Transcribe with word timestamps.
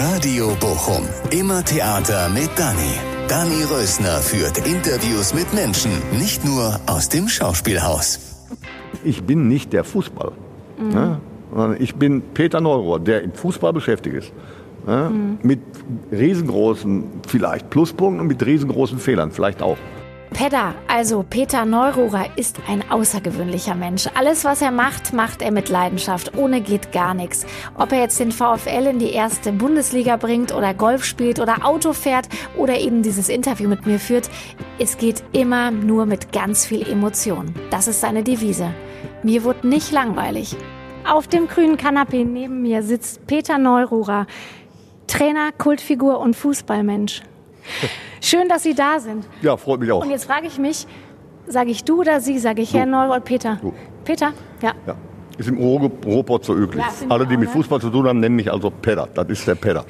Radio 0.00 0.56
Bochum. 0.58 1.04
Immer 1.30 1.62
Theater 1.62 2.30
mit 2.30 2.48
Dani. 2.56 2.94
Dani 3.28 3.62
Rösner 3.64 4.18
führt 4.18 4.66
Interviews 4.66 5.34
mit 5.34 5.52
Menschen, 5.52 5.90
nicht 6.18 6.44
nur 6.46 6.80
aus 6.86 7.10
dem 7.10 7.28
Schauspielhaus. 7.28 8.18
Ich 9.04 9.22
bin 9.24 9.48
nicht 9.48 9.72
der 9.74 9.84
Fußball. 9.84 10.32
Ne? 10.78 11.20
Sondern 11.54 11.76
Ich 11.80 11.94
bin 11.96 12.22
Peter 12.32 12.60
Neurohr, 12.62 13.00
der 13.00 13.22
im 13.22 13.32
Fußball 13.32 13.74
beschäftigt 13.74 14.16
ist. 14.16 14.32
Ne? 14.86 15.36
Mit 15.42 15.60
riesengroßen, 16.10 17.04
vielleicht 17.28 17.68
Pluspunkten 17.68 18.20
und 18.20 18.28
mit 18.28 18.44
riesengroßen 18.44 18.98
Fehlern, 18.98 19.30
vielleicht 19.30 19.60
auch. 19.60 19.76
Pedda, 20.32 20.74
also 20.88 21.24
Peter 21.28 21.64
Neururer, 21.64 22.26
ist 22.36 22.58
ein 22.68 22.82
außergewöhnlicher 22.90 23.74
Mensch. 23.74 24.08
Alles, 24.14 24.44
was 24.44 24.62
er 24.62 24.70
macht, 24.70 25.12
macht 25.12 25.42
er 25.42 25.52
mit 25.52 25.68
Leidenschaft. 25.68 26.36
Ohne 26.36 26.60
geht 26.60 26.92
gar 26.92 27.14
nichts. 27.14 27.46
Ob 27.76 27.92
er 27.92 28.00
jetzt 28.00 28.18
den 28.18 28.32
VfL 28.32 28.86
in 28.90 28.98
die 28.98 29.12
erste 29.12 29.52
Bundesliga 29.52 30.16
bringt 30.16 30.52
oder 30.52 30.74
Golf 30.74 31.04
spielt 31.04 31.38
oder 31.38 31.66
Auto 31.66 31.92
fährt 31.92 32.28
oder 32.56 32.78
eben 32.78 33.02
dieses 33.02 33.28
Interview 33.28 33.68
mit 33.68 33.86
mir 33.86 33.98
führt, 33.98 34.30
es 34.78 34.98
geht 34.98 35.22
immer 35.32 35.70
nur 35.70 36.06
mit 36.06 36.32
ganz 36.32 36.66
viel 36.66 36.88
Emotion. 36.88 37.54
Das 37.70 37.86
ist 37.86 38.00
seine 38.00 38.22
Devise. 38.22 38.72
Mir 39.22 39.44
wurde 39.44 39.68
nicht 39.68 39.92
langweilig. 39.92 40.56
Auf 41.08 41.28
dem 41.28 41.48
grünen 41.48 41.76
Kanapee 41.76 42.24
neben 42.24 42.62
mir 42.62 42.82
sitzt 42.82 43.26
Peter 43.26 43.58
Neururer, 43.58 44.26
Trainer, 45.06 45.52
Kultfigur 45.52 46.20
und 46.20 46.34
Fußballmensch. 46.34 47.22
Schön, 48.20 48.48
dass 48.48 48.62
Sie 48.62 48.74
da 48.74 49.00
sind. 49.00 49.24
Ja, 49.42 49.56
freut 49.56 49.80
mich 49.80 49.90
auch. 49.92 50.02
Und 50.04 50.10
jetzt 50.10 50.24
frage 50.24 50.46
ich 50.46 50.58
mich, 50.58 50.86
sage 51.46 51.70
ich 51.70 51.84
du 51.84 52.00
oder 52.00 52.20
Sie? 52.20 52.38
Sage 52.38 52.62
ich 52.62 52.72
Herr 52.74 52.86
Neuroth, 52.86 53.24
Peter? 53.24 53.58
Du. 53.60 53.72
Peter? 54.04 54.32
Ja. 54.62 54.72
Ja. 54.86 54.96
Ist 55.38 55.48
im 55.48 55.56
Ruhr- 55.58 55.90
Ruhrpott 56.04 56.44
so 56.44 56.54
üblich. 56.56 56.84
Ja, 56.84 57.06
Alle, 57.08 57.26
die 57.26 57.34
auch, 57.36 57.40
mit 57.40 57.48
ne? 57.48 57.54
Fußball 57.54 57.80
zu 57.80 57.90
tun 57.90 58.06
haben, 58.06 58.20
nennen 58.20 58.36
mich 58.36 58.52
also 58.52 58.70
Pedder. 58.70 59.08
Das 59.14 59.26
ist 59.28 59.46
der 59.46 59.54
Pedder. 59.54 59.84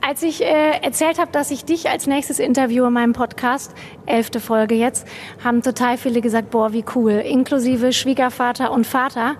Als 0.00 0.22
ich 0.24 0.42
äh, 0.42 0.80
erzählt 0.82 1.20
habe, 1.20 1.30
dass 1.30 1.52
ich 1.52 1.64
dich 1.64 1.88
als 1.88 2.08
nächstes 2.08 2.40
interviewe 2.40 2.88
in 2.88 2.92
meinem 2.92 3.12
Podcast, 3.12 3.72
elfte 4.04 4.40
Folge 4.40 4.74
jetzt, 4.74 5.06
haben 5.44 5.62
total 5.62 5.96
viele 5.96 6.20
gesagt, 6.20 6.50
boah, 6.50 6.72
wie 6.72 6.84
cool, 6.96 7.12
inklusive 7.12 7.92
Schwiegervater 7.92 8.72
und 8.72 8.84
Vater. 8.84 9.36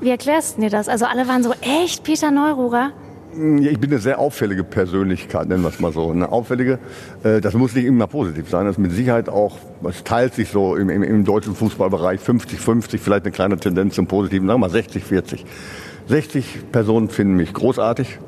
Wie 0.00 0.10
erklärst 0.10 0.58
du 0.58 0.62
dir 0.62 0.70
das? 0.70 0.88
Also 0.90 1.06
alle 1.06 1.28
waren 1.28 1.42
so, 1.42 1.54
echt, 1.62 2.04
Peter 2.04 2.30
Neururer? 2.30 2.90
Ich 3.34 3.78
bin 3.78 3.90
eine 3.90 3.98
sehr 3.98 4.18
auffällige 4.18 4.62
Persönlichkeit, 4.62 5.48
nennen 5.48 5.62
wir 5.62 5.70
es 5.70 5.80
mal 5.80 5.90
so. 5.90 6.10
Eine 6.10 6.30
auffällige, 6.30 6.78
äh, 7.22 7.40
das 7.40 7.54
muss 7.54 7.74
nicht 7.74 7.86
immer 7.86 8.06
positiv 8.06 8.50
sein. 8.50 8.66
Das 8.66 8.76
ist 8.76 8.78
mit 8.78 8.92
Sicherheit 8.92 9.30
auch, 9.30 9.56
es 9.88 10.04
teilt 10.04 10.34
sich 10.34 10.50
so 10.50 10.76
im, 10.76 10.90
im, 10.90 11.02
im 11.02 11.24
deutschen 11.24 11.54
Fußballbereich 11.54 12.20
50-50, 12.20 12.98
vielleicht 12.98 13.24
eine 13.24 13.32
kleine 13.32 13.56
Tendenz 13.56 13.94
zum 13.94 14.06
Positiven, 14.06 14.48
sagen 14.48 14.60
wir 14.60 14.68
mal 14.68 14.76
60-40. 14.76 15.44
60 16.08 16.72
Personen 16.72 17.08
finden 17.08 17.36
mich 17.36 17.54
großartig 17.54 18.18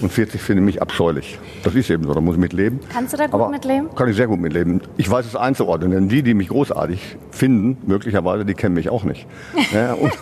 und 0.00 0.12
40 0.12 0.40
finden 0.40 0.64
mich 0.64 0.82
abscheulich. 0.82 1.38
Das 1.62 1.74
ist 1.74 1.90
eben 1.90 2.04
so, 2.04 2.14
da 2.14 2.20
muss 2.20 2.34
ich 2.34 2.40
mit 2.40 2.52
leben. 2.52 2.80
Kannst 2.92 3.12
du 3.12 3.16
da 3.16 3.26
gut 3.26 3.34
Aber 3.34 3.48
mitleben? 3.48 3.94
Kann 3.94 4.08
ich 4.08 4.16
sehr 4.16 4.26
gut 4.26 4.40
mitleben. 4.40 4.80
Ich 4.96 5.10
weiß 5.10 5.26
es 5.26 5.36
einzuordnen, 5.36 5.90
denn 5.90 6.08
die, 6.08 6.22
die 6.22 6.34
mich 6.34 6.48
großartig 6.48 7.16
finden, 7.30 7.78
möglicherweise, 7.86 8.44
die 8.44 8.54
kennen 8.54 8.74
mich 8.74 8.90
auch 8.90 9.04
nicht. 9.04 9.26
ja, 9.72 9.94
und, 10.00 10.12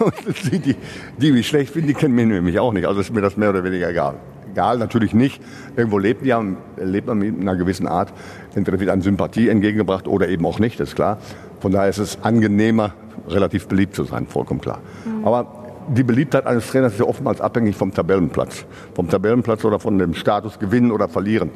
die, 0.51 0.59
die, 0.59 0.77
die 1.19 1.33
mich 1.33 1.47
schlecht 1.47 1.73
finden, 1.73 1.89
die 1.89 1.95
kennen 1.95 2.15
mich 2.15 2.27
nämlich 2.27 2.59
auch 2.59 2.73
nicht. 2.73 2.87
Also 2.87 3.01
ist 3.01 3.13
mir 3.13 3.21
das 3.23 3.37
mehr 3.37 3.51
oder 3.51 3.65
weniger 3.65 3.89
egal. 3.89 4.15
Egal, 4.53 4.77
natürlich 4.77 5.15
nicht. 5.15 5.41
Irgendwo 5.77 5.99
lebt, 5.99 6.27
ja, 6.27 6.43
lebt 6.77 7.07
man 7.07 7.19
mit 7.19 7.41
einer 7.41 7.57
gewissen 7.57 7.87
Art. 7.87 8.13
Entweder 8.55 8.79
wird 8.79 8.91
einem 8.91 9.03
Sympathie 9.03 9.49
entgegengebracht 9.49 10.07
oder 10.07 10.29
eben 10.29 10.45
auch 10.45 10.59
nicht, 10.59 10.79
das 10.79 10.91
ist 10.91 10.95
klar. 10.95 11.19
Von 11.61 11.73
daher 11.73 11.89
ist 11.89 11.99
es 11.99 12.23
angenehmer, 12.23 12.93
relativ 13.29 13.69
beliebt 13.69 13.95
zu 13.95 14.05
sein, 14.05 14.27
vollkommen 14.27 14.61
klar. 14.61 14.81
Aber 15.25 15.62
die 15.89 16.03
Beliebtheit 16.03 16.47
eines 16.47 16.67
Trainers 16.69 16.93
ist 16.93 16.99
ja 16.99 17.07
oftmals 17.07 17.41
abhängig 17.41 17.77
vom 17.77 17.93
Tabellenplatz. 17.93 18.65
Vom 18.95 19.09
Tabellenplatz 19.09 19.65
oder 19.65 19.79
von 19.79 19.99
dem 19.99 20.15
Status 20.15 20.59
gewinnen 20.59 20.91
oder 20.91 21.09
verlieren. 21.09 21.51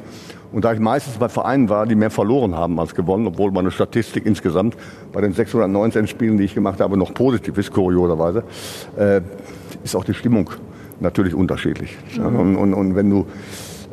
Und 0.51 0.65
da 0.65 0.73
ich 0.73 0.79
meistens 0.79 1.17
bei 1.17 1.29
Vereinen 1.29 1.69
war, 1.69 1.85
die 1.85 1.95
mehr 1.95 2.09
verloren 2.09 2.55
haben 2.55 2.79
als 2.79 2.95
gewonnen, 2.95 3.27
obwohl 3.27 3.51
meine 3.51 3.71
Statistik 3.71 4.25
insgesamt 4.25 4.77
bei 5.11 5.21
den 5.21 5.33
619 5.33 6.07
Spielen, 6.07 6.37
die 6.37 6.45
ich 6.45 6.55
gemacht 6.55 6.79
habe, 6.79 6.97
noch 6.97 7.13
positiv 7.13 7.57
ist, 7.57 7.71
kurioserweise, 7.71 8.43
äh, 8.97 9.21
ist 9.83 9.95
auch 9.95 10.05
die 10.05 10.13
Stimmung 10.13 10.49
natürlich 10.99 11.33
unterschiedlich. 11.33 11.97
Ja, 12.15 12.25
und, 12.25 12.55
und, 12.55 12.73
und 12.73 12.95
wenn 12.95 13.09
du 13.09 13.27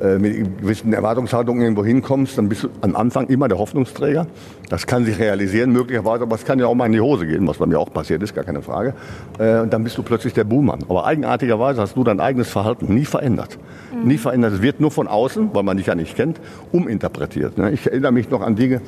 äh, 0.00 0.18
mit 0.18 0.60
gewissen 0.60 0.92
Erwartungshaltungen 0.92 1.62
irgendwo 1.62 1.84
hinkommst, 1.84 2.36
dann 2.36 2.48
bist 2.48 2.64
du 2.64 2.68
am 2.80 2.96
Anfang 2.96 3.28
immer 3.28 3.48
der 3.48 3.58
Hoffnungsträger. 3.58 4.26
Das 4.68 4.86
kann 4.86 5.04
sich 5.04 5.18
realisieren 5.18 5.70
möglicherweise, 5.72 6.22
aber 6.22 6.34
es 6.36 6.44
kann 6.44 6.58
ja 6.58 6.66
auch 6.66 6.74
mal 6.74 6.86
in 6.86 6.92
die 6.92 7.00
Hose 7.00 7.26
gehen, 7.26 7.46
was 7.46 7.58
bei 7.58 7.66
mir 7.66 7.78
auch 7.78 7.92
passiert 7.92 8.22
ist, 8.22 8.34
gar 8.34 8.44
keine 8.44 8.62
Frage. 8.62 8.94
Äh, 9.38 9.60
Und 9.60 9.72
dann 9.72 9.84
bist 9.84 9.96
du 9.98 10.02
plötzlich 10.02 10.32
der 10.34 10.44
Buhmann. 10.44 10.80
Aber 10.88 11.06
eigenartigerweise 11.06 11.80
hast 11.80 11.96
du 11.96 12.04
dein 12.04 12.20
eigenes 12.20 12.48
Verhalten 12.48 12.92
nie 12.94 13.04
verändert. 13.04 13.58
Nie 14.04 14.18
verändert. 14.18 14.54
Es 14.54 14.62
wird 14.62 14.80
nur 14.80 14.90
von 14.90 15.06
außen, 15.06 15.50
weil 15.52 15.62
man 15.62 15.76
dich 15.76 15.86
ja 15.86 15.94
nicht 15.94 16.16
kennt, 16.16 16.40
uminterpretiert. 16.72 17.56
ne? 17.58 17.70
Ich 17.72 17.86
erinnere 17.86 18.12
mich 18.12 18.28
noch 18.30 18.40
an 18.40 18.56
Dinge, 18.56 18.80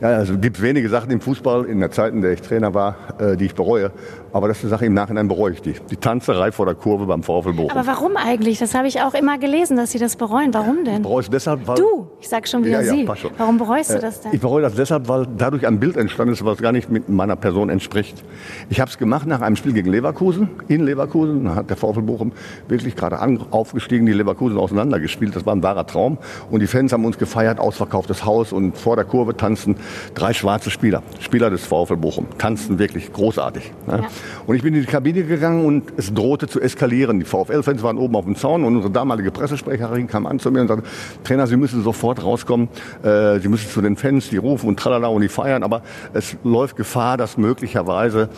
ja, 0.00 0.08
also 0.08 0.34
es 0.34 0.40
gibt 0.40 0.60
wenige 0.62 0.88
Sachen 0.88 1.10
im 1.10 1.20
Fußball, 1.20 1.66
in 1.66 1.80
der 1.80 1.90
Zeit, 1.90 2.12
in 2.14 2.22
der 2.22 2.32
ich 2.32 2.40
Trainer 2.42 2.72
war, 2.74 2.96
äh, 3.18 3.36
die 3.36 3.46
ich 3.46 3.54
bereue. 3.54 3.90
Aber 4.32 4.48
das 4.48 4.58
ist 4.58 4.64
eine 4.64 4.70
Sache, 4.70 4.86
im 4.86 4.94
Nachhinein 4.94 5.28
bereue 5.28 5.52
ich 5.52 5.60
die. 5.62 5.74
Die 5.90 5.96
Tanzerei 5.96 6.52
vor 6.52 6.64
der 6.64 6.74
Kurve 6.74 7.04
beim 7.06 7.22
VfL 7.22 7.52
Bochum. 7.52 7.70
Aber 7.70 7.86
warum 7.86 8.16
eigentlich? 8.16 8.58
Das 8.58 8.74
habe 8.74 8.86
ich 8.88 9.00
auch 9.02 9.14
immer 9.14 9.38
gelesen, 9.38 9.76
dass 9.76 9.90
Sie 9.90 9.98
das 9.98 10.16
bereuen. 10.16 10.54
Warum 10.54 10.84
denn? 10.84 10.96
Ich 10.96 11.02
bereue 11.02 11.20
es 11.20 11.30
deshalb, 11.30 11.66
weil... 11.66 11.76
Du, 11.76 12.08
ich 12.20 12.28
sag 12.28 12.46
schon 12.48 12.64
wieder 12.64 12.80
Ja, 12.80 12.86
ja, 12.86 12.94
Sie. 12.94 13.04
passt 13.04 13.22
schon. 13.22 13.32
Warum 13.36 13.58
bereust 13.58 13.90
du 13.90 13.96
Äh, 13.96 14.00
das 14.00 14.20
denn? 14.20 14.32
Ich 14.32 14.40
bereue 14.40 14.62
das 14.62 14.74
deshalb, 14.74 15.08
weil 15.08 15.26
dadurch 15.36 15.66
ein 15.66 15.80
Bild 15.80 15.96
entstanden 15.96 16.32
ist, 16.32 16.44
was 16.44 16.58
gar 16.58 16.72
nicht 16.72 16.90
mit 16.90 17.08
meiner 17.08 17.36
Person 17.36 17.68
entspricht. 17.70 18.22
Ich 18.68 18.80
habe 18.80 18.90
es 18.90 18.98
gemacht 18.98 19.26
nach 19.26 19.40
einem 19.40 19.56
Spiel 19.56 19.72
gegen 19.72 19.90
Leverkusen, 19.90 20.48
in 20.68 20.84
Leverkusen. 20.84 21.44
Da 21.44 21.56
hat 21.56 21.68
der 21.70 21.76
VfL 21.76 22.02
Bochum 22.02 22.32
wirklich 22.68 22.94
gerade 22.96 23.18
aufgestiegen, 23.50 24.06
die 24.06 24.12
Leverkusen 24.12 24.56
auseinandergespielt. 24.58 25.34
Das 25.34 25.44
war 25.44 25.54
ein 25.54 25.62
wahrer 25.62 25.86
Traum. 25.86 26.18
Und 26.50 26.60
die 26.60 26.66
Fans 26.68 26.92
haben 26.92 27.04
uns 27.04 27.18
gefeiert, 27.18 27.58
ausverkauftes 27.58 28.24
Haus 28.24 28.52
und 28.52 28.78
vor 28.78 28.96
der 28.96 29.04
Kurve 29.04 29.36
tanzen 29.36 29.76
drei 30.14 30.32
schwarze 30.32 30.70
Spieler, 30.70 31.02
Spieler 31.20 31.50
des 31.50 31.64
VfL 31.64 31.96
Bochum, 31.96 32.26
tanzen 32.38 32.78
wirklich 32.78 33.12
großartig. 33.12 33.72
Ne? 33.86 34.04
Und 34.46 34.56
ich 34.56 34.62
bin 34.62 34.74
in 34.74 34.80
die 34.80 34.86
Kabine 34.86 35.24
gegangen 35.24 35.64
und 35.64 35.92
es 35.96 36.12
drohte 36.12 36.48
zu 36.48 36.60
eskalieren. 36.60 37.18
Die 37.20 37.26
VfL-Fans 37.26 37.82
waren 37.82 37.98
oben 37.98 38.16
auf 38.16 38.24
dem 38.24 38.36
Zaun 38.36 38.64
und 38.64 38.76
unsere 38.76 38.92
damalige 38.92 39.30
Pressesprecherin 39.30 40.06
kam 40.06 40.26
an 40.26 40.38
zu 40.38 40.50
mir 40.50 40.62
und 40.62 40.68
sagte, 40.68 40.84
Trainer, 41.24 41.46
Sie 41.46 41.56
müssen 41.56 41.82
sofort 41.82 42.22
rauskommen, 42.24 42.68
äh, 43.02 43.38
Sie 43.40 43.48
müssen 43.48 43.70
zu 43.70 43.80
den 43.80 43.96
Fans, 43.96 44.30
die 44.30 44.36
rufen 44.36 44.68
und 44.68 44.78
tralala 44.78 45.08
und 45.08 45.22
die 45.22 45.28
feiern, 45.28 45.62
aber 45.62 45.82
es 46.12 46.36
läuft 46.44 46.76
Gefahr, 46.76 47.16
dass 47.16 47.36
möglicherweise, 47.36 48.28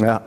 ja, 0.00 0.22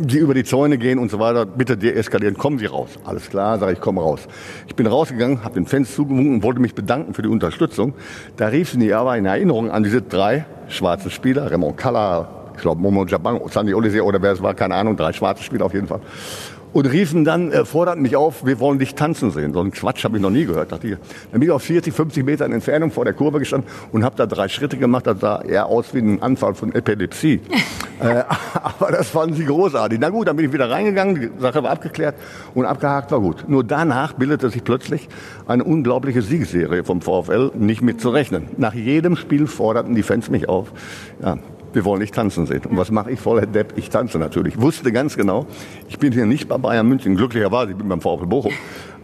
die 0.00 0.18
über 0.18 0.34
die 0.34 0.44
Zäune 0.44 0.78
gehen 0.78 0.98
und 0.98 1.10
so 1.10 1.18
weiter, 1.18 1.44
bitte 1.44 1.76
deeskalieren, 1.76 2.36
kommen 2.36 2.58
Sie 2.58 2.66
raus. 2.66 2.90
Alles 3.04 3.28
klar, 3.28 3.58
sage 3.58 3.74
ich, 3.74 3.80
komme 3.80 4.00
raus. 4.00 4.26
Ich 4.66 4.74
bin 4.74 4.86
rausgegangen, 4.86 5.44
habe 5.44 5.54
den 5.54 5.66
Fans 5.66 5.94
zugewunken 5.94 6.34
und 6.34 6.42
wollte 6.42 6.60
mich 6.60 6.74
bedanken 6.74 7.14
für 7.14 7.22
die 7.22 7.28
Unterstützung. 7.28 7.94
Da 8.36 8.48
rief 8.48 8.70
sie 8.70 8.78
mir 8.78 8.98
aber 8.98 9.16
in 9.16 9.26
Erinnerung 9.26 9.70
an 9.70 9.82
diese 9.82 10.02
drei 10.02 10.46
schwarzen 10.68 11.10
Spieler, 11.10 11.50
Raymond 11.50 11.76
Kalla, 11.76 12.28
ich 12.54 12.62
glaube 12.62 12.80
Momo 12.80 13.04
Jabang, 13.04 13.40
Sandy 13.48 13.74
Olise 13.74 14.02
oder 14.04 14.20
wer 14.22 14.32
es 14.32 14.42
war, 14.42 14.54
keine 14.54 14.74
Ahnung, 14.74 14.96
drei 14.96 15.12
schwarze 15.12 15.42
Spieler 15.42 15.66
auf 15.66 15.74
jeden 15.74 15.86
Fall. 15.86 16.00
Und 16.72 16.86
riefen 16.86 17.24
dann, 17.24 17.50
äh, 17.50 17.64
forderten 17.64 18.02
mich 18.02 18.16
auf, 18.16 18.46
wir 18.46 18.60
wollen 18.60 18.78
dich 18.78 18.94
tanzen 18.94 19.30
sehen. 19.32 19.52
So 19.52 19.60
einen 19.60 19.72
Quatsch 19.72 20.04
habe 20.04 20.16
ich 20.16 20.22
noch 20.22 20.30
nie 20.30 20.44
gehört. 20.44 20.70
Dachte 20.70 20.86
ich. 20.86 20.96
Dann 21.30 21.40
bin 21.40 21.42
ich 21.42 21.50
auf 21.50 21.62
40, 21.62 21.92
50 21.92 22.24
Metern 22.24 22.52
Entfernung 22.52 22.90
vor 22.90 23.04
der 23.04 23.14
Kurve 23.14 23.40
gestanden 23.40 23.68
und 23.92 24.04
habe 24.04 24.14
da 24.16 24.26
drei 24.26 24.48
Schritte 24.48 24.76
gemacht. 24.76 25.06
Das 25.06 25.20
sah 25.20 25.42
eher 25.42 25.66
aus 25.66 25.92
wie 25.94 25.98
ein 25.98 26.22
Anfall 26.22 26.54
von 26.54 26.72
Epilepsie. 26.72 27.40
äh, 28.00 28.22
aber 28.62 28.92
das 28.92 29.10
fanden 29.10 29.34
sie 29.34 29.44
großartig. 29.44 29.98
Na 30.00 30.10
gut, 30.10 30.28
dann 30.28 30.36
bin 30.36 30.46
ich 30.46 30.52
wieder 30.52 30.70
reingegangen, 30.70 31.20
die 31.20 31.40
Sache 31.40 31.62
war 31.62 31.70
abgeklärt 31.70 32.14
und 32.54 32.66
abgehakt 32.66 33.10
war 33.10 33.20
gut. 33.20 33.48
Nur 33.48 33.64
danach 33.64 34.12
bildete 34.12 34.50
sich 34.50 34.62
plötzlich 34.62 35.08
eine 35.46 35.64
unglaubliche 35.64 36.22
Siegesserie 36.22 36.84
vom 36.84 37.00
VfL, 37.00 37.50
nicht 37.54 37.82
mitzurechnen. 37.82 38.48
Nach 38.56 38.74
jedem 38.74 39.16
Spiel 39.16 39.46
forderten 39.46 39.94
die 39.94 40.02
Fans 40.02 40.30
mich 40.30 40.48
auf. 40.48 40.72
Ja, 41.22 41.38
wir 41.72 41.84
wollen 41.84 42.00
dich 42.00 42.10
tanzen 42.10 42.46
sehen. 42.46 42.62
Und 42.68 42.76
was 42.76 42.90
mache 42.90 43.10
ich 43.10 43.20
voller 43.20 43.46
Depp? 43.46 43.74
Ich 43.76 43.90
tanze 43.90 44.18
natürlich. 44.18 44.54
Ich 44.54 44.60
wusste 44.60 44.92
ganz 44.92 45.16
genau, 45.16 45.46
ich 45.88 45.98
bin 45.98 46.12
hier 46.12 46.26
nicht 46.26 46.48
bei 46.48 46.58
Bayern 46.58 46.88
München, 46.88 47.16
glücklicherweise, 47.16 47.72
ich 47.72 47.76
bin 47.76 47.88
beim 47.88 48.00
VfL 48.00 48.26
Bochum. 48.26 48.52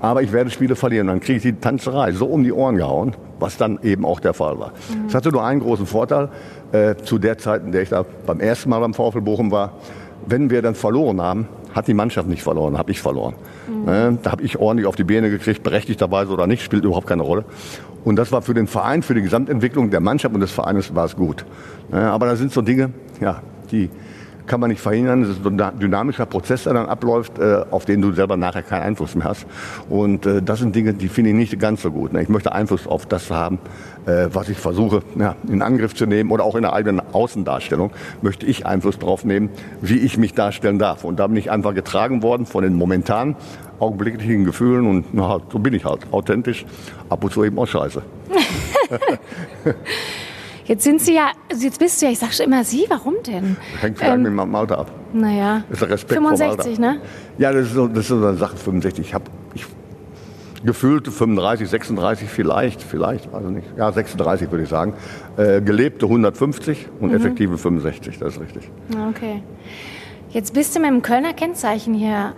Aber 0.00 0.22
ich 0.22 0.32
werde 0.32 0.50
Spiele 0.50 0.76
verlieren. 0.76 1.06
Dann 1.06 1.20
kriege 1.20 1.36
ich 1.36 1.42
die 1.42 1.54
Tanzerei 1.54 2.12
so 2.12 2.26
um 2.26 2.44
die 2.44 2.52
Ohren 2.52 2.76
gehauen, 2.76 3.16
was 3.38 3.56
dann 3.56 3.78
eben 3.82 4.04
auch 4.04 4.20
der 4.20 4.34
Fall 4.34 4.58
war. 4.58 4.72
Es 5.08 5.14
hatte 5.14 5.30
nur 5.30 5.44
einen 5.44 5.60
großen 5.60 5.86
Vorteil, 5.86 6.28
äh, 6.72 6.96
zu 6.96 7.18
der 7.18 7.38
Zeit, 7.38 7.62
in 7.64 7.72
der 7.72 7.82
ich 7.82 7.88
da 7.88 8.04
beim 8.26 8.40
ersten 8.40 8.68
Mal 8.68 8.80
beim 8.80 8.94
VfL 8.94 9.22
Bochum 9.22 9.50
war. 9.50 9.72
Wenn 10.26 10.50
wir 10.50 10.60
dann 10.60 10.74
verloren 10.74 11.20
haben, 11.20 11.48
hat 11.74 11.88
die 11.88 11.94
Mannschaft 11.94 12.28
nicht 12.28 12.42
verloren, 12.42 12.76
habe 12.76 12.90
ich 12.90 13.00
verloren. 13.00 13.34
Äh, 13.68 14.16
da 14.22 14.30
habe 14.30 14.42
ich 14.42 14.58
ordentlich 14.58 14.86
auf 14.86 14.96
die 14.96 15.04
Beine 15.04 15.30
gekriegt, 15.30 15.62
berechtigterweise 15.62 16.32
oder 16.32 16.46
nicht, 16.46 16.62
spielt 16.62 16.84
überhaupt 16.84 17.06
keine 17.06 17.22
Rolle. 17.22 17.44
Und 18.04 18.16
das 18.16 18.30
war 18.32 18.42
für 18.42 18.54
den 18.54 18.66
Verein, 18.66 19.02
für 19.02 19.14
die 19.14 19.22
Gesamtentwicklung 19.22 19.90
der 19.90 20.00
Mannschaft 20.00 20.34
und 20.34 20.40
des 20.40 20.52
Vereines 20.52 20.94
war 20.94 21.04
es 21.04 21.16
gut. 21.16 21.44
Äh, 21.92 21.96
aber 21.96 22.26
da 22.26 22.36
sind 22.36 22.52
so 22.52 22.62
Dinge, 22.62 22.90
ja, 23.20 23.42
die 23.70 23.90
kann 24.46 24.60
man 24.60 24.70
nicht 24.70 24.80
verhindern. 24.80 25.22
Es 25.22 25.30
ist 25.30 25.42
so 25.42 25.50
ein 25.50 25.78
dynamischer 25.78 26.26
Prozess, 26.26 26.64
der 26.64 26.74
dann 26.74 26.86
abläuft, 26.86 27.38
äh, 27.38 27.64
auf 27.70 27.84
den 27.84 28.00
du 28.00 28.12
selber 28.12 28.36
nachher 28.36 28.62
keinen 28.62 28.82
Einfluss 28.82 29.14
mehr 29.14 29.26
hast. 29.26 29.46
Und 29.88 30.26
äh, 30.26 30.42
das 30.42 30.60
sind 30.60 30.74
Dinge, 30.74 30.94
die 30.94 31.08
finde 31.08 31.30
ich 31.30 31.36
nicht 31.36 31.58
ganz 31.58 31.82
so 31.82 31.90
gut. 31.90 32.12
Ne? 32.12 32.22
Ich 32.22 32.28
möchte 32.28 32.52
Einfluss 32.52 32.86
auf 32.86 33.06
das 33.06 33.30
haben, 33.30 33.58
äh, 34.06 34.28
was 34.32 34.48
ich 34.48 34.58
versuche 34.58 35.02
in 35.48 35.62
Angriff 35.62 35.94
zu 35.94 36.06
nehmen 36.06 36.30
oder 36.30 36.44
auch 36.44 36.54
in 36.54 36.62
der 36.62 36.72
eigenen 36.72 37.00
Außendarstellung 37.12 37.90
möchte 38.22 38.46
ich 38.46 38.66
Einfluss 38.66 38.98
drauf 38.98 39.24
nehmen, 39.24 39.50
wie 39.80 39.98
ich 39.98 40.18
mich 40.18 40.34
darstellen 40.34 40.78
darf. 40.78 41.04
Und 41.04 41.18
da 41.18 41.26
bin 41.26 41.36
ich 41.36 41.50
einfach 41.50 41.74
getragen 41.74 42.22
worden 42.22 42.46
von 42.46 42.62
den 42.62 42.74
momentanen 42.74 43.36
augenblicklichen 43.78 44.44
Gefühlen 44.44 44.86
und 44.86 45.12
na, 45.12 45.38
so 45.52 45.58
bin 45.58 45.74
ich 45.74 45.84
halt 45.84 46.00
authentisch, 46.10 46.64
ab 47.10 47.22
und 47.22 47.32
zu 47.32 47.44
eben 47.44 47.58
auch 47.58 47.66
scheiße. 47.66 48.02
Jetzt 50.66 50.82
sind 50.82 51.00
Sie 51.00 51.14
ja, 51.14 51.30
jetzt 51.56 51.78
bist 51.78 52.02
du 52.02 52.06
ja, 52.06 52.12
ich 52.12 52.18
sage 52.18 52.32
schon 52.32 52.46
immer 52.46 52.64
Sie, 52.64 52.86
warum 52.88 53.14
denn? 53.24 53.56
Hängt 53.80 53.98
vielleicht 53.98 54.16
ähm, 54.16 54.22
mit 54.22 54.32
meinem 54.32 54.54
Alter 54.54 54.78
ab. 54.78 54.90
Naja, 55.12 55.62
das 55.70 55.82
ist 55.82 55.88
Respekt 55.88 56.20
65, 56.20 56.78
ne? 56.80 57.00
Ja, 57.38 57.52
das 57.52 57.68
ist, 57.68 57.74
so, 57.74 57.86
das 57.86 58.00
ist 58.00 58.08
so 58.08 58.16
eine 58.16 58.36
Sache, 58.36 58.56
65. 58.56 59.06
Ich 59.06 59.14
habe 59.14 59.24
ich, 59.54 59.64
gefühlte 60.64 61.12
35, 61.12 61.68
36 61.68 62.28
vielleicht, 62.28 62.82
vielleicht, 62.82 63.32
also 63.32 63.48
nicht, 63.48 63.66
ja 63.76 63.92
36 63.92 64.50
würde 64.50 64.64
ich 64.64 64.68
sagen. 64.68 64.94
Äh, 65.36 65.60
gelebte 65.60 66.06
150 66.06 66.88
und 66.98 67.10
mhm. 67.10 67.16
effektive 67.16 67.58
65, 67.58 68.18
das 68.18 68.34
ist 68.34 68.40
richtig. 68.40 68.68
Okay. 69.10 69.42
Jetzt 70.30 70.52
bist 70.52 70.74
du 70.74 70.80
mit 70.80 70.90
dem 70.90 71.02
Kölner 71.02 71.32
Kennzeichen 71.32 71.94
hier 71.94 72.34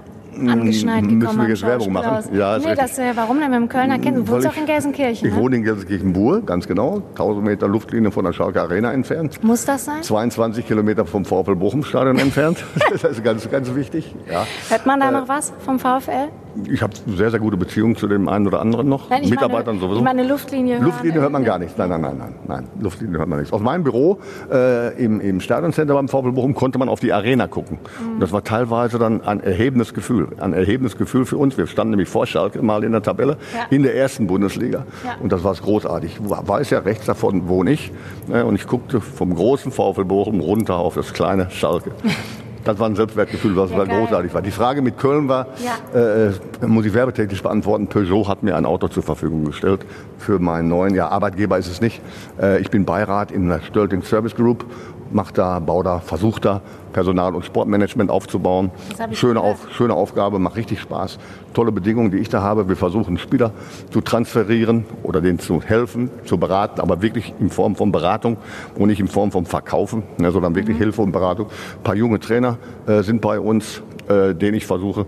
angeschneit 0.47 1.03
gekommen. 1.03 1.19
Müssen 1.19 1.41
wir 1.41 1.49
jetzt 1.49 1.63
Werbung 1.63 1.93
machen? 1.93 2.37
Ja, 2.37 2.59
nee, 2.59 2.75
das, 2.75 2.99
äh, 2.99 3.13
warum 3.15 3.41
denn 3.41 3.51
mit 3.51 3.61
dem 3.61 3.69
Kölner 3.69 3.99
Kennzeichen? 3.99 4.27
Du 4.27 4.33
wohnst 4.33 4.47
auch 4.49 4.57
in 4.57 4.67
Gelsenkirchen, 4.67 5.29
Ich 5.29 5.35
ne? 5.35 5.41
wohne 5.41 5.57
in 5.57 5.63
Gelsenkirchen-Buhr, 5.65 6.43
ganz 6.43 6.67
genau. 6.67 7.03
1000 7.11 7.45
Meter 7.45 7.69
Luftlinie 7.69 8.11
von 8.11 8.25
der 8.25 8.33
Schalke 8.33 8.61
Arena 8.61 8.93
entfernt. 8.93 9.43
Muss 9.43 9.65
das 9.65 9.85
sein? 9.85 10.03
22 10.03 10.67
Kilometer 10.67 11.05
vom 11.05 11.25
VfL 11.25 11.57
Bochum-Stadion 11.57 12.19
entfernt. 12.19 12.65
das 12.91 13.05
ist 13.05 13.25
ganz, 13.25 13.51
ganz 13.51 13.75
wichtig. 13.75 14.15
Ja. 14.31 14.47
Hört 14.69 14.87
man 14.87 15.01
da 15.01 15.09
äh, 15.09 15.13
noch 15.13 15.29
was 15.29 15.53
vom 15.65 15.79
VfL? 15.79 16.29
Ich 16.67 16.83
habe 16.83 16.93
sehr, 17.07 17.31
sehr 17.31 17.41
gute 17.41 17.57
Beziehungen 17.57 17.97
zu 17.97 18.09
dem 18.09 18.29
einen 18.29 18.47
oder 18.47 18.61
anderen 18.61 18.89
noch. 18.89 19.11
Nein, 19.11 19.29
Mitarbeitern 19.29 19.77
meine, 19.77 19.81
sowieso. 19.81 19.99
Ich 19.99 20.05
meine 20.05 20.27
Luftlinie. 20.27 20.79
Luftlinie 20.81 21.21
hört 21.21 21.33
man 21.33 21.45
gar 21.45 21.59
nichts. 21.59 21.77
Nein, 21.77 21.91
nein, 21.91 22.01
nein, 22.01 22.19
nein, 22.19 22.35
nein. 22.47 22.69
Luftlinie 22.81 23.19
hört 23.19 23.29
man 23.29 23.39
nichts. 23.39 23.53
Aus 23.53 23.61
meinem 23.61 23.85
Büro 23.85 24.19
äh, 24.51 25.03
im, 25.03 25.21
im 25.21 25.41
Stadioncenter 25.41 25.95
beim 25.95 26.09
VfL 26.09 26.33
Bochum 26.33 26.55
konnte 26.55 26.79
man 26.79 26.89
auf 26.89 27.01
die 27.01 27.13
Arena 27.13 27.47
gucken. 27.47 27.79
Mhm. 27.79 28.15
Und 28.15 28.21
das 28.21 28.33
war 28.33 28.45
teilweise 28.45 28.99
dann 28.99 29.23
ein 29.23 29.41
erhebendes 29.41 29.95
Gefühl. 29.95 30.29
Ein 30.39 30.53
erhebendes 30.53 30.97
Gefühl 30.97 31.25
für 31.25 31.37
uns. 31.37 31.57
Wir 31.57 31.67
standen 31.67 31.91
nämlich 31.91 32.09
vor 32.09 32.27
Schalke 32.27 32.63
mal 32.63 32.85
in 32.85 32.93
der 32.93 33.03
Tabelle 33.03 33.37
ja. 33.55 33.67
in 33.71 33.83
der 33.83 33.95
ersten 33.95 34.27
Bundesliga. 34.27 34.85
Ja. 35.05 35.17
Und 35.23 35.33
das 35.33 35.45
war 35.45 35.55
großartig. 35.55 36.19
Ich 36.23 36.31
weiß 36.31 36.71
ja, 36.71 36.81
rechts 36.81 37.07
davon 37.07 37.49
wohne 37.49 37.73
ich. 37.73 37.93
Ne, 38.27 38.45
und 38.45 38.55
ich 38.55 38.67
guckte 38.67 39.01
vom 39.01 39.35
großen 39.35 39.73
VfL 39.73 40.05
Bochum 40.05 40.41
runter 40.41 40.77
auf 40.77 40.95
das 40.95 41.13
kleine 41.13 41.51
Schalke. 41.51 41.93
Das 42.69 42.79
war 42.79 42.87
ein 42.87 42.97
Selbstwertgefühl, 42.97 43.57
was 43.57 43.71
ja, 43.71 43.83
großartig 43.83 44.35
war. 44.35 44.43
Die 44.43 44.51
Frage 44.51 44.83
mit 44.83 44.99
Köln 44.99 45.27
war, 45.27 45.47
ja. 45.65 45.99
äh, 45.99 46.67
muss 46.67 46.85
ich 46.85 46.93
werbetechnisch 46.93 47.43
beantworten, 47.43 47.87
Peugeot 47.87 48.29
hat 48.29 48.43
mir 48.43 48.57
ein 48.57 48.67
Auto 48.67 48.89
zur 48.89 49.03
Verfügung 49.03 49.45
gestellt 49.45 49.87
für 50.19 50.39
meinen 50.39 50.69
neuen, 50.69 50.95
ja 50.95 51.09
Arbeitgeber 51.09 51.57
ist 51.57 51.69
es 51.69 51.81
nicht. 51.81 52.03
Äh, 52.39 52.61
ich 52.61 52.69
bin 52.69 52.85
Beirat 52.85 53.33
in 53.33 53.49
der 53.49 53.63
Stölting 53.63 54.03
Service 54.03 54.35
Group 54.35 54.67
macht 55.11 55.39
da, 55.39 55.59
baut 55.59 55.87
da, 55.87 56.01
versucht 56.01 56.45
da 56.45 56.61
Personal- 56.93 57.35
und 57.35 57.45
Sportmanagement 57.45 58.11
aufzubauen. 58.11 58.71
Schöne, 59.13 59.41
auf, 59.41 59.69
schöne 59.73 59.95
Aufgabe, 59.95 60.39
macht 60.39 60.57
richtig 60.57 60.81
Spaß. 60.81 61.19
Tolle 61.55 61.73
Bedingungen, 61.73 62.11
die 62.11 62.19
ich 62.19 62.29
da 62.29 62.43
habe. 62.43 62.69
Wir 62.69 62.77
versuchen 62.77 63.19
Spieler 63.19 63.53
zu 63.91 64.01
transferieren 64.01 64.85
oder 65.03 65.21
denen 65.21 65.39
zu 65.39 65.63
helfen, 65.63 66.11
zu 66.25 66.39
beraten, 66.39 66.81
aber 66.81 67.03
wirklich 67.03 67.35
in 67.41 67.51
Form 67.51 67.77
von 67.77 67.93
Beratung 67.93 68.37
und 68.77 68.89
nicht 68.89 69.01
in 69.01 69.09
Form 69.09 69.31
von 69.31 69.47
Verkaufen, 69.47 70.03
ne, 70.19 70.31
sondern 70.31 70.55
wirklich 70.55 70.77
mhm. 70.77 70.83
Hilfe 70.83 71.03
und 71.03 71.13
Beratung. 71.13 71.47
Ein 71.47 71.83
paar 71.85 71.95
junge 71.95 72.21
Trainer 72.21 72.59
äh, 72.87 73.03
sind 73.03 73.21
bei 73.21 73.39
uns, 73.39 73.83
äh, 74.09 74.35
denen 74.35 74.55
ich 74.55 74.67
versuche, 74.67 75.07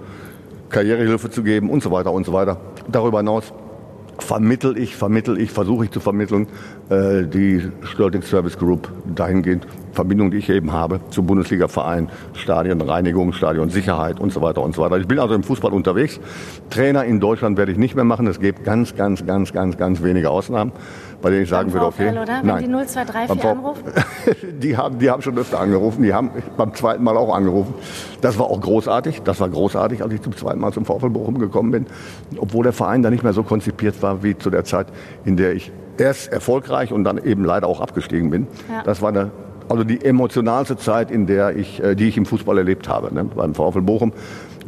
Karrierehilfe 0.69 1.31
zu 1.31 1.43
geben 1.43 1.71
und 1.71 1.83
so 1.83 1.91
weiter 1.91 2.13
und 2.13 2.25
so 2.25 2.33
weiter. 2.33 2.59
Darüber 2.89 3.19
hinaus 3.19 3.53
vermittel 4.23 4.79
ich, 4.79 4.97
vermittel 4.97 5.41
ich, 5.41 5.51
versuche 5.51 5.85
ich 5.85 5.91
zu 5.91 6.01
vermitteln, 6.01 6.47
äh, 6.89 7.25
die 7.25 7.71
Stölting 7.83 8.23
Service 8.23 8.59
Group 8.59 8.91
dahingehend 9.15 9.67
Verbindung, 9.93 10.31
die 10.31 10.39
ich 10.39 10.49
eben 10.49 10.73
habe 10.73 11.01
zum 11.11 11.27
Bundesliga-Verein, 11.27 12.09
Stadionreinigung, 12.35 13.33
Stadionsicherheit 13.33 14.21
und 14.21 14.33
so 14.33 14.41
weiter 14.41 14.63
und 14.63 14.75
so 14.75 14.83
weiter. 14.83 14.99
Ich 14.99 15.09
bin 15.09 15.19
also 15.19 15.35
im 15.35 15.43
Fußball 15.43 15.73
unterwegs. 15.73 16.21
Trainer 16.71 17.05
in 17.05 17.21
Deutschland 17.21 17.59
werde 17.59 17.73
ich 17.73 17.79
nicht 17.79 17.97
mehr 17.97 18.05
machen. 18.05 18.27
Es 18.27 18.41
gibt 18.41 18.65
ganz, 18.65 18.95
ganz, 18.95 19.27
ganz, 19.27 19.53
ganz, 19.53 19.77
ganz 19.77 20.03
wenige 20.03 20.31
Ausnahmen, 20.31 20.73
bei 21.23 21.31
denen 21.31 21.43
ich 21.43 21.49
sagen 21.49 21.73
würde, 21.73 21.87
okay. 21.87 22.11
Oder? 22.11 22.27
Wenn 22.27 22.47
nein. 22.47 22.65
die 22.65 22.69
0234 22.69 23.45
anrufen? 23.45 23.83
die, 24.61 24.77
haben, 24.77 24.99
die 24.99 25.11
haben 25.11 25.23
schon 25.23 25.37
öfter 25.39 25.61
angerufen. 25.61 26.03
Die 26.03 26.15
haben 26.15 26.31
beim 26.57 26.75
zweiten 26.75 27.05
Mal 27.05 27.17
auch 27.17 27.35
angerufen. 27.35 27.75
Das 28.21 28.39
war 28.39 28.47
auch 28.47 28.61
großartig. 28.61 29.23
Das 29.23 29.41
war 29.41 29.49
großartig, 29.49 30.03
als 30.03 30.13
ich 30.15 30.23
zum 30.23 30.37
zweiten 30.37 30.61
Mal 30.61 30.73
zum 30.73 30.85
VfL 30.85 31.11
Bochum 31.11 31.39
gekommen 31.39 31.71
bin. 31.71 31.87
Obwohl 32.39 32.65
der 32.65 32.73
Verein 32.73 33.03
da 33.03 33.11
nicht 33.11 33.23
mehr 33.23 33.33
so 33.33 33.43
konzipiert 33.43 34.03
war 34.03 34.23
wie 34.23 34.37
zu 34.37 34.51
der 34.51 34.65
Zeit, 34.65 34.87
in 35.25 35.37
der 35.37 35.55
ich 35.55 35.73
erst 35.99 36.33
erfolgreich 36.33 36.93
und 36.93 37.05
dann 37.05 37.19
eben 37.19 37.45
leider 37.45 37.67
auch 37.67 37.81
abgestiegen 37.81 38.31
bin. 38.31 38.47
Ja. 38.71 38.83
Das 38.83 39.03
war 39.03 39.11
eine 39.11 39.31
also 39.71 39.85
die 39.85 40.05
emotionalste 40.05 40.77
Zeit, 40.77 41.13
in 41.13 41.27
der 41.27 41.57
ich, 41.57 41.81
äh, 41.81 41.95
die 41.95 42.09
ich 42.09 42.17
im 42.17 42.27
Fußball 42.27 42.59
erlebt 42.59 42.89
habe, 42.89 43.15
ne? 43.15 43.25
beim 43.25 43.55
VfL 43.55 43.83
Bochum 43.83 44.13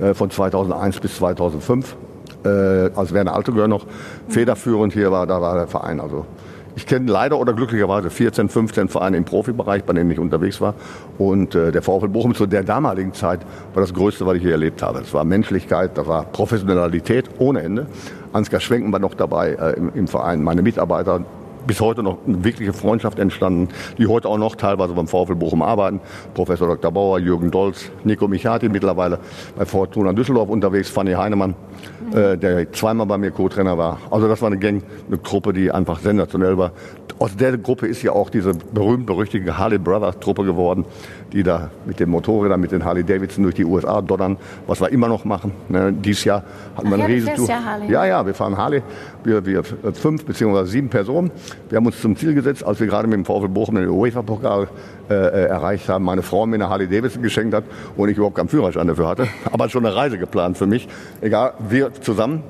äh, 0.01 0.15
von 0.15 0.31
2001 0.31 1.01
bis 1.01 1.17
2005. 1.17 1.97
Äh, 2.45 2.91
als 2.95 3.13
Werner 3.13 3.35
Altegör 3.35 3.69
noch 3.69 3.87
federführend 4.29 4.93
hier 4.93 5.11
war, 5.13 5.27
da 5.27 5.41
war 5.41 5.55
der 5.57 5.67
Verein. 5.67 6.01
Also 6.01 6.27
ich 6.75 6.87
kenne 6.87 7.11
leider 7.11 7.39
oder 7.39 7.53
glücklicherweise 7.53 8.09
14, 8.09 8.49
15 8.49 8.89
Vereine 8.89 9.19
im 9.19 9.25
Profibereich, 9.25 9.85
bei 9.85 9.93
denen 9.93 10.11
ich 10.11 10.19
unterwegs 10.19 10.61
war. 10.61 10.75
Und 11.19 11.55
äh, 11.55 11.71
der 11.71 11.83
VfL 11.83 12.09
Bochum 12.09 12.35
zu 12.35 12.47
der 12.47 12.63
damaligen 12.63 13.13
Zeit 13.13 13.41
war 13.75 13.83
das 13.83 13.93
Größte, 13.93 14.25
was 14.27 14.37
ich 14.37 14.43
hier 14.43 14.53
erlebt 14.53 14.83
habe. 14.83 15.01
Es 15.01 15.13
war 15.13 15.25
Menschlichkeit, 15.25 15.99
da 15.99 16.07
war 16.07 16.25
Professionalität 16.25 17.29
ohne 17.39 17.63
Ende. 17.63 17.87
Ansgar 18.33 18.61
Schwenken 18.61 18.91
war 18.93 19.01
noch 19.01 19.15
dabei 19.15 19.51
äh, 19.51 19.73
im, 19.77 19.93
im 19.95 20.09
Verein, 20.09 20.43
meine 20.43 20.63
Mitarbeiter, 20.63 21.23
bis 21.67 21.81
heute 21.81 22.03
noch 22.03 22.19
eine 22.27 22.43
wirkliche 22.43 22.73
Freundschaft 22.73 23.19
entstanden, 23.19 23.69
die 23.99 24.07
heute 24.07 24.29
auch 24.29 24.39
noch 24.39 24.57
teilweise 24.57 24.95
beim 24.95 25.07
VfL 25.07 25.35
Bochum 25.35 25.63
arbeiten. 25.63 26.01
Professor 26.35 26.67
Dr. 26.67 26.91
Bauer, 26.91 27.19
Jürgen 27.19 27.51
Dolz, 27.51 27.91
Nico 28.05 28.27
Michati 28.29 28.69
mittlerweile 28.69 29.19
bei 29.57 29.65
Fortuna 29.65 30.13
Düsseldorf 30.13 30.49
unterwegs, 30.49 30.89
Fanny 30.91 31.13
Heinemann, 31.13 31.55
äh, 32.15 32.37
der 32.37 32.71
zweimal 32.73 33.07
bei 33.07 33.19
mir 33.19 33.31
Co-Trainer 33.31 33.79
war. 33.79 33.99
Also 34.11 34.29
das 34.29 34.43
war 34.43 34.49
eine 34.49 34.59
Gang, 34.59 34.83
eine 35.09 35.19
Gruppe, 35.19 35.53
die 35.53 35.71
einfach 35.71 35.99
sensationell 36.01 36.59
war. 36.59 36.73
Aus 37.19 37.37
der 37.37 37.57
Gruppe 37.57 37.87
ist 37.87 38.03
ja 38.03 38.13
auch 38.13 38.31
diese 38.31 38.53
berühmt-berüchtigte 38.53 39.57
Harley 39.57 39.79
Brothers 39.79 40.19
Truppe 40.21 40.45
geworden, 40.45 40.85
die 41.33 41.43
da 41.43 41.71
mit 41.87 42.01
den 42.01 42.11
Motorrädern, 42.11 42.61
mit 42.61 42.73
den 42.73 42.85
Harley 42.85 43.05
Davidson 43.05 43.45
durch 43.45 43.55
die 43.55 43.65
USA 43.65 44.03
donnern, 44.03 44.37
was 44.67 44.81
wir 44.81 44.91
immer 44.91 45.09
noch 45.09 45.25
machen. 45.25 45.53
Ne, 45.69 45.93
dieses 45.93 46.25
Jahr 46.25 46.43
hatten 46.77 46.89
wir 46.89 46.95
eine 46.97 47.09
Riesentour. 47.09 47.49
Ja, 47.89 48.05
ja, 48.05 48.27
wir 48.27 48.35
fahren 48.35 48.57
Harley. 48.57 48.83
Wir, 49.25 49.45
wir 49.47 49.63
fünf 49.63 50.25
beziehungsweise 50.25 50.71
sieben 50.71 50.89
Personen. 50.89 51.31
Wir 51.69 51.77
haben 51.77 51.87
uns 51.87 52.01
zum 52.01 52.17
Ziel 52.17 52.35
gesetzt, 52.35 52.65
als 52.65 52.81
wir 52.81 52.89
gerade 52.89 53.07
mit 53.07 53.17
dem 53.17 53.25
VfL 53.25 53.49
Bochum 53.49 53.77
den 53.77 53.89
UEFA-Pokal 53.89 54.69
äh, 55.13 55.43
äh, 55.43 55.47
erreicht 55.47 55.89
haben, 55.89 56.05
meine 56.05 56.23
Frau 56.23 56.47
mir 56.47 56.55
eine 56.57 56.69
Harley 56.69 56.89
Davidson 56.89 57.23
geschenkt 57.23 57.55
hat 57.55 57.65
und 57.97 58.09
ich 58.09 58.17
überhaupt 58.17 58.37
keinen 58.37 58.49
Führerschein 58.49 58.87
dafür 58.87 59.09
hatte, 59.09 59.29
aber 59.53 59.69
schon 59.69 59.85
eine 59.85 59.95
Reise 59.95 60.19
geplant 60.19 60.57
für 60.57 60.67
mich. 60.67 60.89
Egal, 61.21 61.55
wir 61.69 61.93
zusammen 61.95 62.43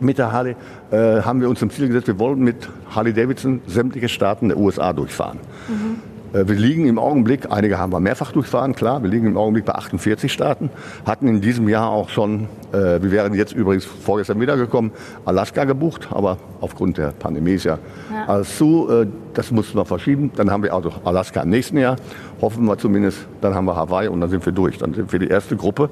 mit 0.00 0.18
der 0.18 0.32
Harley 0.32 0.56
äh, 0.90 1.22
haben 1.22 1.40
wir 1.40 1.48
uns 1.48 1.60
zum 1.60 1.70
Ziel 1.70 1.86
gesetzt, 1.86 2.08
wir 2.08 2.18
wollen 2.18 2.40
mit 2.40 2.68
Harley 2.90 3.12
Davidson 3.12 3.62
sämtliche 3.66 4.08
Staaten 4.08 4.48
der 4.48 4.58
USA 4.58 4.92
durchfahren. 4.92 5.38
Mhm. 5.68 6.13
Äh, 6.34 6.48
wir 6.48 6.56
liegen 6.56 6.86
im 6.86 6.98
Augenblick, 6.98 7.50
einige 7.50 7.78
haben 7.78 7.92
wir 7.92 8.00
mehrfach 8.00 8.32
durchfahren, 8.32 8.74
klar, 8.74 9.02
wir 9.02 9.08
liegen 9.08 9.26
im 9.26 9.36
Augenblick 9.36 9.64
bei 9.64 9.74
48 9.74 10.32
Staaten, 10.32 10.70
hatten 11.06 11.28
in 11.28 11.40
diesem 11.40 11.68
Jahr 11.68 11.90
auch 11.90 12.08
schon, 12.08 12.48
äh, 12.72 13.00
wir 13.02 13.10
wären 13.10 13.34
jetzt 13.34 13.52
übrigens 13.52 13.84
vorgestern 13.84 14.40
wiedergekommen, 14.40 14.90
Alaska 15.24 15.64
gebucht, 15.64 16.08
aber 16.10 16.38
aufgrund 16.60 16.98
der 16.98 17.12
Pandemie 17.12 17.52
ist 17.52 17.64
ja, 17.64 17.78
ja. 18.10 18.26
alles 18.26 18.58
zu, 18.58 18.88
äh, 18.90 19.06
das 19.34 19.50
mussten 19.50 19.78
wir 19.78 19.84
verschieben. 19.84 20.32
Dann 20.34 20.50
haben 20.50 20.62
wir 20.62 20.74
also 20.74 20.92
Alaska 21.04 21.42
im 21.42 21.50
nächsten 21.50 21.78
Jahr, 21.78 21.96
hoffen 22.40 22.64
wir 22.64 22.78
zumindest, 22.78 23.26
dann 23.40 23.54
haben 23.54 23.66
wir 23.66 23.76
Hawaii 23.76 24.08
und 24.08 24.20
dann 24.20 24.30
sind 24.30 24.44
wir 24.44 24.52
durch. 24.52 24.78
Dann 24.78 24.94
sind 24.94 25.12
wir 25.12 25.18
die 25.18 25.28
erste 25.28 25.56
Gruppe 25.56 25.90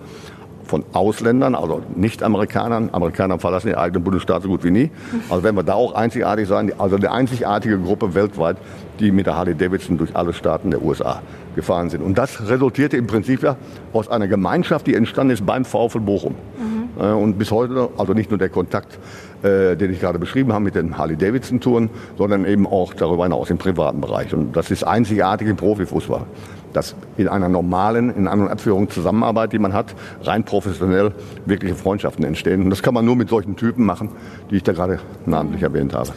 von 0.65 0.85
Ausländern, 0.93 1.55
also 1.55 1.83
Nicht-Amerikanern. 1.95 2.91
Amerikaner 2.93 3.39
verlassen 3.39 3.69
den 3.69 3.77
eigenen 3.77 4.05
Bundesstaat 4.05 4.43
so 4.43 4.49
gut 4.49 4.65
wie 4.65 4.71
nie. 4.71 4.91
Also 5.29 5.43
werden 5.43 5.57
wir 5.57 5.63
da 5.63 5.75
auch 5.75 5.95
einzigartig 5.95 6.49
sein. 6.49 6.73
Also 6.79 6.97
eine 6.97 7.11
einzigartige 7.11 7.79
Gruppe 7.79 8.15
weltweit, 8.15 8.57
die 8.99 9.11
mit 9.11 9.27
der 9.27 9.37
Harley 9.37 9.55
Davidson 9.55 9.99
durch 9.99 10.15
alle 10.15 10.33
Staaten 10.33 10.71
der 10.71 10.83
USA 10.83 11.23
gefahren 11.55 11.91
sind. 11.91 12.03
Und 12.03 12.17
das 12.19 12.49
resultierte 12.49 12.97
im 12.97 13.07
Prinzip 13.07 13.43
ja 13.43 13.57
aus 13.93 14.09
einer 14.09 14.29
Gemeinschaft, 14.29 14.87
die 14.87 14.95
entstanden 14.95 15.33
ist 15.33 15.45
beim 15.45 15.65
VfL 15.65 16.01
Bochum. 16.01 16.35
Mhm. 16.59 17.17
Und 17.17 17.39
bis 17.39 17.51
heute, 17.51 17.89
also 17.97 18.13
nicht 18.13 18.31
nur 18.31 18.39
der 18.39 18.51
Kontakt, 18.51 18.99
äh, 19.43 19.77
den 19.77 19.93
ich 19.93 20.01
gerade 20.01 20.19
beschrieben 20.19 20.53
habe 20.53 20.65
mit 20.65 20.75
den 20.75 20.99
Harley-Davidson-Touren, 20.99 21.91
sondern 22.19 22.45
eben 22.45 22.67
auch 22.67 22.95
darüber 22.95 23.25
hinaus 23.25 23.51
im 23.51 23.59
privaten 23.59 24.01
Bereich. 24.01 24.33
Und 24.35 24.57
das 24.57 24.71
ist 24.71 24.85
einzigartig 24.85 25.49
im 25.49 25.57
Profifußball 25.57 26.27
dass 26.73 26.95
in 27.17 27.29
einer 27.29 27.49
normalen, 27.49 28.15
in 28.15 28.29
einer 28.29 28.51
Abführung 28.51 28.91
Zusammenarbeit, 28.91 29.53
die 29.53 29.59
man 29.59 29.73
hat, 29.73 29.95
rein 30.23 30.45
professionell 30.45 31.13
wirkliche 31.47 31.75
Freundschaften 31.75 32.25
entstehen. 32.25 32.63
Und 32.63 32.71
das 32.71 32.83
kann 32.83 32.95
man 32.95 33.05
nur 33.05 33.17
mit 33.17 33.29
solchen 33.29 33.57
Typen 33.57 33.85
machen, 33.85 34.11
die 34.51 34.57
ich 34.57 34.63
da 34.63 34.73
gerade 34.73 35.01
namentlich 35.27 35.63
erwähnt 35.63 35.95
habe. 35.95 36.11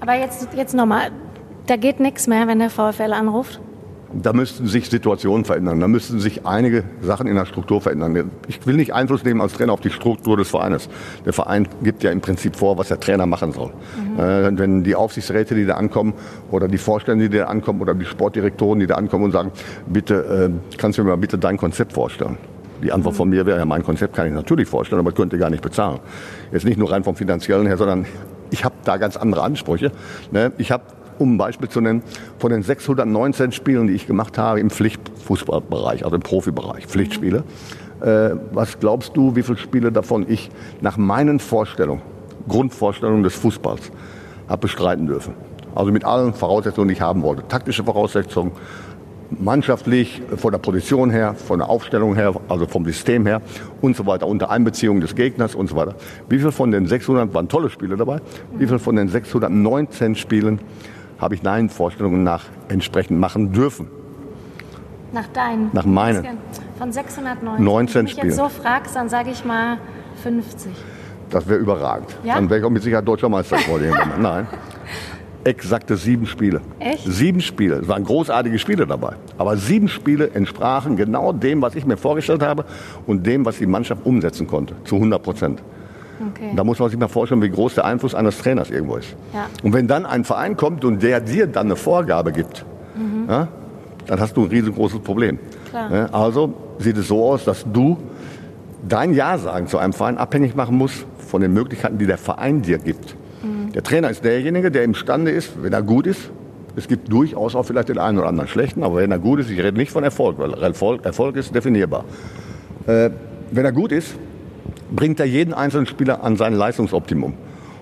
Aber 0.00 0.14
jetzt, 0.14 0.48
jetzt 0.56 0.74
nochmal, 0.74 1.10
da 1.66 1.76
geht 1.76 2.00
nichts 2.00 2.26
mehr, 2.26 2.48
wenn 2.48 2.58
der 2.58 2.70
VfL 2.70 3.12
anruft? 3.12 3.60
Da 4.14 4.32
müssten 4.32 4.66
sich 4.66 4.88
Situationen 4.88 5.44
verändern. 5.44 5.80
Da 5.80 5.88
müssten 5.88 6.20
sich 6.20 6.46
einige 6.46 6.84
Sachen 7.00 7.26
in 7.26 7.34
der 7.34 7.46
Struktur 7.46 7.80
verändern. 7.80 8.30
Ich 8.48 8.66
will 8.66 8.76
nicht 8.76 8.92
Einfluss 8.92 9.24
nehmen 9.24 9.40
als 9.40 9.54
Trainer 9.54 9.72
auf 9.72 9.80
die 9.80 9.90
Struktur 9.90 10.36
des 10.36 10.48
Vereines. 10.48 10.88
Der 11.24 11.32
Verein 11.32 11.68
gibt 11.82 12.02
ja 12.02 12.10
im 12.10 12.20
Prinzip 12.20 12.56
vor, 12.56 12.78
was 12.78 12.88
der 12.88 13.00
Trainer 13.00 13.26
machen 13.26 13.52
soll. 13.52 13.70
Mhm. 13.96 14.20
Äh, 14.20 14.58
wenn 14.58 14.84
die 14.84 14.94
Aufsichtsräte, 14.94 15.54
die 15.54 15.66
da 15.66 15.74
ankommen, 15.74 16.14
oder 16.50 16.68
die 16.68 16.78
Vorstände, 16.78 17.28
die 17.28 17.38
da 17.38 17.46
ankommen, 17.46 17.80
oder 17.80 17.94
die 17.94 18.04
Sportdirektoren, 18.04 18.80
die 18.80 18.86
da 18.86 18.96
ankommen 18.96 19.24
und 19.24 19.32
sagen, 19.32 19.52
bitte, 19.86 20.50
äh, 20.50 20.76
kannst 20.76 20.98
du 20.98 21.04
mir 21.04 21.10
mal 21.10 21.16
bitte 21.16 21.38
dein 21.38 21.56
Konzept 21.56 21.92
vorstellen? 21.92 22.36
Die 22.82 22.90
Antwort 22.90 23.14
von 23.14 23.28
mir 23.28 23.46
wäre, 23.46 23.58
ja, 23.58 23.64
mein 23.64 23.84
Konzept 23.84 24.14
kann 24.14 24.26
ich 24.26 24.32
natürlich 24.32 24.68
vorstellen, 24.68 24.98
aber 24.98 25.12
könnte 25.12 25.38
gar 25.38 25.50
nicht 25.50 25.62
bezahlen. 25.62 26.00
Jetzt 26.50 26.64
nicht 26.64 26.78
nur 26.78 26.90
rein 26.90 27.04
vom 27.04 27.14
finanziellen 27.14 27.66
her, 27.66 27.76
sondern 27.76 28.06
ich 28.50 28.64
habe 28.64 28.74
da 28.84 28.96
ganz 28.96 29.16
andere 29.16 29.42
Ansprüche. 29.42 29.92
Ne? 30.32 30.52
Ich 30.58 30.72
habe 30.72 30.82
um 31.22 31.34
ein 31.34 31.38
Beispiel 31.38 31.68
zu 31.68 31.80
nennen, 31.80 32.02
von 32.38 32.50
den 32.50 32.62
619 32.62 33.52
Spielen, 33.52 33.86
die 33.86 33.94
ich 33.94 34.06
gemacht 34.06 34.38
habe 34.38 34.60
im 34.60 34.70
Pflichtfußballbereich, 34.70 36.04
also 36.04 36.16
im 36.16 36.22
Profibereich, 36.22 36.86
Pflichtspiele, 36.86 37.44
äh, 38.00 38.30
was 38.52 38.80
glaubst 38.80 39.16
du, 39.16 39.36
wie 39.36 39.42
viele 39.42 39.58
Spiele 39.58 39.92
davon 39.92 40.26
ich 40.28 40.50
nach 40.80 40.96
meinen 40.96 41.38
Vorstellungen, 41.38 42.02
Grundvorstellungen 42.48 43.22
des 43.22 43.34
Fußballs, 43.36 43.92
habe 44.48 44.60
bestreiten 44.60 45.06
dürfen? 45.06 45.34
Also 45.74 45.92
mit 45.92 46.04
allen 46.04 46.34
Voraussetzungen, 46.34 46.88
die 46.88 46.94
ich 46.94 47.00
haben 47.00 47.22
wollte. 47.22 47.46
Taktische 47.48 47.84
Voraussetzungen, 47.84 48.52
mannschaftlich, 49.40 50.20
von 50.36 50.52
der 50.52 50.58
Position 50.58 51.10
her, 51.10 51.34
von 51.34 51.60
der 51.60 51.68
Aufstellung 51.68 52.14
her, 52.14 52.34
also 52.48 52.66
vom 52.66 52.84
System 52.84 53.26
her 53.26 53.40
und 53.80 53.96
so 53.96 54.06
weiter, 54.06 54.26
unter 54.26 54.50
Einbeziehung 54.50 55.00
des 55.00 55.14
Gegners 55.14 55.54
und 55.54 55.68
so 55.68 55.76
weiter. 55.76 55.94
Wie 56.28 56.38
viel 56.38 56.52
von 56.52 56.70
den 56.70 56.86
600 56.86 57.32
waren 57.32 57.48
tolle 57.48 57.70
Spiele 57.70 57.96
dabei? 57.96 58.18
Wie 58.58 58.66
viel 58.66 58.78
von 58.78 58.96
den 58.96 59.08
619 59.08 60.16
Spielen 60.16 60.60
habe 61.22 61.36
ich 61.36 61.40
deinen 61.40 61.70
Vorstellungen 61.70 62.24
nach 62.24 62.44
entsprechend 62.68 63.18
machen 63.18 63.52
dürfen. 63.52 63.86
Nach 65.12 65.28
deinen? 65.28 65.70
Nach 65.72 65.84
meinen. 65.84 66.26
Von 66.78 66.92
619. 66.92 67.64
19 67.64 67.94
Wenn 67.94 68.06
du 68.06 68.14
mich 68.14 68.24
jetzt 68.24 68.36
so 68.36 68.48
fragst, 68.48 68.96
dann 68.96 69.08
sage 69.08 69.30
ich 69.30 69.44
mal 69.44 69.78
50. 70.22 70.72
Das 71.30 71.48
wäre 71.48 71.60
überragend. 71.60 72.14
Ja? 72.24 72.34
Dann 72.34 72.50
wäre 72.50 72.60
ich 72.60 72.66
auch 72.66 72.70
mit 72.70 72.82
Sicherheit 72.82 73.06
deutscher 73.06 73.28
Meister 73.28 73.56
geworden. 73.56 73.92
Nein. 74.20 74.46
Exakte 75.44 75.96
sieben 75.96 76.26
Spiele. 76.26 76.60
Echt? 76.78 77.04
Sieben 77.04 77.40
Spiele. 77.40 77.76
Es 77.76 77.88
waren 77.88 78.04
großartige 78.04 78.58
Spiele 78.58 78.86
dabei. 78.86 79.14
Aber 79.38 79.56
sieben 79.56 79.88
Spiele 79.88 80.30
entsprachen 80.30 80.96
genau 80.96 81.32
dem, 81.32 81.62
was 81.62 81.74
ich 81.74 81.84
mir 81.84 81.96
vorgestellt 81.96 82.42
habe 82.42 82.64
und 83.06 83.26
dem, 83.26 83.44
was 83.44 83.58
die 83.58 83.66
Mannschaft 83.66 84.04
umsetzen 84.04 84.46
konnte. 84.46 84.74
Zu 84.84 84.96
100 84.96 85.22
Prozent. 85.22 85.62
Okay. 86.30 86.52
Da 86.54 86.64
muss 86.64 86.78
man 86.78 86.88
sich 86.90 86.98
mal 86.98 87.08
vorstellen, 87.08 87.42
wie 87.42 87.50
groß 87.50 87.74
der 87.74 87.84
Einfluss 87.84 88.14
eines 88.14 88.38
Trainers 88.38 88.70
irgendwo 88.70 88.96
ist. 88.96 89.16
Ja. 89.32 89.46
Und 89.62 89.72
wenn 89.72 89.88
dann 89.88 90.06
ein 90.06 90.24
Verein 90.24 90.56
kommt 90.56 90.84
und 90.84 91.02
der 91.02 91.20
dir 91.20 91.46
dann 91.46 91.66
eine 91.66 91.76
Vorgabe 91.76 92.32
gibt, 92.32 92.64
mhm. 92.94 93.28
ja, 93.28 93.48
dann 94.06 94.20
hast 94.20 94.36
du 94.36 94.44
ein 94.44 94.48
riesengroßes 94.48 95.00
Problem. 95.00 95.38
Ja, 95.72 96.06
also 96.12 96.52
sieht 96.78 96.98
es 96.98 97.08
so 97.08 97.24
aus, 97.24 97.44
dass 97.44 97.64
du 97.72 97.96
dein 98.86 99.14
Ja 99.14 99.38
sagen 99.38 99.68
zu 99.68 99.78
einem 99.78 99.92
Verein 99.92 100.18
abhängig 100.18 100.54
machen 100.54 100.76
musst 100.76 101.06
von 101.18 101.40
den 101.40 101.52
Möglichkeiten, 101.52 101.98
die 101.98 102.06
der 102.06 102.18
Verein 102.18 102.62
dir 102.62 102.78
gibt. 102.78 103.16
Mhm. 103.42 103.72
Der 103.72 103.82
Trainer 103.82 104.10
ist 104.10 104.24
derjenige, 104.24 104.70
der 104.70 104.84
imstande 104.84 105.30
ist, 105.30 105.62
wenn 105.62 105.72
er 105.72 105.82
gut 105.82 106.06
ist, 106.06 106.30
es 106.74 106.88
gibt 106.88 107.12
durchaus 107.12 107.54
auch 107.54 107.64
vielleicht 107.64 107.90
den 107.90 107.98
einen 107.98 108.18
oder 108.18 108.28
anderen 108.28 108.48
schlechten, 108.48 108.82
aber 108.82 108.96
wenn 108.96 109.10
er 109.10 109.18
gut 109.18 109.40
ist, 109.40 109.50
ich 109.50 109.58
rede 109.58 109.76
nicht 109.76 109.92
von 109.92 110.04
Erfolg, 110.04 110.38
weil 110.38 110.54
Erfolg, 110.54 111.04
Erfolg 111.04 111.36
ist 111.36 111.54
definierbar. 111.54 112.04
Äh, 112.86 113.10
wenn 113.50 113.64
er 113.64 113.72
gut 113.72 113.92
ist, 113.92 114.14
bringt 114.94 115.20
er 115.20 115.26
jeden 115.26 115.54
einzelnen 115.54 115.86
Spieler 115.86 116.22
an 116.22 116.36
sein 116.36 116.54
Leistungsoptimum. 116.54 117.34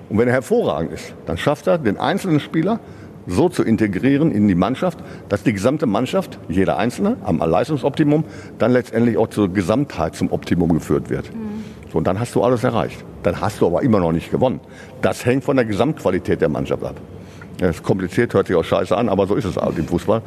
Und 0.08 0.18
wenn 0.18 0.28
er 0.28 0.34
hervorragend 0.34 0.92
ist, 0.92 1.14
dann 1.26 1.36
schafft 1.36 1.66
er, 1.66 1.78
den 1.78 1.96
einzelnen 1.98 2.40
Spieler 2.40 2.80
so 3.26 3.48
zu 3.48 3.62
integrieren 3.62 4.32
in 4.32 4.48
die 4.48 4.54
Mannschaft, 4.54 4.98
dass 5.28 5.42
die 5.42 5.52
gesamte 5.52 5.86
Mannschaft, 5.86 6.38
jeder 6.48 6.78
Einzelne 6.78 7.16
am 7.22 7.38
Leistungsoptimum, 7.38 8.24
dann 8.58 8.72
letztendlich 8.72 9.16
auch 9.18 9.28
zur 9.28 9.52
Gesamtheit 9.52 10.16
zum 10.16 10.32
Optimum 10.32 10.72
geführt 10.72 11.10
wird. 11.10 11.32
Mhm. 11.32 11.64
So, 11.92 11.98
und 11.98 12.06
dann 12.06 12.18
hast 12.18 12.34
du 12.34 12.42
alles 12.42 12.64
erreicht. 12.64 13.04
Dann 13.22 13.40
hast 13.40 13.60
du 13.60 13.66
aber 13.66 13.82
immer 13.82 14.00
noch 14.00 14.12
nicht 14.12 14.30
gewonnen. 14.30 14.60
Das 15.02 15.24
hängt 15.26 15.44
von 15.44 15.56
der 15.56 15.64
Gesamtqualität 15.64 16.40
der 16.40 16.48
Mannschaft 16.48 16.84
ab. 16.84 16.96
Das 17.58 17.76
ist 17.76 17.82
kompliziert, 17.82 18.32
hört 18.32 18.46
sich 18.46 18.56
auch 18.56 18.64
scheiße 18.64 18.96
an, 18.96 19.08
aber 19.08 19.26
so 19.26 19.34
ist 19.34 19.44
es 19.44 19.56
halt 19.56 19.76
im 19.78 19.86
Fußball. 19.86 20.22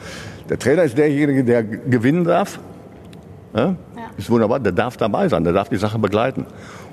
Der 0.49 0.59
Trainer 0.59 0.83
ist 0.83 0.97
derjenige, 0.97 1.43
der 1.43 1.63
gewinnen 1.63 2.23
darf. 2.23 2.59
Ja? 3.55 3.75
Ist 4.17 4.29
wunderbar, 4.29 4.59
der 4.59 4.71
darf 4.71 4.97
dabei 4.97 5.27
sein, 5.27 5.43
der 5.43 5.53
darf 5.53 5.69
die 5.69 5.77
Sache 5.77 5.99
begleiten. 5.99 6.45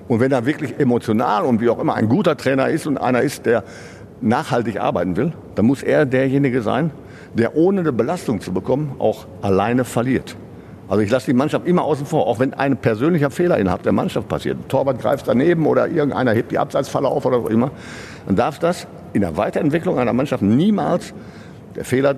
Und 0.09 0.21
wenn 0.21 0.33
er 0.33 0.47
wirklich 0.47 0.79
emotional 0.79 1.45
und 1.45 1.61
wie 1.61 1.69
auch 1.69 1.79
immer 1.79 1.95
ein 1.95 2.09
guter 2.09 2.37
Trainer 2.37 2.69
ist 2.69 2.87
und 2.87 2.99
einer 2.99 3.21
ist, 3.21 3.47
der 3.47 3.65
nachhaltig 4.21 4.81
arbeiten 4.81 5.17
will, 5.17 5.33
dann 5.55 5.67
muss 5.67 5.83
er 5.83 6.07
derjenige 6.07 6.63
sein, 6.63 6.91
der 7.35 7.57
ohne 7.57 7.81
eine 7.81 7.93
Belastung 7.93 8.41
zu 8.41 8.53
bekommen 8.53 8.97
auch 8.99 9.27
alleine 9.41 9.85
verliert. 9.85 10.37
Also 10.89 11.03
ich 11.03 11.11
lasse 11.11 11.27
die 11.27 11.37
Mannschaft 11.37 11.69
immer 11.69 11.85
außen 11.85 12.05
vor, 12.05 12.27
auch 12.27 12.41
wenn 12.41 12.53
ein 12.53 12.77
persönlicher 12.77 13.31
Fehler 13.31 13.59
innerhalb 13.59 13.85
der 13.85 13.93
Mannschaft 13.93 14.27
passiert. 14.27 14.59
Ein 14.59 14.69
Torwart 14.69 15.01
greift 15.01 15.29
daneben 15.29 15.67
oder 15.67 15.87
irgendeiner 15.87 16.33
hebt 16.33 16.51
die 16.51 16.59
Abseitsfalle 16.59 17.07
auf 17.07 17.25
oder 17.25 17.45
was 17.45 17.53
immer. 17.53 17.71
Dann 18.27 18.35
darf 18.35 18.59
das 18.59 18.89
in 19.13 19.21
der 19.21 19.37
Weiterentwicklung 19.37 20.01
einer 20.01 20.13
Mannschaft 20.13 20.43
niemals 20.43 21.15
der 21.77 21.85
Fehler 21.85 22.17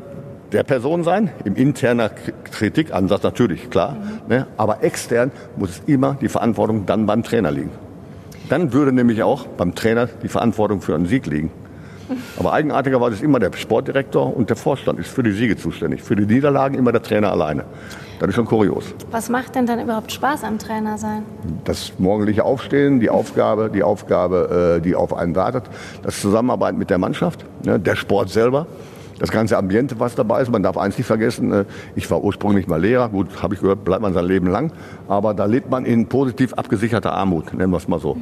der 0.52 0.62
Person 0.62 1.02
sein, 1.04 1.30
im 1.44 1.56
interner 1.56 2.09
Kritikansatz 2.09 3.23
natürlich, 3.23 3.71
klar. 3.71 3.92
Mhm. 3.92 4.28
Ne? 4.28 4.47
Aber 4.56 4.82
extern 4.82 5.30
muss 5.56 5.71
es 5.71 5.82
immer 5.87 6.16
die 6.21 6.28
Verantwortung 6.28 6.87
dann 6.87 7.06
beim 7.06 7.23
Trainer 7.23 7.50
liegen. 7.50 7.71
Dann 8.49 8.73
würde 8.73 8.92
nämlich 8.92 9.23
auch 9.23 9.47
beim 9.47 9.75
Trainer 9.75 10.09
die 10.23 10.28
Verantwortung 10.28 10.82
für 10.82 10.94
einen 10.94 11.06
Sieg 11.06 11.26
liegen. 11.26 11.50
Aber 12.38 12.52
eigenartigerweise 12.52 13.14
ist 13.14 13.23
immer 13.23 13.38
der 13.38 13.52
Sportdirektor 13.54 14.37
und 14.37 14.50
der 14.50 14.56
Vorstand 14.56 14.99
ist 14.99 15.09
für 15.09 15.23
die 15.23 15.32
Siege 15.32 15.56
zuständig. 15.56 16.02
Für 16.02 16.16
die 16.16 16.26
Niederlagen 16.26 16.75
immer 16.75 16.92
der 16.92 17.02
Trainer 17.02 17.30
alleine. 17.30 17.64
Das 18.18 18.28
ist 18.28 18.35
schon 18.35 18.44
kurios. 18.44 18.94
Was 19.11 19.28
macht 19.30 19.54
denn 19.54 19.66
dann 19.66 19.80
überhaupt 19.80 20.12
Spaß 20.12 20.44
am 20.44 20.59
Trainer 20.59 20.99
sein? 20.99 21.23
Das 21.64 21.92
morgendliche 21.99 22.44
Aufstehen, 22.44 23.00
die 23.00 23.11
Aufgabe, 23.11 23.71
die 23.73 23.82
Aufgabe, 23.82 24.76
äh, 24.78 24.82
die 24.82 24.94
auf 24.94 25.14
einen 25.14 25.35
wartet, 25.35 25.64
das 26.02 26.21
Zusammenarbeiten 26.21 26.78
mit 26.78 26.90
der 26.90 26.99
Mannschaft, 26.99 27.44
ne? 27.64 27.80
der 27.80 27.97
Sport 27.97 28.30
selber 28.30 28.66
das 29.23 29.31
ganze 29.31 29.57
Ambiente, 29.57 30.00
was 30.00 30.17
dabei 30.17 30.43
ist. 30.43 30.50
Man 30.50 30.64
darf 30.64 30.76
eins 30.76 30.99
nicht 30.99 31.07
vergessen, 31.07 31.52
äh, 31.52 31.64
ich 31.95 32.11
war 32.11 32.25
ursprünglich 32.25 32.67
mal 32.67 32.81
Lehrer, 32.81 33.09
gut, 33.09 33.41
habe 33.41 33.55
ich 33.55 33.61
gehört, 33.61 33.85
bleibt 33.85 34.02
man 34.02 34.12
sein 34.12 34.25
Leben 34.25 34.49
lang, 34.49 34.73
aber 35.07 35.33
da 35.33 35.45
lebt 35.45 35.71
man 35.71 35.85
in 35.85 36.09
positiv 36.09 36.55
abgesicherter 36.55 37.12
Armut, 37.12 37.55
nennen 37.55 37.71
wir 37.71 37.76
es 37.76 37.87
mal 37.87 38.00
so. 38.00 38.17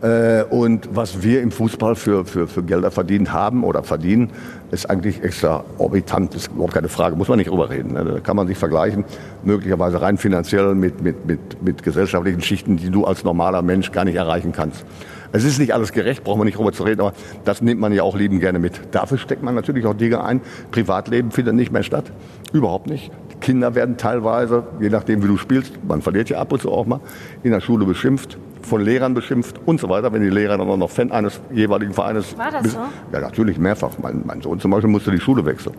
Äh, 0.00 0.44
und 0.44 0.88
was 0.96 1.22
wir 1.22 1.42
im 1.42 1.50
Fußball 1.50 1.94
für, 1.94 2.24
für, 2.24 2.48
für 2.48 2.62
Gelder 2.62 2.90
verdient 2.90 3.34
haben 3.34 3.64
oder 3.64 3.82
verdienen, 3.82 4.30
ist 4.70 4.88
eigentlich 4.88 5.22
extraorbitant, 5.22 6.34
ist 6.34 6.50
überhaupt 6.50 6.72
keine 6.72 6.88
Frage, 6.88 7.16
muss 7.16 7.28
man 7.28 7.36
nicht 7.36 7.50
drüber 7.50 7.68
reden. 7.68 7.92
Ne? 7.92 8.04
Da 8.04 8.20
kann 8.20 8.36
man 8.36 8.46
sich 8.46 8.56
vergleichen, 8.56 9.04
möglicherweise 9.44 10.00
rein 10.00 10.16
finanziell 10.16 10.74
mit, 10.74 11.02
mit, 11.02 11.26
mit, 11.26 11.62
mit 11.62 11.82
gesellschaftlichen 11.82 12.40
Schichten, 12.40 12.78
die 12.78 12.88
du 12.88 13.04
als 13.04 13.24
normaler 13.24 13.60
Mensch 13.60 13.92
gar 13.92 14.06
nicht 14.06 14.16
erreichen 14.16 14.52
kannst. 14.52 14.86
Es 15.32 15.44
ist 15.44 15.58
nicht 15.58 15.74
alles 15.74 15.92
gerecht, 15.92 16.24
brauchen 16.24 16.40
wir 16.40 16.44
nicht 16.44 16.58
drüber 16.58 16.72
zu 16.72 16.82
reden, 16.82 17.00
aber 17.00 17.12
das 17.44 17.62
nimmt 17.62 17.80
man 17.80 17.92
ja 17.92 18.02
auch 18.02 18.16
lieben 18.16 18.40
gerne 18.40 18.58
mit. 18.58 18.80
Dafür 18.92 19.18
steckt 19.18 19.42
man 19.42 19.54
natürlich 19.54 19.86
auch 19.86 19.94
Dinge 19.94 20.22
ein. 20.24 20.40
Privatleben 20.70 21.30
findet 21.30 21.54
nicht 21.54 21.72
mehr 21.72 21.82
statt. 21.82 22.12
Überhaupt 22.52 22.86
nicht. 22.86 23.10
Die 23.32 23.36
Kinder 23.38 23.74
werden 23.74 23.96
teilweise, 23.96 24.64
je 24.80 24.88
nachdem 24.88 25.22
wie 25.22 25.28
du 25.28 25.36
spielst, 25.36 25.72
man 25.86 26.02
verliert 26.02 26.28
ja 26.30 26.38
ab 26.38 26.52
und 26.52 26.62
zu 26.62 26.70
auch 26.70 26.86
mal, 26.86 27.00
in 27.42 27.50
der 27.50 27.60
Schule 27.60 27.84
beschimpft, 27.84 28.38
von 28.62 28.80
Lehrern 28.80 29.14
beschimpft 29.14 29.60
und 29.64 29.80
so 29.80 29.88
weiter, 29.88 30.12
wenn 30.12 30.22
die 30.22 30.30
Lehrer 30.30 30.58
dann 30.58 30.68
auch 30.68 30.76
noch 30.76 30.90
Fan 30.90 31.12
eines 31.12 31.40
jeweiligen 31.52 31.92
Vereines 31.92 32.36
War 32.36 32.50
das 32.50 32.72
so? 32.72 32.78
Ja, 33.12 33.20
natürlich 33.20 33.58
mehrfach. 33.58 33.92
Mein, 34.02 34.22
mein 34.24 34.42
Sohn 34.42 34.58
zum 34.60 34.70
Beispiel 34.70 34.90
musste 34.90 35.10
die 35.10 35.20
Schule 35.20 35.44
wechseln, 35.44 35.74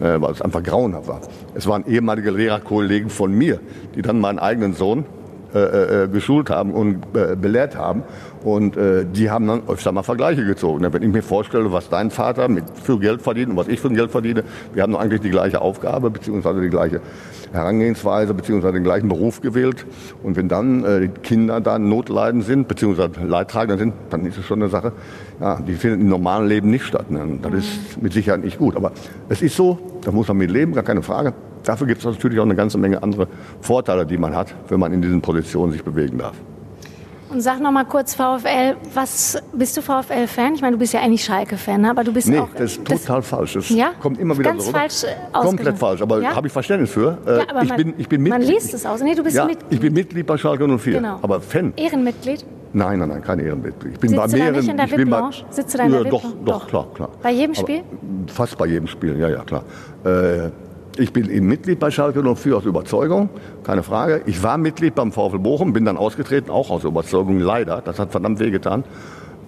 äh, 0.00 0.20
weil 0.20 0.32
es 0.32 0.42
einfach 0.42 0.62
grauenhaft 0.62 1.08
war. 1.08 1.20
Es 1.54 1.66
waren 1.66 1.86
ehemalige 1.86 2.30
Lehrerkollegen 2.30 3.10
von 3.10 3.32
mir, 3.32 3.60
die 3.94 4.02
dann 4.02 4.20
meinen 4.20 4.38
eigenen 4.38 4.74
Sohn 4.74 5.06
äh, 5.56 5.58
äh, 5.58 6.04
äh, 6.04 6.08
geschult 6.08 6.50
haben 6.50 6.72
und 6.72 7.00
belehrt 7.12 7.76
haben. 7.76 8.02
Und 8.44 8.76
die 8.76 9.30
haben 9.30 9.46
dann 9.48 9.62
öfter 9.66 9.90
mal 9.90 10.02
Vergleiche 10.02 10.44
gezogen. 10.44 10.86
Wenn 10.92 11.02
ich 11.02 11.08
mir 11.08 11.22
vorstelle, 11.22 11.72
was 11.72 11.88
dein 11.88 12.10
Vater 12.10 12.48
mit 12.48 12.64
für 12.80 12.98
Geld 12.98 13.22
verdient 13.22 13.50
und 13.50 13.56
was 13.56 13.66
ich 13.66 13.80
für 13.80 13.90
Geld 13.90 14.10
verdiene, 14.12 14.44
wir 14.72 14.82
haben 14.82 14.92
doch 14.92 15.00
eigentlich 15.00 15.22
die 15.22 15.30
gleiche 15.30 15.60
Aufgabe 15.60 16.10
beziehungsweise 16.10 16.60
die 16.60 16.68
gleiche 16.68 17.00
Herangehensweise 17.56 18.34
beziehungsweise 18.34 18.74
den 18.74 18.84
gleichen 18.84 19.08
Beruf 19.08 19.40
gewählt. 19.40 19.86
Und 20.22 20.36
wenn 20.36 20.48
dann 20.48 20.84
äh, 20.84 21.00
die 21.00 21.08
Kinder 21.08 21.60
da 21.60 21.78
Notleiden 21.78 22.42
sind 22.42 22.68
beziehungsweise 22.68 23.10
Leidtragender 23.24 23.78
sind, 23.78 23.94
dann 24.10 24.24
ist 24.26 24.38
es 24.38 24.44
schon 24.44 24.62
eine 24.62 24.70
Sache, 24.70 24.92
ja, 25.40 25.60
die 25.60 25.74
findet 25.74 26.00
im 26.00 26.08
normalen 26.08 26.46
Leben 26.46 26.70
nicht 26.70 26.84
statt. 26.84 27.10
Ne? 27.10 27.38
Das 27.42 27.52
ist 27.54 28.00
mit 28.00 28.12
Sicherheit 28.12 28.44
nicht 28.44 28.58
gut. 28.58 28.76
Aber 28.76 28.92
es 29.28 29.42
ist 29.42 29.56
so, 29.56 29.78
da 30.02 30.12
muss 30.12 30.28
man 30.28 30.36
mit 30.36 30.50
leben, 30.50 30.72
gar 30.72 30.84
keine 30.84 31.02
Frage. 31.02 31.34
Dafür 31.64 31.86
gibt 31.86 31.98
es 31.98 32.04
natürlich 32.04 32.38
auch 32.38 32.44
eine 32.44 32.54
ganze 32.54 32.78
Menge 32.78 33.02
andere 33.02 33.26
Vorteile, 33.60 34.06
die 34.06 34.18
man 34.18 34.36
hat, 34.36 34.54
wenn 34.68 34.78
man 34.78 34.92
in 34.92 35.02
diesen 35.02 35.20
Positionen 35.20 35.72
sich 35.72 35.82
bewegen 35.82 36.18
darf. 36.18 36.36
Und 37.36 37.42
sag 37.42 37.60
noch 37.60 37.70
mal 37.70 37.84
kurz 37.84 38.14
VfL, 38.14 38.76
was 38.94 39.36
bist 39.52 39.76
du 39.76 39.82
VfL-Fan? 39.82 40.54
Ich 40.54 40.62
meine, 40.62 40.72
du 40.72 40.78
bist 40.78 40.94
ja 40.94 41.00
eigentlich 41.00 41.22
Schalke-Fan, 41.22 41.82
ne? 41.82 41.90
aber 41.90 42.02
du 42.02 42.10
bist 42.10 42.28
nee, 42.28 42.38
auch. 42.38 42.48
das 42.56 42.78
ist 42.78 42.84
total 42.86 43.16
das, 43.16 43.28
falsch. 43.28 43.52
Das 43.52 43.68
ja? 43.68 43.90
kommt 44.00 44.18
immer 44.18 44.38
wieder 44.38 44.52
Ganz 44.52 44.64
so. 44.64 44.72
falsch 44.72 45.04
äh, 45.04 45.08
Komplett 45.34 45.76
falsch, 45.76 46.00
aber 46.00 46.22
ja? 46.22 46.34
habe 46.34 46.46
ich 46.46 46.52
Verständnis 46.54 46.92
für. 46.92 47.18
Äh, 47.26 47.36
ja, 47.40 47.44
aber 47.50 47.62
ich, 47.62 47.68
man, 47.68 47.76
bin, 47.76 47.94
ich 47.98 48.08
bin 48.08 48.22
Mitglied. 48.22 48.46
Man 48.46 48.54
liest 48.54 48.72
es 48.72 48.86
aus. 48.86 49.02
Nee, 49.02 49.14
du 49.14 49.22
bist 49.22 49.36
ja, 49.36 49.44
Mitglied. 49.44 49.70
Ich 49.70 49.80
bin 49.80 49.92
Mitglied 49.92 50.26
bei 50.26 50.38
Schalke 50.38 50.66
04. 50.66 50.94
Genau. 50.94 51.18
Aber 51.20 51.42
Fan. 51.42 51.74
Ehrenmitglied? 51.76 52.42
Nein, 52.72 53.00
nein, 53.00 53.08
nein, 53.10 53.22
kein 53.22 53.38
Ehrenmitglied. 53.38 53.92
Ich 53.92 54.00
bin 54.00 54.08
Sitzt 54.08 54.22
bei 54.22 54.26
du 54.28 54.36
mehreren. 54.38 54.54
da 54.54 54.60
nicht 54.60 54.70
in 54.70 54.76
der 54.78 54.86
ich 54.86 54.96
bin 54.96 55.10
bei, 55.10 55.30
Sitzt 55.50 55.74
du 55.74 55.78
da 55.78 55.84
in 55.84 55.92
der 55.92 56.02
ja, 56.04 56.08
doch, 56.08 56.22
doch, 56.22 56.34
doch, 56.42 56.66
klar, 56.68 56.86
klar. 56.94 57.08
Bei 57.22 57.32
jedem 57.32 57.54
Spiel? 57.54 57.80
Aber 57.80 58.32
fast 58.32 58.56
bei 58.56 58.64
jedem 58.64 58.86
Spiel, 58.86 59.20
ja, 59.20 59.28
ja, 59.28 59.44
klar. 59.44 59.62
Äh, 60.06 60.48
Ich 60.98 61.12
bin 61.12 61.28
eben 61.30 61.46
Mitglied 61.46 61.78
bei 61.78 61.90
Schalke 61.90 62.22
04 62.22 62.56
aus 62.56 62.64
Überzeugung, 62.64 63.28
keine 63.64 63.82
Frage. 63.82 64.22
Ich 64.24 64.42
war 64.42 64.56
Mitglied 64.56 64.94
beim 64.94 65.12
VfL 65.12 65.38
Bochum, 65.38 65.72
bin 65.72 65.84
dann 65.84 65.98
ausgetreten, 65.98 66.50
auch 66.50 66.70
aus 66.70 66.84
Überzeugung, 66.84 67.38
leider. 67.38 67.82
Das 67.84 67.98
hat 67.98 68.12
verdammt 68.12 68.40
wehgetan. 68.40 68.84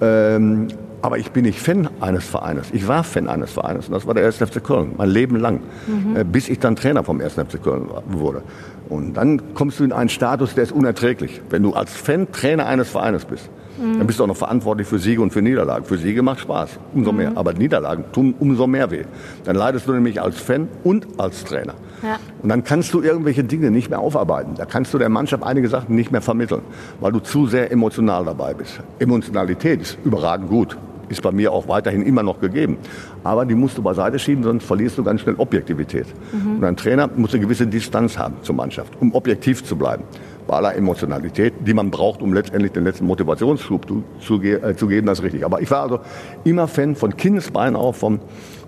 Ähm, 0.01 0.69
aber 1.01 1.19
ich 1.19 1.31
bin 1.31 1.45
nicht 1.45 1.61
Fan 1.61 1.89
eines 2.01 2.25
Vereines. 2.25 2.69
Ich 2.73 2.87
war 2.87 3.05
Fan 3.05 3.29
eines 3.29 3.53
Vereines 3.53 3.87
und 3.89 3.95
das 3.95 4.07
war 4.07 4.15
der 4.15 4.27
1. 4.27 4.37
FC 4.37 4.63
Köln, 4.63 4.93
mein 4.97 5.09
Leben 5.09 5.37
lang, 5.37 5.61
mhm. 5.87 6.17
äh, 6.17 6.25
bis 6.25 6.49
ich 6.49 6.59
dann 6.59 6.77
Trainer 6.77 7.05
vom 7.05 7.21
1. 7.21 7.35
FC 7.35 7.63
Köln 7.63 7.89
wurde. 8.09 8.43
Und 8.89 9.15
dann 9.15 9.55
kommst 9.55 9.81
du 9.81 9.85
in 9.85 9.93
einen 9.93 10.09
Status, 10.09 10.55
der 10.55 10.65
ist 10.65 10.73
unerträglich. 10.73 11.41
Wenn 11.51 11.63
du 11.63 11.73
als 11.73 11.95
Fan 11.95 12.31
Trainer 12.33 12.67
eines 12.67 12.91
Vereines 12.91 13.25
bist, 13.25 13.49
mhm. 13.79 13.99
dann 13.99 14.07
bist 14.07 14.19
du 14.19 14.25
auch 14.25 14.29
noch 14.29 14.37
verantwortlich 14.37 14.87
für 14.87 14.99
Siege 14.99 15.21
und 15.23 15.33
für 15.33 15.43
Niederlagen. 15.43 15.85
Für 15.85 15.99
Siege 15.99 16.23
macht 16.23 16.41
Spaß, 16.41 16.79
umso 16.95 17.13
mehr. 17.13 17.31
Mhm. 17.31 17.39
Aber 17.39 17.53
Niederlagen 17.53 18.05
tun 18.13 18.35
umso 18.39 18.67
mehr 18.67 18.91
weh. 18.91 19.05
Dann 19.45 19.57
leidest 19.57 19.87
du 19.87 19.93
nämlich 19.93 20.21
als 20.21 20.39
Fan 20.41 20.69
und 20.85 21.07
als 21.19 21.45
Trainer. 21.45 21.75
Ja. 22.03 22.19
Und 22.43 22.49
dann 22.49 22.65
kannst 22.65 22.93
du 22.95 23.03
irgendwelche 23.03 23.45
Dinge 23.45 23.71
nicht 23.71 23.91
mehr 23.91 24.01
aufarbeiten. 24.01 24.55
Da 24.57 24.65
kannst 24.65 24.95
du 24.95 24.99
der 24.99 25.09
Mannschaft 25.09 25.43
einige 25.43 25.69
Sachen 25.69 25.97
nicht 25.97 26.13
mehr 26.13 26.23
vermitteln, 26.23 26.63
weil 27.01 27.13
du 27.13 27.21
zu 27.21 27.47
sehr 27.47 27.73
emotional 27.73 28.25
dabei 28.25 28.55
bist. 28.55 28.81
Emotionalität 28.99 29.83
ist 29.83 29.99
überragend 30.05 30.49
gut 30.49 30.77
ist 31.09 31.23
bei 31.23 31.33
mir 31.33 31.53
auch 31.53 31.69
weiterhin 31.69 32.03
immer 32.03 32.23
noch 32.23 32.41
gegeben. 32.41 32.77
Aber 33.25 33.45
die 33.45 33.55
musst 33.55 33.79
du 33.79 33.83
beiseite 33.83 34.19
schieben, 34.19 34.45
sonst 34.45 34.65
verlierst 34.65 34.99
du 34.99 35.05
ganz 35.05 35.23
schnell 35.23 35.37
Objektivität. 35.39 36.07
Mhm. 36.33 36.57
Und 36.57 36.65
ein 36.65 36.77
Trainer 36.77 37.09
muss 37.17 37.33
eine 37.33 37.43
gewisse 37.43 37.67
Distanz 37.67 38.19
haben 38.19 38.35
zur 38.43 38.55
Mannschaft, 38.55 38.93
um 39.01 39.15
objektiv 39.15 39.65
zu 39.65 39.77
bleiben. 39.77 40.05
Aller 40.51 40.75
Emotionalität, 40.75 41.55
die 41.61 41.75
man 41.75 41.91
braucht, 41.91 42.23
um 42.23 42.33
letztendlich 42.33 42.73
den 42.73 42.85
letzten 42.85 43.07
Motivationsschub 43.07 43.89
zu, 43.89 44.05
zu, 44.21 44.43
äh, 44.43 44.77
zu 44.77 44.87
geben, 44.87 45.07
das 45.07 45.19
ist 45.19 45.25
richtig. 45.25 45.45
Aber 45.45 45.61
ich 45.61 45.71
war 45.71 45.83
also 45.83 46.01
immer 46.45 46.69
Fan 46.69 46.95
von 46.95 47.17
Kindesbein 47.17 47.77
auf 47.77 47.97
vom, 47.97 48.21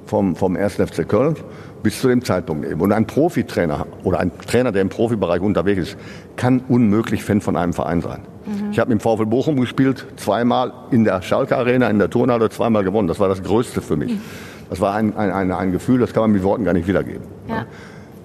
vom, 0.06 0.36
vom 0.36 0.56
1. 0.56 0.74
FC 0.74 1.08
Köln 1.08 1.36
bis 1.82 2.00
zu 2.00 2.08
dem 2.08 2.24
Zeitpunkt 2.24 2.68
eben. 2.68 2.80
Und 2.80 2.92
ein 2.92 3.06
Profitrainer 3.06 3.86
oder 4.04 4.20
ein 4.20 4.32
Trainer, 4.46 4.72
der 4.72 4.82
im 4.82 4.88
Profibereich 4.88 5.40
unterwegs 5.40 5.82
ist, 5.82 5.98
kann 6.36 6.62
unmöglich 6.68 7.24
Fan 7.24 7.40
von 7.40 7.56
einem 7.56 7.72
Verein 7.72 8.00
sein. 8.02 8.20
Mhm. 8.46 8.70
Ich 8.72 8.78
habe 8.78 8.92
im 8.92 9.00
VfL 9.00 9.26
Bochum 9.26 9.60
gespielt, 9.60 10.06
zweimal 10.16 10.72
in 10.90 11.04
der 11.04 11.22
Schalke 11.22 11.56
Arena, 11.56 11.88
in 11.88 11.98
der 11.98 12.10
Turnhalle, 12.10 12.50
zweimal 12.50 12.84
gewonnen. 12.84 13.08
Das 13.08 13.20
war 13.20 13.28
das 13.28 13.42
Größte 13.42 13.80
für 13.80 13.96
mich. 13.96 14.12
Mhm. 14.12 14.20
Das 14.68 14.80
war 14.80 14.94
ein, 14.94 15.16
ein, 15.16 15.32
ein, 15.32 15.52
ein, 15.52 15.72
Gefühl, 15.72 15.98
das 15.98 16.12
kann 16.12 16.22
man 16.22 16.32
mit 16.32 16.44
Worten 16.44 16.64
gar 16.64 16.72
nicht 16.72 16.86
wiedergeben. 16.86 17.22
Ja. 17.48 17.66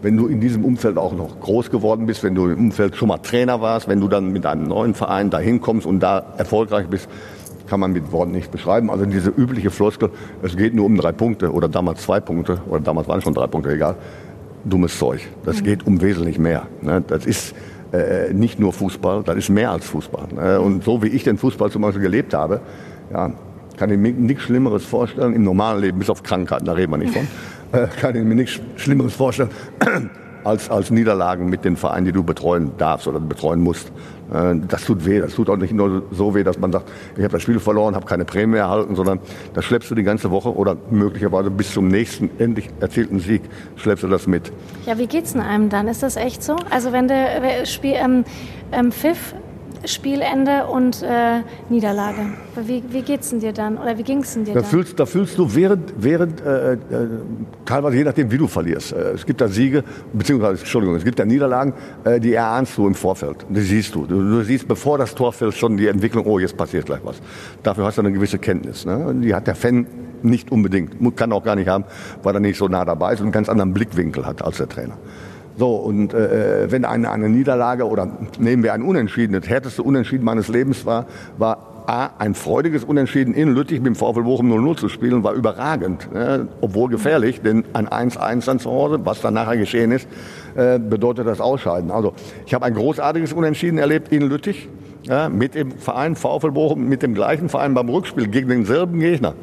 Wenn 0.05 0.17
du 0.17 0.27
in 0.27 0.39
diesem 0.39 0.63
Umfeld 0.63 0.99
auch 0.99 1.13
noch 1.13 1.39
groß 1.39 1.71
geworden 1.71 2.05
bist, 2.05 2.23
wenn 2.23 2.35
du 2.35 2.47
im 2.47 2.65
Umfeld 2.65 2.95
schon 2.95 3.07
mal 3.07 3.17
Trainer 3.17 3.59
warst, 3.59 3.87
wenn 3.87 3.99
du 3.99 4.07
dann 4.07 4.31
mit 4.31 4.45
einem 4.45 4.67
neuen 4.67 4.93
Verein 4.93 5.31
dahin 5.31 5.61
kommst 5.61 5.87
und 5.87 5.99
da 5.99 6.23
erfolgreich 6.37 6.85
bist, 6.85 7.09
kann 7.65 7.79
man 7.79 7.91
mit 7.91 8.11
Worten 8.11 8.31
nicht 8.31 8.51
beschreiben. 8.51 8.91
Also 8.91 9.05
diese 9.07 9.31
übliche 9.31 9.71
Floskel, 9.71 10.11
es 10.43 10.55
geht 10.55 10.75
nur 10.75 10.85
um 10.85 10.95
drei 10.95 11.11
Punkte 11.11 11.51
oder 11.51 11.67
damals 11.67 12.03
zwei 12.03 12.19
Punkte 12.19 12.61
oder 12.69 12.81
damals 12.81 13.07
waren 13.07 13.19
schon 13.23 13.33
drei 13.33 13.47
Punkte, 13.47 13.71
egal. 13.71 13.95
Dummes 14.63 14.95
Zeug. 14.99 15.27
Das 15.43 15.61
mhm. 15.61 15.63
geht 15.63 15.87
um 15.87 15.99
wesentlich 15.99 16.37
mehr. 16.37 16.67
Ne? 16.83 17.03
Das 17.07 17.25
ist 17.25 17.55
äh, 17.91 18.31
nicht 18.31 18.59
nur 18.59 18.73
Fußball, 18.73 19.23
das 19.23 19.37
ist 19.37 19.49
mehr 19.49 19.71
als 19.71 19.87
Fußball. 19.87 20.27
Ne? 20.35 20.61
Und 20.61 20.83
so 20.83 21.01
wie 21.01 21.07
ich 21.07 21.23
den 21.23 21.39
Fußball 21.39 21.71
zum 21.71 21.81
Beispiel 21.81 22.03
gelebt 22.03 22.35
habe, 22.35 22.61
ja, 23.11 23.31
kann 23.75 23.89
ich 23.89 23.97
mir 23.97 24.13
nichts 24.13 24.43
Schlimmeres 24.43 24.85
vorstellen 24.85 25.33
im 25.33 25.43
normalen 25.43 25.81
Leben, 25.81 25.97
bis 25.97 26.11
auf 26.11 26.21
Krankheiten, 26.21 26.65
da 26.65 26.73
reden 26.73 26.91
wir 26.91 26.97
nicht 26.97 27.13
von, 27.13 27.27
kann 28.01 28.15
ich 28.15 28.23
mir 28.23 28.35
nichts 28.35 28.59
Schlimmeres 28.77 29.13
vorstellen 29.13 29.49
als, 30.43 30.69
als 30.69 30.91
Niederlagen 30.91 31.49
mit 31.49 31.65
den 31.65 31.75
Vereinen, 31.75 32.05
die 32.05 32.11
du 32.11 32.23
betreuen 32.23 32.71
darfst 32.77 33.07
oder 33.07 33.19
betreuen 33.19 33.61
musst. 33.61 33.91
Äh, 34.33 34.55
das 34.67 34.85
tut 34.85 35.05
weh. 35.05 35.19
Das 35.19 35.33
tut 35.33 35.49
auch 35.49 35.57
nicht 35.57 35.73
nur 35.73 36.03
so 36.11 36.35
weh, 36.35 36.43
dass 36.43 36.57
man 36.59 36.71
sagt, 36.71 36.91
ich 37.15 37.23
habe 37.23 37.33
das 37.33 37.41
Spiel 37.41 37.59
verloren, 37.59 37.95
habe 37.95 38.05
keine 38.05 38.25
Prämie 38.25 38.57
erhalten, 38.57 38.95
sondern 38.95 39.19
da 39.53 39.61
schleppst 39.61 39.89
du 39.91 39.95
die 39.95 40.03
ganze 40.03 40.31
Woche 40.31 40.55
oder 40.55 40.77
möglicherweise 40.89 41.49
bis 41.49 41.73
zum 41.73 41.87
nächsten 41.87 42.29
endlich 42.39 42.69
erzielten 42.79 43.19
Sieg 43.19 43.41
schleppst 43.75 44.03
du 44.03 44.07
das 44.07 44.27
mit. 44.27 44.51
Ja, 44.85 44.97
wie 44.97 45.07
geht's 45.07 45.33
denn 45.33 45.41
einem 45.41 45.69
dann? 45.69 45.87
Ist 45.87 46.03
das 46.03 46.15
echt 46.15 46.43
so? 46.43 46.55
Also 46.69 46.91
wenn 46.91 47.07
der 47.07 47.65
Spiel 47.65 47.95
ähm, 47.95 48.23
ähm, 48.71 48.91
Pfiff 48.91 49.33
Spielende 49.87 50.65
und 50.65 51.01
äh, 51.01 51.41
Niederlage. 51.69 52.33
Wie, 52.55 52.83
wie 52.89 53.01
geht's 53.01 53.29
denn 53.29 53.39
dir 53.39 53.53
dann? 53.53 53.77
Oder 53.77 53.97
wie 53.97 54.03
ging's 54.03 54.33
denn 54.33 54.45
dir 54.45 54.53
da 54.53 54.61
dann? 54.61 54.69
Fühlst, 54.69 54.99
da 54.99 55.05
fühlst 55.05 55.37
du 55.37 55.53
während, 55.53 55.93
während 55.97 56.41
äh, 56.41 56.73
äh, 56.73 56.77
teilweise 57.65 57.97
je 57.97 58.03
nachdem, 58.03 58.31
wie 58.31 58.37
du 58.37 58.47
verlierst. 58.47 58.93
Äh, 58.93 59.11
es 59.11 59.25
gibt 59.25 59.41
da 59.41 59.47
Siege, 59.47 59.83
beziehungsweise, 60.13 60.59
Entschuldigung, 60.59 60.95
es 60.95 61.03
gibt 61.03 61.19
da 61.19 61.25
Niederlagen, 61.25 61.73
äh, 62.03 62.19
die 62.19 62.33
erahnst 62.33 62.77
du 62.77 62.87
im 62.87 62.95
Vorfeld. 62.95 63.45
Die 63.49 63.61
siehst 63.61 63.95
du. 63.95 64.05
du. 64.05 64.21
du. 64.21 64.43
siehst, 64.43 64.67
bevor 64.67 64.97
das 64.97 65.13
Tor 65.15 65.33
fällt, 65.33 65.53
schon 65.55 65.77
die 65.77 65.87
Entwicklung, 65.87 66.25
oh, 66.25 66.39
jetzt 66.39 66.57
passiert 66.57 66.85
gleich 66.85 67.01
was. 67.03 67.21
Dafür 67.63 67.85
hast 67.85 67.97
du 67.97 68.01
eine 68.01 68.11
gewisse 68.11 68.39
Kenntnis. 68.39 68.85
Ne? 68.85 69.15
Die 69.21 69.33
hat 69.33 69.47
der 69.47 69.55
Fan 69.55 69.87
nicht 70.23 70.51
unbedingt, 70.51 70.95
kann 71.15 71.31
auch 71.31 71.43
gar 71.43 71.55
nicht 71.55 71.67
haben, 71.67 71.85
weil 72.23 72.33
er 72.33 72.39
nicht 72.39 72.57
so 72.57 72.67
nah 72.67 72.83
dabei 72.83 73.13
ist 73.13 73.19
und 73.19 73.25
einen 73.25 73.31
ganz 73.31 73.49
anderen 73.49 73.73
Blickwinkel 73.73 74.25
hat 74.25 74.41
als 74.41 74.57
der 74.57 74.67
Trainer. 74.67 74.97
So, 75.57 75.75
und 75.75 76.13
äh, 76.13 76.69
wenn 76.69 76.83
eine, 76.83 77.11
eine 77.11 77.29
Niederlage 77.29 77.87
oder 77.87 78.09
nehmen 78.39 78.63
wir 78.63 78.73
ein 78.73 78.81
Unentschieden, 78.81 79.33
das 79.39 79.49
härteste 79.49 79.83
Unentschieden 79.83 80.25
meines 80.25 80.49
Lebens 80.49 80.85
war, 80.85 81.05
war 81.37 81.75
A, 81.87 82.09
ein 82.17 82.33
freudiges 82.33 82.83
Unentschieden 82.83 83.33
in 83.33 83.53
Lüttich 83.53 83.79
mit 83.79 83.87
dem 83.87 83.95
VfL 83.95 84.23
Bochum 84.23 84.51
0-0 84.51 84.77
zu 84.77 84.89
spielen, 84.89 85.23
war 85.23 85.33
überragend, 85.33 86.11
ne? 86.11 86.47
obwohl 86.61 86.89
gefährlich, 86.89 87.41
denn 87.41 87.63
ein 87.73 87.87
1-1 87.87 88.45
dann 88.45 88.59
zu 88.59 88.71
Hause, 88.71 88.99
was 89.03 89.21
dann 89.21 89.35
nachher 89.35 89.55
geschehen 89.55 89.91
ist, 89.91 90.07
äh, 90.55 90.79
bedeutet 90.79 91.27
das 91.27 91.39
Ausscheiden. 91.39 91.91
Also 91.91 92.13
ich 92.45 92.53
habe 92.53 92.65
ein 92.65 92.73
großartiges 92.73 93.33
Unentschieden 93.33 93.77
erlebt 93.77 94.11
in 94.11 94.23
Lüttich 94.23 94.67
ja, 95.03 95.29
mit 95.29 95.53
dem 95.53 95.71
Verein 95.71 96.15
VfL 96.15 96.51
Bochum, 96.51 96.89
mit 96.89 97.03
dem 97.03 97.13
gleichen 97.13 97.49
Verein 97.49 97.75
beim 97.75 97.87
Rückspiel 97.87 98.27
gegen 98.27 98.49
denselben 98.49 98.99
Gegner 98.99 99.35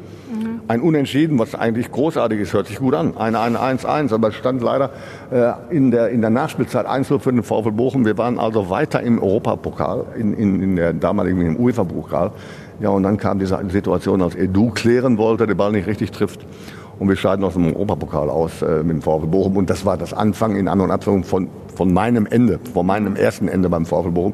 ein 0.67 0.81
Unentschieden, 0.81 1.39
was 1.39 1.55
eigentlich 1.55 1.91
großartig 1.91 2.39
ist, 2.39 2.53
hört 2.53 2.67
sich 2.67 2.79
gut 2.79 2.93
an. 2.93 3.17
Ein 3.17 3.35
1-1, 3.35 4.13
aber 4.13 4.29
es 4.29 4.35
stand 4.35 4.61
leider 4.61 4.91
äh, 5.31 5.75
in, 5.75 5.91
der, 5.91 6.09
in 6.09 6.21
der 6.21 6.29
Nachspielzeit 6.29 6.85
1 6.85 7.07
für 7.07 7.19
den 7.19 7.43
VfL 7.43 7.71
Bochum. 7.71 8.05
Wir 8.05 8.17
waren 8.17 8.39
also 8.39 8.69
weiter 8.69 9.01
im 9.01 9.21
Europapokal, 9.21 10.05
in, 10.17 10.33
in, 10.33 10.61
in 10.61 10.75
der 10.75 10.93
damaligen 10.93 11.59
UEFA-Pokal. 11.59 12.31
Ja, 12.79 12.89
und 12.89 13.03
dann 13.03 13.17
kam 13.17 13.39
diese 13.39 13.59
Situation, 13.69 14.21
als 14.21 14.35
Edu 14.35 14.71
klären 14.71 15.17
wollte, 15.17 15.47
den 15.47 15.57
Ball 15.57 15.71
nicht 15.71 15.87
richtig 15.87 16.11
trifft. 16.11 16.45
Und 16.99 17.09
wir 17.09 17.15
scheiden 17.15 17.43
aus 17.43 17.53
dem 17.53 17.67
Europapokal 17.75 18.29
aus 18.29 18.61
äh, 18.61 18.83
mit 18.83 18.91
dem 18.91 19.01
VfL 19.01 19.27
Bochum. 19.27 19.57
Und 19.57 19.69
das 19.69 19.85
war 19.85 19.97
das 19.97 20.13
Anfang 20.13 20.55
in 20.55 20.67
An- 20.67 20.79
und 20.79 20.91
Abführung 20.91 21.23
von, 21.23 21.49
von 21.75 21.91
meinem 21.91 22.25
Ende, 22.25 22.59
von 22.73 22.85
meinem 22.85 23.15
ersten 23.15 23.47
Ende 23.47 23.69
beim 23.69 23.85
VfL 23.85 24.11
Bochum. 24.11 24.33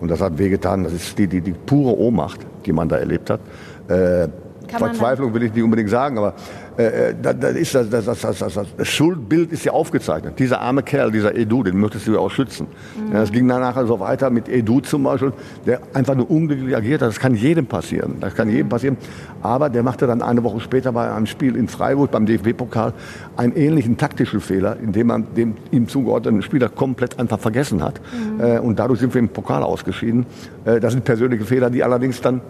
Und 0.00 0.10
das 0.10 0.20
hat 0.20 0.38
wehgetan. 0.38 0.84
Das 0.84 0.92
ist 0.92 1.18
die, 1.18 1.26
die, 1.26 1.40
die 1.40 1.52
pure 1.52 1.98
Ohnmacht, 1.98 2.40
die 2.66 2.72
man 2.72 2.88
da 2.88 2.96
erlebt 2.96 3.30
hat. 3.30 3.40
Äh, 3.88 4.28
Verzweiflung 4.68 5.34
will 5.34 5.42
ich 5.42 5.54
nicht 5.54 5.62
unbedingt 5.62 5.90
sagen, 5.90 6.18
aber 6.18 6.34
äh, 6.78 7.10
äh 7.10 7.14
da, 7.20 7.32
da 7.32 7.48
ist 7.48 7.74
das, 7.74 7.88
das, 7.88 8.04
das, 8.04 8.20
das, 8.20 8.38
das, 8.38 8.66
das 8.76 8.88
Schuldbild 8.88 9.52
ist 9.52 9.64
ja 9.64 9.72
aufgezeichnet. 9.72 10.38
Dieser 10.38 10.60
arme 10.60 10.82
Kerl, 10.82 11.10
dieser 11.10 11.34
Edu, 11.34 11.62
den 11.62 11.78
möchtest 11.78 12.06
du 12.06 12.12
ja 12.12 12.18
auch 12.18 12.30
schützen. 12.30 12.66
Mhm. 12.96 13.12
Ja, 13.12 13.20
das 13.20 13.32
ging 13.32 13.48
dann 13.48 13.60
nachher 13.60 13.86
so 13.86 14.00
weiter 14.00 14.30
mit 14.30 14.48
Edu 14.48 14.80
zum 14.80 15.04
Beispiel, 15.04 15.32
der 15.66 15.80
einfach 15.94 16.14
nur 16.14 16.30
unglücklich 16.30 16.76
agiert 16.76 17.02
hat. 17.02 17.08
Das 17.08 17.20
kann 17.20 17.34
jedem 17.34 17.66
passieren. 17.66 18.16
Das 18.20 18.34
kann 18.34 18.48
jedem 18.50 18.68
passieren. 18.68 18.96
Aber 19.42 19.70
der 19.70 19.82
machte 19.82 20.06
dann 20.06 20.22
eine 20.22 20.42
Woche 20.42 20.60
später 20.60 20.92
bei 20.92 21.10
einem 21.12 21.26
Spiel 21.26 21.56
in 21.56 21.68
Freiburg 21.68 22.10
beim 22.10 22.26
DFB-Pokal 22.26 22.92
einen 23.36 23.54
ähnlichen 23.54 23.96
taktischen 23.96 24.40
Fehler, 24.40 24.76
indem 24.82 25.08
man 25.08 25.34
dem 25.34 25.54
ihm 25.70 25.88
zugeordneten 25.88 26.42
Spieler 26.42 26.68
komplett 26.68 27.18
einfach 27.18 27.38
vergessen 27.38 27.82
hat. 27.82 28.00
Mhm. 28.12 28.40
Äh, 28.40 28.58
und 28.58 28.78
dadurch 28.78 29.00
sind 29.00 29.14
wir 29.14 29.20
im 29.20 29.28
Pokal 29.28 29.62
ausgeschieden. 29.62 30.26
Äh, 30.64 30.80
das 30.80 30.92
sind 30.92 31.04
persönliche 31.04 31.44
Fehler, 31.44 31.70
die 31.70 31.84
allerdings 31.84 32.20
dann 32.20 32.40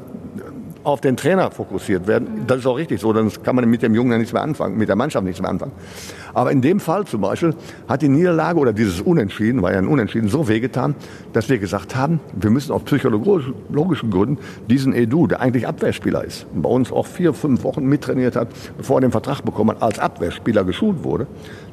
auf 0.86 1.00
den 1.00 1.16
Trainer 1.16 1.50
fokussiert 1.50 2.06
werden. 2.06 2.44
Das 2.46 2.58
ist 2.58 2.66
auch 2.66 2.76
richtig 2.76 3.00
so, 3.00 3.12
dann 3.12 3.30
kann 3.42 3.56
man 3.56 3.68
mit 3.68 3.82
dem 3.82 3.92
Jungen 3.92 4.12
ja 4.12 4.18
nichts 4.18 4.32
mehr 4.32 4.42
anfangen, 4.42 4.78
mit 4.78 4.88
der 4.88 4.94
Mannschaft 4.94 5.24
nichts 5.24 5.42
mehr 5.42 5.50
anfangen. 5.50 5.72
Aber 6.32 6.52
in 6.52 6.60
dem 6.62 6.78
Fall 6.78 7.04
zum 7.06 7.22
Beispiel 7.22 7.54
hat 7.88 8.02
die 8.02 8.08
Niederlage 8.08 8.60
oder 8.60 8.72
dieses 8.72 9.00
Unentschieden, 9.00 9.62
war 9.62 9.72
ja 9.72 9.78
ein 9.78 9.88
Unentschieden, 9.88 10.28
so 10.28 10.46
wehgetan, 10.46 10.94
dass 11.32 11.48
wir 11.48 11.58
gesagt 11.58 11.96
haben, 11.96 12.20
wir 12.34 12.50
müssen 12.50 12.70
aus 12.70 12.84
psychologischen 12.84 14.10
Gründen 14.10 14.38
diesen 14.68 14.94
Edu, 14.94 15.26
der 15.26 15.40
eigentlich 15.40 15.66
Abwehrspieler 15.66 16.22
ist, 16.22 16.46
bei 16.54 16.68
uns 16.68 16.92
auch 16.92 17.06
vier, 17.06 17.34
fünf 17.34 17.64
Wochen 17.64 17.84
mittrainiert 17.84 18.36
hat, 18.36 18.48
bevor 18.78 18.98
er 18.98 19.00
den 19.00 19.10
Vertrag 19.10 19.40
bekommen 19.40 19.70
hat, 19.70 19.82
als 19.82 19.98
Abwehrspieler 19.98 20.62
geschult 20.62 21.02
wurde, 21.02 21.26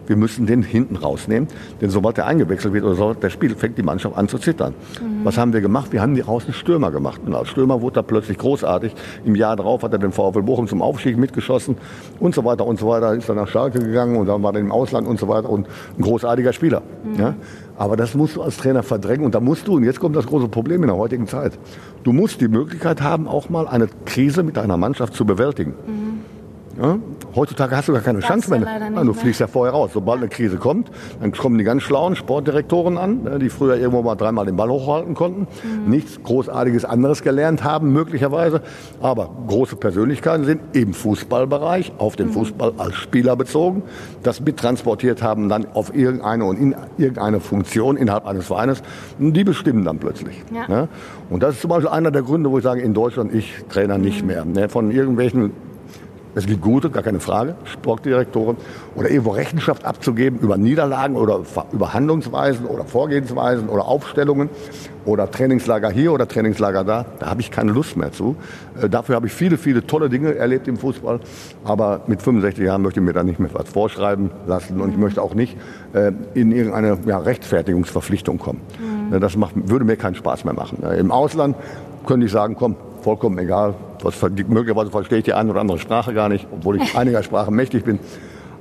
wir 0.07 0.15
müssen 0.15 0.45
den 0.45 0.63
hinten 0.63 0.95
rausnehmen, 0.95 1.47
denn 1.81 1.89
sobald 1.89 2.17
er 2.17 2.27
eingewechselt 2.27 2.73
wird 2.73 2.83
oder 2.83 2.95
sobald 2.95 3.23
der 3.23 3.29
Spiel, 3.29 3.55
fängt 3.55 3.77
die 3.77 3.83
Mannschaft 3.83 4.17
an 4.17 4.27
zu 4.27 4.37
zittern. 4.37 4.73
Mhm. 5.01 5.25
Was 5.25 5.37
haben 5.37 5.53
wir 5.53 5.61
gemacht? 5.61 5.91
Wir 5.91 6.01
haben 6.01 6.15
die 6.15 6.23
einen 6.23 6.53
Stürmer 6.53 6.91
gemacht. 6.91 7.21
Und 7.25 7.33
als 7.35 7.49
Stürmer 7.49 7.81
wurde 7.81 7.99
er 7.99 8.03
plötzlich 8.03 8.37
großartig. 8.37 8.93
Im 9.25 9.35
Jahr 9.35 9.55
darauf 9.55 9.83
hat 9.83 9.93
er 9.93 9.99
den 9.99 10.11
VfL 10.11 10.41
Bochum 10.41 10.67
zum 10.67 10.81
Aufstieg 10.81 11.17
mitgeschossen 11.17 11.77
und 12.19 12.35
so 12.35 12.43
weiter 12.43 12.65
und 12.65 12.79
so 12.79 12.87
weiter. 12.87 13.13
Ist 13.13 13.29
dann 13.29 13.37
nach 13.37 13.47
Schalke 13.47 13.79
gegangen 13.79 14.17
und 14.17 14.27
dann 14.27 14.43
war 14.43 14.53
er 14.53 14.59
im 14.59 14.71
Ausland 14.71 15.07
und 15.07 15.19
so 15.19 15.27
weiter 15.27 15.49
und 15.49 15.67
ein 15.97 16.01
großartiger 16.01 16.53
Spieler. 16.53 16.81
Mhm. 17.03 17.19
Ja? 17.19 17.35
Aber 17.75 17.97
das 17.97 18.13
musst 18.13 18.35
du 18.35 18.41
als 18.41 18.57
Trainer 18.57 18.83
verdrängen 18.83 19.25
und 19.25 19.35
da 19.35 19.39
musst 19.39 19.67
du, 19.67 19.75
und 19.75 19.83
jetzt 19.83 19.99
kommt 19.99 20.15
das 20.15 20.27
große 20.27 20.47
Problem 20.47 20.83
in 20.83 20.87
der 20.87 20.97
heutigen 20.97 21.27
Zeit, 21.27 21.57
du 22.03 22.13
musst 22.13 22.39
die 22.41 22.47
Möglichkeit 22.47 23.01
haben, 23.01 23.27
auch 23.27 23.49
mal 23.49 23.67
eine 23.67 23.87
Krise 24.05 24.43
mit 24.43 24.57
deiner 24.57 24.77
Mannschaft 24.77 25.15
zu 25.15 25.25
bewältigen. 25.25 25.73
Mhm. 25.87 26.81
Ja? 26.81 26.97
Heutzutage 27.35 27.75
hast 27.75 27.87
du 27.87 27.93
gar 27.93 28.01
keine 28.01 28.19
Gab's 28.19 28.29
Chance 28.31 28.49
mehr. 28.51 28.61
Ja, 28.95 29.03
du 29.03 29.13
fliegst 29.13 29.39
ja 29.39 29.47
vorher 29.47 29.73
raus. 29.73 29.91
Sobald 29.93 30.19
eine 30.19 30.29
Krise 30.29 30.57
kommt, 30.57 30.91
dann 31.21 31.31
kommen 31.31 31.57
die 31.57 31.63
ganz 31.63 31.83
schlauen 31.83 32.15
Sportdirektoren 32.15 32.97
an, 32.97 33.25
äh, 33.27 33.39
die 33.39 33.49
früher 33.49 33.75
irgendwo 33.75 34.01
mal 34.03 34.15
dreimal 34.15 34.45
den 34.45 34.55
Ball 34.55 34.69
hochhalten 34.69 35.15
konnten, 35.15 35.47
Mhm. 35.63 35.89
nichts 35.89 36.21
Großartiges 36.23 36.85
anderes 36.85 37.23
gelernt 37.23 37.63
haben, 37.63 37.91
möglicherweise, 37.93 38.61
aber 39.01 39.29
große 39.47 39.75
Persönlichkeiten 39.75 40.45
sind 40.45 40.61
im 40.73 40.93
Fußballbereich, 40.93 41.93
auf 41.97 42.13
Mhm. 42.13 42.17
den 42.17 42.29
Fußball 42.31 42.73
als 42.77 42.95
Spieler 42.95 43.35
bezogen, 43.35 43.83
das 44.21 44.39
mittransportiert 44.41 45.23
haben 45.23 45.49
dann 45.49 45.65
auf 45.73 45.95
irgendeine 45.95 46.45
und 46.45 46.57
in 46.59 46.75
irgendeine 46.97 47.39
Funktion 47.39 47.97
innerhalb 47.97 48.25
eines 48.27 48.45
Vereines, 48.47 48.81
die 49.19 49.43
bestimmen 49.43 49.83
dann 49.85 49.97
plötzlich. 49.97 50.43
Ja. 50.53 50.67
Ne? 50.67 50.87
Und 51.29 51.41
das 51.43 51.55
ist 51.55 51.61
zum 51.61 51.69
Beispiel 51.69 51.89
einer 51.89 52.11
der 52.11 52.21
Gründe, 52.21 52.51
wo 52.51 52.57
ich 52.57 52.63
sage, 52.63 52.81
in 52.81 52.93
Deutschland, 52.93 53.33
ich 53.33 53.53
Trainer 53.69 53.97
Mhm. 53.97 54.03
nicht 54.03 54.25
mehr. 54.25 54.45
Ne? 54.45 54.69
Von 54.69 54.91
irgendwelchen 54.91 55.51
es 56.35 56.45
gibt 56.45 56.61
gute, 56.61 56.89
gar 56.89 57.03
keine 57.03 57.19
Frage, 57.19 57.55
Sportdirektoren 57.65 58.57
oder 58.95 59.09
irgendwo 59.09 59.31
Rechenschaft 59.31 59.85
abzugeben 59.85 60.39
über 60.39 60.57
Niederlagen 60.57 61.15
oder 61.15 61.41
über 61.71 61.93
Handlungsweisen 61.93 62.65
oder 62.65 62.85
Vorgehensweisen 62.85 63.69
oder 63.69 63.85
Aufstellungen 63.85 64.49
oder 65.05 65.29
Trainingslager 65.29 65.89
hier 65.91 66.13
oder 66.13 66.27
Trainingslager 66.27 66.83
da. 66.83 67.05
Da 67.19 67.29
habe 67.29 67.41
ich 67.41 67.51
keine 67.51 67.71
Lust 67.71 67.97
mehr 67.97 68.11
zu. 68.11 68.35
Äh, 68.81 68.89
Dafür 68.89 69.15
habe 69.15 69.27
ich 69.27 69.33
viele, 69.33 69.57
viele 69.57 69.85
tolle 69.85 70.09
Dinge 70.09 70.35
erlebt 70.35 70.67
im 70.67 70.77
Fußball. 70.77 71.19
Aber 71.63 72.01
mit 72.07 72.21
65 72.21 72.63
Jahren 72.63 72.81
möchte 72.81 72.99
ich 72.99 73.05
mir 73.05 73.13
da 73.13 73.23
nicht 73.23 73.39
mehr 73.39 73.49
was 73.53 73.69
vorschreiben 73.69 74.31
lassen 74.47 74.79
und 74.81 74.91
ich 74.91 74.97
möchte 74.97 75.21
auch 75.21 75.33
nicht 75.35 75.57
äh, 75.93 76.11
in 76.33 76.51
irgendeine 76.51 76.97
ja, 77.05 77.17
Rechtfertigungsverpflichtung 77.17 78.37
kommen. 78.39 78.61
Äh, 79.11 79.19
Das 79.19 79.35
macht, 79.35 79.53
würde 79.69 79.85
mir 79.85 79.97
keinen 79.97 80.15
Spaß 80.15 80.45
mehr 80.45 80.53
machen. 80.53 80.83
Äh, 80.83 80.99
Im 80.99 81.11
Ausland 81.11 81.55
könnte 82.05 82.25
ich 82.25 82.31
sagen, 82.31 82.55
komm, 82.57 82.75
vollkommen 83.03 83.37
egal. 83.37 83.75
Ver- 83.99 84.29
möglicherweise 84.47 84.91
verstehe 84.91 85.19
ich 85.19 85.25
die 85.25 85.33
eine 85.33 85.51
oder 85.51 85.61
andere 85.61 85.77
Sprache 85.77 86.13
gar 86.13 86.29
nicht, 86.29 86.47
obwohl 86.51 86.81
ich 86.81 86.97
einiger 86.97 87.21
Sprachen 87.23 87.55
mächtig 87.55 87.83
bin. 87.83 87.99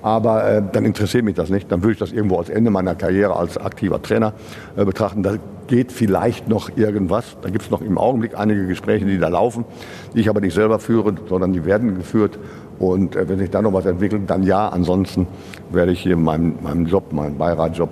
Aber 0.03 0.45
äh, 0.45 0.63
dann 0.73 0.85
interessiert 0.85 1.25
mich 1.25 1.37
das 1.37 1.49
nicht. 1.49 1.71
Dann 1.71 1.83
würde 1.83 1.93
ich 1.93 1.99
das 1.99 2.11
irgendwo 2.11 2.37
als 2.39 2.51
Ende 2.51 2.71
meiner 2.73 2.97
Karriere 2.97 3.37
als 3.37 3.57
aktiver 3.57 4.03
Trainer 4.03 4.33
äh, 4.77 4.85
betrachten. 4.85 5.23
Da 5.23 5.35
geht 5.69 5.93
vielleicht 5.93 6.49
noch 6.49 6.77
irgendwas. 6.77 7.37
Da 7.41 7.51
gibt 7.51 7.65
es 7.65 7.71
noch 7.71 7.81
im 7.81 7.99
Augenblick 7.99 8.37
einige 8.37 8.67
Gespräche, 8.67 9.05
die 9.05 9.19
da 9.19 9.29
laufen, 9.29 9.65
die 10.13 10.21
ich 10.21 10.29
aber 10.29 10.41
nicht 10.41 10.55
selber 10.55 10.81
führe, 10.81 11.15
sondern 11.29 11.53
die 11.53 11.65
werden 11.65 11.95
geführt. 11.97 12.37
Und 12.81 13.15
äh, 13.15 13.29
wenn 13.29 13.39
sich 13.39 13.51
da 13.51 13.63
noch 13.63 13.73
was 13.73 13.87
entwickelt, 13.87 14.23
dann 14.29 14.43
ja. 14.43 14.69
Ansonsten 14.71 15.29
werde 15.71 15.93
ich 15.93 16.01
hier 16.01 16.17
meinem, 16.17 16.57
meinem 16.63 16.87
Job, 16.87 17.13
meinem 17.13 17.39
Beiratjob 17.39 17.91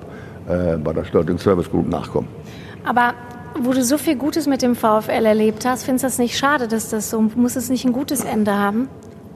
äh, 0.49 0.79
bei 0.79 0.93
der 0.93 1.05
Steuert 1.05 1.39
Service 1.39 1.71
Group 1.71 1.89
nachkommen. 1.89 2.27
Aber 2.85 3.15
wo 3.59 3.73
du 3.73 3.83
so 3.85 3.99
viel 3.99 4.17
Gutes 4.17 4.47
mit 4.47 4.63
dem 4.63 4.75
VfL 4.75 5.25
erlebt 5.25 5.65
hast, 5.65 5.85
findest 5.85 6.05
du 6.05 6.07
das 6.07 6.19
nicht 6.19 6.37
schade, 6.39 6.69
dass 6.69 6.91
das 6.91 7.11
so, 7.11 7.21
muss 7.21 7.57
es 7.57 7.69
nicht 7.69 7.85
ein 7.85 7.93
gutes 7.93 8.25
Ende 8.25 8.55
haben? 8.55 8.89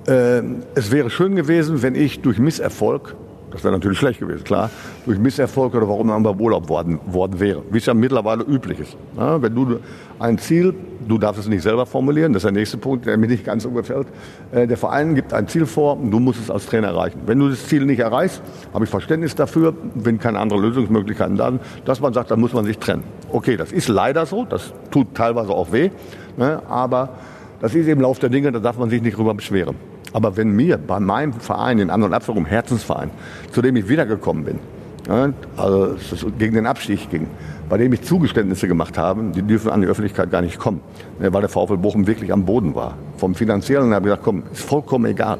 Ähm, 0.06 0.62
es 0.74 0.90
wäre 0.90 1.10
schön 1.10 1.34
gewesen, 1.36 1.82
wenn 1.82 1.94
ich 1.94 2.20
durch 2.20 2.38
Misserfolg, 2.38 3.16
das 3.54 3.62
wäre 3.62 3.72
natürlich 3.72 3.98
schlecht 3.98 4.18
gewesen, 4.18 4.42
klar, 4.42 4.68
durch 5.06 5.18
Misserfolg 5.18 5.74
oder 5.74 5.88
warum 5.88 6.08
man 6.08 6.22
beim 6.24 6.40
Urlaub 6.40 6.68
worden, 6.68 6.98
worden 7.06 7.38
wäre, 7.38 7.62
wie 7.70 7.78
es 7.78 7.86
ja 7.86 7.94
mittlerweile 7.94 8.42
üblich 8.42 8.80
ist. 8.80 8.96
Ja, 9.16 9.40
wenn 9.40 9.54
du 9.54 9.78
ein 10.18 10.38
Ziel, 10.38 10.74
du 11.06 11.18
darfst 11.18 11.40
es 11.40 11.48
nicht 11.48 11.62
selber 11.62 11.86
formulieren, 11.86 12.32
das 12.32 12.40
ist 12.40 12.46
der 12.46 12.52
nächste 12.52 12.78
Punkt, 12.78 13.06
der 13.06 13.16
mir 13.16 13.28
nicht 13.28 13.44
ganz 13.44 13.62
so 13.62 13.70
gefällt. 13.70 14.08
Äh, 14.50 14.66
der 14.66 14.76
Verein 14.76 15.14
gibt 15.14 15.32
ein 15.32 15.46
Ziel 15.46 15.66
vor 15.66 15.96
und 15.98 16.10
du 16.10 16.18
musst 16.18 16.40
es 16.40 16.50
als 16.50 16.66
Trainer 16.66 16.88
erreichen. 16.88 17.20
Wenn 17.26 17.38
du 17.38 17.48
das 17.48 17.66
Ziel 17.68 17.86
nicht 17.86 18.00
erreichst, 18.00 18.42
habe 18.72 18.84
ich 18.84 18.90
Verständnis 18.90 19.36
dafür, 19.36 19.72
wenn 19.94 20.18
keine 20.18 20.40
anderen 20.40 20.62
Lösungsmöglichkeiten 20.62 21.36
da 21.36 21.50
sind, 21.50 21.60
dass 21.84 22.00
man 22.00 22.12
sagt, 22.12 22.32
dann 22.32 22.40
muss 22.40 22.52
man 22.52 22.64
sich 22.64 22.78
trennen. 22.78 23.04
Okay, 23.30 23.56
das 23.56 23.70
ist 23.70 23.86
leider 23.86 24.26
so, 24.26 24.44
das 24.44 24.72
tut 24.90 25.14
teilweise 25.14 25.52
auch 25.52 25.70
weh, 25.70 25.90
ne, 26.36 26.60
aber 26.68 27.10
das 27.60 27.72
ist 27.74 27.86
eben 27.86 28.00
Lauf 28.00 28.18
der 28.18 28.30
Dinge, 28.30 28.50
da 28.50 28.58
darf 28.58 28.78
man 28.78 28.90
sich 28.90 29.00
nicht 29.00 29.16
drüber 29.16 29.32
beschweren. 29.32 29.93
Aber 30.14 30.36
wenn 30.36 30.50
mir 30.50 30.78
bei 30.78 31.00
meinem 31.00 31.32
Verein, 31.32 31.78
den 31.78 31.90
anderen 31.90 32.14
Abführung, 32.14 32.46
Herzensverein, 32.46 33.10
zu 33.50 33.60
dem 33.60 33.74
ich 33.74 33.88
wiedergekommen 33.88 34.44
bin, 34.44 34.58
also 35.56 35.96
es 35.96 36.24
gegen 36.38 36.54
den 36.54 36.66
Abstieg 36.66 37.10
ging, 37.10 37.26
bei 37.68 37.76
dem 37.76 37.92
ich 37.92 38.02
Zugeständnisse 38.02 38.68
gemacht 38.68 38.96
habe, 38.96 39.22
die 39.34 39.42
dürfen 39.42 39.70
an 39.70 39.82
die 39.82 39.88
Öffentlichkeit 39.88 40.30
gar 40.30 40.40
nicht 40.40 40.58
kommen, 40.58 40.80
ne, 41.18 41.32
weil 41.32 41.40
der 41.40 41.50
VfL 41.50 41.76
Bochum 41.76 42.06
wirklich 42.06 42.32
am 42.32 42.44
Boden 42.44 42.74
war. 42.74 42.94
Vom 43.16 43.34
Finanziellen 43.34 43.92
habe 43.92 44.06
ich 44.06 44.12
gesagt, 44.12 44.22
komm, 44.22 44.44
ist 44.52 44.62
vollkommen 44.62 45.06
egal. 45.06 45.38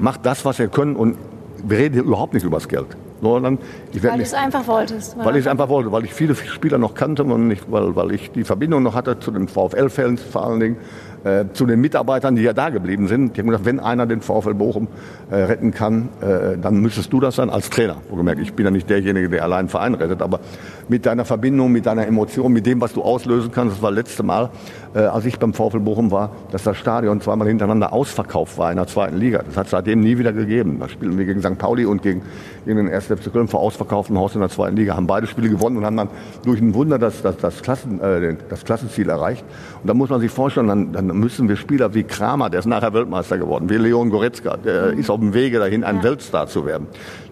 Macht 0.00 0.24
das, 0.24 0.44
was 0.44 0.58
ihr 0.58 0.68
könnt 0.68 0.96
und 0.96 1.16
wir 1.62 1.78
reden 1.78 1.94
hier 1.94 2.04
überhaupt 2.04 2.32
nicht 2.32 2.44
über 2.44 2.56
das 2.56 2.68
Geld. 2.68 2.86
Sondern 3.20 3.58
ich 3.92 4.02
Weil 4.02 4.16
du 4.16 4.22
es 4.22 4.32
einfach 4.32 4.66
wolltest. 4.66 5.14
weil 5.18 5.36
ich 5.36 5.42
es 5.42 5.46
einfach 5.46 5.68
wollte, 5.68 5.92
weil 5.92 6.04
ich 6.06 6.14
viele 6.14 6.34
Spieler 6.34 6.78
noch 6.78 6.94
kannte 6.94 7.22
und 7.22 7.48
nicht, 7.48 7.70
weil, 7.70 7.94
weil 7.94 8.12
ich 8.12 8.30
die 8.30 8.44
Verbindung 8.44 8.82
noch 8.82 8.94
hatte 8.94 9.18
zu 9.20 9.30
den 9.30 9.46
VfL-Fans 9.46 10.22
vor 10.22 10.46
allen 10.46 10.60
Dingen, 10.60 10.76
äh, 11.24 11.44
zu 11.52 11.66
den 11.66 11.80
Mitarbeitern, 11.80 12.36
die 12.36 12.42
ja 12.42 12.52
da 12.52 12.70
geblieben 12.70 13.08
sind. 13.08 13.36
Die 13.36 13.40
haben 13.40 13.48
gesagt, 13.48 13.64
wenn 13.64 13.80
einer 13.80 14.06
den 14.06 14.20
VfL 14.20 14.54
Bochum 14.54 14.88
äh, 15.30 15.36
retten 15.36 15.72
kann, 15.72 16.08
äh, 16.20 16.56
dann 16.58 16.80
müsstest 16.80 17.12
du 17.12 17.20
das 17.20 17.36
sein 17.36 17.50
als 17.50 17.70
Trainer. 17.70 17.96
Wohlgemerkt, 18.08 18.40
ich 18.40 18.54
bin 18.54 18.64
ja 18.64 18.70
nicht 18.70 18.88
derjenige, 18.88 19.28
der 19.28 19.44
allein 19.44 19.68
Verein 19.68 19.94
rettet, 19.94 20.22
aber 20.22 20.40
mit 20.88 21.06
deiner 21.06 21.24
Verbindung, 21.24 21.72
mit 21.72 21.86
deiner 21.86 22.06
Emotion, 22.06 22.52
mit 22.52 22.66
dem, 22.66 22.80
was 22.80 22.92
du 22.92 23.02
auslösen 23.02 23.50
kannst. 23.52 23.76
Das 23.76 23.82
war 23.82 23.90
das 23.90 23.98
letzte 23.98 24.22
Mal, 24.22 24.50
äh, 24.94 25.00
als 25.00 25.24
ich 25.24 25.38
beim 25.38 25.52
VfL 25.52 25.80
Bochum 25.80 26.10
war, 26.10 26.30
dass 26.52 26.64
das 26.64 26.76
Stadion 26.76 27.20
zweimal 27.20 27.48
hintereinander 27.48 27.92
ausverkauft 27.92 28.58
war 28.58 28.70
in 28.70 28.76
der 28.76 28.86
zweiten 28.86 29.16
Liga. 29.16 29.42
Das 29.44 29.56
hat 29.56 29.66
es 29.66 29.70
seitdem 29.70 30.00
nie 30.00 30.18
wieder 30.18 30.32
gegeben. 30.32 30.78
Da 30.80 30.88
spielen 30.88 31.18
wir 31.18 31.24
gegen 31.24 31.40
St. 31.40 31.58
Pauli 31.58 31.84
und 31.84 32.02
gegen, 32.02 32.22
gegen 32.64 32.76
den 32.76 32.88
1. 32.88 33.06
FC 33.06 33.32
Köln 33.32 33.48
vor 33.48 33.60
ausverkauftem 33.60 34.18
Haus 34.18 34.34
in 34.34 34.40
der 34.40 34.50
zweiten 34.50 34.76
Liga, 34.76 34.96
haben 34.96 35.06
beide 35.06 35.26
Spiele 35.26 35.48
gewonnen 35.48 35.76
und 35.76 35.84
haben 35.84 35.96
dann 35.96 36.08
durch 36.44 36.60
ein 36.60 36.74
Wunder 36.74 36.98
das, 36.98 37.22
das, 37.22 37.36
das, 37.36 37.62
Klassen, 37.62 38.00
äh, 38.00 38.36
das 38.48 38.64
Klassenziel 38.64 39.08
erreicht. 39.08 39.44
Und 39.82 39.88
da 39.88 39.94
muss 39.94 40.10
man 40.10 40.20
sich 40.20 40.30
vorstellen, 40.30 40.68
dann, 40.68 40.92
dann 40.92 41.09
müssen 41.12 41.48
wir 41.48 41.56
Spieler 41.56 41.94
wie 41.94 42.04
Kramer, 42.04 42.50
der 42.50 42.60
ist 42.60 42.66
nachher 42.66 42.92
Weltmeister 42.92 43.38
geworden, 43.38 43.68
wie 43.68 43.76
Leon 43.76 44.10
Goretzka, 44.10 44.56
der 44.56 44.92
ist 44.92 45.10
auf 45.10 45.20
dem 45.20 45.34
Wege 45.34 45.58
dahin, 45.58 45.84
ein 45.84 46.02
Weltstar 46.02 46.46
zu 46.46 46.66
werden. 46.66 46.86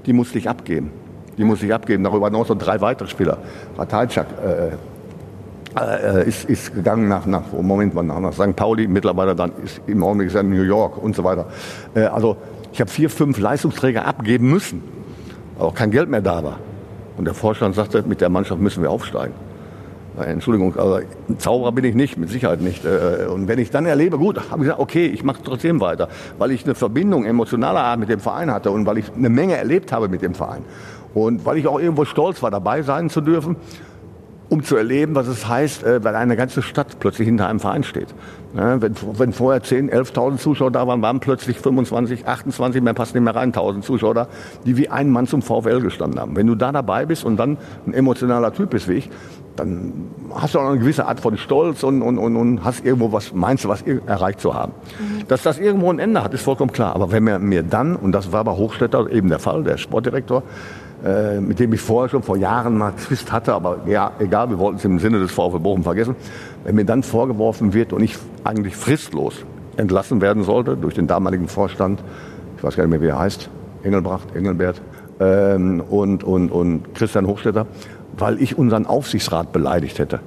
Die 0.06 0.12
musste 0.12 0.38
ich 0.38 0.48
abgeben. 0.48 0.90
Die 1.36 1.44
musste 1.44 1.66
ich 1.66 1.74
abgeben. 1.74 2.04
Darüber 2.04 2.26
hinaus 2.26 2.48
noch 2.48 2.58
drei 2.58 2.80
weitere 2.80 3.08
Spieler. 3.08 3.38
Ratajczak, 3.76 4.26
äh, 4.44 4.70
äh, 5.76 6.28
ist, 6.28 6.44
ist 6.44 6.74
gegangen 6.74 7.08
nach, 7.08 7.26
nach 7.26 7.52
Moment, 7.52 7.94
wann 7.94 8.06
nach 8.06 8.32
St. 8.32 8.56
Pauli, 8.56 8.88
mittlerweile 8.88 9.34
dann 9.34 9.52
ist 9.64 9.80
im 9.86 10.02
Augenblick 10.02 10.28
ist 10.28 10.34
er 10.34 10.40
in 10.40 10.50
New 10.50 10.62
York 10.62 10.96
und 10.98 11.14
so 11.14 11.24
weiter. 11.24 11.46
Äh, 11.94 12.04
also 12.04 12.36
ich 12.72 12.80
habe 12.80 12.90
vier, 12.90 13.10
fünf 13.10 13.38
Leistungsträger 13.38 14.06
abgeben 14.06 14.50
müssen, 14.50 14.82
weil 15.56 15.68
auch 15.68 15.74
kein 15.74 15.90
Geld 15.90 16.08
mehr 16.08 16.20
da 16.20 16.42
war. 16.42 16.58
Und 17.16 17.24
der 17.24 17.34
Vorstand 17.34 17.74
sagte, 17.74 18.02
mit 18.06 18.20
der 18.20 18.28
Mannschaft 18.28 18.60
müssen 18.60 18.82
wir 18.82 18.90
aufsteigen. 18.90 19.34
Äh, 20.18 20.32
Entschuldigung, 20.32 20.76
aber 20.76 21.02
Zauberer 21.38 21.72
bin 21.72 21.84
ich 21.84 21.94
nicht, 21.94 22.16
mit 22.16 22.30
Sicherheit 22.30 22.60
nicht. 22.60 22.84
Äh, 22.84 23.26
Und 23.26 23.48
wenn 23.48 23.58
ich 23.58 23.70
dann 23.70 23.86
erlebe, 23.86 24.18
gut, 24.18 24.36
habe 24.50 24.62
ich 24.62 24.62
gesagt, 24.62 24.80
okay, 24.80 25.06
ich 25.06 25.22
mache 25.22 25.42
trotzdem 25.42 25.80
weiter, 25.80 26.08
weil 26.38 26.50
ich 26.50 26.64
eine 26.64 26.74
Verbindung 26.74 27.24
emotionaler 27.24 27.80
Art 27.80 28.00
mit 28.00 28.08
dem 28.08 28.20
Verein 28.20 28.50
hatte 28.50 28.70
und 28.70 28.86
weil 28.86 28.98
ich 28.98 29.12
eine 29.14 29.28
Menge 29.28 29.56
erlebt 29.56 29.92
habe 29.92 30.08
mit 30.08 30.22
dem 30.22 30.34
Verein. 30.34 30.62
Und 31.14 31.44
weil 31.46 31.58
ich 31.58 31.66
auch 31.66 31.80
irgendwo 31.80 32.04
stolz 32.04 32.42
war, 32.42 32.50
dabei 32.50 32.82
sein 32.82 33.10
zu 33.10 33.20
dürfen, 33.20 33.56
um 34.50 34.62
zu 34.62 34.76
erleben, 34.76 35.14
was 35.14 35.26
es 35.26 35.46
heißt, 35.46 35.84
äh, 35.84 36.02
weil 36.04 36.16
eine 36.16 36.36
ganze 36.36 36.62
Stadt 36.62 36.98
plötzlich 37.00 37.26
hinter 37.26 37.48
einem 37.48 37.60
Verein 37.60 37.84
steht. 37.84 38.08
Ja, 38.56 38.80
wenn, 38.80 38.94
wenn 39.18 39.32
vorher 39.32 39.62
10, 39.62 39.90
11.000 39.90 40.38
Zuschauer 40.38 40.70
da 40.70 40.86
waren, 40.86 41.02
waren 41.02 41.20
plötzlich 41.20 41.58
25, 41.58 42.26
28, 42.26 42.82
mehr 42.82 42.94
passt 42.94 43.14
nicht 43.14 43.24
mehr 43.24 43.34
rein, 43.34 43.52
1.000 43.52 43.82
Zuschauer 43.82 44.14
da, 44.14 44.28
die 44.64 44.76
wie 44.76 44.88
ein 44.88 45.10
Mann 45.10 45.26
zum 45.26 45.42
VfL 45.42 45.80
gestanden 45.80 46.18
haben. 46.18 46.34
Wenn 46.34 46.46
du 46.46 46.54
da 46.54 46.72
dabei 46.72 47.04
bist 47.04 47.24
und 47.24 47.36
dann 47.36 47.58
ein 47.86 47.92
emotionaler 47.92 48.52
Typ 48.54 48.70
bist 48.70 48.88
wie 48.88 48.94
ich, 48.94 49.10
dann 49.58 49.92
hast 50.34 50.54
du 50.54 50.58
auch 50.58 50.68
eine 50.68 50.78
gewisse 50.78 51.06
Art 51.06 51.20
von 51.20 51.36
Stolz 51.36 51.82
und, 51.82 52.02
und, 52.02 52.18
und, 52.18 52.36
und 52.36 52.64
hast 52.64 52.84
irgendwo 52.84 53.12
was, 53.12 53.32
meinst 53.32 53.64
du, 53.64 53.68
was 53.68 53.82
erreicht 53.82 54.40
zu 54.40 54.54
haben. 54.54 54.72
Dass 55.28 55.42
das 55.42 55.58
irgendwo 55.58 55.90
ein 55.90 55.98
Ende 55.98 56.22
hat, 56.22 56.34
ist 56.34 56.42
vollkommen 56.42 56.72
klar. 56.72 56.94
Aber 56.94 57.12
wenn 57.12 57.24
mir, 57.24 57.38
mir 57.38 57.62
dann, 57.62 57.96
und 57.96 58.12
das 58.12 58.32
war 58.32 58.44
bei 58.44 58.52
Hochstädter 58.52 59.10
eben 59.10 59.28
der 59.28 59.38
Fall, 59.38 59.64
der 59.64 59.76
Sportdirektor, 59.76 60.42
äh, 61.04 61.40
mit 61.40 61.60
dem 61.60 61.72
ich 61.72 61.80
vorher 61.80 62.08
schon 62.08 62.22
vor 62.22 62.36
Jahren 62.36 62.76
mal 62.76 62.94
Zwist 62.96 63.30
hatte, 63.30 63.54
aber 63.54 63.78
ja, 63.86 64.12
egal, 64.18 64.50
wir 64.50 64.58
wollten 64.58 64.78
es 64.78 64.84
im 64.84 64.98
Sinne 64.98 65.20
des 65.20 65.30
VfL 65.30 65.60
Bochum 65.60 65.84
vergessen. 65.84 66.16
Wenn 66.64 66.74
mir 66.74 66.84
dann 66.84 67.02
vorgeworfen 67.02 67.72
wird 67.72 67.92
und 67.92 68.02
ich 68.02 68.18
eigentlich 68.44 68.76
fristlos 68.76 69.44
entlassen 69.76 70.20
werden 70.20 70.42
sollte 70.42 70.76
durch 70.76 70.94
den 70.94 71.06
damaligen 71.06 71.46
Vorstand, 71.46 72.02
ich 72.56 72.64
weiß 72.64 72.76
gar 72.76 72.84
nicht 72.84 72.90
mehr, 72.90 73.00
wie 73.00 73.06
er 73.06 73.18
heißt, 73.18 73.48
Engelbracht, 73.84 74.34
Engelbert 74.34 74.82
ähm, 75.20 75.80
und, 75.88 76.24
und, 76.24 76.50
und 76.50 76.94
Christian 76.94 77.26
Hochstetter, 77.26 77.66
weil 78.18 78.42
ich 78.42 78.58
unseren 78.58 78.86
Aufsichtsrat 78.86 79.52
beleidigt 79.52 79.98
hätte. 79.98 80.20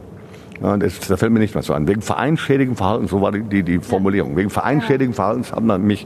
Ja, 0.61 0.77
das, 0.77 0.99
da 0.99 1.17
fällt 1.17 1.31
mir 1.31 1.39
nicht 1.39 1.55
mehr 1.55 1.63
so 1.63 1.73
an. 1.73 1.87
Wegen 1.87 2.01
vereinschädigen 2.01 2.75
Verhaltens, 2.75 3.11
so 3.11 3.21
war 3.21 3.31
die, 3.31 3.41
die, 3.41 3.63
die 3.63 3.79
Formulierung. 3.79 4.35
Wegen 4.35 4.49
vereinschädigen 4.49 5.13
Verhaltens 5.13 5.51
haben 5.51 5.65
man 5.65 5.81
mich 5.81 6.05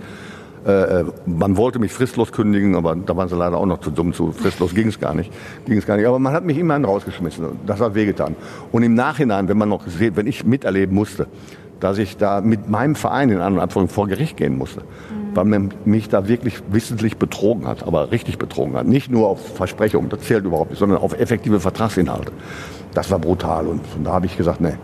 äh, 0.66 1.04
man 1.28 1.58
wollte 1.58 1.78
mich 1.78 1.92
fristlos 1.92 2.32
kündigen, 2.32 2.76
aber 2.76 2.96
da 2.96 3.16
waren 3.16 3.30
sie 3.30 3.36
leider 3.36 3.58
auch 3.58 3.68
noch 3.68 3.82
zu 3.82 3.92
dumm 3.92 4.14
zu. 4.14 4.32
Fristlos 4.32 4.74
ging 4.74 4.88
es 4.88 5.00
gar 5.00 5.14
nicht. 5.14 5.32
Ging 5.66 5.78
es 5.78 5.86
gar 5.86 5.96
nicht. 5.96 6.08
Aber 6.08 6.18
man 6.18 6.34
hat 6.34 6.44
mich 6.44 6.58
immerhin 6.58 6.86
rausgeschmissen. 6.86 7.46
Das 7.68 7.80
hat 7.80 7.94
wehgetan. 7.94 8.36
Und 8.72 8.82
im 8.82 8.96
Nachhinein, 8.96 9.48
wenn 9.48 9.60
man 9.60 9.70
noch 9.70 9.86
sieht, 9.86 10.16
wenn 10.16 10.26
ich 10.26 10.44
miterleben 10.44 10.96
musste, 10.96 11.28
dass 11.80 12.00
ich 12.00 12.18
da 12.18 12.42
mit 12.42 12.68
meinem 12.68 12.96
Verein 12.96 13.30
in 13.30 13.42
anderen 13.42 13.60
Abfolgen 13.64 13.90
vor 13.90 14.08
Gericht 14.08 14.38
gehen 14.38 14.58
musste, 14.58 14.82
weil 15.36 15.46
man 15.46 15.74
mich 15.84 16.10
da 16.10 16.28
wirklich 16.28 16.62
wissentlich 16.72 17.18
betrogen 17.18 17.68
hat, 17.68 17.86
aber 17.86 18.12
richtig 18.12 18.38
betrogen 18.38 18.76
hat. 18.76 18.88
Nicht 18.88 19.12
nur 19.12 19.28
auf 19.28 19.56
Versprechungen, 19.56 20.10
das 20.10 20.22
zählt 20.22 20.46
überhaupt 20.46 20.72
nicht, 20.72 20.80
sondern 20.80 21.00
auf 21.00 21.20
effektive 21.20 21.60
Vertragsinhalte. 21.60 22.32
Das 22.94 23.12
war 23.12 23.20
brutal. 23.20 23.68
Und 23.68 23.86
von 23.86 24.04
da 24.06 24.14
habe 24.14 24.26
ich 24.26 24.38
gesagt, 24.38 24.62
nee, 24.62 24.76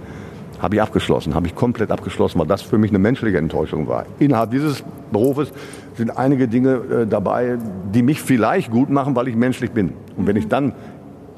habe 0.60 0.76
ich 0.76 0.82
abgeschlossen, 0.82 1.34
habe 1.34 1.48
ich 1.48 1.56
komplett 1.56 1.90
abgeschlossen, 1.90 2.38
weil 2.40 2.48
das 2.48 2.62
für 2.62 2.78
mich 2.78 2.92
eine 2.92 3.00
menschliche 3.00 3.38
Enttäuschung 3.38 3.88
war. 3.88 4.06
Innerhalb 4.20 4.52
dieses 4.52 4.84
Berufes 5.12 5.52
sind 5.96 6.16
einige 6.16 6.48
Dinge 6.48 6.74
äh, 6.74 7.08
dabei, 7.08 7.58
die 7.94 8.04
mich 8.04 8.22
vielleicht 8.22 8.72
gut 8.72 8.90
machen, 8.90 9.16
weil 9.16 9.30
ich 9.30 9.36
menschlich 9.36 9.72
bin. 9.72 9.94
Und 10.18 10.28
wenn 10.28 10.36
ich 10.36 10.50
dann 10.50 10.74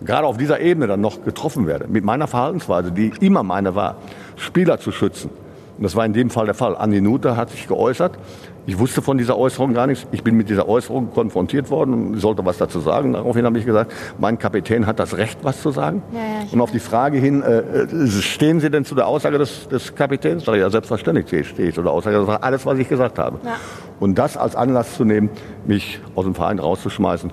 gerade 0.03 0.25
auf 0.25 0.37
dieser 0.37 0.59
Ebene 0.59 0.87
dann 0.87 1.01
noch 1.01 1.23
getroffen 1.23 1.67
werde, 1.67 1.87
mit 1.87 2.03
meiner 2.03 2.27
Verhaltensweise, 2.27 2.91
die 2.91 3.13
immer 3.21 3.43
meine 3.43 3.75
war, 3.75 3.97
Spieler 4.35 4.79
zu 4.79 4.91
schützen, 4.91 5.29
und 5.77 5.83
das 5.83 5.95
war 5.95 6.05
in 6.05 6.13
dem 6.13 6.29
Fall 6.29 6.45
der 6.45 6.53
Fall. 6.53 6.75
Andi 6.75 7.01
Nutter 7.01 7.35
hat 7.35 7.49
sich 7.49 7.67
geäußert. 7.67 8.17
Ich 8.65 8.79
wusste 8.79 9.01
von 9.01 9.17
dieser 9.17 9.37
Äußerung 9.37 9.73
gar 9.73 9.87
nichts. 9.87 10.07
Ich 10.11 10.23
bin 10.23 10.35
mit 10.35 10.49
dieser 10.49 10.69
Äußerung 10.69 11.11
konfrontiert 11.11 11.69
worden 11.69 11.93
und 11.93 12.19
sollte 12.19 12.45
was 12.45 12.57
dazu 12.57 12.79
sagen. 12.79 13.11
Daraufhin 13.11 13.45
habe 13.45 13.59
ich 13.59 13.65
gesagt, 13.65 13.91
mein 14.17 14.39
Kapitän 14.39 14.85
hat 14.85 14.99
das 14.99 15.17
Recht, 15.17 15.39
was 15.43 15.61
zu 15.61 15.71
sagen. 15.71 16.01
Ja, 16.13 16.19
ja, 16.19 16.25
und 16.49 16.61
auf 16.61 16.71
die 16.71 16.79
Frage 16.79 17.17
hin, 17.17 17.43
äh, 17.43 17.59
äh, 17.59 18.07
stehen 18.07 18.61
Sie 18.61 18.69
denn 18.69 18.85
zu 18.85 18.95
der 18.95 19.07
Aussage 19.07 19.37
des, 19.37 19.67
des 19.67 19.93
Kapitäns? 19.95 20.45
Sag 20.45 20.55
ich, 20.55 20.61
ja, 20.61 20.69
selbstverständlich 20.69 21.47
stehe 21.47 21.67
ich 21.67 21.75
zu 21.75 21.81
der 21.81 21.91
Aussage. 21.91 22.17
Das 22.17 22.27
war 22.27 22.41
alles, 22.41 22.65
was 22.65 22.79
ich 22.79 22.87
gesagt 22.87 23.19
habe. 23.19 23.39
Ja. 23.43 23.55
Und 23.99 24.17
das 24.17 24.37
als 24.37 24.55
Anlass 24.55 24.95
zu 24.95 25.03
nehmen, 25.03 25.29
mich 25.65 25.99
aus 26.15 26.23
dem 26.23 26.33
Verein 26.33 26.59
rauszuschmeißen, 26.59 27.31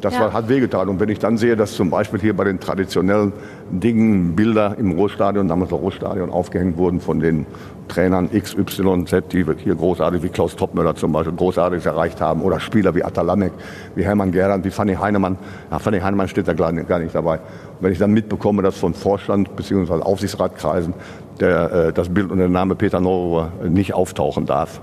das 0.00 0.14
ja. 0.14 0.20
war, 0.20 0.32
hat 0.32 0.48
wehgetan. 0.48 0.88
Und 0.88 1.00
wenn 1.00 1.08
ich 1.08 1.18
dann 1.18 1.38
sehe, 1.38 1.56
dass 1.56 1.72
zum 1.72 1.90
Beispiel 1.90 2.20
hier 2.20 2.36
bei 2.36 2.44
den 2.44 2.60
traditionellen 2.60 3.32
Dingen 3.70 4.36
Bilder 4.36 4.76
im 4.78 4.92
Ruhrstadion, 4.92 5.48
damals 5.48 5.70
noch 5.70 5.80
Ruhrstadion, 5.80 6.30
aufgehängt 6.30 6.76
wurden 6.76 7.00
von 7.00 7.20
den 7.20 7.46
Trainern 7.88 8.28
X, 8.32 8.54
Y, 8.54 9.06
Z, 9.06 9.32
die 9.32 9.44
hier 9.62 9.74
großartig, 9.74 10.22
wie 10.22 10.28
Klaus 10.28 10.54
Toppmöller 10.56 10.94
zum 10.94 11.12
Beispiel, 11.12 11.34
großartiges 11.34 11.86
erreicht 11.86 12.20
haben. 12.20 12.42
Oder 12.42 12.60
Spieler 12.60 12.94
wie 12.94 13.04
Atalamek, 13.04 13.52
wie 13.94 14.04
Hermann 14.04 14.32
Gerland, 14.32 14.64
wie 14.64 14.70
Fanny 14.70 14.94
Heinemann. 14.94 15.38
Ja, 15.70 15.78
Fanny 15.78 16.00
Heinemann 16.00 16.28
steht 16.28 16.48
da 16.48 16.52
gar 16.52 16.72
nicht, 16.72 16.88
gar 16.88 16.98
nicht 16.98 17.14
dabei. 17.14 17.36
Und 17.36 17.80
wenn 17.80 17.92
ich 17.92 17.98
dann 17.98 18.12
mitbekomme, 18.12 18.62
dass 18.62 18.76
von 18.76 18.92
Vorstand 18.92 19.56
bzw. 19.56 20.02
Aufsichtsratkreisen 20.02 20.94
der, 21.40 21.72
äh, 21.72 21.92
das 21.92 22.08
Bild 22.08 22.30
und 22.30 22.38
der 22.38 22.48
Name 22.48 22.74
Peter 22.74 23.00
Neururer 23.00 23.50
nicht 23.68 23.94
auftauchen 23.94 24.46
darf, 24.46 24.80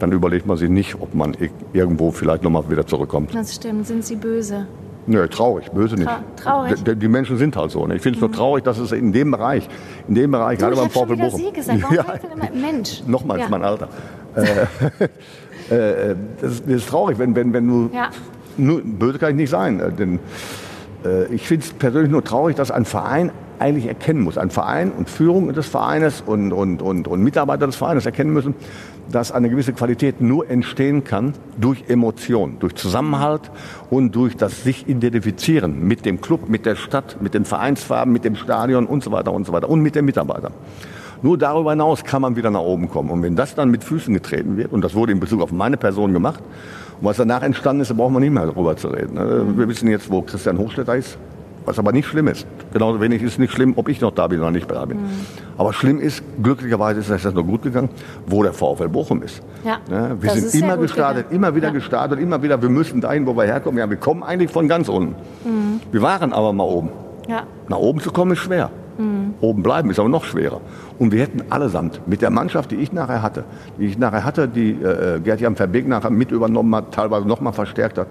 dann 0.00 0.12
überlegt 0.12 0.46
man 0.46 0.56
sich 0.56 0.68
nicht, 0.68 0.96
ob 1.00 1.14
man 1.14 1.36
irgendwo 1.72 2.10
vielleicht 2.10 2.42
nochmal 2.42 2.68
wieder 2.68 2.86
zurückkommt. 2.86 3.34
Das 3.34 3.54
stimmt. 3.54 3.86
Sind 3.86 4.04
Sie 4.04 4.16
böse? 4.16 4.66
Nö, 5.06 5.26
traurig, 5.28 5.70
böse 5.70 5.96
nicht. 5.96 6.10
traurig. 6.36 6.82
Die, 6.84 6.94
die, 6.94 7.08
Menschen 7.08 7.36
sind 7.36 7.56
halt 7.56 7.70
so. 7.70 7.86
Ne? 7.86 7.96
Ich 7.96 8.02
finde 8.02 8.18
es 8.18 8.22
mhm. 8.22 8.28
nur 8.28 8.36
traurig, 8.36 8.64
dass 8.64 8.78
es 8.78 8.92
in 8.92 9.12
dem 9.12 9.30
Bereich, 9.30 9.68
in 10.08 10.14
dem 10.14 10.30
Bereich, 10.30 10.58
du, 10.58 10.66
gerade 10.66 10.76
beim 10.76 10.90
VfL 10.90 11.16
Bochum. 11.16 11.40
Sie 11.40 11.52
gesagt. 11.52 11.82
Warum 11.82 11.96
ja, 11.96 12.04
immer 12.32 12.50
Mensch? 12.54 13.02
Nochmals 13.06 13.40
ja. 13.40 13.48
mein 13.48 13.62
Alter. 13.62 13.88
Äh, 14.34 14.42
äh, 16.10 16.16
das, 16.40 16.52
ist, 16.52 16.64
das, 16.66 16.74
ist, 16.76 16.88
traurig, 16.88 17.18
wenn, 17.18 17.34
wenn, 17.34 17.52
wenn 17.52 17.66
du. 17.66 17.90
Ja. 17.94 18.10
Nur, 18.56 18.82
böse 18.82 19.18
kann 19.18 19.30
ich 19.30 19.36
nicht 19.36 19.50
sein. 19.50 19.80
Äh, 19.80 19.92
denn 19.92 20.18
äh, 21.04 21.26
ich 21.34 21.46
finde 21.46 21.64
es 21.64 21.72
persönlich 21.72 22.10
nur 22.10 22.22
traurig, 22.22 22.56
dass 22.56 22.70
ein 22.70 22.84
Verein 22.84 23.32
eigentlich 23.60 23.86
erkennen 23.86 24.22
muss, 24.22 24.38
ein 24.38 24.50
Verein 24.50 24.90
und 24.90 25.10
Führung 25.10 25.52
des 25.52 25.66
Vereines 25.66 26.22
und, 26.24 26.52
und, 26.52 26.82
und, 26.82 27.06
und 27.06 27.22
Mitarbeiter 27.22 27.66
des 27.66 27.76
Vereines 27.76 28.06
erkennen 28.06 28.32
müssen, 28.32 28.54
dass 29.12 29.32
eine 29.32 29.50
gewisse 29.50 29.72
Qualität 29.72 30.20
nur 30.20 30.48
entstehen 30.48 31.04
kann 31.04 31.34
durch 31.58 31.84
Emotion, 31.88 32.56
durch 32.60 32.74
Zusammenhalt 32.74 33.50
und 33.90 34.14
durch 34.14 34.36
das 34.36 34.62
sich 34.62 34.88
identifizieren 34.88 35.86
mit 35.86 36.06
dem 36.06 36.20
Club, 36.20 36.48
mit 36.48 36.64
der 36.64 36.76
Stadt, 36.76 37.18
mit 37.20 37.34
den 37.34 37.44
Vereinsfarben, 37.44 38.12
mit 38.12 38.24
dem 38.24 38.36
Stadion 38.36 38.86
und 38.86 39.04
so 39.04 39.12
weiter 39.12 39.32
und 39.32 39.46
so 39.46 39.52
weiter 39.52 39.68
und 39.68 39.80
mit 39.80 39.94
den 39.94 40.04
Mitarbeitern. 40.04 40.52
Nur 41.22 41.36
darüber 41.36 41.72
hinaus 41.72 42.02
kann 42.04 42.22
man 42.22 42.36
wieder 42.36 42.50
nach 42.50 42.60
oben 42.60 42.88
kommen. 42.88 43.10
Und 43.10 43.22
wenn 43.22 43.36
das 43.36 43.54
dann 43.54 43.70
mit 43.70 43.84
Füßen 43.84 44.14
getreten 44.14 44.56
wird, 44.56 44.72
und 44.72 44.82
das 44.82 44.94
wurde 44.94 45.12
in 45.12 45.20
Bezug 45.20 45.42
auf 45.42 45.52
meine 45.52 45.76
Person 45.76 46.14
gemacht, 46.14 46.40
und 46.98 47.06
was 47.06 47.18
danach 47.18 47.42
entstanden 47.42 47.82
ist, 47.82 47.90
da 47.90 47.94
brauchen 47.94 48.14
wir 48.14 48.20
nicht 48.20 48.32
mehr 48.32 48.46
darüber 48.46 48.76
zu 48.76 48.88
reden. 48.88 49.16
Wir 49.58 49.68
wissen 49.68 49.88
jetzt, 49.88 50.10
wo 50.10 50.22
Christian 50.22 50.56
Hochstetter 50.56 50.96
ist, 50.96 51.18
was 51.64 51.78
aber 51.78 51.92
nicht 51.92 52.06
schlimm 52.06 52.28
ist. 52.28 52.46
Genauso 52.72 53.00
wenig 53.00 53.22
ist 53.22 53.32
es 53.32 53.38
nicht 53.38 53.52
schlimm, 53.52 53.74
ob 53.76 53.88
ich 53.88 54.00
noch 54.00 54.12
da 54.12 54.26
bin 54.26 54.40
oder 54.40 54.50
nicht 54.50 54.70
da 54.70 54.84
bin. 54.84 54.98
Mhm. 54.98 55.10
Aber 55.58 55.72
schlimm 55.72 56.00
ist, 56.00 56.22
glücklicherweise 56.42 57.00
ist 57.00 57.10
das 57.10 57.34
noch 57.34 57.44
gut 57.44 57.62
gegangen, 57.62 57.90
wo 58.26 58.42
der 58.42 58.52
VfL 58.52 58.88
Bochum 58.88 59.22
ist. 59.22 59.40
Ja, 59.64 59.78
ja 59.90 60.20
wir 60.20 60.30
sind 60.30 60.62
immer 60.62 60.76
gestartet, 60.76 61.28
gegangen. 61.28 61.36
immer 61.36 61.54
wieder 61.54 61.68
ja. 61.68 61.74
gestartet, 61.74 62.20
immer 62.20 62.42
wieder, 62.42 62.60
wir 62.60 62.70
müssen 62.70 63.00
dahin, 63.00 63.26
wo 63.26 63.36
wir 63.36 63.44
herkommen. 63.44 63.78
Ja, 63.78 63.88
wir 63.88 63.96
kommen 63.96 64.22
eigentlich 64.22 64.50
von 64.50 64.68
ganz 64.68 64.88
unten. 64.88 65.14
Mhm. 65.44 65.80
Wir 65.92 66.02
waren 66.02 66.32
aber 66.32 66.52
mal 66.52 66.64
oben. 66.64 66.90
Ja. 67.28 67.44
Nach 67.68 67.78
oben 67.78 68.00
zu 68.00 68.10
kommen 68.10 68.32
ist 68.32 68.38
schwer. 68.38 68.70
Mhm. 68.98 69.34
Oben 69.40 69.62
bleiben 69.62 69.90
ist 69.90 69.98
aber 69.98 70.08
noch 70.08 70.24
schwerer. 70.24 70.60
Und 70.98 71.12
wir 71.12 71.22
hätten 71.22 71.50
allesamt 71.50 72.06
mit 72.06 72.22
der 72.22 72.30
Mannschaft, 72.30 72.70
die 72.70 72.76
ich 72.76 72.92
nachher 72.92 73.22
hatte, 73.22 73.44
die 73.78 73.86
ich 73.86 73.98
nachher 73.98 74.24
hatte, 74.24 74.48
die 74.48 74.72
äh, 74.72 75.20
Gerd-Jan 75.20 75.56
Verbeek 75.56 75.88
nachher 75.88 76.10
mit 76.10 76.30
übernommen 76.30 76.74
hat, 76.74 76.92
teilweise 76.92 77.26
noch 77.26 77.40
mal 77.40 77.52
verstärkt 77.52 77.98
hat, 77.98 78.08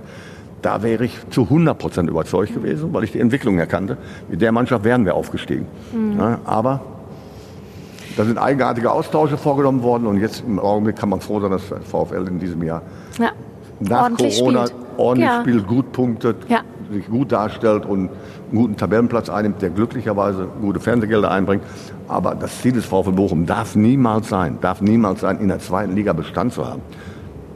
da 0.61 0.83
wäre 0.83 1.05
ich 1.05 1.17
zu 1.29 1.43
100 1.43 1.77
Prozent 1.77 2.09
überzeugt 2.09 2.53
gewesen, 2.53 2.93
weil 2.93 3.03
ich 3.03 3.11
die 3.11 3.19
Entwicklung 3.19 3.57
erkannte. 3.59 3.97
Mit 4.27 4.41
der 4.41 4.51
Mannschaft 4.51 4.83
wären 4.83 5.05
wir 5.05 5.15
aufgestiegen. 5.15 5.67
Mhm. 5.93 6.19
Ja, 6.19 6.39
aber 6.45 6.81
da 8.17 8.25
sind 8.25 8.37
eigenartige 8.37 8.91
Austausche 8.91 9.37
vorgenommen 9.37 9.81
worden 9.81 10.05
und 10.07 10.19
jetzt 10.19 10.43
im 10.45 10.59
Augenblick 10.59 10.97
kann 10.97 11.09
man 11.09 11.21
froh 11.21 11.39
sein, 11.39 11.51
dass 11.51 11.63
VfL 11.63 12.27
in 12.27 12.39
diesem 12.39 12.61
Jahr 12.63 12.81
ja. 13.17 13.31
nach 13.79 14.03
ordentlich 14.03 14.39
Corona 14.39 14.67
spielt. 14.67 14.81
ordentlich 14.97 15.29
ja. 15.29 15.41
spielt, 15.41 15.67
gut 15.67 15.91
punktet, 15.93 16.35
ja. 16.49 16.59
sich 16.91 17.07
gut 17.07 17.31
darstellt 17.31 17.85
und 17.85 18.09
einen 18.09 18.09
guten 18.51 18.75
Tabellenplatz 18.75 19.29
einnimmt, 19.29 19.61
der 19.61 19.69
glücklicherweise 19.69 20.47
gute 20.59 20.79
Fernsehgelder 20.79 21.31
einbringt. 21.31 21.63
Aber 22.07 22.35
das 22.35 22.61
Ziel 22.61 22.73
des 22.73 22.85
VfL 22.85 23.11
Bochum 23.11 23.45
darf 23.45 23.75
niemals 23.75 24.27
sein, 24.27 24.57
darf 24.59 24.81
niemals 24.81 25.21
sein, 25.21 25.39
in 25.39 25.47
der 25.47 25.59
zweiten 25.59 25.95
Liga 25.95 26.11
Bestand 26.11 26.53
zu 26.53 26.67
haben. 26.67 26.81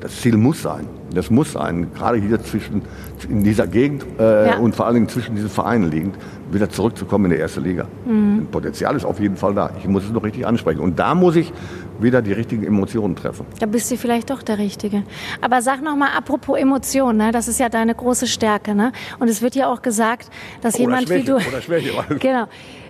Das 0.03 0.19
Ziel 0.19 0.35
muss 0.35 0.61
sein. 0.61 0.85
Das 1.13 1.29
muss 1.29 1.53
sein. 1.53 1.87
Gerade 1.93 2.17
hier 2.17 2.43
zwischen, 2.43 2.81
in 3.29 3.41
dieser 3.41 3.67
Gegend 3.67 4.03
äh, 4.19 4.49
ja. 4.49 4.57
und 4.57 4.75
vor 4.75 4.85
allen 4.85 4.95
Dingen 4.95 5.07
zwischen 5.07 5.33
diesen 5.33 5.49
Vereinen 5.49 5.89
liegend, 5.89 6.17
wieder 6.51 6.69
zurückzukommen 6.69 7.25
in 7.25 7.31
die 7.31 7.37
erste 7.37 7.61
Liga. 7.61 7.87
Mhm. 8.05 8.47
Potenzial 8.51 8.97
ist 8.97 9.05
auf 9.05 9.21
jeden 9.21 9.37
Fall 9.37 9.53
da. 9.53 9.71
Ich 9.79 9.87
muss 9.87 10.03
es 10.03 10.11
noch 10.11 10.25
richtig 10.25 10.45
ansprechen. 10.45 10.81
Und 10.81 10.99
da 10.99 11.15
muss 11.15 11.37
ich 11.37 11.53
wieder 12.01 12.21
die 12.21 12.33
richtigen 12.33 12.65
Emotionen 12.65 13.15
treffen. 13.15 13.45
Da 13.59 13.65
bist 13.65 13.89
du 13.91 13.95
vielleicht 13.95 14.29
doch 14.29 14.43
der 14.43 14.57
Richtige. 14.57 15.03
Aber 15.39 15.61
sag 15.61 15.81
noch 15.81 15.95
mal, 15.95 16.09
apropos 16.17 16.59
Emotionen, 16.59 17.19
ne? 17.19 17.31
das 17.31 17.47
ist 17.47 17.61
ja 17.61 17.69
deine 17.69 17.95
große 17.95 18.27
Stärke. 18.27 18.75
Ne? 18.75 18.91
Und 19.19 19.29
es 19.29 19.41
wird 19.41 19.55
ja 19.55 19.71
auch 19.71 19.81
gesagt, 19.81 20.29
dass 20.59 20.75
oder 20.75 20.81
jemand 20.81 21.07
Schwäche, 21.07 21.21
wie 21.21 21.25
du... 21.27 21.35
Oder 21.35 21.61
Schwäche. 21.61 21.91
genau. 22.19 22.47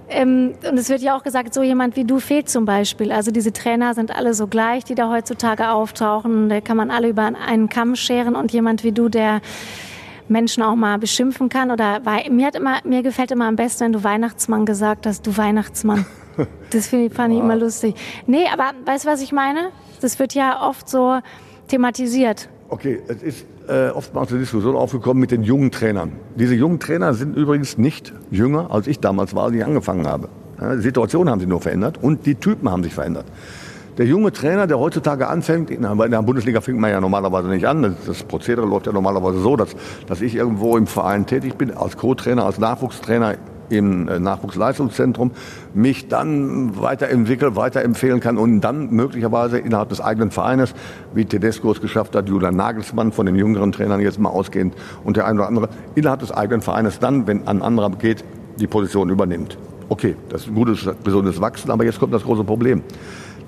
Ähm, 0.09 0.53
und 0.69 0.77
es 0.77 0.89
wird 0.89 1.01
ja 1.01 1.17
auch 1.17 1.23
gesagt, 1.23 1.53
so 1.53 1.63
jemand 1.63 1.95
wie 1.95 2.03
du 2.03 2.19
fehlt 2.19 2.49
zum 2.49 2.65
Beispiel. 2.65 3.11
Also 3.11 3.31
diese 3.31 3.53
Trainer 3.53 3.93
sind 3.93 4.15
alle 4.15 4.33
so 4.33 4.47
gleich, 4.47 4.83
die 4.83 4.95
da 4.95 5.09
heutzutage 5.09 5.69
auftauchen. 5.69 6.49
Da 6.49 6.61
kann 6.61 6.77
man 6.77 6.91
alle 6.91 7.09
über 7.09 7.31
einen 7.47 7.69
Kamm 7.69 7.95
scheren 7.95 8.35
und 8.35 8.51
jemand 8.51 8.83
wie 8.83 8.91
du, 8.91 9.09
der 9.09 9.41
Menschen 10.27 10.63
auch 10.63 10.75
mal 10.75 10.97
beschimpfen 10.97 11.49
kann. 11.49 11.71
Oder 11.71 12.01
mir, 12.29 12.47
hat 12.47 12.55
immer, 12.55 12.79
mir 12.83 13.03
gefällt 13.03 13.31
immer 13.31 13.47
am 13.47 13.55
besten, 13.55 13.85
wenn 13.85 13.93
du 13.93 14.03
Weihnachtsmann 14.03 14.65
gesagt 14.65 15.05
hast, 15.05 15.25
du 15.25 15.35
Weihnachtsmann. 15.37 16.05
Das 16.71 16.87
finde 16.87 17.05
ich, 17.05 17.13
fand 17.13 17.31
ich 17.31 17.39
immer 17.39 17.55
lustig. 17.55 17.93
Nee, 18.25 18.47
aber 18.51 18.71
weißt 18.85 19.05
du, 19.05 19.09
was 19.09 19.21
ich 19.21 19.31
meine? 19.31 19.69
Das 20.01 20.17
wird 20.17 20.33
ja 20.33 20.67
oft 20.67 20.89
so 20.89 21.19
thematisiert. 21.67 22.49
Okay, 22.69 23.03
es 23.07 23.21
ist 23.21 23.45
äh, 23.67 23.89
oftmals 23.89 24.31
eine 24.31 24.39
Diskussion 24.39 24.75
aufgekommen 24.75 25.19
mit 25.19 25.31
den 25.31 25.43
jungen 25.43 25.71
Trainern. 25.71 26.13
Diese 26.35 26.55
jungen 26.55 26.79
Trainer 26.79 27.13
sind 27.13 27.35
übrigens 27.35 27.77
nicht 27.77 28.13
jünger, 28.31 28.71
als 28.71 28.87
ich 28.87 28.99
damals 28.99 29.35
war, 29.35 29.45
als 29.45 29.55
ich 29.55 29.65
angefangen 29.65 30.07
habe. 30.07 30.29
Ja, 30.59 30.75
die 30.75 30.81
Situation 30.81 31.29
haben 31.29 31.39
sich 31.39 31.49
nur 31.49 31.61
verändert 31.61 31.97
und 32.01 32.25
die 32.25 32.35
Typen 32.35 32.69
haben 32.69 32.83
sich 32.83 32.93
verändert. 32.93 33.25
Der 33.97 34.07
junge 34.07 34.31
Trainer, 34.31 34.65
der 34.65 34.79
heutzutage 34.79 35.27
anfängt, 35.27 35.69
in 35.69 35.83
der 35.83 36.21
Bundesliga 36.23 36.61
fängt 36.61 36.79
man 36.79 36.89
ja 36.89 36.99
normalerweise 36.99 37.47
nicht 37.47 37.67
an. 37.67 37.95
Das 38.07 38.23
Prozedere 38.23 38.65
läuft 38.65 38.87
ja 38.87 38.91
normalerweise 38.91 39.39
so, 39.39 39.55
dass, 39.55 39.75
dass 40.07 40.21
ich 40.21 40.33
irgendwo 40.33 40.77
im 40.77 40.87
Verein 40.87 41.27
tätig 41.27 41.55
bin, 41.55 41.69
als 41.69 41.95
Co-Trainer, 41.95 42.43
als 42.43 42.57
Nachwuchstrainer 42.57 43.35
im 43.77 44.07
äh, 44.07 44.19
Nachwuchsleistungszentrum 44.19 45.31
mich 45.73 46.07
dann 46.07 46.79
weiterentwickeln, 46.81 47.55
weiterempfehlen 47.55 48.19
kann 48.19 48.37
und 48.37 48.61
dann 48.61 48.89
möglicherweise 48.91 49.57
innerhalb 49.57 49.89
des 49.89 50.01
eigenen 50.01 50.31
Vereines, 50.31 50.73
wie 51.13 51.25
Tedesco 51.25 51.71
es 51.71 51.81
geschafft 51.81 52.15
hat, 52.15 52.29
Julian 52.29 52.55
Nagelsmann 52.55 53.11
von 53.11 53.25
den 53.25 53.35
jüngeren 53.35 53.71
Trainern 53.71 54.01
jetzt 54.01 54.19
mal 54.19 54.29
ausgehend 54.29 54.75
und 55.03 55.17
der 55.17 55.25
eine 55.25 55.39
oder 55.39 55.47
andere 55.47 55.69
innerhalb 55.95 56.19
des 56.19 56.31
eigenen 56.31 56.61
Vereines 56.61 56.99
dann, 56.99 57.27
wenn 57.27 57.47
ein 57.47 57.61
anderer 57.61 57.89
geht, 57.91 58.23
die 58.59 58.67
Position 58.67 59.09
übernimmt. 59.09 59.57
Okay, 59.89 60.15
das 60.29 60.43
ist 60.43 60.47
ein 60.47 60.55
gutes, 60.55 60.89
gesundes 61.03 61.41
Wachsen, 61.41 61.71
aber 61.71 61.83
jetzt 61.83 61.99
kommt 61.99 62.13
das 62.13 62.23
große 62.23 62.43
Problem. 62.43 62.83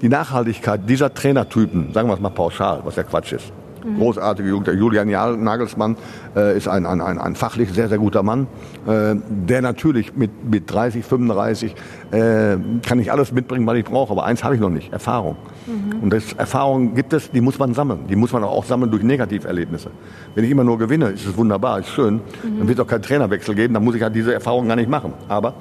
Die 0.02 0.10
Nachhaltigkeit 0.10 0.90
dieser 0.90 1.14
Trainertypen, 1.14 1.94
sagen 1.94 2.10
wir 2.10 2.14
es 2.14 2.20
mal 2.20 2.30
pauschal, 2.30 2.82
was 2.84 2.96
ja 2.98 3.04
Quatsch 3.04 3.34
ist, 3.34 3.52
Mhm. 3.86 3.98
Großartige 3.98 4.50
Jugend. 4.50 4.68
Der 4.68 4.76
Julian 4.76 5.10
Nagelsmann 5.10 5.96
äh, 6.36 6.58
ist 6.58 6.68
ein, 6.68 6.86
ein, 6.86 7.02
ein, 7.02 7.20
ein, 7.20 7.36
fachlich 7.36 7.72
sehr, 7.72 7.88
sehr 7.88 7.98
guter 7.98 8.24
Mann, 8.24 8.48
äh, 8.88 9.16
der 9.30 9.62
natürlich 9.62 10.16
mit, 10.16 10.32
mit 10.50 10.72
30, 10.72 11.06
35 11.06 11.76
äh, 12.12 12.58
kann 12.86 13.00
ich 13.00 13.12
alles 13.12 13.32
mitbringen, 13.32 13.68
was 13.68 13.78
ich 13.78 13.86
brauche. 13.86 14.12
Aber 14.12 14.26
eins 14.26 14.44
habe 14.44 14.56
ich 14.56 14.62
noch 14.62 14.70
nicht, 14.70 14.92
Erfahrung. 14.92 15.36
Mhm. 15.68 16.04
Und 16.04 16.14
das 16.14 16.34
Erfahrung 16.34 16.96
gibt 16.96 17.14
es, 17.14 17.32
die 17.32 17.42
muss 17.42 17.60
man 17.60 17.74
sammeln. 17.74 18.08
Die 18.10 18.16
muss 18.16 18.32
man 18.34 18.44
auch 18.44 18.66
sammeln 18.66 18.92
durch 18.92 19.04
Negativerlebnisse. 19.04 19.92
Wenn 20.34 20.44
ich 20.44 20.52
immer 20.52 20.64
nur 20.64 20.78
gewinne, 20.78 21.10
ist 21.10 21.26
es 21.26 21.38
wunderbar, 21.38 21.80
ist 21.80 21.90
schön. 21.90 22.16
Mhm. 22.16 22.60
Dann 22.60 22.68
wird 22.68 22.80
es 22.80 22.86
auch 22.86 22.90
keinen 22.90 23.04
Trainerwechsel 23.04 23.56
geben, 23.56 23.74
dann 23.74 23.84
muss 23.84 23.96
ich 23.96 24.02
halt 24.02 24.16
diese 24.16 24.34
Erfahrung 24.34 24.68
gar 24.68 24.76
nicht 24.76 24.90
machen. 24.90 25.14
Aber 25.28 25.54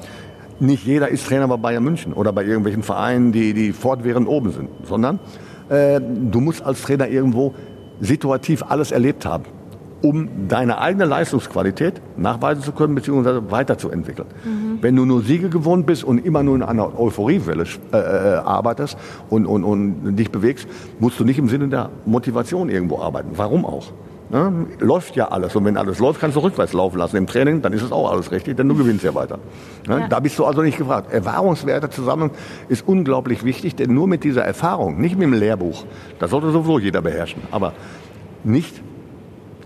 nicht 0.60 0.86
jeder 0.86 1.08
ist 1.08 1.26
Trainer 1.26 1.48
bei 1.48 1.56
Bayern 1.56 1.84
München 1.84 2.12
oder 2.12 2.32
bei 2.32 2.44
irgendwelchen 2.44 2.82
Vereinen, 2.82 3.32
die, 3.32 3.54
die 3.54 3.72
fortwährend 3.72 4.28
oben 4.28 4.52
sind, 4.52 4.68
sondern 4.84 5.18
äh, 5.68 6.00
du 6.00 6.40
musst 6.40 6.64
als 6.64 6.82
Trainer 6.82 7.08
irgendwo 7.08 7.54
situativ 8.00 8.62
alles 8.62 8.92
erlebt 8.92 9.26
haben. 9.26 9.44
um 10.04 10.28
deine 10.48 10.78
eigene 10.78 11.06
Leistungsqualität 11.06 12.02
nachweisen 12.18 12.62
zu 12.62 12.72
können 12.72 12.94
bzw. 12.94 13.50
weiterzuentwickeln. 13.50 14.28
Mhm. 14.44 14.78
Wenn 14.82 14.96
du 14.96 15.06
nur 15.06 15.22
Siege 15.22 15.48
gewohnt 15.48 15.86
bist 15.86 16.04
und 16.04 16.18
immer 16.18 16.42
nur 16.42 16.56
in 16.56 16.62
einer 16.62 17.00
Euphoriewelle 17.00 17.64
äh, 17.90 17.96
äh, 17.96 18.34
arbeitest 18.36 18.98
und, 19.30 19.46
und, 19.46 19.64
und 19.64 20.16
dich 20.16 20.30
bewegst, 20.30 20.68
musst 20.98 21.18
du 21.18 21.24
nicht 21.24 21.38
im 21.38 21.48
Sinne 21.48 21.68
der 21.68 21.88
Motivation 22.04 22.68
irgendwo 22.68 22.98
arbeiten. 22.98 23.30
Warum 23.36 23.64
auch? 23.64 23.92
Ne? 24.34 24.66
Läuft 24.80 25.14
ja 25.14 25.28
alles. 25.28 25.54
Und 25.54 25.64
wenn 25.64 25.76
alles 25.76 26.00
läuft, 26.00 26.20
kannst 26.20 26.36
du 26.36 26.40
rückwärts 26.40 26.72
laufen 26.72 26.98
lassen 26.98 27.16
im 27.16 27.28
Training, 27.28 27.62
dann 27.62 27.72
ist 27.72 27.82
es 27.82 27.92
auch 27.92 28.10
alles 28.10 28.32
richtig, 28.32 28.56
denn 28.56 28.68
du 28.68 28.74
gewinnst 28.74 29.04
ja 29.04 29.14
weiter. 29.14 29.38
Ne? 29.86 30.00
Ja. 30.00 30.08
Da 30.08 30.18
bist 30.18 30.36
du 30.40 30.44
also 30.44 30.60
nicht 30.60 30.76
gefragt. 30.76 31.12
Erfahrungswerte 31.12 31.88
zusammen 31.88 32.32
ist 32.68 32.86
unglaublich 32.88 33.44
wichtig, 33.44 33.76
denn 33.76 33.94
nur 33.94 34.08
mit 34.08 34.24
dieser 34.24 34.44
Erfahrung, 34.44 35.00
nicht 35.00 35.16
mit 35.16 35.28
dem 35.28 35.34
Lehrbuch, 35.34 35.84
das 36.18 36.32
sollte 36.32 36.50
sowieso 36.50 36.80
jeder 36.80 37.00
beherrschen, 37.00 37.42
aber 37.52 37.74
nicht 38.42 38.82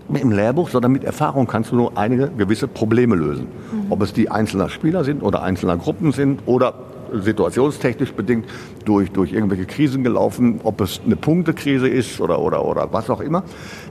mit 0.07 0.21
dem 0.21 0.31
Lehrbuch, 0.31 0.69
sondern 0.69 0.91
mit 0.91 1.03
Erfahrung 1.03 1.47
kannst 1.47 1.71
du 1.71 1.75
nur 1.75 1.97
einige 1.97 2.29
gewisse 2.29 2.67
Probleme 2.67 3.15
lösen. 3.15 3.47
Mhm. 3.71 3.91
Ob 3.91 4.03
es 4.03 4.13
die 4.13 4.29
einzelner 4.29 4.69
Spieler 4.69 5.03
sind 5.03 5.23
oder 5.23 5.41
einzelner 5.41 5.77
Gruppen 5.77 6.11
sind 6.11 6.41
oder 6.45 6.75
situationstechnisch 7.13 8.13
bedingt 8.13 8.45
durch, 8.85 9.11
durch 9.11 9.33
irgendwelche 9.33 9.65
Krisen 9.65 10.03
gelaufen, 10.03 10.59
ob 10.63 10.81
es 10.81 11.01
eine 11.05 11.15
Punktekrise 11.15 11.87
ist 11.87 12.19
oder, 12.21 12.39
oder, 12.39 12.65
oder 12.65 12.91
was 12.91 13.09
auch 13.09 13.21
immer, 13.21 13.43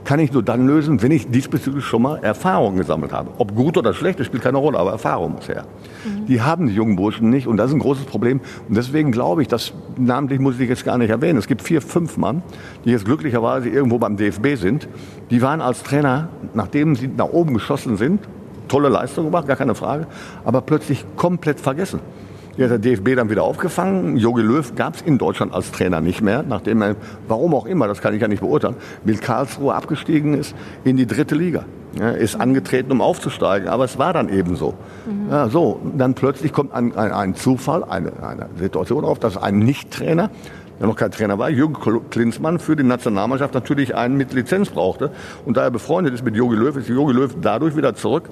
kann 0.03 0.19
ich 0.19 0.31
nur 0.31 0.43
dann 0.43 0.67
lösen, 0.67 1.01
wenn 1.01 1.11
ich 1.11 1.29
diesbezüglich 1.29 1.85
schon 1.85 2.01
mal 2.01 2.17
Erfahrungen 2.17 2.77
gesammelt 2.77 3.11
habe. 3.11 3.31
Ob 3.37 3.55
gut 3.55 3.77
oder 3.77 3.93
schlecht, 3.93 4.19
das 4.19 4.27
spielt 4.27 4.43
keine 4.43 4.57
Rolle, 4.57 4.79
aber 4.79 4.91
Erfahrung 4.91 5.33
muss 5.33 5.47
her. 5.47 5.65
Mhm. 6.05 6.25
Die 6.25 6.41
haben 6.41 6.67
die 6.67 6.73
jungen 6.73 6.95
Burschen 6.95 7.29
nicht 7.29 7.47
und 7.47 7.57
das 7.57 7.67
ist 7.67 7.75
ein 7.75 7.79
großes 7.79 8.05
Problem. 8.05 8.41
Und 8.67 8.75
deswegen 8.75 9.11
glaube 9.11 9.41
ich, 9.41 9.47
dass 9.47 9.73
namentlich 9.97 10.39
muss 10.39 10.59
ich 10.59 10.69
jetzt 10.69 10.85
gar 10.85 10.97
nicht 10.97 11.09
erwähnen, 11.09 11.37
es 11.39 11.47
gibt 11.47 11.61
vier, 11.61 11.81
fünf 11.81 12.17
Mann, 12.17 12.43
die 12.85 12.91
jetzt 12.91 13.05
glücklicherweise 13.05 13.69
irgendwo 13.69 13.97
beim 13.97 14.17
DFB 14.17 14.55
sind, 14.55 14.87
die 15.29 15.41
waren 15.41 15.61
als 15.61 15.83
Trainer, 15.83 16.29
nachdem 16.53 16.95
sie 16.95 17.07
nach 17.07 17.29
oben 17.29 17.53
geschossen 17.53 17.97
sind, 17.97 18.21
tolle 18.69 18.89
Leistung 18.89 19.25
gemacht, 19.25 19.47
gar 19.47 19.57
keine 19.57 19.75
Frage, 19.75 20.07
aber 20.45 20.61
plötzlich 20.61 21.05
komplett 21.15 21.59
vergessen. 21.59 21.99
Die 22.59 22.65
hat 22.65 22.71
der 22.71 22.79
DFB 22.79 23.15
dann 23.15 23.29
wieder 23.29 23.43
aufgefangen. 23.43 24.17
Jogi 24.17 24.41
Löw 24.41 24.75
gab 24.75 24.95
es 24.95 25.01
in 25.01 25.17
Deutschland 25.17 25.53
als 25.53 25.71
Trainer 25.71 26.01
nicht 26.01 26.21
mehr, 26.21 26.43
nachdem 26.43 26.81
er, 26.81 26.97
warum 27.25 27.55
auch 27.55 27.65
immer, 27.65 27.87
das 27.87 28.01
kann 28.01 28.13
ich 28.13 28.21
ja 28.21 28.27
nicht 28.27 28.41
beurteilen, 28.41 28.75
mit 29.05 29.21
Karlsruhe 29.21 29.73
abgestiegen 29.73 30.33
ist 30.33 30.53
in 30.83 30.97
die 30.97 31.07
dritte 31.07 31.35
Liga. 31.35 31.63
Ja, 31.97 32.09
ist 32.09 32.35
angetreten, 32.35 32.91
um 32.91 33.01
aufzusteigen, 33.01 33.69
aber 33.69 33.85
es 33.85 33.97
war 33.97 34.11
dann 34.11 34.27
eben 34.27 34.57
so. 34.57 34.73
Mhm. 35.07 35.31
Ja, 35.31 35.47
so, 35.47 35.79
dann 35.97 36.15
plötzlich 36.15 36.51
kommt 36.51 36.73
ein, 36.73 36.95
ein, 36.97 37.13
ein 37.13 37.35
Zufall, 37.35 37.85
eine, 37.85 38.11
eine 38.21 38.49
Situation 38.59 39.05
auf, 39.05 39.19
dass 39.19 39.37
ein 39.37 39.59
Nicht-Trainer, 39.59 40.29
der 40.79 40.87
noch 40.87 40.97
kein 40.97 41.11
Trainer 41.11 41.39
war, 41.39 41.49
Jürgen 41.49 41.77
Klinsmann 42.09 42.59
für 42.59 42.75
die 42.75 42.83
Nationalmannschaft 42.83 43.53
natürlich 43.53 43.95
einen 43.95 44.17
mit 44.17 44.33
Lizenz 44.33 44.69
brauchte. 44.69 45.11
Und 45.45 45.55
da 45.55 45.63
er 45.63 45.71
befreundet 45.71 46.13
ist 46.13 46.25
mit 46.25 46.35
Jogi 46.35 46.57
Löw, 46.57 46.75
ist 46.75 46.89
Jogi 46.89 47.13
Löw 47.13 47.33
dadurch 47.41 47.77
wieder 47.77 47.95
zurück 47.95 48.29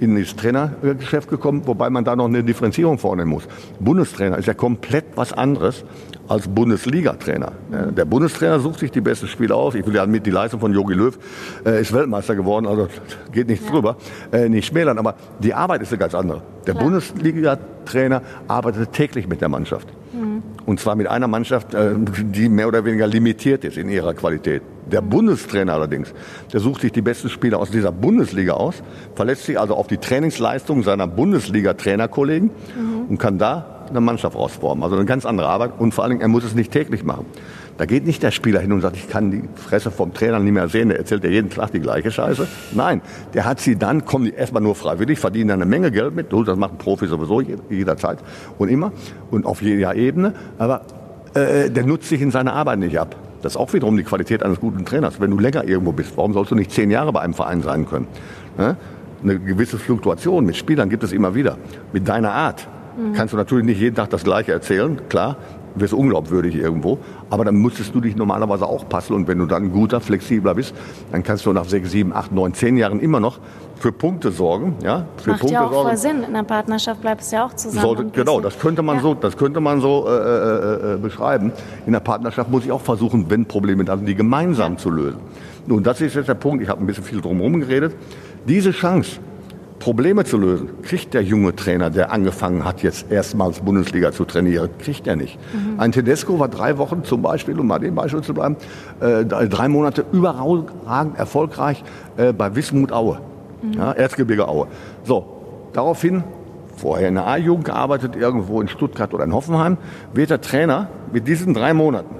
in 0.00 0.18
das 0.18 0.34
Trainergeschäft 0.34 1.28
gekommen, 1.28 1.62
wobei 1.66 1.90
man 1.90 2.04
da 2.04 2.16
noch 2.16 2.26
eine 2.26 2.42
Differenzierung 2.42 2.98
vornehmen 2.98 3.30
muss. 3.30 3.46
Bundestrainer 3.78 4.38
ist 4.38 4.46
ja 4.46 4.54
komplett 4.54 5.04
was 5.14 5.32
anderes 5.32 5.84
als 6.26 6.48
Bundesliga-Trainer. 6.48 7.52
Der 7.90 8.04
Bundestrainer 8.04 8.60
sucht 8.60 8.78
sich 8.78 8.90
die 8.90 9.00
besten 9.00 9.26
Spieler 9.26 9.56
aus. 9.56 9.74
Ich 9.74 9.84
will 9.84 9.94
ja 9.94 10.06
mit 10.06 10.24
die 10.24 10.30
Leistung 10.30 10.60
von 10.60 10.72
Jogi 10.72 10.94
Löw 10.94 11.18
äh, 11.66 11.80
ist 11.80 11.92
Weltmeister 11.92 12.36
geworden, 12.36 12.66
also 12.66 12.88
geht 13.32 13.48
nichts 13.48 13.66
ja. 13.66 13.72
drüber, 13.72 13.96
äh, 14.32 14.48
nicht 14.48 14.68
schmälern. 14.68 14.98
Aber 14.98 15.16
die 15.40 15.52
Arbeit 15.52 15.82
ist 15.82 15.88
eine 15.92 15.98
ganz 15.98 16.14
andere. 16.14 16.42
Der 16.66 16.74
Bundesliga-Trainer 16.74 18.22
arbeitet 18.46 18.92
täglich 18.92 19.28
mit 19.28 19.40
der 19.40 19.48
Mannschaft. 19.48 19.88
Mhm. 20.12 20.42
Und 20.66 20.78
zwar 20.78 20.94
mit 20.94 21.08
einer 21.08 21.26
Mannschaft, 21.26 21.74
äh, 21.74 21.94
die 21.98 22.48
mehr 22.48 22.68
oder 22.68 22.84
weniger 22.84 23.06
limitiert 23.06 23.64
ist 23.64 23.76
in 23.76 23.88
ihrer 23.88 24.14
Qualität. 24.14 24.62
Der 24.90 25.00
Bundestrainer 25.00 25.74
allerdings, 25.74 26.12
der 26.52 26.60
sucht 26.60 26.82
sich 26.82 26.92
die 26.92 27.02
besten 27.02 27.28
Spieler 27.28 27.58
aus 27.58 27.70
dieser 27.70 27.92
Bundesliga 27.92 28.54
aus, 28.54 28.82
verletzt 29.14 29.44
sich 29.44 29.58
also 29.58 29.74
auf 29.74 29.86
die 29.86 29.98
Trainingsleistung 29.98 30.82
seiner 30.82 31.06
Bundesliga-Trainerkollegen 31.06 32.50
mhm. 32.50 33.06
und 33.08 33.18
kann 33.18 33.38
da 33.38 33.86
eine 33.88 34.00
Mannschaft 34.00 34.36
rausformen. 34.36 34.82
Also 34.84 34.96
eine 34.96 35.04
ganz 35.04 35.26
andere 35.26 35.48
Arbeit 35.48 35.72
und 35.78 35.92
vor 35.92 36.04
allen 36.04 36.12
Dingen, 36.12 36.22
er 36.22 36.28
muss 36.28 36.44
es 36.44 36.54
nicht 36.54 36.72
täglich 36.72 37.04
machen. 37.04 37.26
Da 37.76 37.86
geht 37.86 38.04
nicht 38.04 38.22
der 38.22 38.30
Spieler 38.30 38.60
hin 38.60 38.72
und 38.72 38.82
sagt, 38.82 38.96
ich 38.96 39.08
kann 39.08 39.30
die 39.30 39.42
Fresse 39.54 39.90
vom 39.90 40.12
Trainer 40.12 40.38
nicht 40.38 40.52
mehr 40.52 40.68
sehen, 40.68 40.90
der 40.90 40.98
erzählt 40.98 41.24
ja 41.24 41.30
jeden 41.30 41.48
Tag 41.48 41.72
die 41.72 41.80
gleiche 41.80 42.10
Scheiße. 42.10 42.46
Nein, 42.72 43.00
der 43.32 43.46
hat 43.46 43.58
sie 43.58 43.76
dann, 43.76 44.04
kommen 44.04 44.26
die 44.26 44.34
erstmal 44.34 44.62
nur 44.62 44.74
freiwillig, 44.74 45.18
verdienen 45.18 45.48
dann 45.48 45.62
eine 45.62 45.70
Menge 45.70 45.90
Geld 45.90 46.14
mit, 46.14 46.26
das 46.30 46.58
machen 46.58 46.76
Profi 46.76 47.06
sowieso 47.06 47.40
jederzeit 47.40 48.18
und 48.58 48.68
immer 48.68 48.92
und 49.30 49.46
auf 49.46 49.62
jeder 49.62 49.94
Ebene, 49.94 50.34
aber 50.58 50.82
äh, 51.32 51.70
der 51.70 51.86
nutzt 51.86 52.08
sich 52.08 52.20
in 52.20 52.30
seiner 52.30 52.52
Arbeit 52.52 52.80
nicht 52.80 52.98
ab. 52.98 53.16
Das 53.42 53.52
ist 53.52 53.56
auch 53.56 53.72
wiederum 53.72 53.96
die 53.96 54.04
Qualität 54.04 54.42
eines 54.42 54.60
guten 54.60 54.84
Trainers. 54.84 55.20
Wenn 55.20 55.30
du 55.30 55.38
länger 55.38 55.64
irgendwo 55.64 55.92
bist, 55.92 56.16
warum 56.16 56.32
sollst 56.32 56.50
du 56.50 56.54
nicht 56.54 56.70
zehn 56.70 56.90
Jahre 56.90 57.12
bei 57.12 57.20
einem 57.20 57.34
Verein 57.34 57.62
sein 57.62 57.86
können? 57.86 58.06
Eine 59.22 59.38
gewisse 59.38 59.78
Fluktuation 59.78 60.44
mit 60.44 60.56
Spielern 60.56 60.88
gibt 60.90 61.02
es 61.04 61.12
immer 61.12 61.34
wieder. 61.34 61.56
Mit 61.92 62.08
deiner 62.08 62.32
Art 62.32 62.68
mhm. 62.96 63.12
kannst 63.14 63.32
du 63.32 63.36
natürlich 63.36 63.64
nicht 63.64 63.80
jeden 63.80 63.96
Tag 63.96 64.10
das 64.10 64.24
Gleiche 64.24 64.52
erzählen, 64.52 65.00
klar 65.08 65.36
wirst 65.74 65.94
unglaubwürdig 65.94 66.56
irgendwo. 66.56 66.98
Aber 67.28 67.44
dann 67.44 67.56
müsstest 67.56 67.94
du 67.94 68.00
dich 68.00 68.16
normalerweise 68.16 68.66
auch 68.66 68.88
passen. 68.88 69.14
Und 69.14 69.28
wenn 69.28 69.38
du 69.38 69.46
dann 69.46 69.72
guter, 69.72 70.00
flexibler 70.00 70.54
bist, 70.54 70.74
dann 71.12 71.22
kannst 71.22 71.46
du 71.46 71.52
nach 71.52 71.64
sechs, 71.64 71.90
sieben, 71.90 72.12
acht, 72.12 72.32
neun, 72.32 72.54
zehn 72.54 72.76
Jahren 72.76 73.00
immer 73.00 73.20
noch 73.20 73.38
für 73.80 73.92
Punkte 73.92 74.30
sorgen. 74.30 74.76
Ja, 74.82 75.06
für 75.16 75.30
Macht 75.30 75.40
Punkte 75.40 75.54
ja 75.54 75.66
auch 75.66 75.72
sorgen. 75.72 75.88
voll 75.88 75.96
Sinn. 75.96 76.22
In 76.22 76.34
der 76.34 76.42
Partnerschaft 76.42 77.00
bleibst 77.00 77.32
du 77.32 77.36
ja 77.36 77.46
auch 77.46 77.54
zusammen. 77.54 77.82
Sollte, 77.82 78.04
genau, 78.12 78.40
das 78.40 78.58
könnte 78.58 78.82
man 78.82 78.96
ja. 78.96 79.02
so, 79.02 79.14
das 79.14 79.36
könnte 79.36 79.60
man 79.60 79.80
so 79.80 80.06
äh, 80.06 80.12
äh, 80.12 80.94
äh, 80.94 80.96
beschreiben. 80.98 81.52
In 81.86 81.92
der 81.92 82.00
Partnerschaft 82.00 82.50
muss 82.50 82.64
ich 82.64 82.72
auch 82.72 82.82
versuchen, 82.82 83.30
wenn 83.30 83.46
Probleme 83.46 83.84
da 83.84 83.96
sind, 83.96 84.06
die 84.06 84.14
gemeinsam 84.14 84.74
ja. 84.74 84.78
zu 84.78 84.90
lösen. 84.90 85.20
Nun, 85.66 85.82
das 85.82 86.00
ist 86.00 86.14
jetzt 86.14 86.28
der 86.28 86.34
Punkt. 86.34 86.62
Ich 86.62 86.68
habe 86.68 86.82
ein 86.82 86.86
bisschen 86.86 87.04
viel 87.04 87.20
drumherum 87.20 87.60
geredet. 87.60 87.94
Diese 88.46 88.70
Chance, 88.70 89.18
Probleme 89.78 90.24
zu 90.24 90.36
lösen, 90.36 90.68
kriegt 90.82 91.14
der 91.14 91.22
junge 91.22 91.56
Trainer, 91.56 91.88
der 91.88 92.12
angefangen 92.12 92.66
hat, 92.66 92.82
jetzt 92.82 93.10
erstmals 93.10 93.60
Bundesliga 93.60 94.12
zu 94.12 94.26
trainieren, 94.26 94.68
kriegt 94.78 95.06
er 95.06 95.16
nicht. 95.16 95.38
Mhm. 95.54 95.80
Ein 95.80 95.92
Tedesco 95.92 96.38
war 96.38 96.48
drei 96.48 96.76
Wochen 96.76 97.02
zum 97.02 97.22
Beispiel, 97.22 97.58
um 97.58 97.66
mal 97.66 97.78
dem 97.78 97.94
Beispiel 97.94 98.20
zu 98.20 98.34
bleiben, 98.34 98.56
äh, 99.00 99.24
drei 99.24 99.68
Monate 99.68 100.04
überragend 100.12 101.18
erfolgreich 101.18 101.82
äh, 102.18 102.34
bei 102.34 102.54
Wismut 102.54 102.92
Aue, 102.92 103.20
mhm. 103.62 103.72
ja, 103.74 103.92
Erzgebirge 103.92 104.48
Aue. 104.48 104.66
So, 105.04 105.26
daraufhin 105.72 106.24
vorher 106.76 107.08
in 107.08 107.14
der 107.14 107.26
A-Jugend 107.26 107.66
gearbeitet, 107.66 108.16
irgendwo 108.16 108.60
in 108.60 108.68
Stuttgart 108.68 109.12
oder 109.14 109.24
in 109.24 109.34
Hoffenheim, 109.34 109.76
wird 110.12 110.30
der 110.30 110.40
Trainer 110.40 110.88
mit 111.12 111.28
diesen 111.28 111.54
drei 111.54 111.74
Monaten 111.74 112.14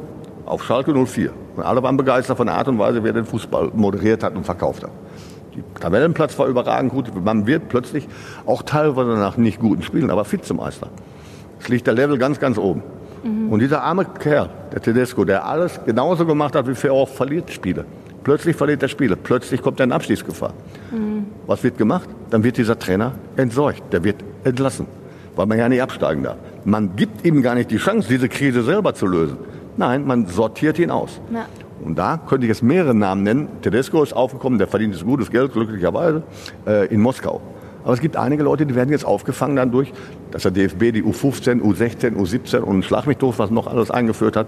auf 0.46 0.64
Schalke 0.64 0.92
04. 0.92 1.30
Und 1.56 1.62
alle 1.62 1.82
waren 1.82 1.96
begeistert 1.96 2.36
von 2.36 2.46
der 2.46 2.56
Art 2.56 2.68
und 2.68 2.78
Weise, 2.78 3.02
wie 3.02 3.08
er 3.08 3.14
den 3.14 3.24
Fußball 3.24 3.70
moderiert 3.74 4.22
hat 4.22 4.34
und 4.36 4.44
verkauft 4.44 4.82
hat. 4.82 4.90
Die 5.54 5.62
Tabellenplatz 5.80 6.38
war 6.38 6.46
überragend 6.46 6.92
gut. 6.92 7.12
Man 7.24 7.46
wird 7.46 7.68
plötzlich 7.68 8.06
auch 8.46 8.62
teilweise 8.62 9.10
nach 9.10 9.36
nicht 9.36 9.60
guten 9.60 9.82
Spielen, 9.82 10.10
aber 10.10 10.30
Vizemeister. 10.30 10.88
Es 11.60 11.68
liegt 11.68 11.86
der 11.86 11.94
Level 11.94 12.18
ganz, 12.18 12.38
ganz 12.38 12.56
oben. 12.56 12.82
Mhm. 13.22 13.52
Und 13.52 13.60
dieser 13.60 13.82
arme 13.82 14.04
Kerl, 14.04 14.50
der 14.72 14.80
Tedesco, 14.80 15.24
der 15.24 15.46
alles 15.46 15.80
genauso 15.84 16.24
gemacht 16.24 16.54
hat 16.54 16.66
wie 16.66 16.90
auch 16.90 17.08
verliert 17.08 17.50
Spiele. 17.50 17.84
Plötzlich 18.22 18.56
verliert 18.56 18.82
er 18.82 18.88
Spiele, 18.88 19.16
plötzlich 19.16 19.62
kommt 19.62 19.80
er 19.80 19.84
in 19.84 19.92
Abstiegsgefahr. 19.92 20.52
Mhm. 20.90 21.26
Was 21.46 21.62
wird 21.64 21.78
gemacht? 21.78 22.08
Dann 22.30 22.44
wird 22.44 22.56
dieser 22.56 22.78
Trainer 22.78 23.14
entsorgt, 23.36 23.92
der 23.92 24.04
wird 24.04 24.16
entlassen, 24.44 24.86
weil 25.36 25.46
man 25.46 25.58
ja 25.58 25.68
nicht 25.68 25.82
absteigen 25.82 26.22
darf. 26.22 26.36
Man 26.64 26.96
gibt 26.96 27.24
ihm 27.24 27.42
gar 27.42 27.54
nicht 27.54 27.70
die 27.70 27.78
Chance, 27.78 28.08
diese 28.08 28.28
Krise 28.28 28.62
selber 28.62 28.94
zu 28.94 29.06
lösen. 29.06 29.38
Nein, 29.76 30.06
man 30.06 30.26
sortiert 30.26 30.78
ihn 30.78 30.90
aus. 30.90 31.20
Ja. 31.32 31.46
Und 31.82 31.98
da 31.98 32.18
könnte 32.18 32.44
ich 32.44 32.48
jetzt 32.48 32.62
mehrere 32.62 32.94
Namen 32.94 33.22
nennen. 33.22 33.48
Tedesco 33.62 34.02
ist 34.02 34.12
aufgekommen, 34.12 34.58
der 34.58 34.68
verdient 34.68 35.02
gutes 35.04 35.30
Geld, 35.30 35.52
glücklicherweise, 35.52 36.22
äh, 36.66 36.86
in 36.92 37.00
Moskau. 37.00 37.40
Aber 37.84 37.92
es 37.92 38.00
gibt 38.00 38.16
einige 38.16 38.42
Leute, 38.42 38.66
die 38.66 38.74
werden 38.74 38.90
jetzt 38.90 39.04
aufgefangen 39.04 39.56
dann 39.56 39.70
durch, 39.70 39.92
dass 40.30 40.42
der 40.42 40.50
DFB 40.50 40.92
die 40.92 41.02
U15, 41.02 41.60
U16, 41.60 42.14
U17 42.14 42.60
und 42.60 42.84
Schlag 42.84 43.06
mich 43.06 43.16
doof, 43.16 43.38
was 43.38 43.50
noch 43.50 43.66
alles 43.66 43.90
eingeführt 43.90 44.36
hat. 44.36 44.46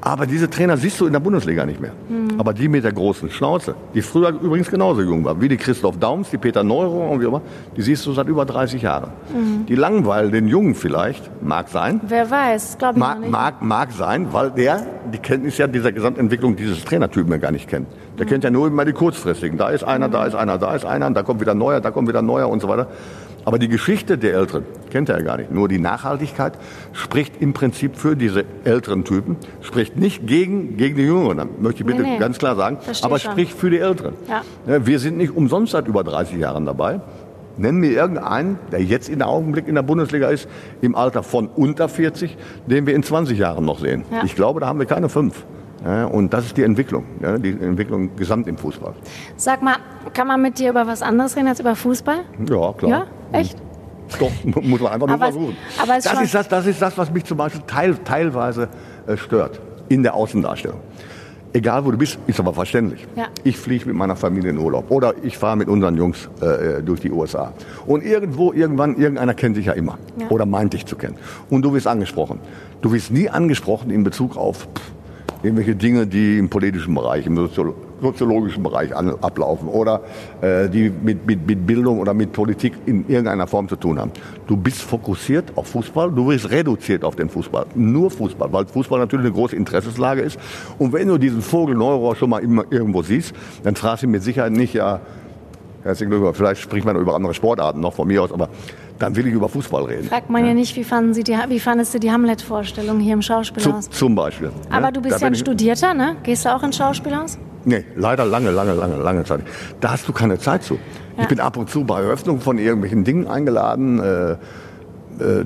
Aber 0.00 0.26
diese 0.26 0.48
Trainer 0.48 0.76
siehst 0.76 1.00
du 1.00 1.06
in 1.06 1.12
der 1.12 1.20
Bundesliga 1.20 1.66
nicht 1.66 1.80
mehr. 1.80 1.92
Mhm. 2.08 2.38
Aber 2.38 2.52
die 2.54 2.68
mit 2.68 2.84
der 2.84 2.92
großen 2.92 3.30
Schnauze, 3.30 3.74
die 3.94 4.02
früher 4.02 4.30
übrigens 4.30 4.70
genauso 4.70 5.02
jung 5.02 5.24
war, 5.24 5.40
wie 5.40 5.48
die 5.48 5.56
Christoph 5.56 5.98
Daums, 5.98 6.30
die 6.30 6.38
Peter 6.38 6.62
Neuro 6.62 7.10
und 7.10 7.20
wie 7.20 7.24
immer, 7.24 7.42
die 7.76 7.82
siehst 7.82 8.06
du 8.06 8.12
seit 8.12 8.28
über 8.28 8.44
30 8.44 8.82
Jahren. 8.82 9.10
Mhm. 9.34 9.66
Die 9.66 9.74
langweilen 9.74 10.32
den 10.32 10.48
Jungen 10.48 10.74
vielleicht, 10.74 11.30
mag 11.42 11.68
sein. 11.68 12.00
Wer 12.06 12.30
weiß, 12.30 12.78
glaube 12.78 12.94
ich 12.94 13.00
mag, 13.00 13.20
nicht. 13.20 13.30
Mag, 13.30 13.62
mag 13.62 13.92
sein, 13.92 14.28
weil 14.32 14.50
der 14.50 14.86
die 15.12 15.18
Kenntnis 15.18 15.58
ja 15.58 15.66
dieser 15.66 15.92
Gesamtentwicklung 15.92 16.56
dieses 16.56 16.84
Trainertypen 16.84 17.30
ja 17.32 17.38
gar 17.38 17.50
nicht 17.50 17.68
kennt. 17.68 17.88
Der 18.18 18.26
kennt 18.26 18.44
ja 18.44 18.50
nur 18.50 18.66
immer 18.66 18.84
die 18.84 18.92
kurzfristigen. 18.92 19.56
Da 19.56 19.70
ist 19.70 19.84
einer, 19.84 20.08
da 20.08 20.26
ist 20.26 20.34
einer, 20.34 20.58
da 20.58 20.74
ist 20.74 20.84
einer, 20.84 21.10
da 21.10 21.22
kommt 21.22 21.40
wieder 21.40 21.54
neuer, 21.54 21.80
da 21.80 21.90
kommt 21.90 22.08
wieder 22.08 22.22
neuer 22.22 22.48
und 22.48 22.60
so 22.60 22.68
weiter. 22.68 22.88
Aber 23.44 23.58
die 23.58 23.68
Geschichte 23.68 24.18
der 24.18 24.34
Älteren 24.34 24.64
kennt 24.90 25.08
er 25.08 25.18
ja 25.18 25.24
gar 25.24 25.38
nicht. 25.38 25.50
Nur 25.50 25.68
die 25.68 25.78
Nachhaltigkeit 25.78 26.52
spricht 26.92 27.40
im 27.40 27.52
Prinzip 27.52 27.96
für 27.96 28.16
diese 28.16 28.44
älteren 28.64 29.04
Typen, 29.04 29.36
spricht 29.62 29.96
nicht 29.96 30.26
gegen, 30.26 30.76
gegen 30.76 30.96
die 30.96 31.04
Jüngeren, 31.04 31.38
das 31.38 31.46
möchte 31.58 31.80
ich 31.80 31.86
bitte 31.86 32.02
nee, 32.02 32.12
nee. 32.12 32.18
ganz 32.18 32.38
klar 32.38 32.56
sagen, 32.56 32.78
Versteh 32.80 33.06
aber 33.06 33.18
schon. 33.18 33.32
spricht 33.32 33.52
für 33.56 33.70
die 33.70 33.78
Älteren. 33.78 34.14
Ja. 34.28 34.86
Wir 34.86 34.98
sind 34.98 35.16
nicht 35.16 35.34
umsonst 35.34 35.72
seit 35.72 35.88
über 35.88 36.04
30 36.04 36.38
Jahren 36.38 36.66
dabei. 36.66 37.00
Nennen 37.56 37.78
mir 37.78 37.90
irgendeinen, 37.90 38.58
der 38.72 38.82
jetzt 38.82 39.08
in 39.08 39.18
der 39.18 39.28
Augenblick 39.28 39.68
in 39.68 39.74
der 39.74 39.82
Bundesliga 39.82 40.28
ist, 40.28 40.48
im 40.80 40.94
Alter 40.94 41.22
von 41.22 41.48
unter 41.48 41.88
40, 41.88 42.36
den 42.66 42.86
wir 42.86 42.94
in 42.94 43.02
20 43.02 43.38
Jahren 43.38 43.64
noch 43.64 43.80
sehen. 43.80 44.04
Ja. 44.10 44.22
Ich 44.24 44.34
glaube, 44.34 44.60
da 44.60 44.66
haben 44.66 44.78
wir 44.78 44.86
keine 44.86 45.08
fünf. 45.08 45.44
Ja, 45.84 46.04
und 46.06 46.32
das 46.32 46.46
ist 46.46 46.56
die 46.56 46.62
Entwicklung, 46.62 47.04
ja, 47.22 47.38
die 47.38 47.50
Entwicklung 47.50 48.14
gesamt 48.16 48.46
im 48.48 48.58
Fußball. 48.58 48.92
Sag 49.36 49.62
mal, 49.62 49.76
kann 50.12 50.26
man 50.26 50.42
mit 50.42 50.58
dir 50.58 50.70
über 50.70 50.86
was 50.86 51.00
anderes 51.00 51.36
reden 51.36 51.48
als 51.48 51.60
über 51.60 51.74
Fußball? 51.74 52.18
Ja, 52.48 52.72
klar. 52.74 52.90
Ja, 52.90 53.06
echt? 53.32 53.56
Doch, 54.18 54.30
muss 54.62 54.80
man 54.80 54.92
einfach 54.92 55.06
nur 55.06 55.16
es- 55.16 55.22
versuchen. 55.22 55.56
aber 55.82 55.96
es 55.96 56.04
das, 56.04 56.20
ist 56.22 56.34
das, 56.34 56.48
das 56.48 56.66
ist 56.66 56.82
das, 56.82 56.98
was 56.98 57.10
mich 57.10 57.24
zum 57.24 57.38
Beispiel 57.38 57.62
teil, 57.66 57.94
teilweise 58.04 58.68
äh, 59.06 59.16
stört 59.16 59.60
in 59.88 60.02
der 60.02 60.14
Außendarstellung. 60.14 60.80
Egal 61.52 61.84
wo 61.84 61.90
du 61.90 61.98
bist, 61.98 62.16
ist 62.28 62.38
aber 62.38 62.52
verständlich. 62.54 63.08
Ja. 63.16 63.24
Ich 63.42 63.56
fliege 63.56 63.86
mit 63.86 63.96
meiner 63.96 64.14
Familie 64.14 64.50
in 64.50 64.58
Urlaub 64.58 64.88
oder 64.90 65.14
ich 65.22 65.36
fahre 65.36 65.56
mit 65.56 65.68
unseren 65.68 65.96
Jungs 65.96 66.28
äh, 66.40 66.80
durch 66.80 67.00
die 67.00 67.10
USA. 67.10 67.52
Und 67.86 68.04
irgendwo, 68.04 68.52
irgendwann, 68.52 68.94
irgendeiner 68.96 69.34
kennt 69.34 69.56
dich 69.56 69.66
ja 69.66 69.72
immer 69.72 69.98
Ja. 70.16 70.28
oder 70.28 70.46
meint 70.46 70.74
dich 70.74 70.86
zu 70.86 70.94
kennen. 70.94 71.16
Und 71.48 71.62
du 71.62 71.72
wirst 71.72 71.88
angesprochen. 71.88 72.38
Du 72.82 72.92
wirst 72.92 73.10
nie 73.10 73.28
angesprochen 73.28 73.90
in 73.90 74.04
Bezug 74.04 74.36
auf 74.36 74.68
pff, 74.76 74.92
irgendwelche 75.42 75.74
Dinge, 75.74 76.06
die 76.06 76.38
im 76.38 76.48
politischen 76.48 76.94
Bereich, 76.94 77.26
im 77.26 77.36
Soziolo 77.36 77.74
soziologischen 78.00 78.62
Bereich 78.62 78.94
ablaufen 78.96 79.68
oder 79.68 80.00
äh, 80.40 80.68
die 80.68 80.90
mit, 80.90 81.26
mit, 81.26 81.46
mit 81.46 81.66
Bildung 81.66 81.98
oder 81.98 82.14
mit 82.14 82.32
Politik 82.32 82.72
in 82.86 83.06
irgendeiner 83.08 83.46
Form 83.46 83.68
zu 83.68 83.76
tun 83.76 83.98
haben. 83.98 84.10
Du 84.46 84.56
bist 84.56 84.80
fokussiert 84.80 85.52
auf 85.56 85.68
Fußball, 85.68 86.10
du 86.10 86.28
wirst 86.28 86.50
reduziert 86.50 87.04
auf 87.04 87.16
den 87.16 87.28
Fußball. 87.28 87.66
Nur 87.74 88.10
Fußball, 88.10 88.50
weil 88.52 88.66
Fußball 88.66 88.98
natürlich 88.98 89.26
eine 89.26 89.34
große 89.34 89.54
Interessenslage 89.54 90.22
ist. 90.22 90.38
Und 90.78 90.92
wenn 90.92 91.08
du 91.08 91.18
diesen 91.18 91.42
Vogel 91.42 91.74
Neurohr 91.74 92.16
schon 92.16 92.30
mal 92.30 92.38
immer 92.38 92.64
irgendwo 92.70 93.02
siehst, 93.02 93.34
dann 93.62 93.76
fragst 93.76 94.02
du 94.02 94.08
mit 94.08 94.22
Sicherheit 94.22 94.52
nicht, 94.52 94.74
ja, 94.74 95.00
herzlichen 95.82 96.10
Glückwunsch, 96.10 96.36
vielleicht 96.36 96.60
spricht 96.60 96.86
man 96.86 96.96
über 96.96 97.14
andere 97.14 97.34
Sportarten 97.34 97.80
noch 97.80 97.94
von 97.94 98.08
mir 98.08 98.22
aus, 98.22 98.32
aber 98.32 98.48
dann 99.00 99.16
will 99.16 99.26
ich 99.26 99.32
über 99.32 99.48
Fußball 99.48 99.84
reden. 99.84 100.08
Fragt 100.08 100.30
man 100.30 100.46
ja 100.46 100.54
nicht, 100.54 100.76
wie, 100.76 100.84
fanden 100.84 101.14
Sie 101.14 101.24
die, 101.24 101.36
wie 101.48 101.58
fandest 101.58 101.94
du 101.94 101.98
die 101.98 102.12
Hamlet-Vorstellung 102.12 103.00
hier 103.00 103.14
im 103.14 103.22
Zu, 103.22 103.28
Schauspielhaus? 103.28 103.90
zum 103.90 104.14
Beispiel. 104.14 104.52
Aber 104.70 104.86
ne? 104.86 104.92
du 104.92 105.00
Da 105.00 105.08
bist 105.08 105.20
ja 105.20 105.26
ein 105.26 105.34
Studierter, 105.34 105.94
ne? 105.94 106.16
Gehst 106.22 106.44
du 106.44 106.54
auch 106.54 106.62
ins 106.62 106.76
Schauspielhaus? 106.76 107.38
Nee, 107.64 107.84
leider 107.96 108.24
lange, 108.24 108.50
lange, 108.50 108.74
lange, 108.74 108.96
lange 108.96 109.24
Zeit. 109.24 109.40
Da 109.80 109.92
hast 109.92 110.06
du 110.06 110.12
keine 110.12 110.38
Zeit 110.38 110.62
zu. 110.62 110.74
Ja. 111.16 111.22
Ich 111.22 111.28
bin 111.28 111.40
ab 111.40 111.56
und 111.56 111.70
zu 111.70 111.84
bei 111.84 112.00
Eröffnungen 112.00 112.40
von 112.40 112.58
irgendwelchen 112.58 113.04
Dingen 113.04 113.26
eingeladen, 113.26 114.00
äh, 114.00 114.36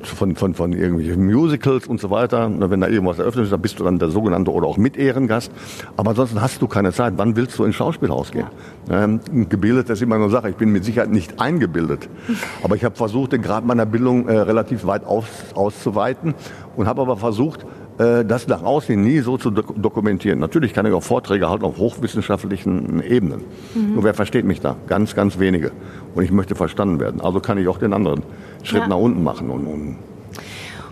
von, 0.03 0.37
von, 0.37 0.55
von 0.55 0.72
irgendwelchen 0.72 1.25
Musicals 1.25 1.87
und 1.87 2.01
so 2.01 2.11
weiter. 2.11 2.47
Und 2.47 2.70
Wenn 2.70 2.81
da 2.81 2.89
irgendwas 2.89 3.18
eröffnet 3.18 3.45
ist, 3.45 3.53
dann 3.53 3.61
bist 3.61 3.79
du 3.79 3.85
dann 3.85 3.99
der 3.99 4.09
sogenannte 4.09 4.53
oder 4.53 4.66
auch 4.66 4.77
Mit-Ehrengast. 4.77 5.51
Aber 5.97 6.11
ansonsten 6.11 6.41
hast 6.41 6.62
du 6.62 6.68
keine 6.68 6.93
Zeit. 6.93 7.14
Wann 7.16 7.37
willst 7.37 7.59
du 7.59 7.64
ins 7.64 7.75
Schauspielhaus 7.75 8.31
gehen? 8.31 8.47
Ähm, 8.91 9.20
gebildet 9.49 9.91
ist 9.91 10.03
immer 10.03 10.16
eine 10.16 10.31
Sache. 10.31 10.51
Ich 10.51 10.57
bin 10.57 10.70
mit 10.70 10.85
Sicherheit 10.85 11.11
nicht 11.11 11.41
eingebildet. 11.41 12.09
Aber 12.62 12.77
ich 12.77 12.85
habe 12.85 12.97
versucht, 12.97 13.33
den 13.33 13.43
Grad 13.43 13.64
meiner 13.64 13.87
Bildung 13.87 14.29
äh, 14.29 14.39
relativ 14.39 14.87
weit 14.87 15.05
aus, 15.05 15.25
auszuweiten 15.55 16.35
und 16.77 16.87
habe 16.87 17.03
aber 17.03 17.16
versucht, 17.16 17.64
äh, 17.99 18.25
das 18.25 18.49
nach 18.49 18.62
außen 18.62 19.01
nie 19.01 19.20
so 19.20 19.39
zu 19.39 19.51
dok 19.51 19.81
dokumentieren. 19.81 20.39
Natürlich 20.39 20.72
kann 20.72 20.87
ich 20.87 20.93
auch 20.93 21.03
Vorträge 21.03 21.49
halten 21.49 21.64
auf 21.64 21.79
hochwissenschaftlichen 21.79 23.03
Ebenen. 23.03 23.43
Nur 23.75 24.05
wer 24.05 24.14
versteht 24.14 24.45
mich 24.45 24.61
da? 24.61 24.77
Ganz, 24.89 25.14
ganz 25.14 25.39
wenige. 25.39 25.70
Und 26.14 26.25
ich 26.25 26.33
möchte 26.33 26.55
verstanden 26.55 27.01
werden. 27.01 27.20
Also 27.20 27.41
kann 27.41 27.59
ich 27.59 27.68
auch 27.68 27.79
den 27.79 27.93
anderen 27.93 28.22
Schritt 28.65 28.83
Ja. 28.83 28.89
nach 28.89 28.97
unten 28.97 29.23
machen. 29.23 29.49
Und, 29.51 29.67
und 29.67 29.97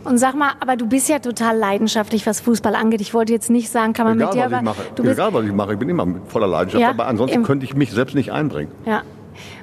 Und 0.04 0.18
sag 0.18 0.34
mal, 0.34 0.52
aber 0.60 0.76
du 0.76 0.86
bist 0.86 1.08
ja 1.08 1.18
total 1.18 1.56
leidenschaftlich, 1.56 2.26
was 2.26 2.40
Fußball 2.40 2.74
angeht. 2.74 3.00
Ich 3.00 3.14
wollte 3.14 3.32
jetzt 3.32 3.50
nicht 3.50 3.68
sagen, 3.70 3.92
kann 3.92 4.06
man 4.06 4.16
egal, 4.18 4.28
mit 4.28 4.36
dir, 4.36 4.50
was 4.50 4.58
ich 4.58 4.64
mache, 4.64 4.82
du 4.96 5.02
bist 5.02 5.14
egal 5.14 5.32
was 5.34 5.44
ich 5.44 5.52
mache, 5.52 5.72
ich 5.74 5.78
bin 5.78 5.88
immer 5.88 6.06
voller 6.28 6.46
Leidenschaft. 6.48 6.80
Ja, 6.82 6.90
aber 6.90 7.06
ansonsten 7.06 7.42
könnte 7.44 7.64
ich 7.64 7.74
mich 7.74 7.90
selbst 7.92 8.14
nicht 8.14 8.32
einbringen. 8.32 8.70
Ja. 8.86 9.02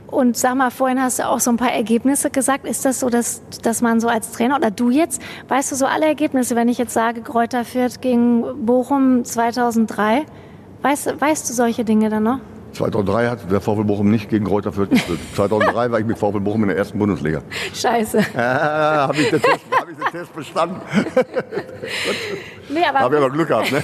Und 0.07 0.37
sag 0.37 0.55
mal, 0.55 0.71
vorhin 0.71 0.99
hast 0.99 1.19
du 1.19 1.27
auch 1.27 1.39
so 1.39 1.51
ein 1.51 1.57
paar 1.57 1.71
Ergebnisse 1.71 2.31
gesagt. 2.31 2.65
Ist 2.65 2.83
das 2.83 2.99
so, 3.01 3.09
dass, 3.09 3.41
dass 3.61 3.81
man 3.83 3.99
so 3.99 4.07
als 4.07 4.31
Trainer 4.31 4.55
oder 4.55 4.71
du 4.71 4.89
jetzt, 4.89 5.21
weißt 5.49 5.71
du 5.71 5.75
so 5.75 5.85
alle 5.85 6.05
Ergebnisse, 6.07 6.55
wenn 6.55 6.67
ich 6.67 6.79
jetzt 6.79 6.93
sage, 6.93 7.21
Kräuter 7.21 7.63
Fürth 7.63 8.01
gegen 8.01 8.43
Bochum 8.65 9.23
2003, 9.23 10.23
weißt, 10.81 11.21
weißt 11.21 11.49
du 11.49 11.53
solche 11.53 11.85
Dinge 11.85 12.09
dann 12.09 12.23
noch? 12.23 12.39
2003 12.73 13.27
hat 13.29 13.51
der 13.51 13.61
VfL 13.61 13.83
Bochum 13.83 14.09
nicht 14.11 14.29
gegen 14.29 14.45
Kräuter 14.45 14.71
Fürth 14.71 14.89
gespielt. 14.91 15.19
2003 15.35 15.91
war 15.91 15.99
ich 15.99 16.05
mit 16.05 16.17
VfL 16.17 16.39
Bochum 16.39 16.63
in 16.63 16.69
der 16.69 16.77
ersten 16.77 16.97
Bundesliga. 16.99 17.41
Scheiße. 17.73 18.19
Ah, 18.35 19.07
habe 19.07 19.17
ich, 19.21 19.29
den 19.29 19.41
Test- 19.41 19.59
hab 19.71 19.89
ich 19.89 19.97
den 19.97 20.11
Test 20.11 20.35
bestanden. 20.35 20.81
Nee, 22.71 22.81
aber 22.87 22.99
Habe 22.99 23.15
ich 23.15 23.21
aber 23.23 23.31
Glück 23.31 23.47
gehabt, 23.47 23.71
ne? 23.71 23.83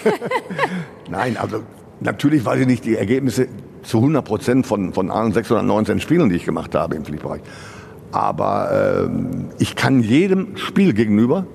Nein, 1.09 1.37
also 1.37 1.61
natürlich 2.01 2.45
weiß 2.45 2.59
ich 2.61 2.67
nicht 2.67 2.85
die 2.85 2.95
Ergebnisse 2.97 3.47
zu 3.81 3.97
100 3.97 4.23
Prozent 4.23 4.67
von, 4.67 4.93
von 4.93 5.09
allen 5.09 5.31
619 5.33 5.99
Spielen, 6.01 6.29
die 6.29 6.35
ich 6.35 6.45
gemacht 6.45 6.75
habe 6.75 6.95
im 6.95 7.03
Pflichtbereich. 7.03 7.41
Aber 8.11 9.05
ähm, 9.07 9.45
ich 9.57 9.75
kann 9.75 10.01
jedem 10.01 10.55
Spiel 10.57 10.93
gegenüber, 10.93 11.47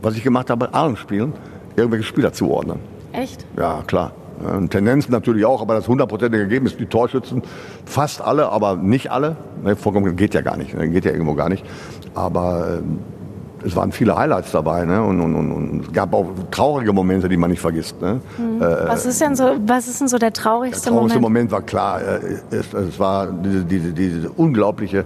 was 0.00 0.14
ich 0.16 0.22
gemacht 0.22 0.50
habe, 0.50 0.72
allen 0.72 0.96
Spielen, 0.96 1.32
irgendwelche 1.74 2.04
Spieler 2.04 2.32
zuordnen. 2.32 2.78
echt? 3.12 3.44
Ja, 3.58 3.82
klar. 3.86 4.12
Ja, 4.42 4.56
und 4.56 4.70
Tendenz 4.70 5.08
natürlich 5.08 5.44
auch, 5.44 5.62
aber 5.62 5.74
das 5.74 5.88
hundertprozentige 5.88 6.42
Ergebnis, 6.42 6.76
die 6.76 6.86
Torschützen, 6.86 7.42
fast 7.84 8.20
alle, 8.20 8.48
aber 8.48 8.76
nicht 8.76 9.10
alle. 9.10 9.36
Ne, 9.62 9.76
vollkommen 9.76 10.16
geht 10.16 10.34
ja 10.34 10.40
gar 10.40 10.56
nicht, 10.56 10.74
ne, 10.74 10.88
geht 10.88 11.04
ja 11.04 11.12
irgendwo 11.12 11.34
gar 11.34 11.48
nicht. 11.48 11.64
Aber 12.14 12.78
ähm, 12.78 12.98
es 13.64 13.76
waren 13.76 13.92
viele 13.92 14.16
Highlights 14.16 14.52
dabei 14.52 14.84
ne? 14.84 15.02
und, 15.02 15.20
und, 15.20 15.34
und, 15.34 15.52
und 15.52 15.86
es 15.86 15.92
gab 15.92 16.12
auch 16.14 16.26
traurige 16.50 16.92
Momente, 16.92 17.28
die 17.28 17.36
man 17.36 17.50
nicht 17.50 17.60
vergisst. 17.60 18.00
Ne? 18.00 18.20
Was 18.58 19.06
ist 19.06 19.20
denn 19.20 19.36
so, 19.36 19.56
was 19.66 19.88
ist 19.88 20.00
denn 20.00 20.08
so 20.08 20.18
der 20.18 20.32
traurigste 20.32 20.84
Der 20.84 20.92
traurigste 20.92 21.20
Moment? 21.20 21.50
Moment 21.50 21.52
war 21.52 21.62
klar, 21.62 22.00
äh, 22.02 22.38
es, 22.50 22.72
es 22.72 22.98
war 22.98 23.28
diese, 23.30 23.64
diese, 23.64 23.92
diese 23.92 24.30
unglaubliche 24.30 25.04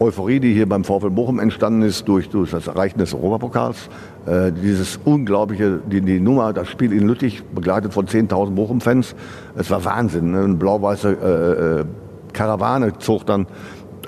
Euphorie, 0.00 0.40
die 0.40 0.52
hier 0.52 0.68
beim 0.68 0.84
VfL 0.84 1.10
Bochum 1.10 1.38
entstanden 1.38 1.82
ist 1.82 2.08
durch, 2.08 2.28
durch 2.28 2.50
das 2.50 2.66
Erreichen 2.66 2.98
des 2.98 3.14
Europapokals. 3.14 3.88
Äh, 4.26 4.52
dieses 4.52 5.00
unglaubliche, 5.04 5.80
die, 5.84 6.00
die 6.00 6.20
Nummer, 6.20 6.52
das 6.52 6.68
Spiel 6.68 6.92
in 6.92 7.08
Lüttich, 7.08 7.42
begleitet 7.42 7.92
von 7.92 8.06
10.000 8.06 8.50
Bochum-Fans. 8.50 9.16
Es 9.56 9.70
war 9.70 9.84
Wahnsinn. 9.84 10.30
Ne? 10.30 10.44
Eine 10.44 10.54
blau-weiße 10.54 11.10
äh, 11.10 11.80
äh, 11.80 11.84
Karawane 12.32 12.98
zog 12.98 13.26
dann 13.26 13.46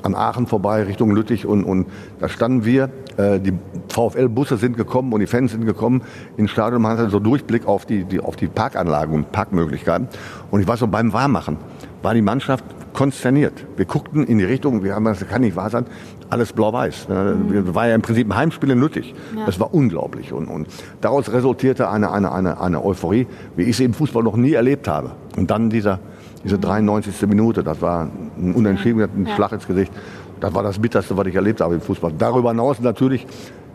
an 0.05 0.15
Aachen 0.15 0.47
vorbei 0.47 0.83
Richtung 0.83 1.11
Lüttich 1.13 1.47
und, 1.47 1.65
und 1.65 1.87
da 2.21 2.29
standen 2.29 2.65
wir. 2.65 2.91
Äh, 3.17 3.41
die 3.41 3.55
VfL-Busse 3.89 4.57
sind 4.57 4.77
gekommen 4.77 5.13
und 5.13 5.21
die 5.21 5.27
Fans 5.27 5.53
sind 5.53 5.65
gekommen 5.65 6.03
ins 6.37 6.51
Stadion. 6.51 6.83
Man 6.83 6.97
hatte 6.97 7.11
so 7.11 7.19
Durchblick 7.19 7.67
auf 7.67 7.87
die, 7.87 8.05
die, 8.05 8.21
auf 8.21 8.37
die 8.37 8.47
Parkanlagen 8.47 9.15
und 9.15 9.33
Parkmöglichkeiten. 9.33 10.09
Und 10.51 10.61
ich 10.61 10.69
war 10.69 10.77
so 10.77 10.87
beim 10.87 11.13
Warmmachen, 11.13 11.57
war 12.03 12.15
die 12.15 12.23
Mannschaft 12.23 12.65
konsterniert. 12.95 13.67
Wir 13.77 13.85
guckten 13.85 14.25
in 14.25 14.39
die 14.39 14.45
Richtung, 14.45 14.83
wir 14.83 14.95
haben 14.95 15.05
das 15.05 15.27
kann 15.29 15.43
nicht 15.43 15.57
wahr 15.57 15.69
sein, 15.69 15.85
alles 16.31 16.53
blau-weiß. 16.55 17.09
Ne? 17.09 17.37
Wir 17.49 17.75
war 17.75 17.89
ja 17.89 17.95
im 17.95 18.01
Prinzip 18.01 18.29
ein 18.29 18.37
Heimspiel 18.37 18.71
in 18.71 18.81
Lüttich. 18.81 19.15
Ja. 19.37 19.45
Das 19.45 19.61
war 19.61 19.75
unglaublich. 19.75 20.33
Und, 20.33 20.47
und 20.47 20.69
daraus 21.03 21.31
resultierte 21.31 21.91
eine, 21.91 22.11
eine, 22.11 22.33
eine, 22.33 22.61
eine 22.61 22.83
Euphorie, 22.83 23.27
wie 23.57 23.65
ich 23.65 23.77
sie 23.77 23.85
im 23.85 23.93
Fußball 23.93 24.23
noch 24.23 24.37
nie 24.37 24.55
erlebt 24.55 24.89
habe. 24.89 25.11
Und 25.37 25.51
dann 25.51 25.69
dieser, 25.69 26.01
diese 26.43 26.59
93. 26.59 27.29
Minute, 27.29 27.63
das 27.63 27.83
war 27.83 28.09
ein 28.39 28.55
Unentschieden, 28.55 29.03
ein 29.03 29.27
Ja. 29.27 29.35
Schlag 29.35 29.53
ins 29.53 29.67
Gesicht. 29.67 29.93
Das 30.41 30.55
war 30.55 30.63
das 30.63 30.79
Bitterste, 30.79 31.17
was 31.17 31.27
ich 31.27 31.35
erlebt 31.35 31.61
habe 31.61 31.75
im 31.75 31.81
Fußball. 31.81 32.13
Darüber 32.17 32.51
hinaus 32.51 32.81
natürlich. 32.81 33.27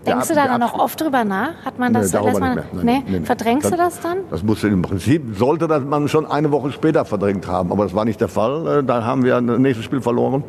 Denkst 0.05 0.27
du 0.29 0.33
da 0.35 0.47
dann 0.47 0.59
noch 0.61 0.73
oft 0.79 0.99
drüber 1.01 1.23
nach? 1.23 1.49
Hat 1.65 1.77
man 1.77 1.93
das, 1.93 2.11
Nee, 2.13 2.19
darüber 2.19 2.39
man, 2.39 2.55
nicht 2.55 2.73
mehr. 2.73 2.83
Nein, 2.83 3.03
nee? 3.07 3.19
nee. 3.19 3.25
Verdrängst 3.25 3.65
du 3.67 3.71
Dann- 3.71 3.79
das 3.79 3.99
dann? 4.01 4.17
Das 4.31 4.43
musste 4.43 4.67
im 4.67 4.81
Prinzip, 4.81 5.35
sollte 5.37 5.67
das 5.67 5.83
man 5.83 6.07
schon 6.07 6.25
eine 6.25 6.51
Woche 6.51 6.71
später 6.71 7.03
verdrängt 7.05 7.47
haben. 7.47 7.71
Aber 7.71 7.83
das 7.83 7.93
war 7.93 8.05
nicht 8.05 8.19
der 8.21 8.27
Fall. 8.29 8.79
Äh, 8.79 8.83
Da 8.83 9.03
haben 9.03 9.23
wir 9.23 9.39
das 9.41 9.59
nächste 9.59 9.83
Spiel 9.83 10.01
verloren. 10.01 10.43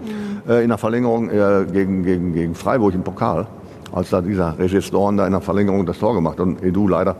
Mhm. 0.46 0.50
Äh, 0.50 0.62
In 0.62 0.68
der 0.68 0.78
Verlängerung 0.78 1.30
äh, 1.30 1.66
gegen, 1.72 2.04
gegen, 2.04 2.32
gegen 2.32 2.54
Freiburg 2.54 2.94
im 2.94 3.02
Pokal. 3.02 3.46
Als 3.92 4.10
da 4.10 4.20
dieser 4.20 4.56
Regis 4.58 4.90
Dorn 4.90 5.16
da 5.16 5.26
in 5.26 5.32
der 5.32 5.40
Verlängerung 5.40 5.84
das 5.84 5.98
Tor 5.98 6.14
gemacht. 6.14 6.38
Und 6.38 6.62
Edu 6.62 6.86
leider 6.86 7.16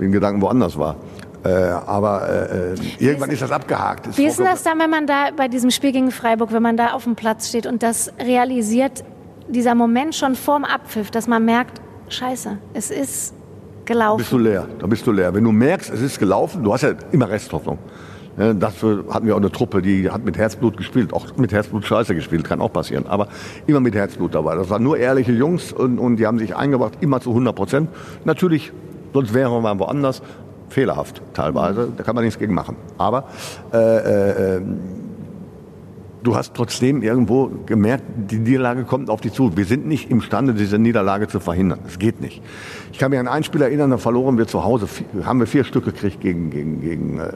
den 0.00 0.12
Gedanken 0.12 0.40
woanders 0.40 0.78
war. 0.78 0.96
Äh, 1.44 1.50
aber 1.86 2.28
äh, 2.28 2.74
irgendwann 2.98 3.30
ist 3.30 3.42
das 3.42 3.50
abgehakt. 3.52 4.06
Ist 4.08 4.18
Wie 4.18 4.24
ist 4.24 4.38
denn 4.38 4.46
das 4.46 4.62
dann, 4.62 4.78
wenn 4.78 4.90
man 4.90 5.06
da 5.06 5.28
bei 5.36 5.48
diesem 5.48 5.70
Spiel 5.70 5.92
gegen 5.92 6.10
Freiburg, 6.10 6.52
wenn 6.52 6.62
man 6.62 6.76
da 6.76 6.88
auf 6.92 7.04
dem 7.04 7.16
Platz 7.16 7.48
steht 7.48 7.66
und 7.66 7.82
das 7.82 8.12
realisiert, 8.18 9.04
dieser 9.52 9.74
Moment 9.74 10.14
schon 10.14 10.34
vorm 10.34 10.64
Abpfiff, 10.64 11.10
dass 11.10 11.26
man 11.26 11.44
merkt, 11.44 11.80
scheiße, 12.08 12.58
es 12.74 12.90
ist 12.90 13.34
bist 13.84 13.92
du 13.92 14.36
gelaufen. 14.36 14.44
leer. 14.44 14.68
Da 14.78 14.86
bist 14.86 15.06
du 15.06 15.12
leer. 15.12 15.34
Wenn 15.34 15.44
du 15.44 15.52
merkst, 15.52 15.90
es 15.90 16.00
ist 16.00 16.18
gelaufen, 16.18 16.62
du 16.62 16.72
hast 16.72 16.82
ja 16.82 16.92
immer 17.10 17.28
Resthoffnung. 17.28 17.78
Dafür 18.36 19.04
hatten 19.10 19.26
wir 19.26 19.34
auch 19.34 19.40
eine 19.40 19.50
Truppe, 19.50 19.82
die 19.82 20.08
hat 20.08 20.24
mit 20.24 20.38
Herzblut 20.38 20.76
gespielt, 20.76 21.12
auch 21.12 21.36
mit 21.36 21.52
Herzblut 21.52 21.84
scheiße 21.84 22.14
gespielt, 22.14 22.44
kann 22.44 22.60
auch 22.60 22.72
passieren. 22.72 23.06
Aber 23.06 23.28
immer 23.66 23.80
mit 23.80 23.94
Herzblut 23.94 24.34
dabei. 24.34 24.54
Das 24.54 24.70
waren 24.70 24.82
nur 24.82 24.96
ehrliche 24.96 25.32
Jungs 25.32 25.72
und, 25.72 25.98
und 25.98 26.16
die 26.16 26.26
haben 26.26 26.38
sich 26.38 26.56
eingebracht, 26.56 26.94
immer 27.00 27.20
zu 27.20 27.30
100 27.30 27.54
Prozent. 27.54 27.90
Natürlich, 28.24 28.72
sonst 29.12 29.34
wären 29.34 29.62
wir 29.62 29.78
woanders. 29.78 30.22
Fehlerhaft 30.68 31.20
teilweise, 31.34 31.88
da 31.96 32.04
kann 32.04 32.14
man 32.14 32.24
nichts 32.24 32.38
gegen 32.38 32.54
machen. 32.54 32.76
Aber 32.96 33.24
äh, 33.72 33.76
äh, 33.76 34.56
äh, 34.58 34.62
du 36.22 36.36
hast 36.36 36.54
trotzdem 36.54 37.02
irgendwo 37.02 37.50
gemerkt, 37.66 38.04
die 38.30 38.38
Niederlage 38.38 38.84
kommt 38.84 39.10
auf 39.10 39.20
dich 39.20 39.32
zu. 39.32 39.56
Wir 39.56 39.64
sind 39.64 39.86
nicht 39.86 40.10
imstande, 40.10 40.54
diese 40.54 40.78
Niederlage 40.78 41.28
zu 41.28 41.40
verhindern. 41.40 41.80
Es 41.86 41.98
geht 41.98 42.20
nicht. 42.20 42.42
Ich 42.92 42.98
kann 42.98 43.10
mich 43.10 43.18
an 43.18 43.28
ein 43.28 43.44
Spiel 43.44 43.62
erinnern, 43.62 43.90
da 43.90 43.98
verloren 43.98 44.38
wir 44.38 44.46
zu 44.46 44.64
Hause, 44.64 44.86
haben 45.24 45.40
wir 45.40 45.46
vier 45.46 45.64
Stück 45.64 45.84
gekriegt 45.84 46.20
gegen, 46.20 46.50
gegen, 46.50 46.80
gegen, 46.80 47.18
äh, 47.18 47.32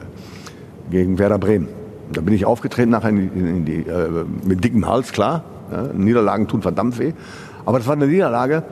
gegen 0.91 1.17
Werder 1.17 1.39
Bremen. 1.39 1.67
Da 2.11 2.21
bin 2.21 2.33
ich 2.33 2.45
aufgetreten 2.45 2.91
nachher 2.91 3.09
in 3.09 3.15
die, 3.15 3.39
in 3.39 3.65
die, 3.65 3.89
äh, 3.89 4.25
mit 4.45 4.63
dickem 4.63 4.87
Hals, 4.87 5.11
klar. 5.11 5.43
Ja, 5.71 5.83
Niederlagen 5.93 6.47
tun 6.47 6.61
verdammt 6.61 6.99
weh. 6.99 7.13
Aber 7.65 7.79
das 7.79 7.87
war 7.87 7.95
eine 7.95 8.07
Niederlage, 8.07 8.63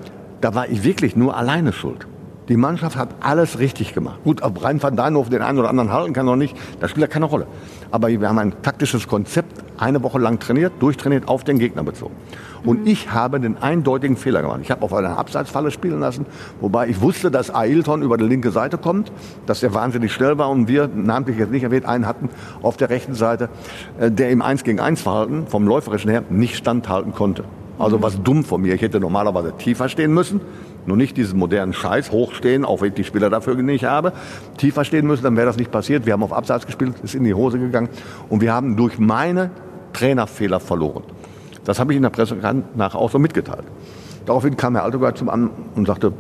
da 0.41 0.53
war 0.53 0.70
ich 0.70 0.84
wirklich 0.84 1.16
nur 1.16 1.36
alleine 1.36 1.74
schuld. 1.74 2.07
Die 2.49 2.57
Mannschaft 2.57 2.97
hat 2.97 3.16
alles 3.22 3.59
richtig 3.59 3.93
gemacht. 3.93 4.20
Gut, 4.24 4.43
ob 4.43 4.64
Rein 4.64 4.84
van 4.84 4.95
Deinhof 4.97 5.30
den 5.30 5.41
einen 5.41 5.57
oder 5.57 5.70
anderen 5.70 5.91
halten 5.91 6.14
kann 6.14 6.26
noch 6.26 6.36
nicht, 6.36 6.55
das 6.82 6.91
spielt 6.91 7.01
ja 7.01 7.07
keine 7.07 7.26
Rolle. 7.26 7.47
Aber 7.89 8.09
wir 8.09 8.28
haben 8.28 8.38
ein 8.38 8.53
taktisches 8.61 9.07
Konzept 9.07 9.62
eine 9.78 10.03
Woche 10.03 10.19
lang 10.19 10.39
trainiert, 10.39 10.74
durchtrainiert, 10.80 11.28
auf 11.28 11.43
den 11.43 11.59
Gegner 11.59 11.84
bezogen. 11.84 12.15
Und 12.65 12.88
ich 12.88 13.11
habe 13.11 13.39
den 13.39 13.61
eindeutigen 13.61 14.15
Fehler 14.15 14.41
gemacht. 14.41 14.59
Ich 14.61 14.71
habe 14.71 14.84
auf 14.84 14.93
einer 14.93 15.17
Abseitsfalle 15.17 15.71
spielen 15.71 15.99
lassen, 15.99 16.26
wobei 16.61 16.88
ich 16.88 17.01
wusste, 17.01 17.30
dass 17.30 17.53
Ailton 17.53 18.01
über 18.01 18.17
die 18.17 18.24
linke 18.24 18.51
Seite 18.51 18.78
kommt, 18.78 19.11
dass 19.45 19.63
er 19.63 19.74
wahnsinnig 19.74 20.13
schnell 20.13 20.38
war 20.38 20.49
und 20.49 20.67
wir, 20.67 20.89
namentlich 20.93 21.38
jetzt 21.38 21.51
nicht 21.51 21.63
erwähnt, 21.63 21.86
einen 21.86 22.07
hatten 22.07 22.30
auf 22.61 22.78
der 22.78 22.89
rechten 22.89 23.15
Seite, 23.15 23.49
äh, 23.99 24.09
der 24.09 24.30
im 24.30 24.41
1 24.41 24.63
gegen 24.63 24.80
1 24.80 25.01
Verhalten 25.01 25.47
vom 25.47 25.67
läuferischen 25.67 26.09
her 26.09 26.24
nicht 26.30 26.55
standhalten 26.55 27.13
konnte. 27.13 27.43
Also 27.80 28.01
was 28.01 28.21
dumm 28.21 28.43
von 28.45 28.61
mir. 28.61 28.76
Ich 28.76 28.82
hätte 28.82 28.99
normalerweise 28.99 29.53
tiefer 29.57 29.89
stehen 29.89 30.13
müssen. 30.13 30.39
Nur 30.86 30.97
nicht 30.97 31.17
diesen 31.17 31.39
modernen 31.39 31.73
Scheiß 31.73 32.11
hochstehen, 32.11 32.65
auch 32.65 32.81
wenn 32.81 32.89
ich 32.89 32.93
die 32.95 33.03
Spieler 33.03 33.29
dafür 33.29 33.55
nicht 33.55 33.86
habe. 33.86 34.13
Tiefer 34.57 34.84
stehen 34.84 35.07
müssen, 35.07 35.23
dann 35.23 35.38
wäre 35.38 35.47
das 35.47 35.57
nicht 35.57 35.71
passiert. 35.71 36.05
Wir 36.05 36.13
haben 36.13 36.23
auf 36.23 36.34
Abseits 36.34 36.65
gespielt, 36.65 36.95
ist 37.03 37.15
in 37.15 37.23
die 37.23 37.34
Hose 37.34 37.59
gegangen. 37.59 37.89
Und 38.29 38.41
wir 38.41 38.53
haben 38.53 38.75
durch 38.75 38.99
meine 38.99 39.51
Trainerfehler 39.93 40.59
verloren. 40.59 41.03
Das 41.65 41.79
habe 41.79 41.93
ich 41.93 41.97
in 41.97 42.03
der 42.03 42.09
Presse 42.09 42.38
nach 42.75 42.95
auch 42.95 43.09
so 43.09 43.19
mitgeteilt. 43.19 43.63
Daraufhin 44.25 44.57
kam 44.57 44.75
Herr 44.75 44.84
Altogar 44.84 45.15
zum 45.15 45.29
An 45.29 45.49
und 45.75 45.88
sagte, 45.88 46.13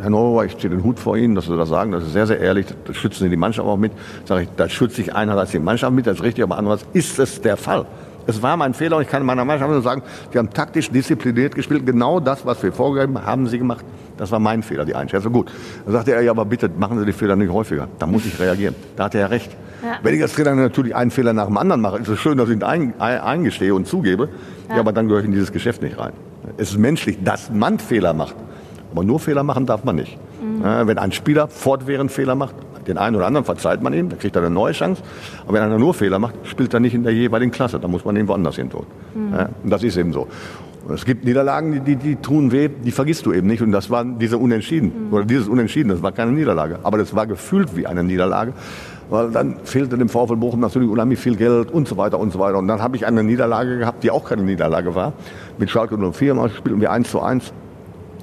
Herr 0.00 0.10
Neurohr, 0.10 0.44
ich 0.44 0.56
ziehe 0.56 0.70
den 0.70 0.84
Hut 0.84 0.98
vor 0.98 1.16
Ihnen, 1.16 1.34
dass 1.34 1.46
Sie 1.46 1.56
das 1.56 1.68
sagen, 1.68 1.92
das 1.92 2.04
ist 2.04 2.12
sehr, 2.12 2.26
sehr 2.26 2.38
ehrlich, 2.38 2.66
das 2.84 2.96
schützen 2.96 3.24
Sie 3.24 3.30
die 3.30 3.36
Mannschaft 3.36 3.66
auch 3.66 3.76
mit. 3.76 3.92
Sage 4.24 4.42
ich, 4.42 4.48
da 4.56 4.68
schütze 4.68 5.00
ich 5.00 5.14
einerseits 5.14 5.50
die 5.50 5.58
Mannschaft 5.58 5.92
mit, 5.92 6.06
das 6.06 6.18
ist 6.18 6.22
richtig, 6.22 6.44
aber 6.44 6.56
andererseits 6.56 6.88
ist 6.92 7.18
es 7.18 7.40
der 7.40 7.56
Fall. 7.56 7.86
Es 8.28 8.42
war 8.42 8.58
mein 8.58 8.74
Fehler 8.74 8.98
und 8.98 9.02
ich 9.04 9.08
kann 9.08 9.24
meiner 9.24 9.46
Mannschaft 9.46 9.70
nur 9.70 9.80
sagen, 9.80 10.02
sie 10.30 10.38
haben 10.38 10.50
taktisch 10.50 10.90
diszipliniert 10.90 11.54
gespielt. 11.54 11.86
Genau 11.86 12.20
das, 12.20 12.44
was 12.44 12.62
wir 12.62 12.74
vorgegeben 12.74 13.16
haben, 13.16 13.26
haben 13.26 13.46
sie 13.46 13.58
gemacht. 13.58 13.86
Das 14.18 14.30
war 14.30 14.38
mein 14.38 14.62
Fehler, 14.62 14.84
die 14.84 14.94
Einschätzung. 14.94 15.32
Gut. 15.32 15.50
Dann 15.86 15.94
sagte 15.94 16.12
er, 16.12 16.20
ja, 16.20 16.30
aber 16.32 16.44
bitte 16.44 16.68
machen 16.68 16.98
Sie 16.98 17.06
die 17.06 17.14
Fehler 17.14 17.36
nicht 17.36 17.50
häufiger. 17.50 17.88
Da 17.98 18.06
muss 18.06 18.26
ich 18.26 18.38
reagieren. 18.38 18.74
Da 18.96 19.04
hat 19.04 19.14
er 19.14 19.22
ja 19.22 19.26
recht. 19.28 19.50
Ja. 19.82 19.94
Wenn 20.02 20.14
ich 20.14 20.20
als 20.20 20.34
Trainer 20.34 20.54
natürlich 20.54 20.94
einen 20.94 21.10
Fehler 21.10 21.32
nach 21.32 21.46
dem 21.46 21.56
anderen 21.56 21.80
mache, 21.80 22.00
ist 22.00 22.08
es 22.08 22.18
schön, 22.18 22.36
dass 22.36 22.50
ich 22.50 22.56
ihn 22.56 22.62
ein, 22.62 23.00
eingestehe 23.00 23.74
und 23.74 23.86
zugebe. 23.86 24.28
Ja. 24.68 24.74
ja, 24.74 24.80
aber 24.80 24.92
dann 24.92 25.08
gehöre 25.08 25.20
ich 25.20 25.26
in 25.26 25.32
dieses 25.32 25.50
Geschäft 25.50 25.80
nicht 25.80 25.98
rein. 25.98 26.12
Es 26.58 26.72
ist 26.72 26.78
menschlich, 26.78 27.16
dass 27.24 27.50
man 27.50 27.78
Fehler 27.78 28.12
macht. 28.12 28.36
Aber 28.92 29.04
nur 29.04 29.20
Fehler 29.20 29.42
machen 29.42 29.64
darf 29.64 29.84
man 29.84 29.96
nicht. 29.96 30.18
Mhm. 30.42 30.86
Wenn 30.86 30.98
ein 30.98 31.12
Spieler 31.12 31.48
fortwährend 31.48 32.12
Fehler 32.12 32.34
macht, 32.34 32.54
den 32.88 32.98
einen 32.98 33.16
oder 33.16 33.26
anderen 33.26 33.44
verzeiht 33.44 33.82
man 33.82 33.92
ihm, 33.92 34.08
dann 34.08 34.18
kriegt 34.18 34.36
er 34.36 34.42
eine 34.42 34.50
neue 34.50 34.72
Chance. 34.72 35.02
Aber 35.44 35.54
wenn 35.54 35.62
einer 35.62 35.78
nur 35.78 35.94
Fehler 35.94 36.18
macht, 36.18 36.34
spielt 36.44 36.74
er 36.74 36.80
nicht 36.80 36.94
in 36.94 37.02
der 37.02 37.12
jeweiligen 37.12 37.52
Klasse. 37.52 37.78
Da 37.78 37.88
muss 37.88 38.04
man 38.04 38.16
ihn 38.16 38.28
woanders 38.28 38.56
hin 38.56 38.70
tun. 38.70 38.86
Mhm. 39.14 39.34
Ja, 39.34 39.48
und 39.62 39.70
das 39.70 39.82
ist 39.82 39.96
eben 39.96 40.12
so. 40.12 40.26
Und 40.86 40.94
es 40.94 41.04
gibt 41.04 41.24
Niederlagen, 41.24 41.72
die, 41.72 41.80
die, 41.80 41.96
die, 41.96 42.16
tun 42.16 42.50
weh, 42.50 42.68
die 42.68 42.92
vergisst 42.92 43.26
du 43.26 43.32
eben 43.32 43.46
nicht. 43.46 43.60
Und 43.60 43.72
das 43.72 43.90
waren 43.90 44.18
diese 44.18 44.38
Unentschieden. 44.38 45.08
Mhm. 45.08 45.12
Oder 45.12 45.24
dieses 45.26 45.46
Unentschieden, 45.46 45.90
das 45.90 46.02
war 46.02 46.12
keine 46.12 46.32
Niederlage. 46.32 46.78
Aber 46.82 46.96
das 46.96 47.14
war 47.14 47.26
gefühlt 47.26 47.76
wie 47.76 47.86
eine 47.86 48.02
Niederlage. 48.02 48.54
Weil 49.10 49.30
dann 49.30 49.56
fehlte 49.64 49.98
dem 49.98 50.08
VfL 50.08 50.36
Bochum 50.36 50.60
natürlich 50.60 50.88
unheimlich 50.88 51.18
viel 51.18 51.36
Geld 51.36 51.70
und 51.70 51.88
so 51.88 51.96
weiter 51.96 52.18
und 52.18 52.32
so 52.32 52.38
weiter. 52.38 52.58
Und 52.58 52.68
dann 52.68 52.82
habe 52.82 52.96
ich 52.96 53.06
eine 53.06 53.22
Niederlage 53.22 53.78
gehabt, 53.78 54.02
die 54.02 54.10
auch 54.10 54.24
keine 54.24 54.42
Niederlage 54.42 54.94
war. 54.94 55.12
Mit 55.58 55.70
Schalke 55.70 55.96
04 55.96 56.48
spielten 56.56 56.80
wir 56.80 56.90
1 56.90 57.10
zu 57.10 57.20
1 57.20 57.52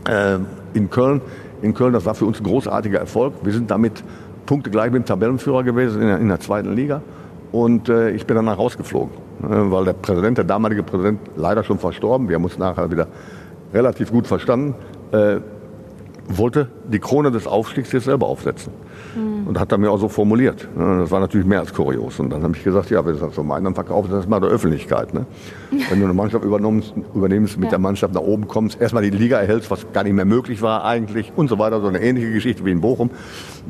äh, 0.10 0.38
in 0.74 0.90
Köln. 0.90 1.22
In 1.62 1.74
Köln, 1.74 1.94
das 1.94 2.06
war 2.06 2.16
für 2.16 2.26
uns 2.26 2.40
ein 2.40 2.44
großartiger 2.44 3.00
Erfolg. 3.00 3.34
Wir 3.44 3.54
sind 3.54 3.72
damit 3.72 4.04
Punkte 4.46 4.70
gleich 4.70 4.92
mit 4.92 5.04
dem 5.04 5.06
Tabellenführer 5.06 5.64
gewesen 5.64 6.02
in 6.02 6.08
der, 6.08 6.18
in 6.20 6.28
der 6.28 6.40
zweiten 6.40 6.74
Liga. 6.74 7.02
Und 7.52 7.90
äh, 7.90 8.12
ich 8.12 8.26
bin 8.26 8.36
danach 8.36 8.58
rausgeflogen, 8.58 9.12
äh, 9.44 9.48
weil 9.48 9.86
der 9.86 9.94
Präsident, 9.94 10.38
der 10.38 10.46
damalige 10.46 10.84
Präsident, 10.84 11.20
leider 11.36 11.64
schon 11.64 11.80
verstorben, 11.80 12.28
wir 12.28 12.36
haben 12.36 12.44
uns 12.44 12.58
nachher 12.58 12.92
wieder 12.92 13.08
relativ 13.74 14.12
gut 14.12 14.28
verstanden, 14.28 14.76
äh, 15.12 15.38
wollte 16.28 16.70
die 16.92 17.00
Krone 17.00 17.32
des 17.32 17.48
Aufstiegs 17.48 17.92
jetzt 17.92 18.06
selber 18.06 18.28
aufsetzen. 18.28 18.74
Mhm. 19.16 19.48
Und 19.48 19.60
hat 19.60 19.72
er 19.72 19.78
mir 19.78 19.92
auch 19.92 20.00
so 20.00 20.10
formuliert. 20.10 20.68
Das 20.76 21.12
war 21.12 21.20
natürlich 21.20 21.46
mehr 21.46 21.60
als 21.60 21.74
kurios. 21.74 22.20
Und 22.20 22.30
dann 22.30 22.44
habe 22.44 22.56
ich 22.56 22.64
gesagt, 22.64 22.90
ja, 22.90 23.06
wenn 23.06 23.14
du 23.14 23.20
das 23.20 23.36
so 23.36 23.44
meinen, 23.44 23.66
dann 23.66 23.76
verkaufst 23.76 24.12
du 24.12 24.16
das 24.16 24.28
mal 24.28 24.40
der 24.40 24.50
Öffentlichkeit. 24.50 25.14
Ne? 25.14 25.26
Wenn 25.90 26.00
du 26.00 26.06
eine 26.06 26.14
Mannschaft 26.14 26.44
übernimmst, 26.44 26.94
übernimmst 27.14 27.58
mit 27.58 27.66
ja. 27.66 27.72
der 27.72 27.80
Mannschaft 27.80 28.14
nach 28.14 28.22
oben 28.22 28.48
kommst, 28.48 28.80
erstmal 28.80 29.04
die 29.04 29.10
Liga 29.10 29.40
erhältst, 29.40 29.70
was 29.72 29.86
gar 29.94 30.04
nicht 30.04 30.14
mehr 30.14 30.26
möglich 30.26 30.62
war 30.62 30.84
eigentlich 30.86 31.32
und 31.36 31.50
so 31.50 31.60
weiter, 31.60 31.82
so 31.82 31.88
eine 31.88 32.02
ähnliche 32.02 32.32
Geschichte 32.32 32.66
wie 32.66 32.72
in 32.72 32.82
Bochum. 32.82 33.10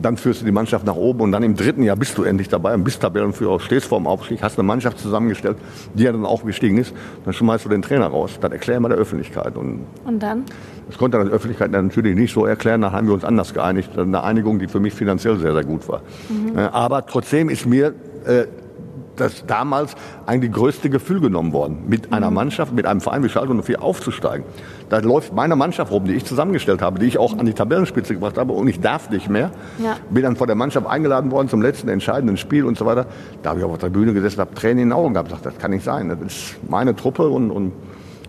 Dann 0.02 0.18
führst 0.18 0.42
du 0.42 0.46
die 0.46 0.52
Mannschaft 0.52 0.86
nach 0.86 0.96
oben 0.96 1.22
und 1.22 1.32
dann 1.32 1.44
im 1.44 1.56
dritten 1.56 1.84
Jahr 1.84 1.96
bist 1.96 2.18
du 2.18 2.24
endlich 2.24 2.50
dabei 2.50 2.74
und 2.74 2.84
bist 2.84 3.02
Tabellenführer, 3.02 3.60
stehst 3.60 3.88
vor 3.88 4.00
dem 4.00 4.08
Aufstieg, 4.08 4.42
hast 4.42 4.60
eine 4.60 4.68
Mannschaft 4.68 5.00
zusammengestellt, 5.00 5.58
die 5.94 6.04
ja 6.04 6.12
dann 6.12 6.26
auch 6.26 6.44
gestiegen 6.44 6.78
ist. 6.78 6.94
Dann 7.24 7.34
schmeißt 7.34 7.66
du 7.66 7.70
den 7.70 7.82
Trainer 7.82 8.08
raus. 8.08 8.38
Dann 8.40 8.52
erklär 8.52 8.80
mal 8.80 8.90
der 8.90 8.98
Öffentlichkeit. 8.98 9.56
Und, 9.56 9.86
und 10.06 10.22
dann? 10.22 10.44
Das 10.88 10.98
konnte 10.98 11.24
die 11.24 11.32
Öffentlichkeit 11.32 11.72
natürlich 11.72 12.16
nicht 12.16 12.34
so 12.34 12.46
erklären. 12.46 12.82
Dann 12.82 12.92
haben 12.92 13.08
wir 13.08 13.14
uns 13.14 13.24
anders 13.24 13.54
geeinigt. 13.54 13.98
Eine 13.98 14.24
Einigung, 14.24 14.60
die 14.60 14.68
für 14.68 14.80
mich 14.80 14.94
finanziell 14.94 15.15
sehr, 15.18 15.38
sehr 15.38 15.64
gut 15.64 15.88
war. 15.88 16.02
Mhm. 16.30 16.58
Aber 16.58 17.06
trotzdem 17.06 17.50
ist 17.50 17.66
mir 17.66 17.94
äh, 18.26 18.46
das 19.16 19.46
damals 19.46 19.96
eigentlich 20.26 20.52
größte 20.52 20.90
Gefühl 20.90 21.22
genommen 21.22 21.54
worden, 21.54 21.84
mit 21.88 22.12
einer 22.14 22.30
mhm. 22.30 22.36
Mannschaft, 22.36 22.74
mit 22.74 22.86
einem 22.86 23.02
Verein 23.02 23.24
wie 23.24 23.30
Schalke 23.30 23.54
04 23.54 23.82
aufzusteigen. 23.82 24.46
Da 24.90 25.00
läuft 25.00 25.34
meine 25.34 25.56
Mannschaft 25.56 25.92
rum, 25.92 26.06
die 26.06 26.14
ich 26.14 26.26
zusammengestellt 26.26 26.82
habe, 26.82 27.00
die 27.00 27.06
ich 27.06 27.18
auch 27.18 27.38
an 27.38 27.46
die 27.46 27.54
Tabellenspitze 27.54 28.14
gebracht 28.14 28.38
habe 28.38 28.54
und 28.54 28.68
ich 28.68 28.80
darf 28.80 29.10
nicht 29.10 29.30
mehr. 29.30 29.52
Ja. 29.80 29.98
Bin 30.10 30.24
dann 30.24 30.36
von 30.36 30.48
der 30.48 30.56
Mannschaft 30.56 30.88
eingeladen 30.88 31.32
worden 31.32 31.50
zum 31.50 31.62
letzten 31.62 31.90
entscheidenden 31.90 32.38
Spiel 32.38 32.66
und 32.66 32.78
so 32.78 32.86
weiter. 32.86 33.06
Da 33.42 33.52
habe 33.52 33.60
ich 33.60 33.66
auf 33.66 33.78
der 33.78 33.90
Bühne 33.90 34.14
gesessen, 34.14 34.40
habe 34.40 34.54
Tränen 34.54 34.80
in 34.80 34.90
den 34.90 34.94
Augen 34.94 35.14
gehabt, 35.14 35.30
gesagt, 35.30 35.46
das 35.46 35.58
kann 35.58 35.72
nicht 35.72 35.84
sein, 35.84 36.10
das 36.10 36.20
ist 36.22 36.56
meine 36.70 36.96
Truppe 36.96 37.30
und, 37.30 37.52
und 37.52 37.72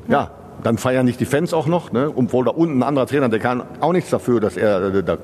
ja. 0.09 0.21
ja 0.21 0.31
dann 0.63 0.79
feiern 0.79 1.05
nicht 1.05 1.21
die 1.21 1.27
Fans 1.27 1.53
auch 1.53 1.67
noch, 1.67 1.93
ne? 1.93 2.11
obwohl 2.15 2.45
da 2.45 2.51
unten 2.51 2.79
ein 2.79 2.83
anderer 2.83 3.07
Trainer, 3.07 3.29
der 3.29 3.39
kann 3.39 3.63
auch 3.81 3.93
nichts 3.93 4.11
dafür, 4.11 4.41
dass 4.41 4.57
er 4.57 4.95
äh, 4.95 5.03
da 5.03 5.19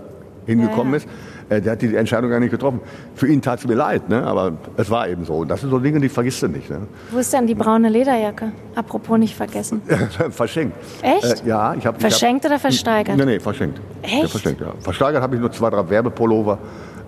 hingekommen 0.46 0.92
ja. 0.92 0.98
ist. 0.98 1.08
Äh, 1.52 1.60
der 1.60 1.72
hat 1.72 1.82
die 1.82 1.94
Entscheidung 1.94 2.30
gar 2.30 2.40
nicht 2.40 2.50
getroffen. 2.50 2.80
Für 3.14 3.26
ihn 3.26 3.42
tat 3.42 3.58
es 3.58 3.66
mir 3.66 3.74
leid, 3.74 4.08
ne? 4.08 4.24
aber 4.24 4.52
es 4.76 4.90
war 4.90 5.08
eben 5.08 5.24
so. 5.24 5.34
Und 5.34 5.48
das 5.48 5.60
sind 5.60 5.70
so 5.70 5.78
Dinge, 5.78 6.00
die 6.00 6.08
vergisst 6.08 6.42
du 6.42 6.48
nicht. 6.48 6.70
Ne? 6.70 6.80
Wo 7.10 7.18
ist 7.18 7.32
denn 7.32 7.46
die 7.46 7.54
braune 7.54 7.88
Lederjacke? 7.88 8.52
Apropos 8.74 9.18
nicht 9.18 9.34
vergessen. 9.34 9.82
verschenkt. 10.30 10.76
Echt? 11.02 11.44
Äh, 11.44 11.48
ja. 11.48 11.74
Ich 11.74 11.86
hab, 11.86 12.00
verschenkt 12.00 12.44
hab, 12.44 12.52
oder 12.52 12.58
versteigert? 12.58 13.16
Nee, 13.16 13.24
nee, 13.24 13.40
verschenkt. 13.40 13.80
Echt? 14.02 14.22
Ja, 14.22 14.28
verschenkt, 14.28 14.60
ja. 14.60 14.72
Versteigert 14.80 15.22
habe 15.22 15.34
ich 15.34 15.40
nur 15.40 15.52
zwei, 15.52 15.70
drei 15.70 15.88
Werbepullover, 15.88 16.58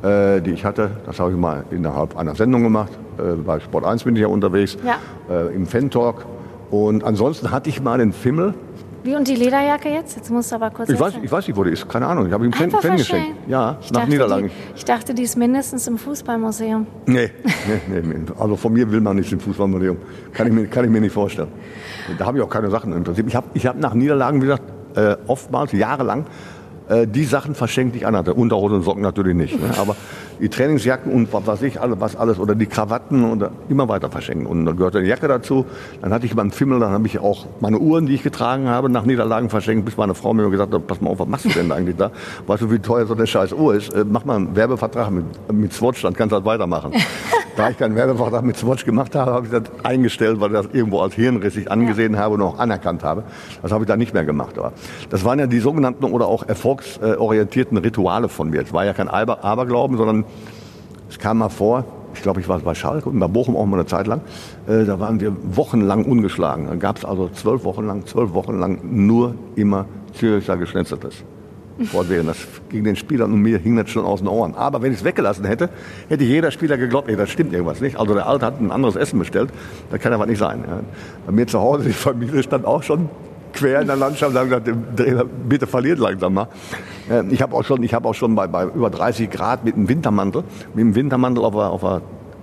äh, 0.03 0.40
die 0.40 0.51
ich 0.51 0.64
hatte. 0.64 0.90
Das 1.07 1.18
habe 1.18 1.30
ich 1.30 1.36
mal 1.36 1.64
innerhalb 1.70 2.16
einer 2.16 2.34
Sendung 2.34 2.62
gemacht. 2.62 2.92
Äh, 3.18 3.34
bei 3.34 3.61
Sport 3.61 3.84
1 3.84 4.05
bin 4.05 4.16
ich 4.16 4.22
ja 4.22 4.28
unterwegs, 4.28 4.76
ja. 4.84 4.97
Äh, 5.34 5.55
im 5.55 5.66
Fan-Talk. 5.66 6.26
Und 6.70 7.05
ansonsten 7.05 7.51
hatte 7.51 7.70
ich 7.70 7.80
mal 7.82 7.99
den 7.99 8.12
Fimmel. 8.12 8.55
Wie 9.05 9.14
und 9.14 9.28
die 9.28 9.34
Lederjacke 9.34 9.90
jetzt? 9.90 10.16
Jetzt 10.16 10.30
musst 10.30 10.50
du 10.50 10.55
aber 10.55 10.70
kurz 10.70 10.88
ich 10.88 10.98
weiß, 10.98 11.12
ich 11.22 11.30
weiß 11.30 11.46
nicht, 11.46 11.55
wo 11.55 11.62
die 11.62 11.72
ist. 11.72 11.86
Keine 11.86 12.07
Ahnung. 12.07 12.26
Ich 12.26 12.32
habe 12.32 12.46
ihm 12.46 12.52
Fan, 12.55 12.70
Fan 12.70 12.96
geschenkt. 12.96 13.36
Ja, 13.46 13.76
ich 13.82 13.92
nach 13.92 14.07
Niederlagen. 14.07 14.48
Die, 14.48 14.76
ich 14.76 14.84
dachte, 14.86 15.12
die 15.12 15.24
ist 15.24 15.36
mindestens 15.36 15.86
im 15.86 15.98
Fußballmuseum. 15.98 16.86
Nee, 17.05 17.30
nee, 17.86 18.00
nee, 18.02 18.14
also 18.38 18.57
von 18.57 18.72
mir 18.72 18.90
will 18.90 19.02
man 19.02 19.16
nicht 19.16 19.30
im 19.30 19.40
Fußballmuseum. 19.40 19.98
Kann 20.32 20.46
ich 20.46 20.52
mir, 20.55 20.66
kann 20.68 20.86
ich 20.86 20.90
mir 20.90 21.02
nicht 21.02 21.12
vorstellen. 21.12 21.48
Da 22.16 22.24
habe 22.24 22.38
ich 22.38 22.44
auch 22.44 22.48
keine 22.48 22.70
Sachen 22.70 22.94
im 22.94 23.05
Prinzip. 23.05 23.28
Ich 23.28 23.36
habe 23.36 23.46
ich 23.52 23.66
hab 23.66 23.78
nach 23.78 23.92
Niederlagen, 23.92 24.40
wie 24.40 24.46
gesagt, 24.46 24.62
äh, 24.96 25.16
oftmals 25.26 25.72
jahrelang 25.72 26.24
äh, 26.88 27.07
die 27.07 27.24
Sachen 27.24 27.55
verschenkt, 27.55 27.94
die 27.94 27.98
ich 27.98 28.07
anhatte. 28.07 28.32
Unterhose 28.32 28.76
und 28.76 28.82
Socken 28.82 29.02
natürlich 29.02 29.34
nicht. 29.34 29.61
Ne? 29.61 29.70
Aber 29.78 29.96
die 30.41 30.49
Trainingsjacken 30.49 31.12
und 31.12 31.32
was 31.32 31.47
weiß 31.47 31.62
ich, 31.62 31.78
was 31.80 32.16
alles, 32.16 32.39
oder 32.39 32.55
die 32.55 32.66
Krawatten 32.66 33.24
und 33.24 33.49
immer 33.68 33.89
weiter 33.89 34.11
verschenken. 34.11 34.47
Und 34.47 34.64
dann 34.64 34.76
gehörte 34.76 34.99
eine 34.99 35.09
Jacke 35.09 35.28
dazu. 35.28 35.66
Dann 36.03 36.12
hatte 36.12 36.26
ich 36.26 36.35
meinen 36.35 36.51
Fimmel, 36.51 36.80
dann 36.80 36.91
habe 36.91 37.07
ich 37.07 37.18
auch 37.18 37.47
meine 37.61 37.78
Uhren, 37.78 38.07
die 38.07 38.14
ich 38.14 38.22
getragen 38.22 38.68
habe, 38.68 38.89
nach 38.89 39.05
Niederlagen 39.05 39.51
verschenkt, 39.51 39.85
bis 39.85 39.97
meine 39.97 40.14
Frau 40.14 40.32
mir 40.32 40.49
gesagt 40.51 40.72
hat, 40.72 40.87
pass 40.87 41.01
mal 41.01 41.11
auf, 41.11 41.18
was 41.18 41.28
machst 41.28 41.45
du 41.45 41.51
denn 41.51 41.72
eigentlich 41.72 41.97
da? 41.97 42.11
Weißt 42.47 42.62
du, 42.62 42.70
wie 42.70 42.78
teuer 42.78 43.07
so 43.07 43.14
eine 43.14 43.26
scheiß 43.26 43.53
Uhr 43.53 43.74
ist? 43.74 43.93
Äh, 43.95 44.05
mach 44.09 44.24
mal 44.24 44.37
einen 44.37 44.57
Werbevertrag 44.57 45.11
mit, 45.11 45.24
mit 45.53 45.72
Swatch, 45.72 46.03
dann 46.03 46.14
kannst 46.14 46.32
du 46.32 46.37
halt 46.37 46.45
weitermachen. 46.45 46.93
da 47.57 47.70
ich 47.70 47.78
keinen 47.78 47.95
Werbevertrag 47.95 48.45
mit 48.45 48.57
Swatch 48.57 48.85
gemacht 48.85 49.14
habe, 49.14 49.32
habe 49.32 49.47
ich 49.47 49.53
das 49.53 49.62
eingestellt, 49.82 50.41
weil 50.41 50.51
ich 50.51 50.57
das 50.57 50.66
irgendwo 50.72 51.01
als 51.01 51.14
hirnrissig 51.14 51.70
angesehen 51.70 52.18
habe 52.18 52.35
und 52.35 52.43
auch 52.43 52.59
anerkannt 52.59 53.05
habe. 53.05 53.24
Das 53.62 53.72
habe 53.72 53.85
ich 53.85 53.89
dann 53.89 53.99
nicht 53.99 54.14
mehr 54.14 54.24
gemacht. 54.24 54.59
Aber 54.59 54.72
das 55.11 55.24
waren 55.24 55.39
ja 55.39 55.47
die 55.47 55.61
sogenannten 55.61 56.05
oder 56.05 56.26
auch 56.26 56.47
erfolgsorientierten 56.47 57.78
Rituale 57.78 58.28
von 58.28 58.51
mir. 58.51 58.62
Es 58.62 58.72
war 58.72 58.85
ja 58.85 58.93
kein 58.93 59.09
Aberglauben, 59.09 59.97
sondern 59.97 60.23
es 61.08 61.18
kam 61.18 61.38
mal 61.38 61.48
vor, 61.48 61.84
ich 62.14 62.22
glaube, 62.22 62.40
ich 62.40 62.48
war 62.48 62.58
bei 62.60 62.74
Schalke 62.74 63.08
und 63.08 63.18
bei 63.18 63.28
Bochum 63.28 63.56
auch 63.56 63.66
mal 63.66 63.78
eine 63.78 63.86
Zeit 63.86 64.06
lang. 64.06 64.20
Äh, 64.66 64.84
da 64.84 65.00
waren 65.00 65.20
wir 65.20 65.36
wochenlang 65.56 66.04
ungeschlagen. 66.04 66.66
Da 66.66 66.76
gab 66.76 66.98
es 66.98 67.04
also 67.04 67.28
zwölf 67.28 67.64
Wochen 67.64 67.86
lang, 67.86 68.06
zwölf 68.06 68.32
Wochen 68.32 68.58
lang 68.58 68.80
nur 68.84 69.34
immer 69.56 69.86
Züricher 70.12 70.56
Geschnetzeltes. 70.56 71.24
Fortwährend. 71.86 72.28
Das 72.28 72.36
gegen 72.68 72.84
den 72.84 72.94
Spielern 72.94 73.32
und 73.32 73.40
mir 73.40 73.58
hing 73.58 73.76
das 73.76 73.90
schon 73.90 74.04
aus 74.04 74.20
den 74.20 74.28
Ohren. 74.28 74.54
Aber 74.54 74.80
wenn 74.80 74.92
ich 74.92 74.98
es 74.98 75.04
weggelassen 75.04 75.44
hätte, 75.44 75.70
hätte 76.08 76.22
jeder 76.22 76.52
Spieler 76.52 76.76
geglaubt, 76.76 77.08
ey, 77.08 77.16
das 77.16 77.30
stimmt 77.30 77.52
irgendwas 77.52 77.80
nicht. 77.80 77.98
Also 77.98 78.14
der 78.14 78.28
Alte 78.28 78.46
hat 78.46 78.60
ein 78.60 78.70
anderes 78.70 78.94
Essen 78.94 79.18
bestellt. 79.18 79.50
Das 79.90 80.00
kann 80.00 80.12
aber 80.12 80.26
nicht 80.26 80.38
sein. 80.38 80.64
Ja. 80.66 80.80
Bei 81.26 81.32
mir 81.32 81.46
zu 81.46 81.58
Hause, 81.60 81.84
die 81.84 81.92
Familie 81.92 82.42
stand 82.44 82.64
auch 82.64 82.82
schon 82.82 83.08
quer 83.52 83.80
in 83.80 83.86
der 83.86 83.96
Landschaft 83.96 84.32
und 84.32 84.38
haben 84.38 84.50
gesagt, 84.50 84.70
bitte 85.48 85.66
verliert 85.66 85.98
langsam 85.98 86.34
mal. 86.34 86.48
Ähm, 87.11 87.28
ich 87.30 87.42
habe 87.42 87.55
auch 87.55 87.64
schon, 87.64 87.82
ich 87.82 87.94
hab 87.94 88.05
auch 88.07 88.14
schon 88.14 88.34
bei, 88.34 88.46
bei 88.46 88.64
über 88.64 88.90
30 88.90 89.30
Grad 89.30 89.64
mit 89.64 89.74
einem 89.74 89.88
Wintermantel, 89.88 90.44
mit 90.74 90.82
einem 90.84 90.94
Wintermantel 90.94 91.44
auf 91.44 91.55
einer, 91.55 91.70
auf 91.70 91.84
einer 91.84 92.00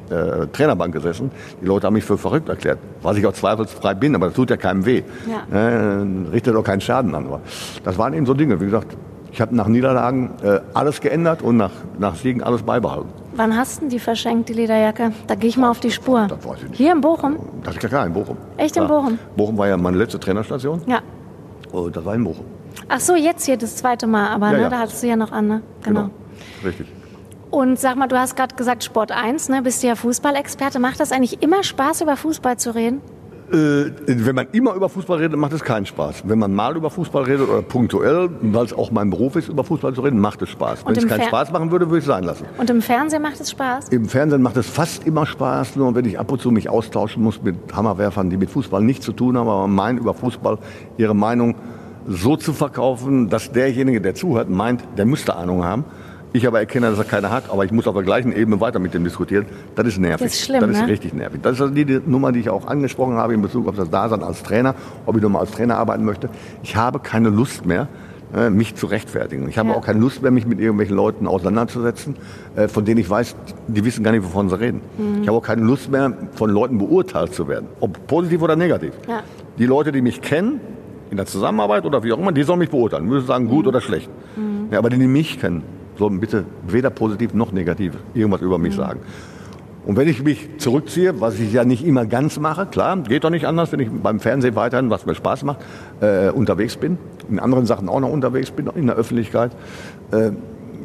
äh, 0.09 0.47
Trainerbank 0.47 0.93
gesessen. 0.93 1.32
Die 1.62 1.66
Leute 1.66 1.88
haben 1.88 1.93
mich 1.93 2.03
für 2.03 2.18
verrückt 2.18 2.49
erklärt, 2.49 2.80
was 3.01 3.18
ich 3.18 3.26
auch 3.26 3.34
zweifelsfrei 3.34 3.93
bin, 3.93 4.16
aber 4.16 4.28
das 4.28 4.36
tut 4.36 4.49
ja 4.49 4.57
keinem 4.57 4.86
weh. 4.86 5.03
Ja. 5.30 5.57
Äh, 5.57 6.05
richtet 6.32 6.55
auch 6.55 6.64
keinen 6.64 6.82
Schaden 6.82 7.16
an. 7.16 7.28
Aber 7.28 7.41
das 7.84 7.97
waren 7.97 8.14
eben 8.14 8.26
so 8.26 8.34
Dinge, 8.34 8.59
wie 8.59 8.66
gesagt, 8.66 8.97
Ich 9.34 9.39
habe 9.39 9.55
nach 9.55 9.68
Niederlagen 9.68 10.32
äh, 10.43 10.59
alles 10.74 10.99
geändert 10.99 11.41
und 11.41 11.55
nach, 11.55 11.72
nach 11.97 12.16
Siegen 12.16 12.43
alles 12.43 12.64
beibehalten. 12.64 13.07
Wann 13.34 13.55
hast 13.55 13.82
du 13.82 13.88
die 13.88 13.97
verschenkt, 13.99 14.49
die 14.49 14.53
Lederjacke? 14.53 15.14
Da 15.28 15.36
gehe 15.36 15.49
ich 15.49 15.55
mal 15.55 15.70
auf 15.72 15.80
die 15.80 15.89
Spur. 15.91 16.28
Das 16.28 16.45
weiß 16.45 16.57
ich 16.64 16.70
nicht. 16.72 16.78
Hier 16.78 16.91
in 16.91 16.99
Bochum? 16.99 17.38
Das 17.64 17.76
ist 17.76 17.84
ja 17.84 17.88
klar, 17.88 18.05
in 18.05 18.12
Bochum. 18.12 18.36
Echt 18.57 18.76
in. 18.76 18.88
Bochum? 18.88 19.18
Bochum 19.38 19.57
war 19.57 19.70
ja 19.70 19.78
meine 19.78 19.95
letzte 19.97 20.20
Trainerstation. 20.20 20.82
Ja. 20.86 20.99
Und 21.72 21.95
das 21.95 22.03
war 22.03 22.14
in 22.16 22.26
Bochum. 22.26 22.43
Ach 22.94 23.00
so, 23.00 23.16
jetzt 23.16 23.46
hier 23.46 23.58
das 23.58 23.76
zweite 23.78 24.06
Mal, 24.06 24.28
aber 24.30 24.48
Ja, 24.48 24.58
ne, 24.58 24.62
ja. 24.64 24.70
da 24.70 24.80
hattest 24.80 25.02
du 25.02 25.08
ja 25.08 25.16
noch 25.16 25.32
an, 25.32 25.48
ne? 25.48 25.62
Genau. 25.84 26.10
Richtig. 26.64 26.88
Und 27.50 27.80
sag 27.80 27.96
mal, 27.96 28.08
du 28.08 28.18
hast 28.20 28.36
gerade 28.36 28.56
gesagt 28.56 28.84
Sport 28.84 29.12
1, 29.12 29.50
ne? 29.50 29.62
Bist 29.62 29.82
du 29.84 29.88
ja 29.88 29.96
Fußballexperte. 29.96 30.80
Macht 30.80 31.00
das 31.00 31.12
eigentlich 31.12 31.42
immer 31.42 31.64
Spaß, 31.64 32.02
über 32.02 32.18
Fußball 32.18 32.58
zu 32.58 32.74
reden? 32.76 33.02
Äh, 33.52 33.92
wenn 34.08 34.36
man 34.36 34.48
immer 34.54 34.74
über 34.76 34.88
Fußball 34.88 35.18
redet, 35.20 35.38
macht 35.38 35.52
es 35.52 35.62
keinen 35.62 35.86
Spaß. 35.86 36.24
Wenn 36.26 36.39
man 36.39 36.54
mal 36.54 36.76
über 36.78 36.89
Fußball 36.89 37.24
redet 37.24 37.50
oder 37.50 37.62
punktuell, 37.62 38.30
weil 38.42 38.64
es 38.66 38.72
auch 38.74 38.92
mein 38.92 39.10
Beruf 39.10 39.36
ist, 39.36 39.50
über 39.50 39.66
Fußball 39.66 39.94
zu 39.94 40.00
reden, 40.02 40.20
macht 40.20 40.42
es 40.42 40.50
Spaß. 40.50 40.84
Wenn 40.86 40.89
Und 40.89 40.98
es 40.98 41.04
im 41.04 41.10
keinen 41.10 41.20
Fer- 41.22 41.28
Spaß 41.28 41.52
machen 41.52 41.70
würde, 41.72 41.88
würde 41.88 41.98
ich 41.98 42.04
es 42.04 42.08
sein 42.08 42.24
lassen. 42.24 42.46
Und 42.58 42.70
im 42.70 42.82
Fernsehen 42.82 43.22
macht 43.22 43.42
es 43.42 43.52
Spaß? 43.52 43.89
Im 43.89 44.06
Fernsehen 44.08 44.42
macht 44.42 44.56
es 44.56 44.68
fast 44.70 45.06
immer 45.06 45.26
Spaß, 45.26 45.76
nur 45.76 45.94
wenn 45.96 46.06
ich 46.06 46.18
ab 46.18 46.32
und 46.32 46.42
zu 46.42 46.50
mich 46.52 46.70
austauschen 46.70 47.22
muss 47.24 47.42
mit 47.44 47.56
Hammerwerfern, 47.74 48.30
die 48.30 48.38
mit 48.38 48.50
Fußball 48.50 48.82
nichts 48.82 49.06
zu 49.06 49.12
tun 49.12 49.38
haben, 49.38 49.50
aber 49.50 49.68
meinen 49.68 49.98
über 49.98 50.14
Fußball 50.14 50.58
ihre 50.98 51.14
Meinung 51.16 51.56
so 52.08 52.36
zu 52.36 52.54
verkaufen, 52.54 53.30
dass 53.30 53.52
derjenige, 53.52 54.02
der 54.02 54.16
zuhört, 54.16 54.49
meint, 54.49 54.84
der 54.97 55.06
müsste 55.06 55.36
Ahnung 55.36 55.64
haben. 55.64 55.86
Ich 56.34 56.47
aber 56.47 56.60
erkenne, 56.60 56.89
dass 56.89 56.97
er 56.97 57.04
keine 57.04 57.30
hat, 57.30 57.49
aber 57.52 57.66
ich 57.66 57.72
muss 57.74 57.88
auf 57.88 57.93
der 57.93 58.04
gleichen 58.04 58.32
Ebene 58.32 58.62
weiter 58.62 58.80
mit 58.80 58.93
dem 58.93 59.04
diskutieren. 59.04 59.45
Das 59.76 59.86
ist 59.86 59.97
nervig. 59.97 60.26
Das 60.28 60.34
ist 60.34 60.45
schlimm, 60.45 60.62
Das 60.62 60.70
ist 60.72 60.82
ne? 60.82 60.88
richtig 60.88 61.14
nervig. 61.14 61.41
Das 61.41 61.54
ist 61.56 61.62
also 61.62 61.74
die, 61.74 61.99
Nummer, 62.06 62.32
die 62.32 62.39
ich 62.39 62.49
auch 62.49 62.68
angesprochen 62.68 63.16
habe 63.16 63.34
in 63.34 63.41
Bezug 63.41 63.68
auf 63.68 63.76
das 63.76 63.89
Dasein 63.89 64.24
als 64.24 64.41
Trainer, 64.41 64.74
ob 65.06 65.18
ich 65.18 65.22
nochmal 65.22 65.41
als 65.41 65.52
Trainer 65.52 65.78
arbeiten 65.78 66.06
möchte. 66.06 66.30
Ich 66.64 66.78
habe 66.78 66.99
keine 66.99 67.30
Lust 67.30 67.66
mehr, 67.66 67.89
äh, 68.34 68.49
mich 68.49 68.76
zu 68.76 68.86
rechtfertigen. 68.86 69.49
Ich 69.49 69.58
habe 69.58 69.70
Ja. 69.70 69.76
auch 69.76 69.86
keine 69.86 69.99
Lust 69.99 70.22
mehr, 70.22 70.32
mich 70.32 70.45
mit 70.45 70.62
irgendwelchen 70.62 70.95
Leuten 70.95 71.28
auseinanderzusetzen, 71.28 72.16
äh, 72.56 72.70
von 72.70 72.86
denen 72.86 73.02
ich 73.02 73.10
weiß, 73.10 73.36
die 73.68 73.84
wissen 73.84 74.02
gar 74.06 74.14
nicht, 74.14 74.24
wovon 74.24 74.47
sie 74.47 74.58
reden. 74.58 74.80
Mhm. 74.97 75.24
Ich 75.24 75.28
habe 75.28 75.38
auch 75.38 75.43
keine 75.43 75.64
Lust 75.64 75.91
mehr, 75.91 76.14
von 76.32 76.49
Leuten 76.49 76.78
beurteilt 76.78 77.34
zu 77.34 77.49
werden, 77.49 77.68
ob 77.82 78.08
positiv 78.08 78.41
oder 78.41 78.56
negativ. 78.56 78.93
Ja. 79.06 79.20
Die 79.58 79.66
Leute, 79.66 79.91
die 79.91 80.02
mich 80.02 80.22
kennen, 80.22 80.62
in 81.12 81.18
der 81.18 81.26
Zusammenarbeit 81.26 81.86
oder 81.86 82.01
wie 82.03 82.14
auch 82.14 82.18
immer, 82.18 82.32
die 82.32 82.43
sollen 82.43 82.59
mich 82.59 82.70
beurteilen, 82.70 83.05
müssen 83.05 83.28
sagen, 83.28 83.45
Mhm. 83.45 83.49
gut 83.49 83.68
oder 83.68 83.82
schlecht. 83.82 84.09
Ja, 84.72 84.80
aber 84.80 84.89
die, 84.89 84.97
die 84.97 85.07
mich 85.07 85.39
kennen, 85.39 85.62
sollen 85.97 86.20
bitte 86.20 86.45
weder 86.68 86.89
positiv 86.89 87.34
noch 87.34 87.51
negativ 87.51 87.93
irgendwas 88.14 88.41
über 88.41 88.57
Mhm. 88.57 88.64
mich 88.64 88.76
sagen. 88.76 89.01
Und 89.86 89.97
wenn 89.97 90.07
ich 90.07 90.24
mich 90.24 90.57
zurückziehe, 90.59 91.20
was 91.20 91.39
ich 91.39 91.51
ja 91.53 91.66
nicht 91.66 91.84
immer 91.86 92.05
ganz 92.05 92.39
mache, 92.39 92.68
klar, 92.68 92.97
geht 92.97 93.24
doch 93.24 93.32
nicht 93.32 93.45
anders, 93.45 93.72
wenn 93.72 93.80
ich 93.80 93.89
beim 93.89 94.20
Fernsehen 94.20 94.55
weiterhin, 94.55 94.89
was 94.91 95.05
mir 95.07 95.16
Spaß 95.16 95.43
macht, 95.43 95.57
äh, 96.01 96.30
unterwegs 96.30 96.78
bin, 96.78 96.97
in 97.30 97.39
anderen 97.39 97.66
Sachen 97.66 97.89
auch 97.89 97.99
noch 97.99 98.09
unterwegs 98.12 98.51
bin, 98.51 98.68
in 98.76 98.86
der 98.88 98.95
Öffentlichkeit, 98.95 99.51
äh, 100.12 100.32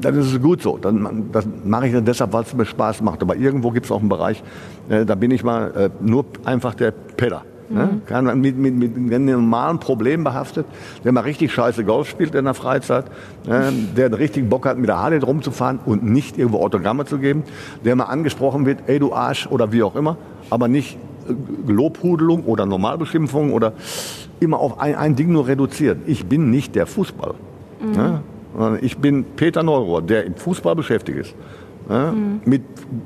dann 0.01 0.15
ist 0.19 0.33
es 0.33 0.41
gut 0.43 0.63
so. 0.63 0.79
Dann, 0.79 1.29
das 1.31 1.47
mache 1.65 1.87
ich 1.89 1.93
dann 1.93 2.05
deshalb, 2.07 2.33
weil 2.33 2.43
es 2.43 2.55
mir 2.55 2.65
Spaß 2.67 3.03
macht. 3.03 3.23
Aber 3.23 3.37
irgendwo 3.37 3.71
gibt 3.71 3.85
es 3.87 3.93
auch 3.93 4.01
einen 4.01 4.09
Bereich, 4.09 4.43
äh, 4.89 5.05
da 5.05 5.15
bin 5.15 5.31
ich 5.31 5.45
mal 5.45 5.71
äh, 5.77 5.91
nur 6.01 6.25
einfach 6.45 6.75
der 6.75 6.93
Ne? 7.69 8.01
Kann 8.07 8.25
man 8.25 8.41
mit, 8.41 8.57
mit, 8.57 8.77
mit 8.77 9.13
einem 9.13 9.27
normalen 9.27 9.79
Problem 9.79 10.25
behaftet, 10.25 10.67
der 11.05 11.13
mal 11.13 11.23
richtig 11.23 11.53
scheiße 11.53 11.85
Golf 11.85 12.09
spielt 12.09 12.35
in 12.35 12.45
der 12.45 12.55
Freizeit, 12.55 13.07
äh, 13.47 13.73
der 13.97 14.07
einen 14.07 14.15
richtigen 14.15 14.49
Bock 14.49 14.67
hat, 14.67 14.79
mit 14.79 14.89
der 14.89 14.99
Harley 14.99 15.19
rumzufahren 15.19 15.81
und 15.85 16.05
nicht 16.05 16.39
irgendwo 16.39 16.59
Autogramme 16.59 17.05
zu 17.05 17.19
geben, 17.19 17.43
der 17.85 17.97
mal 17.97 18.05
angesprochen 18.05 18.67
wird, 18.67 18.81
ey 18.87 18.99
du 18.99 19.13
Arsch 19.13 19.47
oder 19.49 19.73
wie 19.73 19.83
auch 19.83 19.97
immer, 19.97 20.17
aber 20.51 20.69
nicht 20.69 20.99
äh, 21.29 21.73
Lobhudelung 21.73 22.45
oder 22.45 22.67
Normalbeschimpfung 22.67 23.53
oder 23.53 23.73
immer 24.39 24.61
auf 24.61 24.79
ein, 24.81 24.95
ein 24.95 25.17
Ding 25.17 25.33
nur 25.33 25.49
reduziert. 25.49 25.99
Ich 26.07 26.27
bin 26.27 26.51
nicht 26.51 26.75
der 26.75 26.87
Fußball. 26.87 27.35
Ne? 27.81 28.21
Sondern 28.57 28.79
Ich 28.83 28.99
bin 28.99 29.25
Peter 29.25 29.63
Neurohr, 29.63 30.03
der 30.03 30.25
im 30.25 30.35
Fußball 30.35 30.75
beschäftigt 30.77 31.19
ist. 31.19 31.35
Ne? 31.89 32.41
Mit 32.45 32.63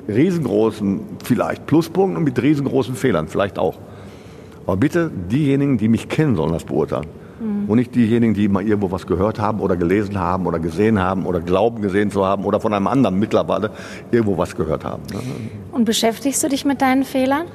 riesengroßen, 0.09 1.01
vielleicht 1.25 1.67
Pluspunkten 1.67 2.17
und 2.17 2.25
mit 2.25 2.41
riesengroßen 2.41 2.95
Fehlern, 2.95 3.29
vielleicht 3.29 3.59
auch. 3.59 3.79
Aber 4.67 4.77
bitte 4.77 5.11
diejenigen, 5.31 5.79
die 5.79 5.89
mich 5.89 6.09
kennen, 6.09 6.37
sollen 6.37 6.53
das 6.53 6.65
beurteilen. 6.65 7.07
Und 7.69 7.77
nicht 7.77 7.95
diejenigen, 7.95 8.35
die 8.35 8.49
mal 8.49 8.63
irgendwo 8.63 8.91
was 8.91 9.07
gehört 9.07 9.41
haben 9.41 9.61
oder 9.61 9.75
gelesen 9.75 10.19
haben 10.19 10.47
oder 10.47 10.59
gesehen 10.59 10.99
haben 11.01 11.25
oder 11.25 11.41
glauben 11.41 11.81
gesehen 11.81 12.11
zu 12.11 12.27
haben 12.27 12.45
oder 12.45 12.61
von 12.61 12.75
einem 12.75 12.87
anderen 12.87 13.19
mittlerweile 13.19 13.71
irgendwo 14.11 14.37
was 14.37 14.55
gehört 14.55 14.85
haben. 14.85 15.03
ne? 15.11 15.21
Und 15.73 15.87
beschäftigst 15.87 16.43
du 16.45 16.49
dich 16.51 16.67
mit 16.67 16.83
deinen 16.83 17.03
Fehlern? 17.05 17.47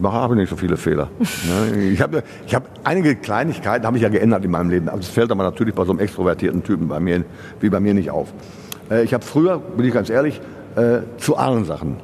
Ich 0.00 0.06
habe 0.06 0.36
nicht 0.36 0.50
so 0.50 0.56
viele 0.56 0.76
Fehler. 0.76 1.08
Ne? 1.18 1.82
Ich 1.90 2.00
habe 2.00 2.22
ich 2.46 2.54
hab 2.54 2.68
einige 2.84 3.16
Kleinigkeiten 3.16 3.84
habe 3.86 3.96
ich 3.96 4.04
ja 4.04 4.08
geändert 4.08 4.44
in 4.44 4.52
meinem 4.52 4.70
Leben. 4.70 4.88
Aber 4.88 4.98
das 4.98 5.08
fällt 5.08 5.32
aber 5.32 5.42
natürlich 5.42 5.74
bei 5.74 5.84
so 5.84 5.90
einem 5.90 5.98
extrovertierten 6.00 6.62
Typen 6.62 6.86
bei 6.86 7.00
mir, 7.00 7.24
wie 7.58 7.70
bei 7.70 7.80
mir 7.80 7.94
nicht 7.94 8.10
auf. 8.12 8.32
Äh, 8.88 9.02
Ich 9.02 9.12
habe 9.14 9.24
früher, 9.24 9.58
bin 9.58 9.84
ich 9.84 9.92
ganz 9.94 10.10
ehrlich, 10.10 10.40
äh, 10.76 11.00
zu 11.18 11.36
allen 11.36 11.64
Sachen, 11.64 11.96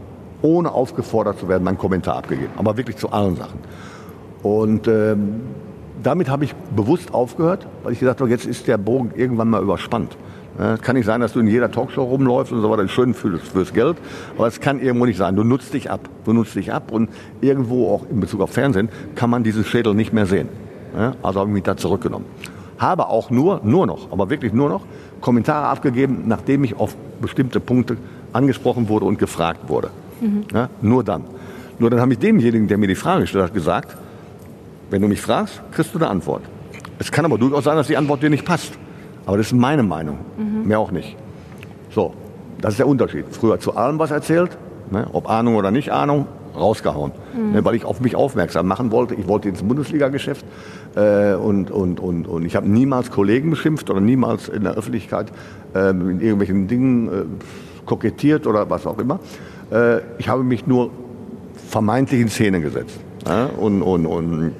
ohne 0.43 0.73
aufgefordert 0.73 1.39
zu 1.39 1.49
werden, 1.49 1.63
meinen 1.63 1.79
Kommentar 1.79 2.17
abgegeben. 2.17 2.51
Aber 2.57 2.77
wirklich 2.77 2.97
zu 2.97 3.11
allen 3.13 3.37
Sachen. 3.37 3.61
Und 4.43 4.89
ähm, 4.89 5.41
damit 6.03 6.29
habe 6.29 6.45
ich 6.45 6.55
bewusst 6.55 7.13
aufgehört, 7.13 7.67
weil 7.83 7.93
ich 7.93 8.01
gedacht 8.01 8.21
habe, 8.21 8.31
jetzt 8.31 8.47
ist 8.47 8.67
der 8.69 8.79
Bogen 8.79 9.13
irgendwann 9.17 9.51
mal 9.51 9.63
überspannt. 9.63 10.17
Äh, 10.59 10.77
kann 10.79 10.97
nicht 10.97 11.07
sein, 11.07 11.21
dass 11.21 11.33
du 11.33 11.41
in 11.41 11.47
jeder 11.47 11.71
Talkshow 11.71 12.03
rumläufst 12.03 12.53
und 12.53 12.61
so 12.61 12.71
weiter, 12.71 12.87
schön 12.89 13.15
fürs, 13.15 13.43
fürs 13.43 13.73
Geld, 13.73 13.97
aber 14.37 14.47
es 14.47 14.61
kann 14.61 14.81
irgendwo 14.81 15.07
nicht 15.07 15.17
sein. 15.17 15.37
Du 15.37 15.45
nutzt 15.45 15.73
dich 15.75 15.91
ab, 15.91 16.09
du 16.25 16.33
nutzt 16.33 16.55
dich 16.55 16.73
ab 16.73 16.91
und 16.91 17.11
irgendwo 17.41 17.93
auch 17.93 18.07
in 18.11 18.21
Bezug 18.21 18.41
auf 18.41 18.51
Fernsehen 18.51 18.89
kann 19.15 19.31
man 19.31 19.45
diesen 19.45 19.65
Schädel 19.65 19.95
nicht 19.95 20.13
mehr 20.13 20.27
sehen. 20.27 20.49
Also 21.23 21.41
habe 21.41 21.51
ich 21.51 21.55
mich 21.55 21.63
da 21.65 21.77
zurückgenommen. 21.77 22.27
Habe 22.79 23.09
auch 23.09 23.31
nur, 23.31 23.61
nur 23.63 23.87
noch, 23.87 24.11
aber 24.11 24.31
wirklich 24.31 24.53
nur 24.53 24.69
noch 24.69 24.83
Kommentare 25.21 25.67
abgegeben, 25.67 26.25
nachdem 26.27 26.65
ich 26.65 26.79
auf 26.79 26.97
bestimmte 27.21 27.61
Punkte 27.61 27.99
angesprochen 28.33 28.89
wurde 28.89 29.05
und 29.05 29.19
gefragt 29.19 29.69
wurde. 29.69 29.91
Ja, 30.53 30.71
nur 30.81 31.05
dann. 31.05 31.25
Nur 31.79 31.91
dann 31.91 32.01
habe 32.01 32.13
ich 32.15 32.19
demjenigen, 32.19 32.67
der 32.67 32.79
mir 32.79 32.89
die 32.89 32.95
Frage 32.95 33.23
gestellt 33.23 33.45
hat, 33.45 33.55
gesagt, 33.55 33.97
wenn 34.91 35.03
du 35.03 35.09
mich 35.09 35.21
fragst, 35.21 35.61
kriegst 35.73 35.95
du 35.95 35.99
eine 35.99 36.09
Antwort. 36.09 36.43
Es 36.99 37.13
kann 37.13 37.25
aber 37.25 37.39
durchaus 37.39 37.65
sein, 37.65 37.77
dass 37.77 37.87
die 37.87 37.97
Antwort 37.97 38.23
dir 38.23 38.31
nicht 38.31 38.45
passt. 38.45 38.73
Aber 39.27 39.37
das 39.37 39.49
ist 39.49 39.53
meine 39.53 39.83
Meinung. 39.83 40.19
Mehr 40.65 40.79
auch 40.79 40.91
nicht. 40.91 41.17
So, 41.91 42.15
das 42.61 42.73
ist 42.73 42.79
der 42.79 42.89
Unterschied. 42.89 43.27
Früher 43.31 43.61
zu 43.61 43.77
allem 43.77 43.99
was 43.99 44.11
erzählt, 44.11 44.57
ne, 44.91 45.07
ob 45.13 45.29
Ahnung 45.29 45.57
oder 45.57 45.71
nicht 45.71 45.93
Ahnung, 45.93 46.27
rausgehauen. 46.57 47.13
Ne, 47.53 47.65
weil 47.65 47.75
ich 47.75 47.85
auf 47.85 48.01
mich 48.01 48.17
aufmerksam 48.17 48.67
machen 48.67 48.91
wollte. 48.91 49.15
Ich 49.15 49.29
wollte 49.29 49.49
ins 49.49 49.63
Bundesliga-Geschäft 49.63 50.45
äh, 50.97 51.35
und, 51.35 51.71
und, 51.71 52.01
und, 52.01 52.27
und 52.27 52.45
ich 52.45 52.57
habe 52.57 52.69
niemals 52.69 53.11
Kollegen 53.11 53.51
beschimpft 53.51 53.91
oder 53.91 54.01
niemals 54.01 54.49
in 54.49 54.65
der 54.65 54.75
Öffentlichkeit 54.75 55.31
äh, 55.75 55.93
mit 55.93 56.23
irgendwelchen 56.23 56.67
Dingen 56.67 57.09
äh, 57.09 57.25
kokettiert 57.87 58.47
oder 58.47 58.69
was 58.71 58.87
auch 58.87 58.99
immer. 58.99 59.21
Äh, 59.71 59.99
ich 60.19 60.29
habe 60.29 60.43
mich 60.43 60.67
nur 60.67 60.91
vermeintlich 61.69 62.21
in 62.21 62.29
Szene 62.29 62.61
gesetzt. 62.61 62.99
Ja, 63.27 63.47
und, 63.47 63.83
und, 63.83 64.07
und 64.07 64.53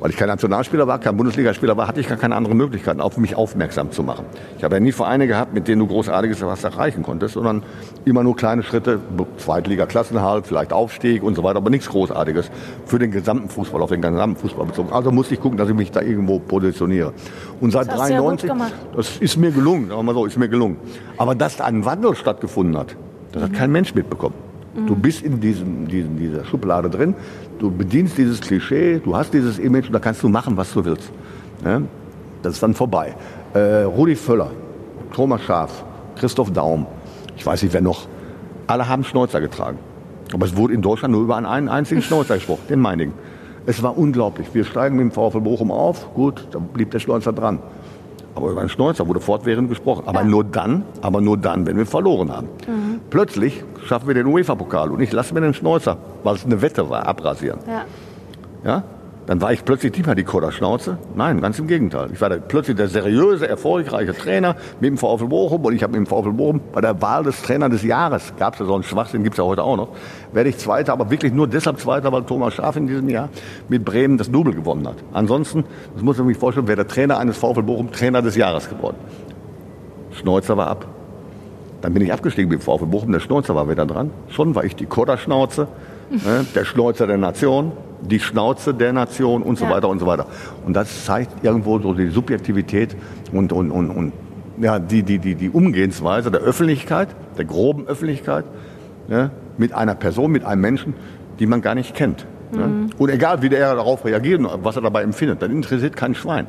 weil 0.00 0.10
ich 0.10 0.16
kein 0.16 0.28
Nationalspieler 0.28 0.86
war, 0.86 0.98
kein 0.98 1.16
Bundesligaspieler 1.16 1.76
war, 1.76 1.88
hatte 1.88 2.00
ich 2.00 2.08
gar 2.08 2.18
keine 2.18 2.36
andere 2.36 2.54
Möglichkeit, 2.54 3.00
auf 3.00 3.16
mich 3.18 3.34
aufmerksam 3.34 3.90
zu 3.90 4.02
machen. 4.02 4.24
Ich 4.56 4.64
habe 4.64 4.76
ja 4.76 4.80
nie 4.80 4.92
Vereine 4.92 5.26
gehabt, 5.26 5.54
mit 5.54 5.68
denen 5.68 5.80
du 5.80 5.86
großartiges 5.86 6.42
was 6.42 6.64
erreichen 6.64 7.02
konntest, 7.02 7.34
sondern 7.34 7.62
immer 8.04 8.22
nur 8.22 8.36
kleine 8.36 8.62
Schritte, 8.62 9.00
Zweitliga-Klassenhalt, 9.38 10.46
vielleicht 10.46 10.72
Aufstieg 10.72 11.22
und 11.22 11.34
so 11.34 11.42
weiter, 11.42 11.56
aber 11.56 11.70
nichts 11.70 11.88
Großartiges 11.88 12.50
für 12.84 12.98
den 12.98 13.10
gesamten 13.10 13.48
Fußball, 13.48 13.82
auf 13.82 13.90
den 13.90 14.02
gesamten 14.02 14.40
Fußball 14.40 14.66
bezogen. 14.66 14.92
Also 14.92 15.10
musste 15.10 15.34
ich 15.34 15.40
gucken, 15.40 15.58
dass 15.58 15.68
ich 15.68 15.74
mich 15.74 15.90
da 15.90 16.00
irgendwo 16.00 16.38
positioniere. 16.38 17.12
Und 17.60 17.72
seit 17.72 17.88
Das 17.88 18.00
hast 18.00 18.10
du 18.10 18.14
ja 18.14 18.20
gut 18.20 18.42
93, 18.42 18.50
gemacht. 18.50 18.72
das 18.96 19.16
ist 19.18 19.36
mir 19.36 19.50
gelungen, 19.50 19.88
sagen 19.88 19.98
wir 19.98 20.02
mal 20.04 20.14
so, 20.14 20.26
ist 20.26 20.38
mir 20.38 20.48
gelungen. 20.48 20.76
Aber 21.16 21.34
dass 21.34 21.56
da 21.56 21.64
ein 21.64 21.84
Wandel 21.84 22.14
stattgefunden 22.14 22.76
hat, 22.76 22.96
das 23.32 23.42
hat 23.42 23.52
kein 23.52 23.70
Mensch 23.70 23.94
mitbekommen. 23.94 24.47
Du 24.74 24.94
bist 24.94 25.22
in 25.22 25.40
diesem, 25.40 25.88
diesem, 25.88 26.16
dieser 26.18 26.44
Schublade 26.44 26.90
drin, 26.90 27.14
du 27.58 27.70
bedienst 27.70 28.16
dieses 28.18 28.40
Klischee, 28.40 29.00
du 29.02 29.16
hast 29.16 29.32
dieses 29.32 29.58
Image 29.58 29.86
und 29.86 29.92
da 29.92 29.98
kannst 29.98 30.22
du 30.22 30.28
machen, 30.28 30.56
was 30.56 30.72
du 30.72 30.84
willst. 30.84 31.10
Ja? 31.64 31.82
Das 32.42 32.54
ist 32.54 32.62
dann 32.62 32.74
vorbei. 32.74 33.14
Äh, 33.54 33.82
Rudi 33.82 34.14
Völler, 34.14 34.50
Thomas 35.12 35.42
Schaaf, 35.42 35.84
Christoph 36.16 36.52
Daum, 36.52 36.86
ich 37.36 37.44
weiß 37.44 37.62
nicht 37.62 37.72
wer 37.72 37.80
noch, 37.80 38.06
alle 38.66 38.88
haben 38.88 39.04
Schnäuzer 39.04 39.40
getragen. 39.40 39.78
Aber 40.32 40.46
es 40.46 40.56
wurde 40.56 40.74
in 40.74 40.82
Deutschland 40.82 41.12
nur 41.12 41.22
über 41.22 41.36
einen, 41.36 41.68
einzigen 41.68 42.02
Schnäuzer 42.02 42.34
gesprochen, 42.34 42.62
den 42.68 42.80
meinigen. 42.80 43.14
Es 43.66 43.82
war 43.82 43.96
unglaublich. 43.96 44.48
Wir 44.52 44.64
steigen 44.64 44.96
mit 44.96 45.04
dem 45.04 45.10
VfL 45.10 45.40
Bochum 45.40 45.70
auf, 45.70 46.14
gut, 46.14 46.48
dann 46.52 46.68
blieb 46.68 46.90
der 46.90 46.98
Schnäuzer 46.98 47.32
dran. 47.32 47.60
Aber 48.38 48.50
über 48.50 48.60
einen 48.60 48.68
Schnäuzer 48.70 49.08
wurde 49.08 49.18
fortwährend 49.18 49.68
gesprochen. 49.68 50.04
Aber 50.06 50.22
nur 50.22 50.44
dann, 50.44 50.84
aber 51.02 51.20
nur 51.20 51.36
dann, 51.36 51.66
wenn 51.66 51.76
wir 51.76 51.86
verloren 51.86 52.30
haben. 52.30 52.46
Plötzlich 53.10 53.64
schaffen 53.84 54.06
wir 54.06 54.14
den 54.14 54.26
UEFA-Pokal 54.26 54.92
und 54.92 55.00
ich 55.00 55.10
lasse 55.10 55.34
mir 55.34 55.40
den 55.40 55.54
Schnäuzer, 55.54 55.96
weil 56.22 56.36
es 56.36 56.44
eine 56.44 56.62
Wette 56.62 56.88
war, 56.88 57.04
abrasieren. 57.04 57.58
Ja. 57.66 57.84
Ja? 58.64 58.82
Dann 59.28 59.42
war 59.42 59.52
ich 59.52 59.62
plötzlich 59.62 59.92
nicht 59.92 60.06
mehr 60.06 60.14
die 60.14 60.24
Kodderschnauze. 60.24 60.96
Nein, 61.14 61.42
ganz 61.42 61.58
im 61.58 61.66
Gegenteil. 61.66 62.08
Ich 62.14 62.20
war 62.22 62.30
plötzlich 62.30 62.78
der 62.78 62.88
seriöse, 62.88 63.46
erfolgreiche 63.46 64.14
Trainer 64.14 64.56
mit 64.80 64.88
dem 64.88 64.96
VfL 64.96 65.26
Bochum. 65.26 65.62
Und 65.66 65.74
ich 65.74 65.82
habe 65.82 65.98
mit 65.98 65.98
dem 65.98 66.06
VfL 66.06 66.32
Bochum 66.32 66.62
bei 66.72 66.80
der 66.80 67.02
Wahl 67.02 67.24
des 67.24 67.42
Trainer 67.42 67.68
des 67.68 67.82
Jahres, 67.82 68.32
gab 68.38 68.54
es 68.54 68.60
ja 68.60 68.64
so 68.64 68.72
einen 68.72 68.84
Schwachsinn, 68.84 69.24
gibt 69.24 69.34
es 69.34 69.38
ja 69.38 69.44
heute 69.44 69.64
auch 69.64 69.76
noch, 69.76 69.88
werde 70.32 70.48
ich 70.48 70.56
Zweiter, 70.56 70.94
aber 70.94 71.10
wirklich 71.10 71.34
nur 71.34 71.46
deshalb 71.46 71.78
Zweiter, 71.78 72.10
weil 72.10 72.22
Thomas 72.22 72.54
Schaaf 72.54 72.76
in 72.76 72.86
diesem 72.86 73.06
Jahr 73.10 73.28
mit 73.68 73.84
Bremen 73.84 74.16
das 74.16 74.30
Double 74.30 74.54
gewonnen 74.54 74.88
hat. 74.88 74.96
Ansonsten, 75.12 75.64
das 75.92 76.02
muss 76.02 76.16
man 76.16 76.26
sich 76.28 76.38
vorstellen, 76.38 76.66
wäre 76.66 76.76
der 76.76 76.88
Trainer 76.88 77.18
eines 77.18 77.36
VfL 77.36 77.62
Bochum 77.62 77.92
Trainer 77.92 78.22
des 78.22 78.34
Jahres 78.34 78.70
geworden. 78.70 78.96
Schneuzer 80.12 80.56
war 80.56 80.68
ab. 80.68 80.86
Dann 81.82 81.92
bin 81.92 82.02
ich 82.02 82.14
abgestiegen 82.14 82.48
mit 82.50 82.62
VfB 82.62 82.86
Bochum, 82.86 83.12
der 83.12 83.20
Schneuzer 83.20 83.54
war 83.54 83.68
wieder 83.68 83.84
dran. 83.84 84.10
Schon 84.30 84.54
war 84.54 84.64
ich 84.64 84.74
die 84.74 84.86
Kodderschnauze, 84.86 85.68
ne, 86.08 86.46
der 86.54 86.64
Schneuzer 86.64 87.06
der 87.06 87.18
Nation, 87.18 87.72
die 88.02 88.20
Schnauze 88.20 88.74
der 88.74 88.92
Nation 88.92 89.42
und 89.42 89.58
so 89.58 89.64
Ja. 89.64 89.70
weiter 89.72 89.88
und 89.88 89.98
so 89.98 90.06
weiter. 90.06 90.26
Und 90.66 90.74
das 90.74 91.04
zeigt 91.04 91.44
irgendwo 91.44 91.78
so 91.78 91.94
die 91.94 92.08
Subjektivität 92.08 92.96
und, 93.32 93.52
und, 93.52 93.70
und, 93.70 93.90
und 93.90 94.12
ja, 94.60 94.78
die, 94.78 95.02
die, 95.02 95.18
die, 95.18 95.34
die 95.34 95.50
Umgehensweise 95.50 96.30
der 96.30 96.40
Öffentlichkeit, 96.40 97.08
der 97.36 97.44
groben 97.44 97.86
Öffentlichkeit, 97.86 98.44
ne, 99.08 99.30
mit 99.56 99.72
einer 99.72 99.94
Person, 99.94 100.30
mit 100.32 100.44
einem 100.44 100.60
Menschen, 100.62 100.94
die 101.38 101.46
man 101.46 101.60
gar 101.60 101.74
nicht 101.74 101.94
kennt. 101.94 102.26
Ne? 102.52 102.88
Und 102.96 103.10
egal, 103.10 103.42
wie 103.42 103.48
der 103.48 103.74
darauf 103.74 104.04
reagiert 104.04 104.40
und 104.40 104.48
was 104.64 104.76
er 104.76 104.82
dabei 104.82 105.02
empfindet, 105.02 105.42
dann 105.42 105.50
interessiert 105.50 105.96
kein 105.96 106.14
Schwein. 106.14 106.46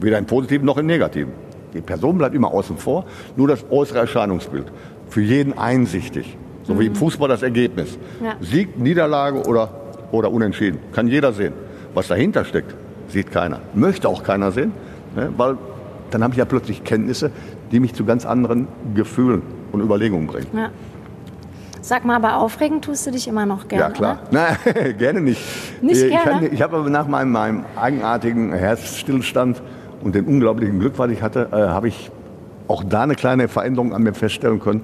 Weder 0.00 0.18
im 0.18 0.26
Positiven 0.26 0.66
noch 0.66 0.76
im 0.78 0.86
Negativen. 0.86 1.32
Die 1.74 1.80
Person 1.80 2.18
bleibt 2.18 2.34
immer 2.34 2.52
außen 2.52 2.76
vor, 2.76 3.04
nur 3.36 3.48
das 3.48 3.64
äußere 3.70 3.98
Erscheinungsbild. 4.00 4.66
Für 5.08 5.20
jeden 5.22 5.56
einsichtig. 5.56 6.36
So 6.64 6.78
wie 6.78 6.86
im 6.86 6.94
Fußball 6.94 7.28
das 7.28 7.42
Ergebnis. 7.42 7.98
Ja. 8.22 8.34
Sieg, 8.40 8.78
Niederlage 8.78 9.42
oder, 9.46 9.70
oder 10.12 10.30
Unentschieden. 10.30 10.78
Kann 10.92 11.08
jeder 11.08 11.32
sehen. 11.32 11.52
Was 11.94 12.08
dahinter 12.08 12.44
steckt, 12.44 12.74
sieht 13.08 13.30
keiner. 13.30 13.60
Möchte 13.74 14.08
auch 14.08 14.22
keiner 14.22 14.52
sehen, 14.52 14.72
ne? 15.16 15.30
weil 15.36 15.56
dann 16.10 16.22
habe 16.22 16.32
ich 16.34 16.38
ja 16.38 16.44
plötzlich 16.44 16.84
Kenntnisse, 16.84 17.30
die 17.72 17.80
mich 17.80 17.94
zu 17.94 18.04
ganz 18.04 18.24
anderen 18.26 18.66
Gefühlen 18.94 19.42
und 19.72 19.80
Überlegungen 19.80 20.26
bringen. 20.26 20.46
Ja. 20.54 20.70
Sag 21.82 22.04
mal, 22.04 22.16
aber 22.16 22.36
aufregen 22.36 22.82
tust 22.82 23.06
du 23.06 23.10
dich 23.10 23.26
immer 23.26 23.46
noch 23.46 23.66
gerne. 23.66 23.84
Ja, 23.84 23.90
klar. 23.90 24.18
Nein, 24.30 24.56
gerne 24.98 25.20
nicht. 25.20 25.40
Nicht 25.82 26.02
ich 26.02 26.10
gerne? 26.10 26.46
kann- 26.46 26.52
Ich 26.52 26.60
habe 26.62 26.76
aber 26.76 26.90
nach 26.90 27.06
meinem, 27.08 27.32
meinem 27.32 27.64
eigenartigen 27.80 28.52
Herzstillstand 28.52 29.62
und 30.02 30.14
dem 30.14 30.26
unglaublichen 30.28 30.78
Glück, 30.78 30.94
was 30.98 31.10
ich 31.10 31.22
hatte, 31.22 31.48
äh, 31.52 31.56
habe 31.56 31.88
ich 31.88 32.10
auch 32.68 32.84
da 32.84 33.02
eine 33.02 33.14
kleine 33.14 33.48
Veränderung 33.48 33.94
an 33.94 34.02
mir 34.02 34.12
feststellen 34.14 34.60
können. 34.60 34.82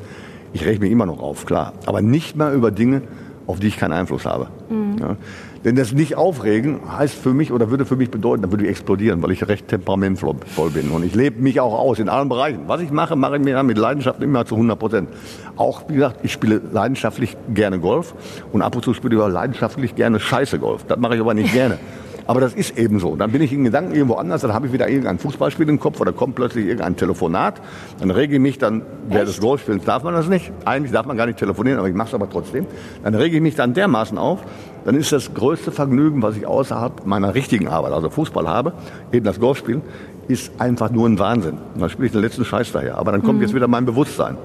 Ich 0.53 0.65
reg 0.65 0.81
mich 0.81 0.91
immer 0.91 1.07
noch 1.07 1.21
auf, 1.21 1.45
klar. 1.45 1.75
Aber 1.85 2.01
nicht 2.01 2.35
mehr 2.37 2.53
über 2.53 2.71
Dinge, 2.71 3.03
auf 3.47 3.61
die 3.61 3.69
ich 3.69 3.77
keinen 3.77 3.93
Einfluss 3.93 4.25
habe. 4.25 4.49
Mhm. 4.69 4.97
Ja. 4.99 5.17
Denn 5.65 5.75
das 5.75 5.93
nicht 5.93 6.17
aufregen 6.17 6.81
heißt 6.97 7.15
für 7.15 7.35
mich 7.35 7.53
oder 7.53 7.71
würde 7.71 7.85
für 7.85 7.97
mich 7.97 8.11
bedeuten, 8.11 8.43
dann 8.43 8.53
würde 8.53 8.65
ich 8.65 8.71
explodieren, 8.71 9.23
weil 9.23 9.33
ich 9.33 9.49
recht 9.49 9.67
temperamentvoll 9.67 10.37
bin. 10.73 10.91
Und 10.91 11.05
ich 11.05 11.15
lebe 11.15 11.43
mich 11.43 11.61
auch 11.61 11.77
aus 11.77 11.99
in 11.99 12.09
allen 12.09 12.29
Bereichen. 12.29 12.61
Was 12.69 12.81
ich 12.81 12.93
mache, 12.93 13.17
mache 13.17 13.37
ich 13.37 13.43
mir 13.43 13.61
mit 13.65 13.77
Leidenschaft 13.77 14.23
immer 14.23 14.45
zu 14.45 14.55
100 14.55 14.79
Prozent. 14.79 15.09
Auch, 15.57 15.89
wie 15.89 15.95
gesagt, 15.95 16.21
ich 16.23 16.33
spiele 16.33 16.61
leidenschaftlich 16.73 17.37
gerne 17.53 17.81
Golf 17.81 18.15
und 18.53 18.63
ab 18.63 18.77
und 18.77 18.85
zu 18.85 18.95
spiele 18.95 19.17
ich 19.17 19.21
auch 19.21 19.29
leidenschaftlich 19.29 19.97
gerne 19.97 20.21
Scheiße 20.21 20.59
Golf. 20.61 20.85
Das 20.85 20.99
mache 20.99 21.17
ich 21.17 21.21
aber 21.21 21.35
nicht 21.35 21.53
gerne. 21.53 21.79
Aber 22.27 22.41
das 22.41 22.55
ist 22.55 22.77
eben 22.77 22.99
so. 22.99 23.17
Dann 23.17 23.31
bin 23.31 23.43
ich 23.43 23.53
in 23.53 23.65
Gedanken 23.65 23.95
irgendwo 23.95 24.15
anders, 24.15 24.43
dann 24.43 24.53
habe 24.53 24.67
ich 24.67 24.73
wieder 24.73 24.89
irgendein 24.89 25.19
Fußballspiel 25.19 25.69
im 25.69 25.79
Kopf 25.79 26.01
oder 26.01 26.13
kommt 26.13 26.35
plötzlich 26.35 26.67
irgendein 26.67 26.97
Telefonat. 26.97 27.61
Dann 28.01 28.11
rege 28.11 28.35
ich 28.35 28.41
mich 28.41 28.59
dann, 28.59 28.83
während 29.09 29.29
des 29.29 29.41
Golfspielens 29.41 29.85
darf 29.85 30.03
man 30.03 30.15
das 30.15 30.29
nicht. 30.29 30.53
Eigentlich 30.65 30.93
darf 30.93 31.07
man 31.07 31.17
gar 31.17 31.27
nicht 31.27 31.39
telefonieren, 31.39 31.79
aber 31.79 31.89
ich 31.89 31.95
mache 31.95 32.09
es 32.09 32.15
aber 32.15 32.29
trotzdem. 32.29 32.67
Dann 33.05 33.15
rege 33.15 33.37
ich 33.37 33.43
mich 33.43 33.55
dann 33.55 33.75
dermaßen 33.75 34.19
auf, 34.19 34.41
dann 34.85 34.97
ist 34.97 35.13
das 35.13 35.35
größte 35.35 35.73
Vergnügen, 35.73 36.23
was 36.23 36.37
ich 36.37 36.47
außerhalb 36.47 37.07
meiner 37.07 37.35
richtigen 37.35 37.69
Arbeit, 37.69 37.93
also 37.93 38.11
Fußball 38.11 38.49
habe, 38.49 38.73
eben 39.13 39.25
das 39.25 39.41
Golfspielen, 39.41 39.83
ist 40.29 40.53
einfach 40.59 40.91
nur 40.91 41.09
ein 41.09 41.19
Wahnsinn. 41.19 41.59
Und 41.75 41.81
dann 41.81 41.91
spiele 41.91 42.07
ich 42.07 42.13
den 42.13 42.21
letzten 42.21 42.45
Scheiß 42.45 42.73
daher. 42.73 42.99
Aber 42.99 43.13
dann 43.13 43.23
kommt 43.23 43.41
jetzt 43.43 43.55
wieder 43.55 43.69
mein 43.69 43.85
Bewusstsein. 43.85 44.37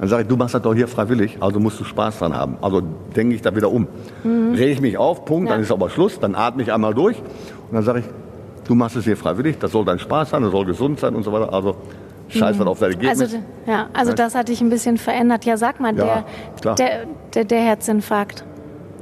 Dann 0.00 0.08
sage 0.08 0.22
ich, 0.22 0.28
du 0.28 0.36
machst 0.36 0.54
das 0.54 0.62
doch 0.62 0.74
hier 0.74 0.88
freiwillig, 0.88 1.36
also 1.40 1.60
musst 1.60 1.78
du 1.78 1.84
Spaß 1.84 2.18
dran 2.20 2.34
haben. 2.34 2.56
Also 2.62 2.80
denke 3.14 3.34
ich 3.34 3.42
da 3.42 3.54
wieder 3.54 3.70
um. 3.70 3.86
Rege 4.24 4.70
ich 4.72 4.80
mich 4.80 4.96
auf, 4.96 5.24
Punkt, 5.26 5.50
dann 5.50 5.58
Ja. 5.58 5.62
ist 5.62 5.70
aber 5.70 5.90
Schluss, 5.90 6.18
dann 6.18 6.34
atme 6.34 6.62
ich 6.62 6.72
einmal 6.72 6.94
durch 6.94 7.18
und 7.18 7.72
dann 7.74 7.82
sage 7.82 7.98
ich, 8.00 8.04
du 8.66 8.74
machst 8.74 8.96
es 8.96 9.04
hier 9.04 9.16
freiwillig, 9.16 9.58
das 9.58 9.72
soll 9.72 9.84
dein 9.84 9.98
Spaß 9.98 10.30
sein, 10.30 10.42
das 10.42 10.52
soll 10.52 10.64
gesund 10.64 11.00
sein 11.00 11.14
und 11.14 11.22
so 11.22 11.32
weiter. 11.32 11.52
Also 11.52 11.76
scheiß 12.28 12.58
was 12.58 12.66
auf 12.66 12.78
dein 12.78 12.92
Ergebnis. 12.92 13.20
Also, 13.20 13.36
ja, 13.66 13.88
also 13.92 14.12
das 14.14 14.34
hat 14.34 14.48
dich 14.48 14.62
ein 14.62 14.70
bisschen 14.70 14.96
verändert. 14.96 15.44
Ja, 15.44 15.56
sag 15.58 15.80
mal, 15.80 15.94
Ja, 15.94 16.24
der, 16.64 16.74
der, 16.76 16.88
der, 17.34 17.44
der 17.44 17.60
Herzinfarkt, 17.60 18.44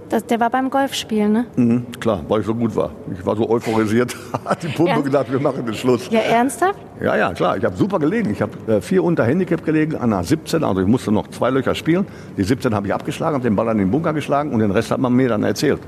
das, 0.08 0.24
der 0.26 0.40
war 0.40 0.50
beim 0.50 0.70
Golfspielen, 0.70 1.32
ne? 1.32 1.46
mhm, 1.56 1.86
klar, 2.00 2.24
weil 2.28 2.40
ich 2.40 2.46
so 2.46 2.54
gut 2.54 2.74
war. 2.74 2.90
Ich 3.12 3.24
war 3.24 3.36
so 3.36 3.48
euphorisiert, 3.48 4.16
hat 4.44 4.62
die 4.62 4.68
Pumpe 4.68 4.90
Ja. 4.92 5.00
gedacht, 5.00 5.30
wir 5.30 5.40
machen 5.40 5.64
den 5.64 5.74
Schluss. 5.74 6.08
Ja, 6.10 6.20
ernsthaft? 6.20 6.78
Ja, 7.00 7.16
ja, 7.16 7.32
klar. 7.32 7.56
Ich 7.56 7.64
habe 7.64 7.76
super 7.76 7.98
gelegen. 8.00 8.30
Ich 8.30 8.42
habe 8.42 8.52
äh, 8.66 8.80
vier 8.80 9.04
unter 9.04 9.24
Handicap 9.24 9.64
gelegen 9.64 9.94
an 9.96 10.12
einer 10.12 10.24
17. 10.24 10.64
Also 10.64 10.80
ich 10.80 10.86
musste 10.88 11.12
noch 11.12 11.28
zwei 11.28 11.50
Löcher 11.50 11.74
spielen. 11.76 12.06
Die 12.36 12.42
17 12.42 12.74
habe 12.74 12.88
ich 12.88 12.94
abgeschlagen, 12.94 13.34
habe 13.34 13.44
den 13.44 13.54
Ball 13.54 13.68
an 13.68 13.78
den 13.78 13.88
Bunker 13.90 14.12
geschlagen 14.12 14.50
und 14.52 14.58
den 14.58 14.72
Rest 14.72 14.90
hat 14.90 14.98
man 14.98 15.12
mir 15.12 15.28
dann 15.28 15.44
erzählt. 15.44 15.78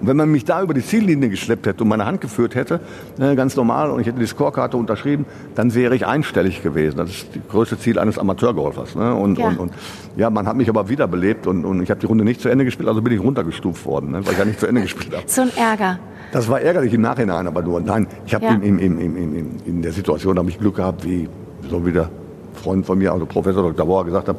Und 0.00 0.06
wenn 0.06 0.16
man 0.16 0.30
mich 0.30 0.44
da 0.44 0.62
über 0.62 0.72
die 0.72 0.82
Ziellinie 0.84 1.28
geschleppt 1.28 1.66
hätte 1.66 1.82
und 1.82 1.88
meine 1.90 2.06
Hand 2.06 2.20
geführt 2.20 2.54
hätte, 2.54 2.80
äh, 3.18 3.34
ganz 3.34 3.54
normal, 3.56 3.90
und 3.90 4.00
ich 4.00 4.06
hätte 4.06 4.18
die 4.18 4.26
Scorekarte 4.26 4.76
unterschrieben, 4.76 5.26
dann 5.54 5.74
wäre 5.74 5.94
ich 5.94 6.06
einstellig 6.06 6.62
gewesen. 6.62 6.96
Das 6.96 7.10
ist 7.10 7.26
das 7.34 7.42
größte 7.50 7.78
Ziel 7.78 7.98
eines 7.98 8.18
Amateurgolfers. 8.18 8.94
Ne? 8.94 9.14
Und, 9.14 9.38
Ja. 9.38 9.48
und, 9.48 9.58
und 9.58 9.72
ja, 10.16 10.30
man 10.30 10.46
hat 10.46 10.56
mich 10.56 10.68
aber 10.68 10.88
wiederbelebt 10.88 11.46
und, 11.46 11.64
und 11.64 11.82
ich 11.82 11.90
habe 11.90 12.00
die 12.00 12.06
Runde 12.06 12.24
nicht 12.24 12.40
zu 12.40 12.48
Ende 12.48 12.64
gespielt, 12.64 12.88
also 12.88 13.02
bin 13.02 13.12
ich 13.12 13.20
runtergestuft 13.22 13.84
worden, 13.84 14.12
ne? 14.12 14.24
weil 14.24 14.32
ich 14.32 14.38
ja 14.38 14.44
nicht 14.44 14.60
zu 14.60 14.66
Ende 14.66 14.80
gespielt 14.82 15.14
habe. 15.14 15.24
So 15.26 15.42
ein 15.42 15.50
Ärger. 15.56 15.98
Das 16.32 16.48
war 16.48 16.60
ärgerlich 16.60 16.94
im 16.94 17.02
Nachhinein, 17.02 17.46
aber 17.46 17.60
nur, 17.62 17.80
nein, 17.80 18.06
ich 18.24 18.34
habe 18.34 18.44
Ja. 18.46 18.52
in, 18.52 18.78
in, 18.78 18.98
in, 18.98 19.60
in 19.66 19.82
der 19.82 19.92
Situation 19.92 20.38
habe 20.38 20.48
ich 20.48 20.58
Glück 20.58 20.76
gehabt, 20.76 21.04
wie 21.04 21.28
so 21.68 21.84
wie 21.84 21.92
der 21.92 22.08
Freund 22.54 22.86
von 22.86 22.98
mir, 22.98 23.12
also 23.12 23.26
Professor 23.26 23.62
Dr. 23.62 23.86
Bauer 23.86 24.04
gesagt 24.04 24.28
hat, 24.28 24.36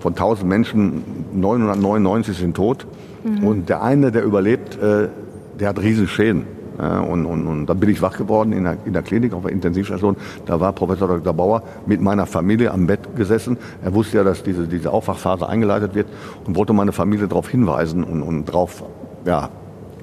von 0.00 0.12
1000 0.12 0.48
Menschen 0.48 1.02
999 1.34 2.36
sind 2.36 2.56
tot 2.56 2.86
und 3.24 3.68
der 3.68 3.82
eine, 3.82 4.12
der 4.12 4.24
überlebt, 4.24 4.80
äh, 4.80 5.08
der 5.58 5.68
hat 5.68 5.80
Riesenschäden. 5.80 6.58
Und, 6.78 7.26
und, 7.26 7.44
und 7.48 7.66
dann 7.66 7.80
bin 7.80 7.90
ich 7.90 8.00
wach 8.02 8.16
geworden 8.16 8.52
in 8.52 8.62
der, 8.62 8.76
in 8.84 8.92
der 8.92 9.02
Klinik 9.02 9.32
auf 9.32 9.42
der 9.42 9.50
Intensivstation. 9.50 10.14
Da 10.46 10.60
war 10.60 10.72
Professor 10.72 11.08
Dr. 11.08 11.32
Bauer 11.32 11.64
mit 11.86 12.00
meiner 12.00 12.24
Familie 12.24 12.70
am 12.70 12.86
Bett 12.86 13.16
gesessen. 13.16 13.58
Er 13.82 13.92
wusste 13.94 14.18
ja, 14.18 14.22
dass 14.22 14.44
diese, 14.44 14.68
diese 14.68 14.92
Aufwachphase 14.92 15.48
eingeleitet 15.48 15.96
wird 15.96 16.06
und 16.46 16.54
wollte 16.54 16.72
meine 16.72 16.92
Familie 16.92 17.26
darauf 17.26 17.48
hinweisen 17.48 18.04
und, 18.04 18.22
und 18.22 18.48
darauf 18.48 18.84
ja, 19.26 19.48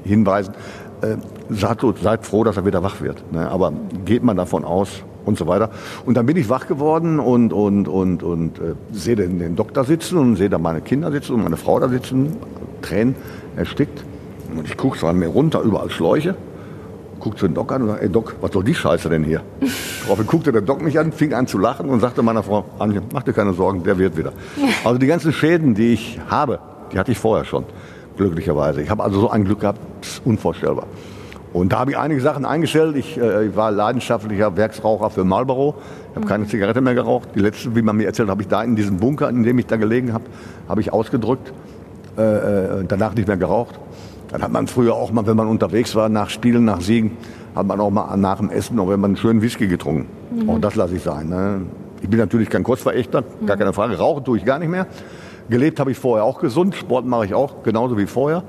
hinweisen, 0.04 0.54
äh, 1.02 1.16
seid, 1.50 1.80
seid 2.02 2.26
froh, 2.26 2.44
dass 2.44 2.58
er 2.58 2.66
wieder 2.66 2.84
wach 2.84 3.00
wird. 3.00 3.24
Ne? 3.32 3.50
Aber 3.50 3.72
geht 4.04 4.24
man 4.24 4.36
davon 4.36 4.66
aus 4.66 5.04
und 5.26 5.38
so 5.38 5.48
weiter. 5.48 5.70
Und 6.06 6.16
dann 6.16 6.26
bin 6.26 6.38
ich 6.38 6.50
wach 6.50 6.68
geworden 6.68 7.20
und, 7.20 7.54
und, 7.54 7.88
und, 7.88 8.24
und 8.24 8.60
äh, 8.60 8.76
sehe 8.92 9.16
den, 9.16 9.40
den 9.40 9.56
Doktor 9.56 9.84
sitzen 9.84 10.18
und 10.18 10.36
sehe 10.36 10.50
da 10.50 10.58
meine 10.58 10.82
Kinder 10.82 11.12
sitzen 11.12 11.34
und 11.34 11.44
meine 11.44 11.58
Frau 11.58 11.80
da 11.80 11.90
sitzen, 11.90 12.38
Tränen 12.82 13.16
erstickt. 13.56 14.04
Und 14.56 14.68
ich 14.68 14.78
gucke 14.78 14.98
so 14.98 15.08
an 15.08 15.18
mir 15.18 15.28
runter, 15.28 15.62
überall 15.62 15.90
Schläuche. 15.90 16.36
Guckt 17.20 17.40
zu 17.40 17.48
den 17.48 17.56
Doc 17.56 17.72
an 17.72 17.84
und 17.84 17.88
sagt, 17.90 18.04
ey 18.04 18.10
Doc, 18.10 18.36
was 18.42 18.52
soll 18.52 18.64
die 18.64 18.76
Scheiße 18.76 19.10
denn 19.10 19.24
hier? 19.24 19.42
Daraufhin 20.04 20.28
guckte 20.28 20.52
der 20.52 20.62
Doc 20.62 20.82
mich 20.82 21.00
an, 21.00 21.12
fing 21.12 21.34
an 21.34 21.48
zu 21.48 21.58
lachen 21.58 21.90
und 21.90 22.00
sagte 22.00 22.22
meiner 22.22 22.44
Frau, 22.44 22.66
Anja, 22.78 23.02
mach 23.14 23.24
dir 23.24 23.34
keine 23.34 23.54
Sorgen, 23.54 23.84
der 23.84 23.98
wird 23.98 24.18
wieder. 24.18 24.34
Also 24.84 25.00
die 25.00 25.08
ganzen 25.08 25.34
Schäden, 25.34 25.74
die 25.74 25.94
ich 25.94 26.20
habe, 26.30 26.60
die 26.92 27.00
hatte 27.00 27.12
ich 27.12 27.18
vorher 27.18 27.46
schon, 27.46 27.66
glücklicherweise. 28.18 28.82
Ich 28.82 28.90
habe 28.90 29.04
also 29.04 29.22
so 29.22 29.30
ein 29.30 29.46
Glück 29.46 29.62
gehabt, 29.62 29.80
ist 30.02 30.22
unvorstellbar. 30.26 30.86
Und 31.56 31.72
da 31.72 31.80
habe 31.80 31.92
ich 31.92 31.98
einige 31.98 32.20
Sachen 32.20 32.44
eingestellt. 32.44 32.98
Ich, 32.98 33.18
äh, 33.18 33.46
ich 33.48 33.56
war 33.56 33.72
leidenschaftlicher 33.72 34.58
Werksraucher 34.58 35.10
für 35.10 35.24
Marlboro. 35.24 35.76
Ich 36.10 36.18
habe 36.18 36.28
keine 36.28 36.48
Zigarette 36.48 36.82
mehr 36.82 36.96
geraucht. 36.96 37.30
Die 37.34 37.40
letzte, 37.40 37.74
wie 37.78 37.82
man 37.82 37.96
mir 37.96 38.08
erzählt, 38.08 38.28
habe 38.28 38.42
ich 38.42 38.50
da 38.50 38.62
in 38.62 38.76
diesem 38.76 38.98
Bunker, 38.98 39.30
in 39.30 39.44
dem 39.44 39.58
ich 39.58 39.66
da 39.66 39.78
gelegen 39.78 40.12
habe, 40.12 40.26
habe 40.68 40.82
ich 40.82 40.92
ausgedrückt. 40.92 41.54
Äh, 42.18 42.22
äh, 42.22 42.86
danach 42.88 43.14
nicht 43.14 43.28
mehr 43.28 43.38
geraucht. 43.38 43.80
Dann 44.30 44.42
hat 44.42 44.52
man 44.52 44.68
früher 44.68 44.96
auch 44.96 45.12
mal, 45.12 45.28
wenn 45.28 45.36
man 45.36 45.48
unterwegs 45.48 45.96
war, 45.96 46.10
nach 46.10 46.30
Spielen, 46.30 46.66
nach 46.66 46.82
Siegen, 46.82 47.18
hat 47.56 47.68
man 47.68 47.80
auch 47.80 47.90
mal 47.92 48.16
nach 48.18 48.38
dem 48.38 48.50
Essen, 48.50 48.80
auch 48.80 48.90
wenn 48.90 49.00
man 49.00 49.12
einen 49.12 49.18
schönen 49.18 49.42
Whisky 49.42 49.68
getrunken. 49.68 50.08
Auch 50.48 50.60
das 50.60 50.76
lasse 50.76 50.96
ich 50.96 51.04
sein. 51.04 51.30
Ne? 51.30 51.62
Ich 52.02 52.10
bin 52.10 52.20
natürlich 52.20 52.50
kein 52.50 52.64
Kurzverächter, 52.64 53.24
gar 53.46 53.58
keine 53.58 53.74
Frage. 53.74 53.98
Rauchen 53.98 54.24
tue 54.24 54.38
ich 54.38 54.46
gar 54.46 54.60
nicht 54.60 54.70
mehr. 54.70 54.88
Gelebt 55.50 55.80
habe 55.80 55.92
ich 55.92 55.98
vorher 55.98 56.24
auch 56.24 56.40
gesund, 56.40 56.76
Sport 56.76 57.06
mache 57.06 57.26
ich 57.26 57.34
auch 57.34 57.64
genauso 57.64 57.98
wie 57.98 58.08
vorher. 58.08 58.44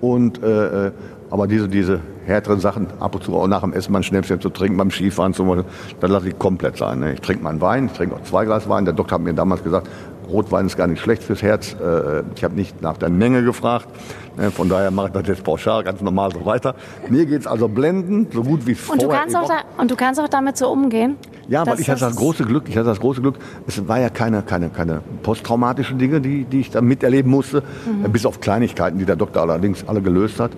Und 0.00 0.42
äh, 0.42 0.86
äh, 0.86 0.92
aber 1.30 1.46
diese 1.46 1.68
diese 1.68 2.00
härteren 2.24 2.58
Sachen, 2.60 2.86
ab 3.00 3.14
und 3.14 3.24
zu 3.24 3.34
auch 3.34 3.46
nach 3.46 3.60
dem 3.60 3.72
Essen 3.72 3.92
mal 3.92 3.98
ein 3.98 4.02
Schnäpschen 4.02 4.40
zu 4.40 4.48
trinken, 4.48 4.78
beim 4.78 4.90
Skifahren 4.90 5.34
zum 5.34 5.48
Beispiel, 5.48 5.64
das 6.00 6.10
lasse 6.10 6.28
ich 6.28 6.38
komplett 6.38 6.78
sein. 6.78 7.00
Ne? 7.00 7.14
Ich 7.14 7.20
trinke 7.20 7.44
meinen 7.44 7.60
Wein, 7.60 7.86
ich 7.86 7.92
trinke 7.92 8.16
auch 8.16 8.22
zwei 8.22 8.44
Glas 8.44 8.68
Wein. 8.68 8.86
Der 8.86 8.94
Doktor 8.94 9.16
hat 9.16 9.22
mir 9.22 9.34
damals 9.34 9.62
gesagt, 9.62 9.88
Rotwein 10.28 10.66
ist 10.66 10.76
gar 10.76 10.86
nicht 10.86 11.00
schlecht 11.00 11.22
fürs 11.22 11.42
Herz. 11.42 11.74
Äh, 11.74 12.22
Ich 12.36 12.44
habe 12.44 12.54
nicht 12.54 12.82
nach 12.82 12.96
der 12.98 13.08
Menge 13.08 13.42
gefragt. 13.42 13.88
Ne, 14.36 14.50
Von 14.50 14.68
daher 14.68 14.90
mache 14.90 15.08
ich 15.08 15.12
das 15.14 15.26
jetzt 15.26 15.44
pauschal, 15.44 15.82
ganz 15.84 16.00
normal 16.00 16.30
so 16.32 16.44
weiter. 16.44 16.74
Mir 17.08 17.26
geht's 17.26 17.46
also 17.46 17.68
blendend, 17.68 18.32
so 18.34 18.42
gut 18.42 18.66
wie 18.66 18.72
Und 18.72 18.78
vorher. 18.78 19.04
du, 19.06 19.08
kannst 19.08 19.36
auch 19.36 19.48
da, 19.48 19.62
und 19.80 19.90
du 19.90 19.96
kannst 19.96 20.20
auch 20.20 20.28
damit 20.28 20.56
so 20.56 20.68
umgehen? 20.68 21.16
Ja, 21.48 21.66
weil 21.66 21.80
ich 21.80 21.88
hatte 21.88 22.00
das 22.00 22.14
große 22.16 22.44
Glück, 22.44 22.64
ich 22.68 22.76
hatte 22.76 22.86
das 22.88 23.00
große 23.00 23.22
Glück, 23.22 23.36
es 23.66 23.88
war 23.88 23.98
ja 23.98 24.10
keine, 24.10 24.42
keine, 24.42 24.68
keine 24.68 25.00
posttraumatischen 25.22 25.98
Dinge, 25.98 26.20
die, 26.20 26.44
die 26.44 26.60
ich 26.60 26.70
da 26.70 26.80
miterleben 26.82 27.30
musste, 27.30 27.62
Mhm. 27.86 28.04
äh, 28.04 28.08
bis 28.08 28.26
auf 28.26 28.40
Kleinigkeiten, 28.40 28.98
die 28.98 29.06
der 29.06 29.16
Doktor 29.16 29.42
allerdings 29.42 29.86
alle 29.88 30.02
gelöst 30.02 30.38
hat. 30.40 30.50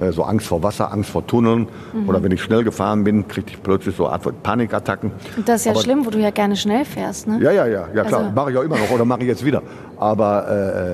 Äh, 0.00 0.12
So 0.12 0.22
Angst 0.24 0.46
vor 0.46 0.62
Wasser, 0.62 0.92
Angst 0.92 1.10
vor 1.10 1.26
Tunneln 1.26 1.68
Mhm. 1.92 2.08
oder 2.08 2.22
wenn 2.22 2.32
ich 2.32 2.42
schnell 2.42 2.64
gefahren 2.64 3.04
bin, 3.04 3.28
kriegte 3.28 3.52
ich 3.52 3.62
plötzlich 3.62 3.94
so 3.96 4.04
eine 4.06 4.14
Art 4.14 4.22
von 4.22 4.34
Panikattacken. 4.42 5.12
Und 5.36 5.48
das 5.48 5.60
ist 5.60 5.64
ja 5.66 5.72
Aber- 5.72 5.80
schlimm, 5.82 6.06
wo 6.06 6.10
du 6.10 6.18
ja 6.18 6.30
gerne 6.30 6.56
schnell 6.56 6.84
fährst, 6.84 7.26
ne? 7.28 7.38
Ja, 7.42 7.52
ja, 7.52 7.66
ja, 7.66 7.84
ja 7.94 8.04
klar, 8.04 8.20
Also- 8.22 8.32
mache 8.34 8.50
ich 8.52 8.56
auch 8.58 8.62
immer 8.62 8.78
noch 8.78 8.90
oder 8.90 9.04
mache 9.04 9.20
ich 9.20 9.26
jetzt 9.28 9.44
wieder. 9.44 9.62
Aber, 9.98 10.48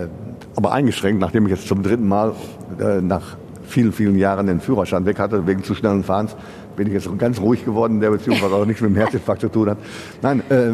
äh, 0.05 0.09
aber 0.57 0.73
eingeschränkt, 0.73 1.21
nachdem 1.21 1.45
ich 1.47 1.51
jetzt 1.53 1.69
zum 1.69 1.83
dritten 1.83 2.07
Mal 2.09 2.33
äh, 2.81 3.01
nach 3.01 3.37
vielen, 3.65 3.93
vielen 3.93 4.17
Jahren 4.19 4.47
den 4.49 4.61
Führerschein 4.61 5.07
weg 5.07 5.19
hatte, 5.19 5.47
wegen 5.47 5.63
zu 5.63 5.75
schnellen 5.75 6.03
Fahrens, 6.05 6.35
bin 6.77 6.89
ich 6.89 6.93
jetzt 6.95 7.09
ganz 7.19 7.41
ruhig 7.41 7.65
geworden 7.65 7.95
in 7.95 8.01
der 8.01 8.11
Beziehung, 8.11 8.39
was 8.43 8.53
auch 8.53 8.65
nichts 8.67 8.83
mit 8.83 8.91
dem 8.91 8.97
Herzinfarkt 8.97 9.41
zu 9.41 9.49
tun 9.49 9.71
hat. 9.71 9.79
Nein, 10.23 10.43
äh, 10.51 10.71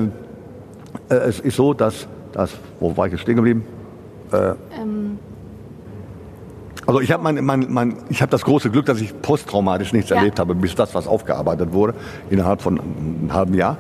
Äh, 1.09 1.15
es 1.29 1.41
ist 1.41 1.57
so, 1.57 1.73
dass, 1.73 2.07
dass 2.33 2.51
wo 2.79 2.95
war 2.97 3.07
ich 3.07 3.13
jetzt 3.13 3.23
stehen 3.23 3.37
geblieben? 3.37 3.65
Äh, 4.31 4.53
Ähm, 4.81 5.12
Also 6.87 7.01
ich 7.01 7.13
habe 7.13 7.23
mein, 7.23 7.45
mein, 7.45 7.67
mein, 7.71 7.97
ich 8.09 8.23
hab 8.23 8.31
das 8.31 8.43
große 8.43 8.71
Glück, 8.71 8.87
dass 8.87 9.01
ich 9.01 9.21
posttraumatisch 9.23 9.93
nichts 9.93 10.11
Ja. 10.11 10.17
erlebt 10.17 10.39
habe, 10.39 10.55
bis 10.55 10.75
das, 10.75 10.95
was 10.95 11.07
aufgearbeitet 11.07 11.73
wurde, 11.73 11.95
innerhalb 12.31 12.61
von 12.61 12.81
einem 12.81 13.33
halben 13.33 13.55
Jahr. 13.55 13.77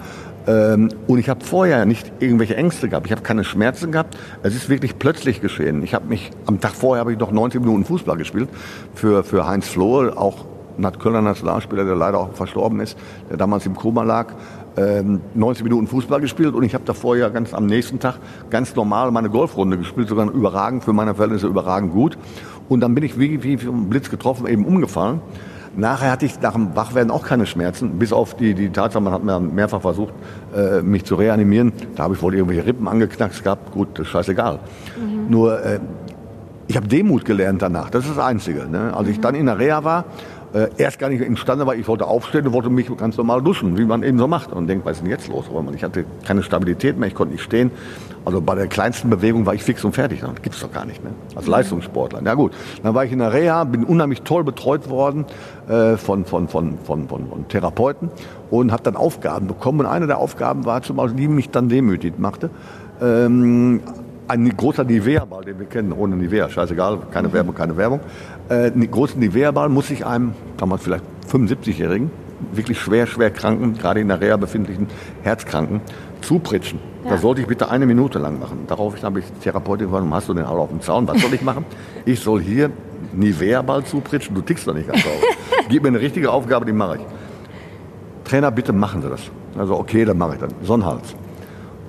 Ähm, 0.46 0.88
und 1.06 1.18
ich 1.18 1.28
habe 1.28 1.44
vorher 1.44 1.84
nicht 1.86 2.12
irgendwelche 2.18 2.56
Ängste 2.56 2.88
gehabt. 2.88 3.06
Ich 3.06 3.12
habe 3.12 3.22
keine 3.22 3.44
Schmerzen 3.44 3.92
gehabt. 3.92 4.16
Es 4.42 4.54
ist 4.54 4.68
wirklich 4.68 4.98
plötzlich 4.98 5.40
geschehen. 5.40 5.82
Ich 5.82 5.94
habe 5.94 6.06
mich 6.06 6.30
am 6.46 6.60
Tag 6.60 6.72
vorher 6.72 7.00
habe 7.00 7.12
ich 7.12 7.18
noch 7.18 7.30
90 7.30 7.60
Minuten 7.60 7.84
Fußball 7.84 8.16
gespielt 8.16 8.48
für 8.94 9.22
für 9.22 9.46
Heinz 9.46 9.68
Flohe, 9.68 10.16
auch 10.16 10.44
Kölner 10.98 11.20
Nationalspieler, 11.22 11.84
der 11.84 11.96
leider 11.96 12.18
auch 12.18 12.32
verstorben 12.32 12.80
ist, 12.80 12.96
der 13.30 13.36
damals 13.36 13.66
im 13.66 13.76
Koma 13.76 14.02
lag. 14.02 14.32
Ähm, 14.74 15.20
90 15.34 15.64
Minuten 15.64 15.86
Fußball 15.86 16.20
gespielt 16.22 16.54
und 16.54 16.62
ich 16.62 16.72
habe 16.72 16.84
davor 16.86 17.14
ja 17.14 17.28
ganz 17.28 17.52
am 17.52 17.66
nächsten 17.66 18.00
Tag 18.00 18.14
ganz 18.48 18.74
normal 18.74 19.10
meine 19.10 19.28
Golfrunde 19.28 19.76
gespielt, 19.76 20.08
sogar 20.08 20.30
überragend 20.30 20.82
für 20.82 20.94
meine 20.94 21.14
Verhältnisse 21.14 21.46
überragend 21.46 21.92
gut. 21.92 22.16
Und 22.68 22.80
dann 22.80 22.94
bin 22.94 23.04
ich 23.04 23.18
wie, 23.18 23.42
wie 23.42 23.58
vom 23.58 23.88
Blitz 23.88 24.10
getroffen 24.10 24.46
eben 24.46 24.64
umgefallen. 24.64 25.20
Nachher 25.74 26.10
hatte 26.10 26.26
ich 26.26 26.38
nach 26.40 26.52
dem 26.52 26.76
Wachwerden 26.76 27.10
auch 27.10 27.24
keine 27.24 27.46
Schmerzen, 27.46 27.98
bis 27.98 28.12
auf 28.12 28.36
die, 28.36 28.52
die 28.52 28.68
Tatsache, 28.68 29.02
man 29.02 29.12
hat 29.12 29.24
mir 29.24 29.40
mehrfach 29.40 29.80
versucht, 29.80 30.12
äh, 30.54 30.82
mich 30.82 31.04
zu 31.04 31.14
reanimieren. 31.14 31.72
Da 31.96 32.04
habe 32.04 32.14
ich 32.14 32.20
wohl 32.20 32.34
irgendwelche 32.34 32.66
Rippen 32.66 32.86
angeknackst 32.86 33.42
gehabt. 33.42 33.72
Gut, 33.72 33.88
das 33.94 34.06
ist 34.06 34.12
scheißegal. 34.12 34.58
Nur, 35.30 35.64
äh, 35.64 35.80
ich 36.68 36.76
habe 36.76 36.86
Demut 36.86 37.24
gelernt 37.24 37.62
danach. 37.62 37.88
Das 37.88 38.04
ist 38.04 38.16
das 38.16 38.24
Einzige. 38.24 38.66
Ne? 38.66 38.94
Als 38.94 39.08
ich 39.08 39.18
dann 39.20 39.34
in 39.34 39.46
der 39.46 39.58
Reha 39.58 39.82
war, 39.82 40.04
äh, 40.54 40.68
erst 40.76 40.98
gar 40.98 41.08
nicht 41.08 41.22
imstande 41.22 41.66
war, 41.66 41.74
ich 41.74 41.88
wollte 41.88 42.06
aufstehen 42.06 42.46
und 42.46 42.52
wollte 42.52 42.70
mich 42.70 42.94
ganz 42.96 43.16
normal 43.16 43.42
duschen, 43.42 43.78
wie 43.78 43.84
man 43.84 44.02
eben 44.02 44.18
so 44.18 44.26
macht. 44.26 44.52
Und 44.52 44.66
denkt, 44.66 44.84
was 44.84 44.98
ist 44.98 45.02
denn 45.02 45.10
jetzt 45.10 45.28
los? 45.28 45.46
Aber 45.48 45.64
ich 45.74 45.82
hatte 45.82 46.04
keine 46.26 46.42
Stabilität 46.42 46.98
mehr, 46.98 47.08
ich 47.08 47.14
konnte 47.14 47.32
nicht 47.32 47.42
stehen. 47.42 47.70
Also 48.24 48.40
bei 48.40 48.54
der 48.54 48.66
kleinsten 48.66 49.10
Bewegung 49.10 49.46
war 49.46 49.54
ich 49.54 49.62
fix 49.62 49.84
und 49.84 49.92
fertig. 49.94 50.20
Das 50.20 50.30
gibt's 50.42 50.60
doch 50.60 50.72
gar 50.72 50.84
nicht 50.84 51.02
mehr. 51.02 51.12
Als 51.34 51.46
Leistungssportler. 51.46 52.20
Na 52.22 52.34
gut, 52.34 52.52
dann 52.82 52.94
war 52.94 53.04
ich 53.04 53.12
in 53.12 53.18
der 53.18 53.32
Reha, 53.32 53.64
bin 53.64 53.84
unheimlich 53.84 54.22
toll 54.22 54.44
betreut 54.44 54.88
worden 54.88 55.24
äh, 55.68 55.96
von, 55.96 56.24
von, 56.24 56.48
von, 56.48 56.78
von, 56.84 57.08
von, 57.08 57.28
von 57.28 57.48
Therapeuten 57.48 58.10
und 58.50 58.72
habe 58.72 58.82
dann 58.82 58.96
Aufgaben 58.96 59.48
bekommen. 59.48 59.80
Und 59.80 59.86
eine 59.86 60.06
der 60.06 60.18
Aufgaben 60.18 60.64
war 60.66 60.82
zum 60.82 60.96
Beispiel, 60.96 61.16
die 61.16 61.28
mich 61.28 61.50
dann 61.50 61.68
demütig 61.68 62.18
machte, 62.18 62.50
ähm, 63.00 63.80
ein 64.28 64.56
großer 64.56 64.84
Nivea-Ball, 64.84 65.44
den 65.44 65.58
wir 65.58 65.66
kennen, 65.66 65.92
ohne 65.92 66.16
Nivea, 66.16 66.48
scheißegal, 66.48 66.98
keine 67.10 67.32
Werbung, 67.32 67.54
keine 67.54 67.76
Werbung. 67.76 68.00
Äh, 68.48 68.70
einen 68.70 68.90
großen 68.90 69.18
Nivea-Ball 69.20 69.68
muss 69.68 69.90
ich 69.90 70.06
einem, 70.06 70.32
damals 70.56 70.82
vielleicht 70.82 71.04
75-Jährigen, 71.30 72.10
wirklich 72.52 72.78
schwer, 72.78 73.06
schwer 73.06 73.30
kranken, 73.30 73.74
gerade 73.74 74.00
in 74.00 74.08
der 74.08 74.20
Reha 74.20 74.36
befindlichen 74.36 74.88
Herzkranken, 75.22 75.80
zupritschen. 76.20 76.78
Ja. 77.04 77.10
Das 77.10 77.22
sollte 77.22 77.40
ich 77.40 77.46
bitte 77.46 77.68
eine 77.70 77.86
Minute 77.86 78.18
lang 78.18 78.38
machen. 78.38 78.64
Daraufhin 78.68 79.02
habe 79.02 79.20
ich 79.20 79.26
die 79.26 79.40
Therapeutin 79.40 79.86
gefragt, 79.86 80.06
hast 80.10 80.28
du 80.28 80.34
den 80.34 80.44
alle 80.44 80.60
auf 80.60 80.70
dem 80.70 80.80
Zaun? 80.80 81.06
Was 81.08 81.20
soll 81.20 81.34
ich 81.34 81.42
machen? 81.42 81.64
Ich 82.04 82.18
soll 82.18 82.40
hier 82.40 82.70
Nivea-Ball 83.12 83.84
zupritschen? 83.84 84.34
Du 84.34 84.40
tickst 84.40 84.66
doch 84.66 84.74
nicht 84.74 84.88
ganz 84.88 85.04
sauber. 85.04 85.16
Gib 85.68 85.82
mir 85.82 85.90
eine 85.90 86.00
richtige 86.00 86.32
Aufgabe, 86.32 86.64
die 86.64 86.72
mache 86.72 86.96
ich. 86.96 87.02
Trainer, 88.24 88.50
bitte 88.50 88.72
machen 88.72 89.02
Sie 89.02 89.08
das. 89.08 89.20
Also 89.56 89.78
okay, 89.78 90.04
dann 90.04 90.18
mache 90.18 90.34
ich 90.34 90.40
das. 90.40 90.50
Sonnenhals. 90.62 91.14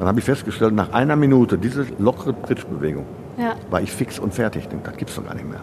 Dann 0.04 0.10
habe 0.10 0.20
ich 0.20 0.26
festgestellt, 0.26 0.74
nach 0.74 0.92
einer 0.92 1.16
Minute, 1.16 1.58
diese 1.58 1.86
lockere 1.98 2.34
Pritschbewegung, 2.34 3.06
ja. 3.38 3.54
war 3.70 3.80
ich 3.80 3.90
fix 3.90 4.20
und 4.20 4.34
fertig. 4.34 4.64
Ich 4.64 4.68
denke, 4.68 4.90
das 4.90 4.98
gibt's 4.98 5.16
doch 5.16 5.24
gar 5.24 5.34
nicht 5.34 5.50
mehr. 5.50 5.62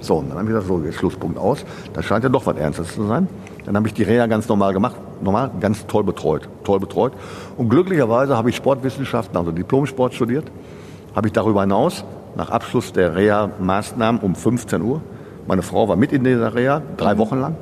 So, 0.00 0.16
und 0.16 0.30
dann 0.30 0.38
habe 0.38 0.48
ich 0.48 0.54
gesagt, 0.54 0.66
so, 0.66 0.80
jetzt 0.80 0.94
Schlusspunkt 0.94 1.36
aus. 1.36 1.66
Das 1.92 2.06
scheint 2.06 2.24
ja 2.24 2.30
doch 2.30 2.46
was 2.46 2.56
Ernstes 2.56 2.94
zu 2.94 3.06
sein. 3.06 3.28
Dann 3.66 3.76
habe 3.76 3.86
ich 3.88 3.92
die 3.92 4.02
Reha 4.02 4.28
ganz 4.28 4.48
normal 4.48 4.72
gemacht, 4.72 4.96
normal, 5.20 5.50
ganz 5.60 5.86
toll 5.86 6.04
betreut, 6.04 6.48
toll 6.64 6.80
betreut. 6.80 7.12
Und 7.58 7.68
glücklicherweise 7.68 8.34
habe 8.34 8.48
ich 8.48 8.56
Sportwissenschaften, 8.56 9.36
also 9.36 9.52
Diplomsport 9.52 10.14
studiert. 10.14 10.50
Habe 11.14 11.26
ich 11.26 11.34
darüber 11.34 11.60
hinaus, 11.60 12.02
nach 12.34 12.48
Abschluss 12.48 12.94
der 12.94 13.14
Reha-Maßnahmen 13.14 14.22
um 14.22 14.34
15 14.34 14.80
Uhr, 14.80 15.02
meine 15.46 15.60
Frau 15.60 15.86
war 15.86 15.96
mit 15.96 16.12
in 16.12 16.24
dieser 16.24 16.54
Reha, 16.54 16.80
drei 16.96 17.18
Wochen 17.18 17.38
lang, 17.38 17.56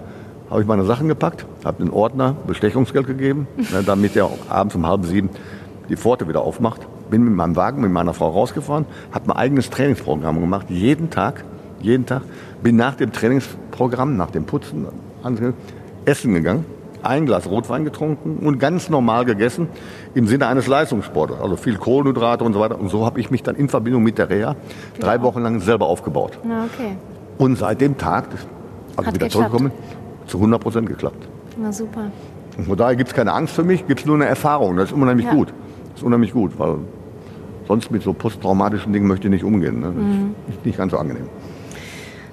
habe 0.48 0.60
ich 0.60 0.68
meine 0.68 0.84
Sachen 0.84 1.08
gepackt, 1.08 1.44
habe 1.64 1.82
den 1.82 1.92
Ordner 1.92 2.36
Bestechungsgeld 2.46 3.08
gegeben, 3.08 3.48
ne, 3.56 3.82
damit 3.84 4.14
er 4.14 4.30
abends 4.48 4.76
um 4.76 4.86
halb 4.86 5.04
sieben 5.06 5.30
die 5.90 5.96
Pforte 5.96 6.26
wieder 6.28 6.40
aufmacht. 6.42 6.80
Bin 7.10 7.24
mit 7.24 7.34
meinem 7.34 7.56
Wagen 7.56 7.82
mit 7.82 7.90
meiner 7.92 8.14
Frau 8.14 8.28
rausgefahren, 8.30 8.86
habe 9.12 9.24
mein 9.28 9.36
eigenes 9.36 9.68
Trainingsprogramm 9.68 10.40
gemacht, 10.40 10.66
jeden 10.70 11.10
Tag, 11.10 11.44
jeden 11.80 12.06
Tag. 12.06 12.22
Bin 12.62 12.76
nach 12.76 12.94
dem 12.94 13.12
Trainingsprogramm, 13.12 14.16
nach 14.16 14.30
dem 14.30 14.44
Putzen, 14.44 14.86
essen 16.04 16.34
gegangen, 16.34 16.64
ein 17.02 17.26
Glas 17.26 17.48
Rotwein 17.50 17.84
getrunken 17.84 18.46
und 18.46 18.58
ganz 18.58 18.88
normal 18.88 19.24
gegessen 19.24 19.68
im 20.14 20.26
Sinne 20.26 20.46
eines 20.46 20.66
Leistungssporters. 20.66 21.40
Also 21.40 21.56
viel 21.56 21.76
Kohlenhydrate 21.76 22.44
und 22.44 22.52
so 22.52 22.60
weiter. 22.60 22.78
Und 22.78 22.88
so 22.90 23.04
habe 23.06 23.18
ich 23.20 23.30
mich 23.30 23.42
dann 23.42 23.56
in 23.56 23.68
Verbindung 23.68 24.02
mit 24.02 24.18
der 24.18 24.30
Reha 24.30 24.54
drei 24.98 25.20
Wochen 25.22 25.40
lang 25.42 25.60
selber 25.60 25.86
aufgebaut. 25.86 26.38
Na, 26.44 26.64
okay. 26.64 26.96
Und 27.38 27.56
seit 27.56 27.80
dem 27.80 27.96
Tag, 27.96 28.26
also 28.96 29.06
Hat 29.08 29.14
wieder 29.14 29.26
geklappt. 29.26 29.32
zurückgekommen, 29.32 29.70
zu 30.26 30.36
100 30.38 30.60
Prozent 30.60 30.86
geklappt. 30.88 31.26
Na 31.60 31.72
super. 31.72 32.10
Und 32.58 32.64
von 32.66 32.76
daher 32.76 32.94
gibt 32.96 33.08
es 33.10 33.16
keine 33.16 33.32
Angst 33.32 33.54
für 33.54 33.64
mich, 33.64 33.86
gibt 33.86 34.00
es 34.00 34.06
nur 34.06 34.16
eine 34.16 34.26
Erfahrung. 34.26 34.76
Das 34.76 34.90
ist 34.90 34.92
unheimlich 34.92 35.26
Ja. 35.26 35.32
gut. 35.32 35.52
Das 36.00 36.04
ist 36.04 36.06
unheimlich 36.06 36.32
gut, 36.32 36.52
weil 36.58 36.76
sonst 37.68 37.90
mit 37.90 38.02
so 38.02 38.14
posttraumatischen 38.14 38.90
Dingen 38.90 39.06
möchte 39.06 39.26
ich 39.26 39.32
nicht 39.32 39.44
umgehen. 39.44 39.80
Ne? 39.80 39.86
Das 39.88 39.94
Mhm. 40.02 40.34
ist 40.48 40.64
nicht 40.64 40.78
ganz 40.78 40.92
so 40.92 40.96
angenehm. 40.98 41.26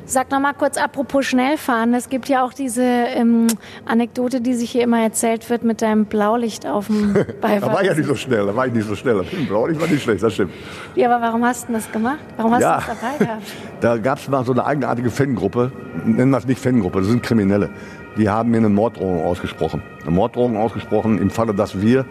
Sag 0.06 0.32
noch 0.32 0.40
mal 0.40 0.54
kurz, 0.54 0.78
apropos 0.78 1.26
Schnellfahren. 1.26 1.94
Es 1.94 2.08
gibt 2.08 2.30
ja 2.30 2.46
auch 2.46 2.54
diese 2.54 2.82
ähm, 2.82 3.48
Anekdote, 3.86 4.40
die 4.40 4.54
sich 4.54 4.72
hier 4.72 4.84
immer 4.84 5.02
erzählt 5.02 5.50
wird 5.50 5.66
mit 5.66 5.82
deinem 5.82 6.06
Blaulicht 6.06 6.66
auf 6.66 6.88
dem 6.88 7.14
Da 7.42 7.62
war 7.62 7.82
ich 7.82 7.90
ja 7.90 7.94
nicht 7.94 8.08
so 8.08 8.16
schnell, 8.16 8.46
da 8.46 8.56
war 8.56 8.68
ich 8.68 8.74
nicht 8.74 8.88
so 8.88 8.96
schnell. 8.96 9.22
Blaulicht 9.50 9.82
war 9.82 9.90
nicht 9.90 10.02
schlecht, 10.04 10.24
das 10.24 10.34
stimmt. 10.34 10.54
Ja, 10.96 11.14
aber 11.14 11.22
warum 11.26 11.44
hast 11.44 11.68
du 11.68 11.74
das 11.74 11.92
gemacht? 11.92 12.20
Warum 12.38 12.54
hast 12.54 12.62
Ja. 12.62 12.80
du 12.80 12.86
das 12.88 13.02
dabei 13.02 13.18
gehabt? 13.26 13.42
Da 13.82 13.98
gab 13.98 14.18
es 14.20 14.30
mal 14.30 14.46
so 14.46 14.54
eine 14.54 14.66
eigenartige 14.66 15.10
Fangruppe, 15.12 15.74
nennen 16.06 16.32
wir 16.32 16.38
es 16.38 16.48
nicht 16.48 16.62
Fangruppe, 16.62 17.00
das 17.00 17.10
sind 17.10 17.22
Kriminelle. 17.22 17.70
Die 18.18 18.30
haben 18.30 18.50
mir 18.50 18.58
eine 18.58 18.70
Morddrohung 18.70 19.24
ausgesprochen. 19.26 19.84
Eine 20.04 20.12
Morddrohung 20.12 20.56
ausgesprochen 20.58 21.20
im 21.20 21.30
Falle, 21.30 21.54
dass 21.54 21.80
wir, 21.82 22.06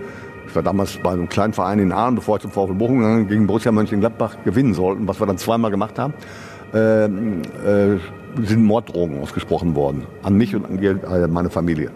war 0.56 0.62
damals 0.62 0.96
bei 0.96 1.10
einem 1.10 1.28
kleinen 1.28 1.52
Verein 1.52 1.78
in 1.78 1.92
Aalen, 1.92 2.16
bevor 2.16 2.36
ich 2.36 2.42
zum 2.42 2.50
VfL 2.50 2.74
Bochum 2.74 2.98
gegangen 2.98 3.28
gegen 3.28 3.46
Borussia 3.46 3.70
Mönchengladbach 3.70 4.38
gewinnen 4.44 4.74
sollten, 4.74 5.06
was 5.06 5.20
wir 5.20 5.26
dann 5.26 5.38
zweimal 5.38 5.70
gemacht 5.70 5.98
haben, 5.98 6.14
ähm, 6.74 7.42
äh, 7.64 8.44
sind 8.44 8.64
Morddrohungen 8.64 9.22
ausgesprochen 9.22 9.76
worden. 9.76 10.04
An 10.22 10.34
mich 10.34 10.56
und 10.56 10.66
an 10.66 10.78
äh, 10.82 11.28
meine 11.28 11.50
Familie. 11.50 11.90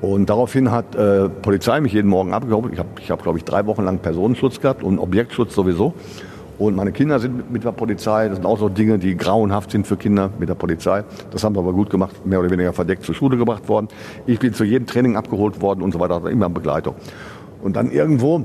Und 0.00 0.30
daraufhin 0.30 0.70
hat 0.70 0.94
äh, 0.94 1.28
Polizei 1.28 1.80
mich 1.80 1.92
jeden 1.92 2.08
Morgen 2.08 2.32
abgeholt. 2.32 2.72
Ich 2.72 2.78
habe, 2.78 2.88
ich 3.00 3.10
hab, 3.10 3.22
glaube 3.22 3.38
ich, 3.38 3.44
drei 3.44 3.66
Wochen 3.66 3.84
lang 3.84 3.98
Personenschutz 3.98 4.60
gehabt 4.60 4.82
und 4.82 4.98
Objektschutz 4.98 5.54
sowieso. 5.54 5.94
Und 6.58 6.76
meine 6.76 6.92
Kinder 6.92 7.18
sind 7.18 7.50
mit, 7.50 7.64
der 7.64 7.72
Polizei. 7.72 8.28
Das 8.28 8.36
sind 8.36 8.44
auch 8.44 8.58
so 8.58 8.68
Dinge, 8.68 8.98
die 8.98 9.16
grauenhaft 9.16 9.70
sind 9.70 9.86
für 9.86 9.96
Kinder 9.96 10.30
mit 10.38 10.50
der 10.50 10.54
Polizei. 10.54 11.04
Das 11.30 11.42
haben 11.42 11.54
wir 11.54 11.60
aber 11.60 11.72
gut 11.72 11.88
gemacht, 11.88 12.26
mehr 12.26 12.38
oder 12.38 12.50
weniger 12.50 12.74
verdeckt 12.74 13.02
zur 13.02 13.14
Schule 13.14 13.38
gebracht 13.38 13.66
worden. 13.68 13.88
Ich 14.26 14.38
bin 14.38 14.52
zu 14.52 14.64
jedem 14.64 14.86
Training 14.86 15.16
abgeholt 15.16 15.62
worden 15.62 15.80
und 15.80 15.92
so 15.92 16.00
weiter, 16.00 16.22
immer 16.30 16.50
Begleitung. 16.50 16.96
Und 17.62 17.76
dann 17.76 17.90
irgendwo 17.90 18.44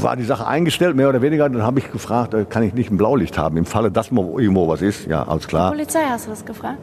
war 0.00 0.16
die 0.16 0.24
Sache 0.24 0.46
eingestellt, 0.46 0.96
mehr 0.96 1.08
oder 1.08 1.22
weniger. 1.22 1.48
Dann 1.48 1.62
habe 1.62 1.78
ich 1.78 1.90
gefragt, 1.92 2.34
äh, 2.34 2.44
kann 2.44 2.62
ich 2.62 2.74
nicht 2.74 2.90
ein 2.90 2.96
Blaulicht 2.96 3.38
haben? 3.38 3.56
Im 3.56 3.66
Falle, 3.66 3.90
dass 3.90 4.10
irgendwo 4.10 4.68
was 4.68 4.82
ist. 4.82 5.06
Ja, 5.06 5.22
alles 5.24 5.46
klar. 5.46 5.70
Polizei 5.70 6.00
hast 6.08 6.26
du 6.26 6.30
das 6.30 6.44
gefragt? 6.44 6.78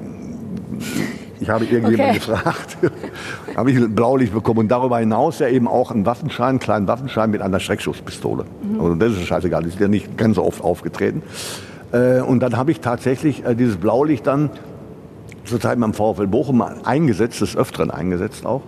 Ich 1.40 1.50
habe 1.50 1.66
irgendjemanden 1.66 2.18
Okay. 2.18 2.34
gefragt, 2.34 2.78
habe 3.56 3.72
ich 3.72 3.78
ein 3.78 3.94
Blaulicht 3.94 4.34
bekommen 4.34 4.60
und 4.62 4.68
darüber 4.70 4.98
hinaus 5.00 5.40
ja 5.40 5.48
eben 5.48 5.68
auch 5.68 5.92
einen 5.92 6.06
Waffenschein, 6.06 6.50
einen 6.50 6.60
kleinen 6.60 6.88
Waffenschein 6.88 7.30
mit 7.30 7.42
einer 7.42 7.60
Schreckschusspistole. 7.60 8.46
Also 8.80 8.96
das 8.96 9.12
ist 9.14 9.26
scheißegal, 9.26 9.64
das 9.64 9.74
ist 9.74 9.80
ja 9.80 9.88
nicht 9.88 10.18
ganz 10.18 10.36
so 10.36 10.44
oft 10.44 10.64
aufgetreten. 10.64 11.22
Äh, 11.92 12.22
Und 12.22 12.40
dann 12.42 12.58
habe 12.58 12.72
ich 12.72 12.80
tatsächlich 12.82 13.46
äh, 13.46 13.56
dieses 13.56 13.78
Blaulicht 13.78 14.26
dann 14.28 14.50
zur 15.46 15.60
Zeit 15.60 15.80
beim 15.80 15.94
VfL 15.94 16.28
Bochum 16.28 16.62
eingesetzt, 16.62 17.40
des 17.42 17.56
Öfteren 17.56 17.90
eingesetzt 17.92 18.46
auch. 18.46 18.62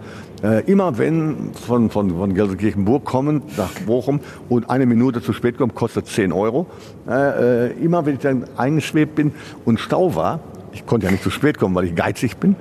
Äh, 0.43 0.63
immer 0.71 0.97
wenn 0.97 1.51
von, 1.53 1.89
von, 1.89 2.17
von 2.17 2.33
Gelsenkirchenburg 2.33 3.03
kommen 3.03 3.41
nach 3.57 3.71
Bochum 3.85 4.21
und 4.47 4.69
eine 4.69 4.85
Minute 4.85 5.21
zu 5.21 5.33
spät 5.33 5.57
kommt, 5.57 5.75
kostet 5.75 6.07
10 6.07 6.31
Euro. 6.31 6.67
Äh, 7.07 7.67
äh, 7.67 7.71
immer 7.83 8.05
wenn 8.05 8.15
ich 8.15 8.21
dann 8.21 8.45
eingeschwebt 8.55 9.15
bin 9.15 9.33
und 9.65 9.79
Stau 9.79 10.15
war, 10.15 10.39
ich 10.71 10.85
konnte 10.85 11.07
ja 11.07 11.11
nicht 11.11 11.23
zu 11.23 11.29
spät 11.29 11.57
kommen, 11.57 11.75
weil 11.75 11.85
ich 11.85 11.95
geizig 11.95 12.37
bin, 12.37 12.55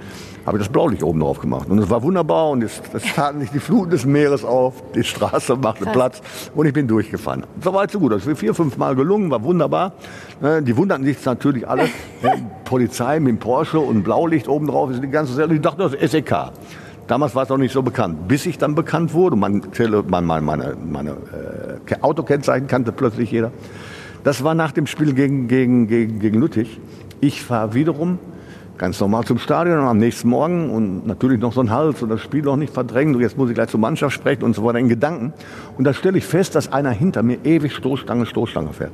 habe 0.45 0.57
ich 0.57 0.64
das 0.64 0.72
Blaulicht 0.72 1.03
oben 1.03 1.20
drauf 1.20 1.41
gemacht. 1.41 1.68
Und 1.68 1.79
es 1.79 1.91
war 1.91 2.03
wunderbar 2.03 2.51
und 2.51 2.64
es, 2.64 2.81
es 2.95 3.03
taten 3.14 3.41
sich 3.41 3.51
die 3.51 3.61
Fluten 3.61 3.91
des 3.91 4.07
Meeres 4.07 4.45
auf, 4.45 4.83
die 4.95 5.05
Straße 5.05 5.57
machte 5.57 5.85
Krass. 5.85 5.93
Platz 5.93 6.22
und 6.55 6.66
ich 6.66 6.72
bin 6.72 6.89
durchgefahren. 6.89 7.45
So 7.62 7.74
weit, 7.74 7.91
so 7.91 8.01
gut. 8.01 8.12
Das 8.12 8.26
ist 8.26 8.39
vier, 8.39 8.55
fünf 8.55 8.76
Mal 8.76 8.97
gelungen, 8.97 9.31
war 9.31 9.43
wunderbar. 9.45 9.93
Ne, 10.41 10.62
Die 10.62 10.76
wunderten 10.76 11.05
sich 11.05 11.22
natürlich 11.24 11.68
alle. 11.68 11.85
Ja, 12.22 12.35
Polizei 12.64 13.20
mit 13.20 13.29
dem 13.29 13.39
Porsche 13.39 13.79
und 13.79 14.03
Blaulicht 14.03 14.49
oben 14.49 14.66
drauf, 14.66 14.91
ist 14.91 15.03
die 15.03 15.09
ganze 15.09 15.35
Sache. 15.35 15.55
Ich 15.55 15.61
dachte, 15.61 15.83
das 15.83 15.95
ist 15.95 16.12
SEK. 16.12 16.51
Damals 17.09 17.34
war 17.34 17.42
es 17.42 17.48
noch 17.48 17.59
nicht 17.59 17.72
so 17.72 17.82
bekannt. 17.82 18.28
Bis 18.28 18.46
ich 18.46 18.59
dann 18.59 18.74
bekannt 18.74 19.12
wurde, 19.14 19.34
mein, 19.34 19.72
Tele, 19.72 20.04
mein, 20.06 20.24
mein, 20.24 20.44
meine, 20.44 20.76
meine 20.76 21.11
äh, 21.11 21.94
Autokennzeichen 22.00 22.68
kannte 22.68 22.92
plötzlich 22.92 23.32
jeder. 23.32 23.50
Das 24.22 24.44
war 24.44 24.54
nach 24.54 24.72
dem 24.72 24.86
Spiel 24.86 25.14
gegen, 25.14 25.48
gegen, 25.48 25.88
gegen, 25.88 26.20
gegen 26.20 26.38
Lüttich. 26.38 26.80
Ich 27.20 27.42
fahre 27.42 27.74
wiederum 27.74 28.18
Ganz 28.78 29.00
normal 29.00 29.24
zum 29.24 29.38
Stadion 29.38 29.80
und 29.80 29.86
am 29.86 29.98
nächsten 29.98 30.28
Morgen 30.28 30.70
und 30.70 31.04
natürlich 31.04 31.40
noch 31.40 31.52
so 31.52 31.61
ein 31.61 31.70
Hals 31.72 32.00
und 32.00 32.11
das 32.11 32.20
Spiel 32.20 32.42
noch 32.42 32.54
nicht 32.54 32.72
verdrängt 32.72 33.16
und 33.16 33.20
jetzt 33.20 33.36
muss 33.36 33.48
ich 33.48 33.56
gleich 33.56 33.70
zur 33.70 33.80
Mannschaft 33.80 34.14
sprechen 34.14 34.44
und 34.44 34.54
so 34.54 34.64
weiter 34.64 34.78
in 34.78 34.88
Gedanken. 34.88 35.32
Und 35.76 35.84
da 35.84 35.92
stelle 35.92 36.16
ich 36.16 36.24
fest, 36.24 36.54
dass 36.54 36.72
einer 36.72 36.92
hinter 36.92 37.24
mir 37.24 37.38
ewig 37.42 37.74
Stoßstange, 37.74 38.24
Stoßstange 38.24 38.72
fährt. 38.72 38.92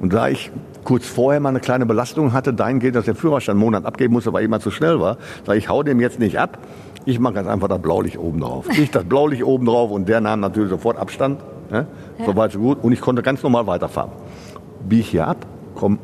Und 0.00 0.14
da 0.14 0.28
ich 0.28 0.50
kurz 0.84 1.06
vorher 1.06 1.38
mal 1.38 1.50
eine 1.50 1.60
kleine 1.60 1.84
Belastung 1.84 2.32
hatte, 2.32 2.54
dahingehend, 2.54 2.96
dass 2.96 3.04
der 3.04 3.14
Führerschein 3.14 3.52
einen 3.52 3.60
Monat 3.60 3.84
abgeben 3.84 4.14
musste, 4.14 4.32
weil 4.32 4.40
jemand 4.40 4.62
zu 4.62 4.70
schnell 4.70 4.98
war, 4.98 5.18
sage 5.44 5.58
ich, 5.58 5.68
hau 5.68 5.82
dem 5.82 6.00
jetzt 6.00 6.18
nicht 6.18 6.38
ab. 6.38 6.58
Ich 7.06 7.18
mache 7.18 7.34
ganz 7.34 7.48
einfach 7.48 7.68
das 7.68 7.80
Blaulicht 7.80 8.18
oben 8.18 8.40
drauf. 8.40 8.66
Ich 8.78 8.90
das 8.90 9.04
Blaulicht 9.04 9.44
oben 9.44 9.66
drauf 9.66 9.90
und 9.90 10.08
der 10.08 10.20
nahm 10.20 10.40
natürlich 10.40 10.70
sofort 10.70 10.96
Abstand. 10.96 11.40
Ne? 11.70 11.86
Ja. 12.18 12.24
So 12.24 12.36
weit, 12.36 12.52
so 12.52 12.58
gut. 12.58 12.82
Und 12.82 12.92
ich 12.92 13.00
konnte 13.00 13.22
ganz 13.22 13.42
normal 13.42 13.66
weiterfahren. 13.66 14.12
Biege 14.88 15.00
ich 15.00 15.08
hier 15.08 15.28
ab, 15.28 15.46
komme 15.74 15.98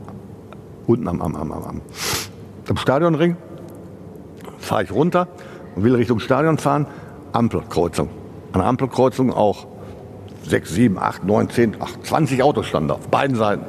unten 0.86 1.08
am, 1.08 1.22
am, 1.22 1.36
am, 1.36 1.52
am, 1.52 1.80
am 2.68 2.76
Stadionring, 2.76 3.36
fahre 4.58 4.82
ich 4.82 4.92
runter 4.92 5.28
und 5.74 5.84
will 5.84 5.94
Richtung 5.94 6.20
Stadion 6.20 6.58
fahren. 6.58 6.86
Ampelkreuzung. 7.32 8.08
An 8.52 8.60
der 8.60 8.68
Ampelkreuzung 8.68 9.32
auch 9.32 9.66
6, 10.42 10.70
7, 10.70 10.98
8, 10.98 11.24
9, 11.24 11.50
10, 11.50 11.76
8, 11.80 12.06
20 12.06 12.42
Autos 12.42 12.66
standen 12.66 12.88
da 12.88 12.94
auf 12.94 13.08
beiden 13.08 13.36
Seiten. 13.36 13.64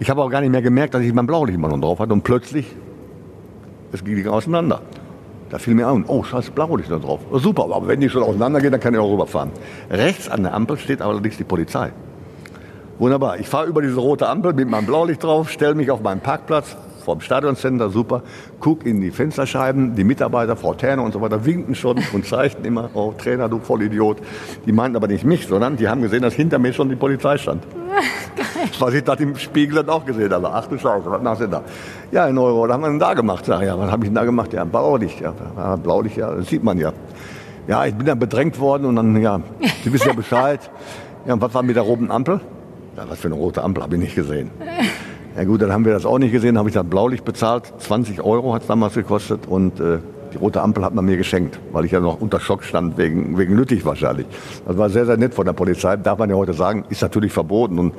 Ich 0.00 0.10
habe 0.10 0.22
auch 0.22 0.30
gar 0.30 0.40
nicht 0.40 0.50
mehr 0.50 0.62
gemerkt, 0.62 0.94
dass 0.94 1.02
ich 1.02 1.12
mein 1.12 1.26
Blaulicht 1.26 1.56
immer 1.56 1.68
noch 1.68 1.80
drauf 1.80 1.98
hatte 2.00 2.12
und 2.12 2.22
plötzlich, 2.22 2.66
es 3.92 4.02
ging 4.02 4.26
auseinander. 4.26 4.80
Da 5.50 5.58
fiel 5.58 5.74
mir 5.74 5.88
ein, 5.88 6.04
oh, 6.06 6.22
scheiße, 6.22 6.52
Blaulicht 6.52 6.90
da 6.90 6.98
drauf. 6.98 7.20
Super, 7.32 7.64
aber 7.64 7.88
wenn 7.88 8.00
die 8.00 8.08
schon 8.08 8.22
auseinandergehen, 8.22 8.70
dann 8.70 8.80
kann 8.80 8.94
ich 8.94 9.00
auch 9.00 9.12
rüberfahren. 9.12 9.50
Rechts 9.90 10.28
an 10.28 10.44
der 10.44 10.54
Ampel 10.54 10.78
steht 10.78 11.02
allerdings 11.02 11.36
die 11.36 11.44
Polizei. 11.44 11.90
Wunderbar. 12.98 13.40
Ich 13.40 13.48
fahre 13.48 13.66
über 13.66 13.82
diese 13.82 13.98
rote 13.98 14.28
Ampel 14.28 14.52
mit 14.52 14.68
meinem 14.68 14.86
Blaulicht 14.86 15.24
drauf, 15.24 15.50
stelle 15.50 15.74
mich 15.74 15.90
auf 15.90 16.02
meinen 16.02 16.20
Parkplatz 16.20 16.76
vom 17.04 17.20
Stadioncenter, 17.20 17.90
super, 17.90 18.22
guck 18.60 18.86
in 18.86 19.00
die 19.00 19.10
Fensterscheiben, 19.10 19.94
die 19.94 20.04
Mitarbeiter, 20.04 20.54
Frau 20.54 20.74
Terne 20.74 21.02
und 21.02 21.12
so 21.12 21.20
weiter, 21.20 21.44
winken 21.44 21.74
schon 21.74 21.98
und 22.12 22.26
zeigten 22.26 22.64
immer, 22.64 22.90
oh 22.94 23.12
Trainer, 23.16 23.48
du 23.48 23.58
Vollidiot. 23.58 24.18
Die 24.66 24.72
meinten 24.72 24.96
aber 24.96 25.08
nicht 25.08 25.24
mich, 25.24 25.46
sondern 25.46 25.76
die 25.76 25.88
haben 25.88 26.02
gesehen, 26.02 26.22
dass 26.22 26.34
hinter 26.34 26.58
mir 26.58 26.72
schon 26.72 26.88
die 26.88 26.96
Polizei 26.96 27.38
stand. 27.38 27.64
Was 28.78 28.94
ich 28.94 29.04
da 29.04 29.14
im 29.14 29.36
Spiegel 29.36 29.76
dann 29.76 29.88
auch 29.88 30.04
gesehen 30.04 30.32
habe. 30.32 30.50
Ach 30.52 30.66
du 30.66 30.78
Scheiße, 30.78 31.10
was 31.10 31.22
machst 31.22 31.42
du 31.42 31.48
da? 31.48 31.62
Ja, 32.12 32.26
in 32.26 32.38
Euro, 32.38 32.62
was 32.62 32.72
haben 32.72 32.82
wir 32.82 32.88
denn 32.88 32.98
da 32.98 33.14
gemacht? 33.14 33.44
Sag, 33.44 33.62
ja, 33.62 33.78
was 33.78 33.90
habe 33.90 34.04
ich 34.04 34.10
denn 34.10 34.14
da 34.14 34.24
gemacht? 34.24 34.52
Ja, 34.52 34.64
Blaulicht. 34.64 35.20
Ja, 35.20 35.76
Blaulicht, 35.76 36.16
ja, 36.16 36.34
das 36.34 36.48
sieht 36.48 36.62
man 36.62 36.78
ja. 36.78 36.92
Ja, 37.66 37.84
ich 37.84 37.94
bin 37.94 38.06
dann 38.06 38.18
bedrängt 38.18 38.58
worden 38.58 38.86
und 38.86 38.96
dann, 38.96 39.20
ja, 39.20 39.40
Sie 39.84 39.92
wissen 39.92 40.08
ja 40.08 40.14
Bescheid. 40.14 40.60
Ja, 41.26 41.34
und 41.34 41.42
was 41.42 41.52
war 41.52 41.62
mit 41.62 41.76
der 41.76 41.82
roten 41.82 42.10
Ampel? 42.10 42.40
Ja, 42.96 43.04
was 43.06 43.18
für 43.18 43.28
eine 43.28 43.34
rote 43.34 43.62
Ampel, 43.62 43.82
habe 43.82 43.94
ich 43.96 44.00
nicht 44.00 44.14
gesehen. 44.14 44.50
Ja 45.36 45.44
gut, 45.44 45.60
dann 45.60 45.70
haben 45.70 45.84
wir 45.84 45.92
das 45.92 46.06
auch 46.06 46.18
nicht 46.18 46.32
gesehen, 46.32 46.56
habe 46.56 46.70
ich 46.70 46.74
das 46.74 46.84
Blaulicht 46.84 47.26
bezahlt. 47.26 47.72
20 47.76 48.22
Euro 48.22 48.54
hat 48.54 48.62
es 48.62 48.68
damals 48.68 48.94
gekostet 48.94 49.46
und 49.46 49.78
äh, 49.80 49.98
die 50.32 50.38
rote 50.38 50.62
Ampel 50.62 50.84
hat 50.84 50.94
man 50.94 51.04
mir 51.04 51.16
geschenkt, 51.16 51.60
weil 51.72 51.84
ich 51.84 51.92
ja 51.92 52.00
noch 52.00 52.20
unter 52.20 52.40
Schock 52.40 52.64
stand, 52.64 52.96
wegen, 52.98 53.36
wegen 53.36 53.54
Lüttich 53.54 53.84
wahrscheinlich. 53.84 54.26
Das 54.66 54.78
war 54.78 54.88
sehr, 54.88 55.06
sehr 55.06 55.16
nett 55.16 55.34
von 55.34 55.44
der 55.44 55.52
Polizei, 55.52 55.96
darf 55.96 56.18
man 56.18 56.30
ja 56.30 56.36
heute 56.36 56.52
sagen, 56.52 56.84
ist 56.88 57.02
natürlich 57.02 57.32
verboten 57.32 57.78
und 57.78 57.94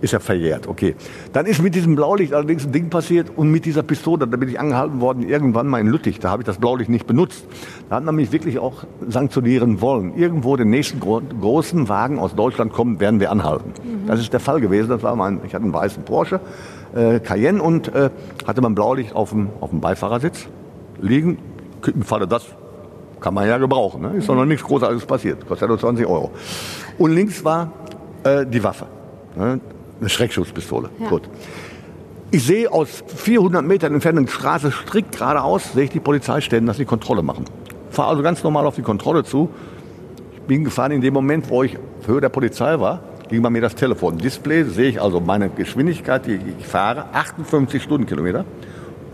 ist 0.00 0.12
ja 0.12 0.18
verjährt, 0.18 0.66
okay. 0.66 0.94
Dann 1.32 1.46
ist 1.46 1.62
mit 1.62 1.74
diesem 1.74 1.94
Blaulicht 1.94 2.32
allerdings 2.32 2.64
ein 2.64 2.72
Ding 2.72 2.88
passiert 2.90 3.30
und 3.36 3.50
mit 3.50 3.64
dieser 3.64 3.82
Pistole, 3.82 4.26
da 4.26 4.36
bin 4.36 4.48
ich 4.48 4.58
angehalten 4.58 5.00
worden, 5.00 5.28
irgendwann 5.28 5.66
mal 5.66 5.80
in 5.80 5.88
Lüttich, 5.88 6.20
da 6.20 6.30
habe 6.30 6.42
ich 6.42 6.46
das 6.46 6.58
Blaulicht 6.58 6.90
nicht 6.90 7.06
benutzt. 7.06 7.44
Da 7.88 7.96
hat 7.96 8.04
man 8.04 8.16
mich 8.16 8.32
wirklich 8.32 8.58
auch 8.58 8.84
sanktionieren 9.06 9.80
wollen. 9.80 10.14
Irgendwo 10.16 10.56
den 10.56 10.70
nächsten 10.70 11.00
gro 11.00 11.20
großen 11.40 11.88
Wagen 11.88 12.18
aus 12.18 12.34
Deutschland 12.34 12.72
kommen, 12.72 13.00
werden 13.00 13.20
wir 13.20 13.30
anhalten. 13.30 13.72
Mhm. 13.82 14.06
Das 14.06 14.20
ist 14.20 14.32
der 14.32 14.40
Fall 14.40 14.60
gewesen, 14.60 14.88
das 14.88 15.02
war 15.02 15.14
mein, 15.16 15.40
ich 15.44 15.54
hatte 15.54 15.64
einen 15.64 15.74
weißen 15.74 16.02
Porsche, 16.04 16.40
äh, 16.94 17.20
Cayenne 17.20 17.62
und 17.62 17.94
äh, 17.94 18.10
hatte 18.46 18.60
mein 18.62 18.74
Blaulicht 18.74 19.14
auf 19.14 19.30
dem, 19.30 19.50
auf 19.60 19.70
dem 19.70 19.80
Beifahrersitz 19.80 20.46
liegen. 21.00 21.38
Im 21.86 22.02
Falle 22.02 22.26
das 22.26 22.46
kann 23.20 23.34
man 23.34 23.46
ja 23.46 23.58
gebrauchen, 23.58 24.00
ne? 24.00 24.12
ist 24.16 24.28
doch 24.28 24.34
noch 24.34 24.46
nichts 24.46 24.64
Großartiges 24.64 25.04
passiert, 25.04 25.46
kostet 25.46 25.62
ja 25.62 25.68
nur 25.68 25.78
20 25.78 26.06
Euro. 26.06 26.30
Und 26.98 27.12
links 27.12 27.44
war 27.44 27.70
äh, 28.24 28.46
die 28.46 28.62
Waffe. 28.64 28.86
Ne? 29.36 29.60
Eine 30.00 30.08
Schreckschusspistole. 30.08 30.90
Ja. 30.98 31.08
Gut. 31.08 31.22
Ich 32.32 32.44
sehe 32.44 32.72
aus 32.72 33.02
400 33.08 33.64
Metern 33.64 33.94
entfernten 33.94 34.28
Straße 34.28 34.70
strikt 34.70 35.16
geradeaus, 35.16 35.72
sehe 35.72 35.84
ich 35.84 35.90
die 35.90 36.00
Polizei 36.00 36.40
stellen, 36.40 36.64
dass 36.66 36.76
sie 36.76 36.84
Kontrolle 36.84 37.22
machen. 37.22 37.44
Fahre 37.90 38.10
also 38.10 38.22
ganz 38.22 38.42
normal 38.44 38.66
auf 38.66 38.76
die 38.76 38.82
Kontrolle 38.82 39.24
zu. 39.24 39.50
Ich 40.34 40.42
bin 40.42 40.64
gefahren 40.64 40.92
in 40.92 41.00
dem 41.00 41.12
Moment, 41.12 41.50
wo 41.50 41.64
ich 41.64 41.76
Höhe 42.06 42.20
der 42.20 42.28
Polizei 42.28 42.78
war, 42.78 43.00
ging 43.28 43.42
bei 43.42 43.50
mir 43.50 43.60
das 43.60 43.74
Telefon. 43.74 44.18
Display 44.18 44.64
sehe 44.64 44.88
ich 44.88 45.02
also 45.02 45.20
meine 45.20 45.50
Geschwindigkeit, 45.50 46.26
die 46.26 46.38
ich 46.58 46.66
fahre, 46.66 47.06
58 47.12 47.82
Stundenkilometer 47.82 48.44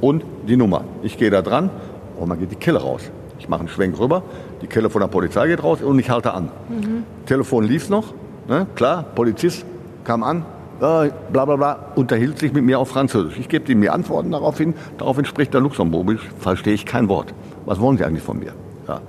und 0.00 0.22
die 0.46 0.56
Nummer. 0.56 0.84
Ich 1.02 1.16
gehe 1.16 1.30
da 1.30 1.42
dran 1.42 1.70
und 2.18 2.28
dann 2.28 2.38
geht 2.38 2.50
die 2.50 2.56
Kelle 2.56 2.80
raus. 2.80 3.02
Ich 3.38 3.48
mache 3.48 3.60
einen 3.60 3.68
Schwenk 3.68 3.98
rüber, 3.98 4.22
die 4.62 4.66
Kelle 4.66 4.90
von 4.90 5.00
der 5.00 5.08
Polizei 5.08 5.46
geht 5.48 5.62
raus 5.62 5.82
und 5.82 5.98
ich 5.98 6.10
halte 6.10 6.32
an. 6.32 6.50
Mhm. 6.68 7.04
Telefon 7.26 7.64
lief 7.64 7.88
noch, 7.88 8.14
ne? 8.48 8.66
klar, 8.74 9.04
Polizist 9.14 9.64
kam 10.04 10.22
an, 10.22 10.44
äh, 10.80 11.10
bla 11.32 11.44
bla 11.44 11.56
bla, 11.56 11.78
unterhielt 11.94 12.38
sich 12.38 12.52
mit 12.52 12.64
mir 12.64 12.78
auf 12.78 12.88
Französisch. 12.88 13.38
Ich 13.38 13.48
gebe 13.48 13.70
ihm 13.70 13.80
mir 13.80 13.92
Antworten 13.92 14.30
daraufhin, 14.30 14.74
daraufhin 14.98 15.24
spricht 15.24 15.54
er 15.54 15.60
Luxemburgisch, 15.60 16.20
verstehe 16.38 16.74
ich 16.74 16.86
kein 16.86 17.08
Wort. 17.08 17.32
Was 17.64 17.80
wollen 17.80 17.96
Sie 17.98 18.04
eigentlich 18.04 18.22
von 18.22 18.38
mir? 18.38 18.52
Ja. 18.86 19.00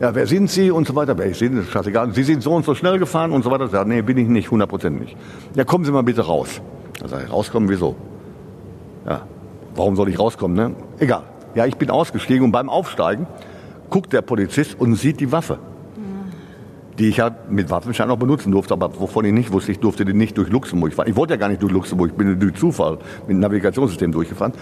Ja, 0.00 0.14
wer 0.14 0.26
sind 0.26 0.50
Sie 0.50 0.70
und 0.70 0.86
so 0.86 0.96
weiter. 0.96 1.16
Wer 1.16 1.26
ich 1.26 1.38
bin, 1.38 1.56
ist 1.58 1.70
scheißegal. 1.70 2.12
Sie 2.12 2.24
sind 2.24 2.42
so 2.42 2.52
und 2.54 2.64
so 2.64 2.74
schnell 2.74 2.98
gefahren 2.98 3.30
und 3.30 3.44
so 3.44 3.50
weiter. 3.50 3.68
Ja, 3.72 3.84
nee, 3.84 4.02
bin 4.02 4.18
ich 4.18 4.28
nicht, 4.28 4.48
100% 4.48 4.90
nicht. 4.90 5.16
Ja, 5.54 5.64
kommen 5.64 5.84
Sie 5.84 5.92
mal 5.92 6.02
bitte 6.02 6.22
raus. 6.22 6.60
Da 7.00 7.08
sage 7.08 7.28
rauskommen, 7.28 7.68
wieso? 7.68 7.94
Ja, 9.06 9.22
warum 9.76 9.94
soll 9.96 10.08
ich 10.08 10.18
rauskommen, 10.18 10.56
ne? 10.56 10.74
Egal. 10.98 11.22
Ja, 11.54 11.66
ich 11.66 11.76
bin 11.76 11.90
ausgestiegen 11.90 12.44
und 12.44 12.52
beim 12.52 12.68
Aufsteigen 12.68 13.26
guckt 13.90 14.12
der 14.12 14.22
Polizist 14.22 14.78
und 14.80 14.94
sieht 14.96 15.20
die 15.20 15.30
Waffe 15.30 15.58
die 16.98 17.08
ich 17.08 17.18
ja 17.18 17.30
mit 17.48 17.70
Waffenschein 17.70 18.10
auch 18.10 18.18
benutzen 18.18 18.52
durfte, 18.52 18.74
aber 18.74 18.90
wovon 19.00 19.24
ich 19.24 19.32
nicht 19.32 19.52
wusste, 19.52 19.72
ich 19.72 19.80
durfte 19.80 20.04
die 20.04 20.12
nicht 20.12 20.36
durch 20.36 20.50
Luxemburg 20.50 20.92
fahren. 20.92 21.08
Ich 21.08 21.16
wollte 21.16 21.34
ja 21.34 21.38
gar 21.38 21.48
nicht 21.48 21.62
durch 21.62 21.72
Luxemburg, 21.72 22.10
ich 22.10 22.16
bin 22.16 22.38
durch 22.38 22.54
Zufall 22.54 22.98
mit 23.26 23.30
dem 23.30 23.40
Navigationssystem 23.40 24.12
durchgefahren, 24.12 24.52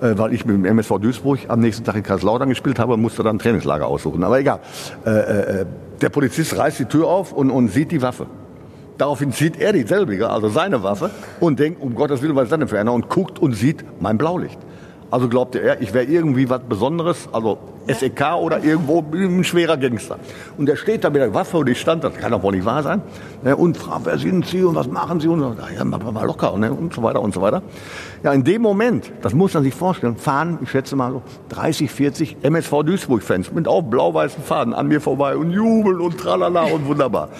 äh, 0.00 0.12
weil 0.16 0.32
ich 0.32 0.44
mit 0.44 0.56
dem 0.56 0.64
MSV 0.64 0.98
Duisburg 0.98 1.40
am 1.48 1.60
nächsten 1.60 1.84
Tag 1.84 1.96
in 1.96 2.02
Kaiserslautern 2.02 2.48
gespielt 2.48 2.78
habe 2.78 2.94
und 2.94 3.00
musste 3.00 3.22
dann 3.22 3.36
ein 3.36 3.38
Trainingslager 3.38 3.86
aussuchen. 3.86 4.22
Aber 4.24 4.38
egal. 4.38 4.60
Äh, 5.04 5.10
äh, 5.10 5.66
der 6.00 6.10
Polizist 6.10 6.56
reißt 6.56 6.78
die 6.78 6.84
Tür 6.84 7.08
auf 7.08 7.32
und, 7.32 7.50
und 7.50 7.68
sieht 7.68 7.90
die 7.90 8.00
Waffe. 8.02 8.26
Daraufhin 8.98 9.30
sieht 9.30 9.60
er 9.60 9.72
dieselbige, 9.72 10.28
also 10.28 10.48
seine 10.48 10.82
Waffe, 10.82 11.10
und 11.38 11.58
denkt, 11.58 11.80
um 11.80 11.94
Gottes 11.94 12.20
Willen, 12.20 12.34
was 12.34 12.44
ist 12.44 12.52
das 12.52 12.58
denn 12.58 12.68
für 12.68 12.80
einer? 12.80 12.92
Und 12.92 13.08
guckt 13.08 13.38
und 13.38 13.52
sieht 13.52 13.84
mein 14.00 14.18
Blaulicht. 14.18 14.58
Also 15.10 15.28
glaubte 15.28 15.60
er, 15.60 15.80
ich 15.80 15.94
wäre 15.94 16.04
irgendwie 16.04 16.50
was 16.50 16.60
Besonderes, 16.60 17.28
also 17.32 17.58
SEK 17.86 18.34
oder 18.34 18.62
irgendwo 18.62 19.02
ein 19.12 19.42
schwerer 19.42 19.78
Gangster. 19.78 20.18
Und 20.58 20.68
er 20.68 20.76
steht 20.76 21.04
da 21.04 21.10
mit 21.10 21.22
der 21.22 21.32
Waffe 21.32 21.56
und 21.56 21.68
ich 21.68 21.80
stand, 21.80 22.04
das 22.04 22.14
kann 22.14 22.32
doch 22.32 22.42
wohl 22.42 22.54
nicht 22.54 22.66
wahr 22.66 22.82
sein. 22.82 23.00
Ne, 23.42 23.56
und 23.56 23.78
fragt, 23.78 24.04
wer 24.04 24.18
sind 24.18 24.46
Sie 24.46 24.62
und 24.62 24.74
was 24.74 24.86
machen 24.86 25.20
Sie? 25.20 25.28
Und 25.28 25.40
so, 25.40 25.56
ja, 25.74 25.84
mal 25.84 26.26
locker 26.26 26.56
ne, 26.58 26.70
und 26.70 26.92
so 26.92 27.02
weiter 27.02 27.22
und 27.22 27.32
so 27.32 27.40
weiter. 27.40 27.62
Ja, 28.22 28.32
in 28.32 28.44
dem 28.44 28.60
Moment, 28.60 29.10
das 29.22 29.32
muss 29.32 29.54
man 29.54 29.62
sich 29.62 29.74
vorstellen, 29.74 30.16
fahren, 30.16 30.58
ich 30.62 30.70
schätze 30.70 30.94
mal 30.94 31.12
so 31.12 31.22
30, 31.48 31.90
40 31.90 32.36
MSV 32.42 32.82
Duisburg-Fans 32.82 33.52
mit 33.52 33.66
auch 33.66 33.82
blau-weißen 33.82 34.42
Faden 34.42 34.74
an 34.74 34.88
mir 34.88 35.00
vorbei 35.00 35.36
und 35.36 35.52
jubeln 35.52 36.00
und 36.00 36.18
tralala 36.18 36.64
und 36.64 36.86
wunderbar. 36.86 37.30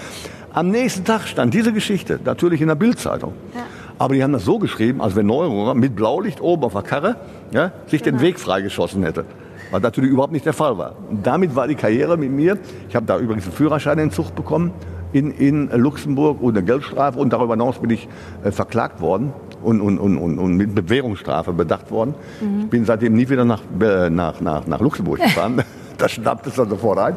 Am 0.54 0.70
nächsten 0.70 1.04
Tag 1.04 1.26
stand 1.26 1.52
diese 1.52 1.72
Geschichte 1.74 2.18
natürlich 2.24 2.62
in 2.62 2.68
der 2.68 2.74
Bildzeitung. 2.74 3.34
Ja. 3.54 3.60
Aber 3.98 4.14
die 4.14 4.22
haben 4.22 4.32
das 4.32 4.44
so 4.44 4.58
geschrieben, 4.58 5.00
als 5.00 5.16
wenn 5.16 5.26
Neururer 5.26 5.74
mit 5.74 5.96
Blaulicht 5.96 6.40
oben 6.40 6.64
auf 6.64 6.72
der 6.72 6.82
Karre 6.82 7.16
ja, 7.52 7.72
sich 7.86 8.02
genau. 8.02 8.18
den 8.18 8.22
Weg 8.22 8.38
freigeschossen 8.38 9.02
hätte. 9.02 9.24
Was 9.70 9.82
natürlich 9.82 10.10
überhaupt 10.10 10.32
nicht 10.32 10.46
der 10.46 10.52
Fall 10.52 10.78
war. 10.78 10.94
Und 11.10 11.26
damit 11.26 11.54
war 11.54 11.68
die 11.68 11.74
Karriere 11.74 12.16
mit 12.16 12.30
mir. 12.30 12.58
Ich 12.88 12.96
habe 12.96 13.06
da 13.06 13.18
übrigens 13.18 13.44
einen 13.44 13.52
Führerscheinentzug 13.52 14.34
bekommen 14.34 14.72
in, 15.12 15.32
in 15.32 15.70
Luxemburg 15.70 16.40
und 16.40 16.56
eine 16.56 16.64
Geldstrafe 16.64 17.18
und 17.18 17.32
darüber 17.32 17.54
hinaus 17.54 17.78
bin 17.78 17.90
ich 17.90 18.08
äh, 18.44 18.50
verklagt 18.50 19.00
worden 19.00 19.32
und, 19.62 19.80
und, 19.80 19.98
und, 19.98 20.16
und, 20.16 20.38
und 20.38 20.56
mit 20.56 20.74
Bewährungsstrafe 20.74 21.52
bedacht 21.52 21.90
worden. 21.90 22.14
Mhm. 22.40 22.60
Ich 22.60 22.70
bin 22.70 22.84
seitdem 22.84 23.14
nie 23.14 23.28
wieder 23.28 23.44
nach, 23.44 23.62
äh, 23.80 24.10
nach, 24.10 24.40
nach, 24.40 24.66
nach 24.66 24.80
Luxemburg 24.80 25.18
gefahren. 25.22 25.62
Das 25.98 26.12
schnappt 26.12 26.46
es 26.46 26.54
dann 26.54 26.68
sofort 26.68 26.98
ein. 26.98 27.16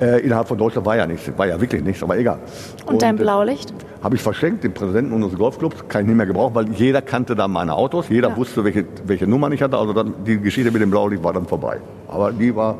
Äh, 0.00 0.20
innerhalb 0.20 0.48
von 0.48 0.58
Deutschland 0.58 0.86
war 0.86 0.96
ja 0.96 1.06
nichts, 1.06 1.30
war 1.36 1.46
ja 1.46 1.60
wirklich 1.60 1.82
nichts, 1.82 2.02
aber 2.02 2.18
egal. 2.18 2.38
Und, 2.84 2.94
und 2.94 3.02
dein 3.02 3.16
äh, 3.16 3.22
Blaulicht? 3.22 3.72
Habe 4.02 4.16
ich 4.16 4.22
verschenkt, 4.22 4.62
den 4.62 4.74
Präsidenten 4.74 5.12
unseres 5.12 5.36
Golfclubs, 5.36 5.88
kann 5.88 6.02
ich 6.02 6.08
nicht 6.08 6.16
mehr 6.16 6.26
gebrauchen, 6.26 6.54
weil 6.54 6.68
jeder 6.72 7.02
kannte 7.02 7.34
da 7.34 7.48
meine 7.48 7.74
Autos, 7.74 8.08
jeder 8.08 8.28
ja. 8.28 8.36
wusste, 8.36 8.62
welche, 8.64 8.84
welche 9.04 9.26
Nummern 9.26 9.52
ich 9.52 9.62
hatte. 9.62 9.76
Also 9.76 9.92
dann, 9.92 10.14
die 10.24 10.38
Geschichte 10.38 10.70
mit 10.70 10.82
dem 10.82 10.90
Blaulicht 10.90 11.22
war 11.24 11.32
dann 11.32 11.46
vorbei. 11.46 11.80
Aber 12.06 12.32
die 12.32 12.54
war, 12.54 12.76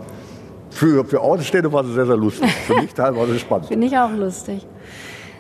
für, 0.70 1.04
für 1.04 1.20
Außenstehende 1.20 1.72
war 1.72 1.84
sie 1.84 1.92
sehr, 1.92 2.06
sehr 2.06 2.16
lustig. 2.16 2.50
Für 2.52 2.76
mich 2.76 2.94
teilweise 2.94 3.38
spannend. 3.38 3.66
Finde 3.66 3.86
ich 3.86 3.96
auch 3.98 4.12
lustig. 4.12 4.66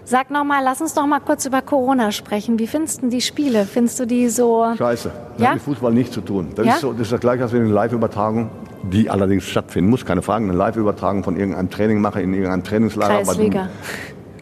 Sag 0.08 0.30
noch 0.30 0.44
mal, 0.44 0.64
lass 0.64 0.80
uns 0.80 0.94
noch 0.96 1.06
mal 1.06 1.20
kurz 1.20 1.44
über 1.44 1.60
Corona 1.60 2.12
sprechen. 2.12 2.58
Wie 2.58 2.66
findest 2.66 3.02
du 3.02 3.10
die 3.10 3.20
Spiele? 3.20 3.66
Findest 3.66 4.00
du 4.00 4.06
die 4.06 4.30
so... 4.30 4.64
Scheiße. 4.78 5.10
Das 5.34 5.42
ja? 5.42 5.48
hat 5.48 5.54
mit 5.56 5.62
Fußball 5.64 5.92
nichts 5.92 6.14
zu 6.14 6.22
tun. 6.22 6.48
Das, 6.54 6.64
ja? 6.64 6.72
ist, 6.72 6.80
so, 6.80 6.92
das 6.92 7.02
ist 7.02 7.12
das 7.12 7.20
Gleiche, 7.20 7.42
als 7.42 7.52
wenn 7.52 7.60
eine 7.60 7.74
Live-Übertragung, 7.74 8.48
die 8.90 9.10
allerdings 9.10 9.44
stattfinden 9.44 9.90
muss, 9.90 10.06
keine 10.06 10.22
Frage, 10.22 10.44
eine 10.44 10.54
Live-Übertragung 10.54 11.24
von 11.24 11.36
irgendeinem 11.36 11.68
Training 11.68 12.00
mache 12.00 12.22
in 12.22 12.32
irgendeinem 12.32 12.64
Trainingslager. 12.64 13.22
Kreisliga. 13.22 13.68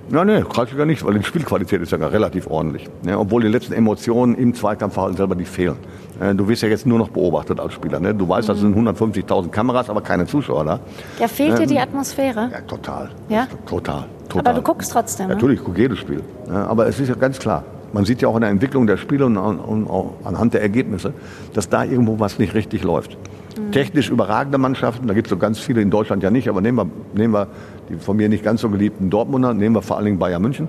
Ja, 0.08 0.24
nee, 0.24 0.40
Kreisliga 0.48 0.84
nicht, 0.84 1.04
weil 1.04 1.14
die 1.14 1.24
Spielqualität 1.24 1.82
ist 1.82 1.90
ja 1.90 1.98
relativ 1.98 2.46
ordentlich. 2.46 2.88
Ne? 3.02 3.18
Obwohl 3.18 3.42
die 3.42 3.48
letzten 3.48 3.72
Emotionen 3.72 4.36
im 4.36 4.54
Zweikampfverhalten 4.54 5.16
selber 5.16 5.34
nicht 5.34 5.50
fehlen. 5.50 5.78
Äh, 6.20 6.36
du 6.36 6.46
wirst 6.46 6.62
ja 6.62 6.68
jetzt 6.68 6.86
nur 6.86 7.00
noch 7.00 7.08
beobachtet 7.08 7.58
als 7.58 7.72
Spieler. 7.72 7.98
Ne? 7.98 8.14
Du 8.14 8.28
weißt, 8.28 8.46
mhm. 8.46 8.52
das 8.52 8.60
sind 8.60 8.76
150.000 8.76 9.48
Kameras, 9.48 9.90
aber 9.90 10.00
keine 10.00 10.26
Zuschauer 10.26 10.64
da. 10.64 10.80
Ja, 11.18 11.26
fehlt 11.26 11.58
dir 11.58 11.62
ähm, 11.62 11.68
die 11.68 11.80
Atmosphäre? 11.80 12.50
Ja, 12.52 12.60
total. 12.60 13.10
Ja? 13.28 13.48
Total, 13.66 14.04
total. 14.28 14.52
Aber 14.52 14.60
du 14.60 14.62
guckst 14.62 14.92
trotzdem, 14.92 15.28
ne? 15.28 15.34
Natürlich, 15.34 15.60
ich 15.60 15.64
gucke 15.64 15.80
jedes 15.80 15.98
Spiel. 15.98 16.22
Aber 16.48 16.86
es 16.86 16.98
ist 17.00 17.08
ja 17.08 17.14
ganz 17.14 17.38
klar, 17.38 17.64
man 17.92 18.04
sieht 18.04 18.20
ja 18.22 18.28
auch 18.28 18.34
in 18.34 18.42
der 18.42 18.50
Entwicklung 18.50 18.86
der 18.86 18.96
Spiele 18.96 19.26
und, 19.26 19.36
und 19.36 19.88
auch 19.88 20.14
anhand 20.24 20.54
der 20.54 20.62
Ergebnisse, 20.62 21.12
dass 21.54 21.68
da 21.68 21.84
irgendwo 21.84 22.18
was 22.18 22.38
nicht 22.38 22.54
richtig 22.54 22.82
läuft. 22.82 23.16
Mhm. 23.58 23.72
Technisch 23.72 24.10
überragende 24.10 24.58
Mannschaften, 24.58 25.06
da 25.06 25.14
gibt 25.14 25.28
es 25.28 25.30
so 25.30 25.36
ganz 25.36 25.58
viele 25.58 25.80
in 25.80 25.90
Deutschland 25.90 26.22
ja 26.22 26.30
nicht, 26.30 26.48
aber 26.48 26.60
nehmen 26.60 26.78
wir, 26.78 26.90
nehmen 27.14 27.32
wir 27.32 27.46
die 27.88 27.96
von 27.96 28.16
mir 28.16 28.28
nicht 28.28 28.44
ganz 28.44 28.60
so 28.60 28.68
geliebten 28.68 29.10
Dortmunder, 29.10 29.54
nehmen 29.54 29.74
wir 29.74 29.82
vor 29.82 29.96
allen 29.96 30.06
Dingen 30.06 30.18
Bayern 30.18 30.42
München. 30.42 30.68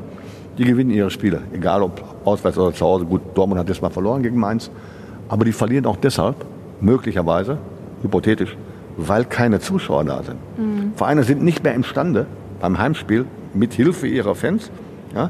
Die 0.58 0.64
gewinnen 0.64 0.90
ihre 0.90 1.12
Spiele, 1.12 1.42
egal 1.54 1.84
ob 1.84 2.02
auswärts 2.26 2.58
oder 2.58 2.74
zu 2.74 2.86
Hause. 2.86 3.06
Gut, 3.06 3.22
Dortmund 3.36 3.60
hat 3.60 3.70
jetzt 3.70 3.82
mal 3.82 3.90
verloren 3.90 4.24
gegen 4.24 4.40
Mainz, 4.40 4.72
aber 5.30 5.46
die 5.46 5.52
verlieren 5.52 5.86
auch 5.86 5.98
deshalb, 5.98 6.36
möglicherweise, 6.82 7.58
hypothetisch, 8.02 8.58
weil 8.96 9.26
keine 9.26 9.60
Zuschauer 9.60 10.04
da 10.06 10.24
sind. 10.24 10.38
Mhm. 10.58 10.94
Vereine 10.96 11.24
sind 11.24 11.44
nicht 11.44 11.64
mehr 11.64 11.76
imstande, 11.76 12.26
beim 12.60 12.80
Heimspiel 12.80 13.26
mit 13.54 13.74
Hilfe 13.74 14.08
ihrer 14.08 14.36
Fans 14.36 14.72
ja, 15.16 15.30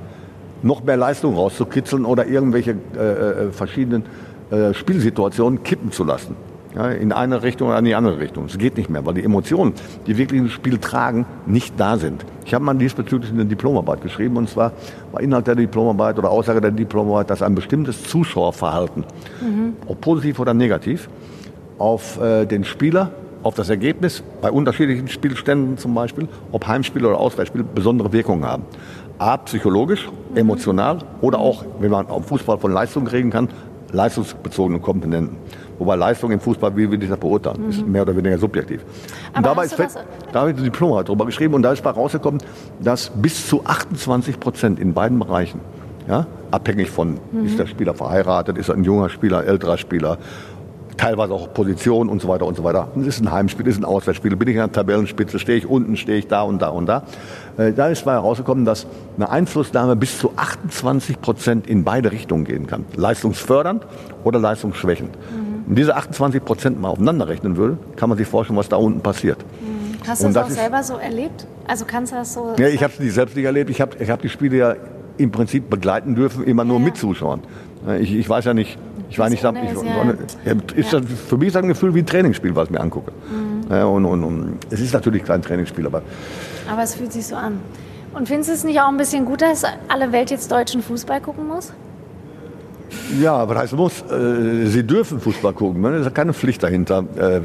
noch 0.64 0.84
mehr 0.84 0.98
Leistung 0.98 1.36
rauszukitzeln 1.36 2.06
oder 2.06 2.28
irgendwelche 2.28 2.76
äh, 2.96 3.00
äh, 3.00 3.52
verschiedenen 3.52 4.04
äh, 4.52 4.74
Spielsituationen 4.74 5.64
kippen 5.64 5.92
zu 5.92 6.04
lassen 6.04 6.36
ja, 6.76 6.90
in 6.90 7.12
eine 7.12 7.44
Richtung 7.44 7.70
oder 7.70 7.80
in 7.80 7.86
die 7.86 7.96
andere 7.96 8.20
Richtung. 8.20 8.46
Es 8.46 8.58
geht 8.58 8.78
nicht 8.78 8.90
mehr, 8.90 9.06
weil 9.06 9.16
die 9.16 9.24
Emotionen, 9.24 9.74
die 10.06 10.18
wirklich 10.18 10.42
ein 10.42 10.50
Spiel 10.50 10.78
tragen, 10.78 11.26
nicht 11.46 11.80
da 11.80 11.98
sind. 11.98 12.24
Ich 12.46 12.54
habe 12.54 12.64
mal 12.64 12.76
diesbezüglich 12.76 13.32
eine 13.32 13.46
Diplomarbeit 13.46 14.02
geschrieben 14.02 14.38
und 14.38 14.50
zwar 14.50 14.72
war 15.12 15.22
Inhalt 15.22 15.48
der 15.48 15.56
Diplomarbeit 15.56 16.20
oder 16.20 16.30
Aussage 16.30 16.62
der 16.62 16.72
Diplomarbeit, 16.72 17.30
dass 17.30 17.42
ein 17.42 17.56
bestimmtes 17.56 18.04
Zuschauerverhalten, 18.04 19.04
mhm. 19.42 19.74
ob 19.88 20.02
positiv 20.02 20.40
oder 20.40 20.54
negativ, 20.54 21.10
auf 21.80 22.22
äh, 22.22 22.46
den 22.46 22.64
Spieler, 22.64 23.12
auf 23.48 23.56
das 23.56 23.70
Ergebnis 23.70 24.22
bei 24.42 24.52
unterschiedlichen 24.52 25.08
Spielständen 25.08 25.78
zum 25.78 25.96
Beispiel, 25.96 26.28
ob 26.52 26.68
Heimspiel 26.68 27.06
oder 27.06 27.18
Auswärtsspiel, 27.18 27.64
besondere 27.64 28.12
Wirkungen 28.12 28.44
haben. 28.44 28.64
A, 29.20 29.38
psychologisch, 29.38 30.10
mhm. 30.32 30.38
emotional 30.38 31.00
oder 31.22 31.40
auch, 31.40 31.64
wenn 31.80 31.90
man 31.90 32.08
auf 32.08 32.28
Fußball 32.28 32.58
von 32.58 32.74
Leistung 32.74 33.08
reden 33.08 33.32
kann, 33.32 33.48
leistungsbezogene 33.94 34.80
Komponenten. 34.80 35.38
Wobei 35.80 35.96
Leistung 35.96 36.32
im 36.32 36.42
Fußball, 36.42 36.76
wie 36.76 36.92
will 36.92 37.02
ich 37.02 37.10
das 37.10 37.18
beurteilen, 37.18 37.64
mhm. 37.64 37.70
ist 37.70 37.88
mehr 37.88 38.02
oder 38.02 38.18
weniger 38.18 38.38
subjektiv. 38.38 38.84
Und 39.34 39.46
dabei 39.46 39.64
ist 39.64 39.76
fett, 39.76 39.92
da 40.34 40.42
habe 40.42 40.52
ich 40.52 40.58
ein 40.58 40.64
Diplom 40.66 40.96
halt 40.96 41.08
drüber 41.08 41.26
geschrieben 41.26 41.54
und 41.54 41.62
da 41.62 41.72
ist 41.72 41.82
bei 41.82 41.92
rausgekommen, 41.92 42.42
dass 42.82 43.10
bis 43.10 43.48
zu 43.48 43.64
28 43.64 44.42
Prozent 44.42 44.78
in 44.78 44.94
beiden 44.94 45.20
Bereichen, 45.20 45.62
ja, 46.10 46.28
abhängig 46.52 46.90
von, 46.90 47.18
mhm. 47.32 47.46
ist 47.46 47.58
der 47.58 47.68
Spieler 47.68 47.94
verheiratet, 47.94 48.58
ist 48.58 48.68
er 48.68 48.76
ein 48.76 48.84
junger 48.84 49.08
Spieler, 49.08 49.46
älterer 49.46 49.78
Spieler, 49.78 50.18
teilweise 50.98 51.34
auch 51.34 51.54
Position 51.54 52.10
und 52.10 52.22
so 52.22 52.28
weiter 52.28 52.46
und 52.46 52.58
so 52.58 52.64
weiter. 52.64 52.90
Es 53.00 53.08
ist 53.08 53.22
ein 53.22 53.32
Heimspiel, 53.32 53.68
es 53.68 53.76
ist 53.76 53.82
ein 53.82 53.86
Auswärtsspiel. 53.86 54.36
Bin 54.36 54.48
ich 54.48 54.56
in 54.56 54.62
der 54.62 54.72
Tabellenspitze, 54.72 55.40
stehe 55.40 55.58
ich 55.58 55.68
unten, 55.68 55.96
stehe 55.98 56.18
ich 56.18 56.28
da 56.28 56.42
und 56.42 56.62
da 56.62 56.70
und 56.70 56.88
da. 56.88 57.04
Äh, 57.58 57.74
da 57.74 57.88
ist 57.88 58.06
mal 58.06 58.14
herausgekommen, 58.14 58.66
dass 58.66 58.88
eine 59.16 59.30
Einflussnahme 59.30 59.96
bis 59.96 60.18
zu 60.18 60.32
28 60.36 61.22
Prozent 61.22 61.68
in 61.68 61.84
beide 61.84 62.12
Richtungen 62.12 62.46
gehen 62.46 62.68
kann. 62.68 62.86
Leistungsfördernd 62.96 63.86
oder 64.24 64.40
leistungsschwächend. 64.40 65.12
Mhm 65.16 65.48
und 65.68 65.76
diese 65.76 65.96
28 65.96 66.44
Prozent 66.44 66.80
mal 66.80 66.90
aufeinander 66.90 67.28
rechnen 67.28 67.58
würde, 67.58 67.78
kann 67.98 68.08
man 68.08 68.18
sich 68.18 68.28
vorstellen, 68.28 68.58
was 68.58 68.70
da 68.70 68.78
unten 68.78 69.02
passiert. 69.02 69.40
Hm. 69.42 70.00
Hast 70.08 70.24
du 70.24 70.28
das, 70.28 70.34
das 70.34 70.46
auch 70.46 70.50
selber 70.50 70.84
so 70.84 70.96
erlebt? 70.96 71.46
Also 71.68 71.84
kannst 71.86 72.14
du 72.14 72.16
das 72.16 72.34
so? 72.34 72.56
Ja, 72.58 72.70
ich 72.70 72.82
habe 72.82 72.94
es 72.94 73.00
nicht 73.00 73.14
selbst 73.14 73.36
nicht 73.36 73.44
erlebt. 73.44 73.70
Ich 73.70 73.82
habe 73.82 73.98
ich 74.00 74.10
hab 74.10 74.22
die 74.22 74.30
Spiele 74.30 74.58
ja 74.58 74.76
im 75.18 75.32
Prinzip 75.32 75.70
begleiten 75.70 76.16
dürfen, 76.16 76.46
immer 76.46 76.64
nur 76.64 76.80
ja. 76.80 76.86
mit 76.86 76.96
Zuschauern. 76.96 77.42
Ich, 78.00 78.14
ich 78.14 78.30
weiß 78.30 78.46
ja 78.46 78.54
nicht, 78.54 78.78
ich 79.10 79.20
war 79.20 79.30
nicht, 79.30 79.44
ich, 79.44 79.52
ich, 79.52 80.78
ist 80.78 80.92
ja. 80.92 81.02
für 81.02 81.38
mich 81.38 81.48
ist 81.48 81.56
das 81.56 81.64
ein 81.64 81.70
Gefühl 81.70 81.94
wie 81.94 82.00
ein 82.00 82.06
Trainingsspiel, 82.06 82.56
was 82.56 82.66
ich 82.66 82.72
mir 82.72 82.82
angucke. 82.82 83.12
Mhm. 83.12 83.72
Ja, 83.72 83.86
und, 83.86 84.06
und, 84.06 84.24
und, 84.24 84.58
es 84.70 84.80
ist 84.80 84.94
natürlich 84.94 85.24
kein 85.24 85.42
Trainingsspiel, 85.42 85.86
aber. 85.86 86.02
Aber 86.70 86.84
es 86.84 86.96
fühlt 86.96 87.14
sich 87.14 87.26
so 87.26 87.36
an. 87.36 87.60
Und 88.14 88.28
findest 88.28 88.50
du 88.50 88.54
es 88.54 88.64
nicht 88.64 88.80
auch 88.82 88.88
ein 88.88 88.98
bisschen 88.98 89.26
gut, 89.26 89.42
dass 89.42 89.64
alle 89.88 90.12
Welt 90.12 90.32
jetzt 90.32 90.52
deutschen 90.52 90.82
Fußball 90.82 91.22
gucken 91.22 91.48
muss? 91.48 91.72
Ja, 93.22 93.36
aber 93.36 93.58
heißt 93.58 93.74
muss, 93.74 94.02
äh, 94.02 94.66
sie 94.66 94.84
dürfen 94.84 95.20
Fußball 95.20 95.54
gucken. 95.54 95.82
Ne? 95.82 95.90
Es 95.96 96.08
ist 96.08 96.16
keine 96.16 96.34
Pflicht 96.34 96.64
dahinter. 96.64 97.04
Äh, 97.18 97.42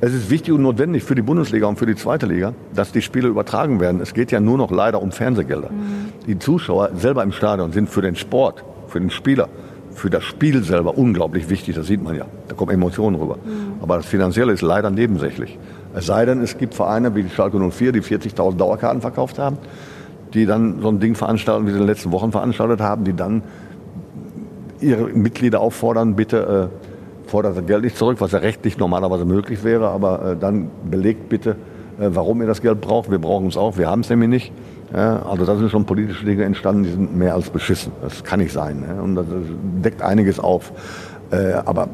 es 0.00 0.12
ist 0.12 0.30
wichtig 0.30 0.52
und 0.52 0.62
notwendig 0.62 1.04
für 1.04 1.14
die 1.14 1.22
Bundesliga 1.22 1.66
und 1.66 1.78
für 1.78 1.86
die 1.86 1.94
zweite 1.94 2.26
Liga, 2.26 2.54
dass 2.74 2.90
die 2.90 3.02
Spiele 3.02 3.28
übertragen 3.28 3.78
werden. 3.78 4.00
Es 4.00 4.14
geht 4.14 4.32
ja 4.32 4.40
nur 4.40 4.58
noch 4.58 4.70
leider 4.70 5.00
um 5.00 5.12
Fernsehgelder. 5.12 5.70
Mhm. 5.70 6.12
Die 6.26 6.38
Zuschauer 6.38 6.90
selber 6.96 7.22
im 7.22 7.30
Stadion 7.32 7.72
sind 7.72 7.88
für 7.88 8.02
den 8.02 8.16
Sport, 8.16 8.64
für 8.88 8.98
den 8.98 9.10
Spieler, 9.10 9.48
für 9.94 10.10
das 10.10 10.24
Spiel 10.24 10.62
selber 10.64 10.96
unglaublich 10.96 11.48
wichtig. 11.50 11.74
Das 11.74 11.86
sieht 11.86 12.02
man 12.02 12.16
ja. 12.16 12.26
Da 12.48 12.54
kommen 12.54 12.72
Emotionen 12.72 13.16
rüber. 13.16 13.36
Mhm. 13.36 13.82
Aber 13.82 13.96
das 13.96 14.06
Finanzielle 14.06 14.52
ist 14.52 14.62
leider 14.62 14.90
nebensächlich. 14.90 15.58
Es 15.94 16.06
sei 16.06 16.24
denn, 16.24 16.40
es 16.42 16.58
gibt 16.58 16.74
Vereine 16.74 17.14
wie 17.14 17.22
die 17.22 17.30
Schalke 17.30 17.58
04, 17.58 17.92
die 17.92 18.02
40.000 18.02 18.56
Dauerkarten 18.56 19.00
verkauft 19.00 19.38
haben, 19.38 19.58
die 20.34 20.46
dann 20.46 20.80
so 20.80 20.88
ein 20.88 21.00
Ding 21.00 21.14
veranstalten, 21.14 21.66
wie 21.66 21.70
sie 21.70 21.76
in 21.76 21.82
den 21.82 21.88
letzten 21.88 22.12
Wochen 22.12 22.32
veranstaltet 22.32 22.80
haben, 22.80 23.04
die 23.04 23.14
dann 23.14 23.42
ihre 24.80 25.04
Mitglieder 25.04 25.60
auffordern, 25.60 26.16
bitte 26.16 26.70
äh, 26.70 27.28
fordert 27.28 27.56
das 27.56 27.66
Geld 27.66 27.84
nicht 27.84 27.96
zurück, 27.96 28.20
was 28.20 28.32
ja 28.32 28.40
rechtlich 28.40 28.78
normalerweise 28.78 29.24
möglich 29.24 29.64
wäre, 29.64 29.88
aber 29.88 30.32
äh, 30.32 30.36
dann 30.36 30.70
belegt 30.90 31.28
bitte, 31.28 31.56
äh, 31.98 32.08
warum 32.08 32.40
ihr 32.40 32.46
das 32.46 32.62
Geld 32.62 32.80
braucht. 32.80 33.10
Wir 33.10 33.18
brauchen 33.18 33.46
es 33.46 33.56
auch, 33.56 33.78
wir 33.78 33.88
haben 33.88 34.00
es 34.00 34.10
nämlich 34.10 34.28
nicht. 34.28 34.52
Ja, 34.94 35.22
also 35.22 35.46
da 35.46 35.56
sind 35.56 35.70
schon 35.70 35.86
politische 35.86 36.24
Dinge 36.24 36.44
entstanden, 36.44 36.82
die 36.82 36.90
sind 36.90 37.16
mehr 37.16 37.34
als 37.34 37.48
beschissen. 37.48 37.92
Das 38.02 38.24
kann 38.24 38.40
nicht 38.40 38.52
sein. 38.52 38.84
Ja, 38.86 39.00
und 39.02 39.14
das 39.14 39.26
deckt 39.82 40.02
einiges 40.02 40.38
auf. 40.38 40.72
Äh, 41.30 41.54
aber 41.64 41.88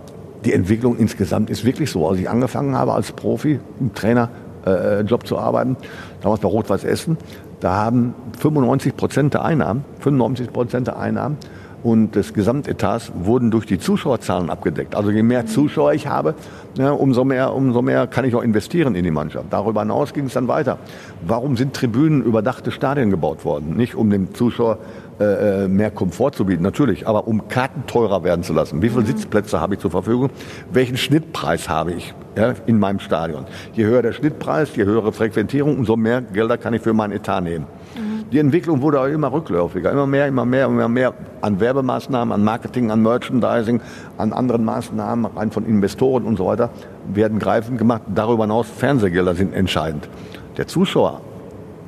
die 0.44 0.52
Entwicklung 0.52 0.96
insgesamt 0.96 1.50
ist 1.50 1.64
wirklich 1.64 1.90
so. 1.90 2.08
Als 2.08 2.18
ich 2.18 2.28
angefangen 2.28 2.76
habe 2.76 2.94
als 2.94 3.12
Profi, 3.12 3.60
im 3.78 3.94
Trainerjob 3.94 5.22
äh, 5.22 5.26
zu 5.26 5.38
arbeiten, 5.38 5.76
damals 6.22 6.40
bei 6.40 6.48
Rot-Weiß 6.48 6.84
Essen, 6.84 7.18
da 7.60 7.74
haben 7.76 8.14
95 8.38 8.96
Prozent 8.96 9.34
der 9.34 9.44
Einnahmen, 9.44 9.84
95 10.00 10.52
Prozent 10.52 10.86
der 10.86 10.98
Einnahmen 10.98 11.38
und 11.82 12.14
des 12.14 12.34
Gesamtetats 12.34 13.12
wurden 13.14 13.50
durch 13.50 13.66
die 13.66 13.78
Zuschauerzahlen 13.78 14.50
abgedeckt. 14.50 14.94
Also 14.94 15.10
je 15.10 15.22
mehr 15.22 15.46
Zuschauer 15.46 15.92
ich 15.92 16.06
habe, 16.06 16.34
ja, 16.76 16.90
umso, 16.90 17.24
mehr, 17.24 17.54
umso 17.54 17.82
mehr 17.82 18.06
kann 18.06 18.24
ich 18.24 18.34
auch 18.34 18.42
investieren 18.42 18.94
in 18.94 19.04
die 19.04 19.10
Mannschaft. 19.10 19.46
Darüber 19.50 19.82
hinaus 19.82 20.12
ging 20.12 20.26
es 20.26 20.34
dann 20.34 20.48
weiter. 20.48 20.78
Warum 21.26 21.56
sind 21.56 21.74
Tribünen 21.74 22.22
überdachte 22.22 22.70
Stadien 22.70 23.10
gebaut 23.10 23.44
worden? 23.44 23.76
Nicht 23.76 23.94
um 23.94 24.10
dem 24.10 24.34
Zuschauer 24.34 24.78
äh, 25.20 25.64
äh, 25.64 25.68
mehr 25.68 25.90
Komfort 25.90 26.32
zu 26.36 26.44
bieten, 26.44 26.62
natürlich, 26.62 27.08
aber 27.08 27.26
um 27.26 27.48
Karten 27.48 27.84
teurer 27.88 28.22
werden 28.22 28.44
zu 28.44 28.52
lassen. 28.52 28.82
Wie 28.82 28.88
viele 28.88 29.02
mhm. 29.02 29.06
Sitzplätze 29.06 29.60
habe 29.60 29.74
ich 29.74 29.80
zur 29.80 29.90
Verfügung? 29.90 30.30
Welchen 30.72 30.96
Schnittpreis 30.96 31.68
habe 31.68 31.92
ich 31.92 32.14
ja, 32.36 32.54
in 32.66 32.78
meinem 32.78 33.00
Stadion? 33.00 33.44
Je 33.72 33.84
höher 33.84 34.02
der 34.02 34.12
Schnittpreis, 34.12 34.76
je 34.76 34.84
höhere 34.84 35.12
Frequentierung, 35.12 35.76
umso 35.76 35.96
mehr 35.96 36.22
Gelder 36.22 36.56
kann 36.56 36.72
ich 36.72 36.82
für 36.82 36.92
meinen 36.92 37.12
Etat 37.12 37.40
nehmen. 37.40 37.66
Mhm. 37.98 38.30
Die 38.30 38.38
Entwicklung 38.38 38.82
wurde 38.82 39.00
auch 39.00 39.06
immer 39.06 39.32
rückläufiger, 39.32 39.90
immer 39.90 40.06
mehr, 40.06 40.26
immer 40.26 40.44
mehr, 40.44 40.66
immer 40.66 40.88
mehr 40.88 41.14
an 41.40 41.60
Werbemaßnahmen, 41.60 42.32
an 42.32 42.44
Marketing, 42.44 42.90
an 42.90 43.02
Merchandising, 43.02 43.80
an 44.16 44.32
anderen 44.32 44.64
Maßnahmen, 44.64 45.26
rein 45.26 45.50
von 45.50 45.66
Investoren 45.66 46.24
und 46.24 46.36
so 46.36 46.46
weiter, 46.46 46.70
werden 47.12 47.38
greifend 47.38 47.78
gemacht. 47.78 48.02
Darüber 48.14 48.44
hinaus 48.44 48.68
Fernsehgelder 48.68 49.34
sind 49.34 49.54
entscheidend. 49.54 50.08
Der 50.56 50.66
Zuschauer, 50.66 51.20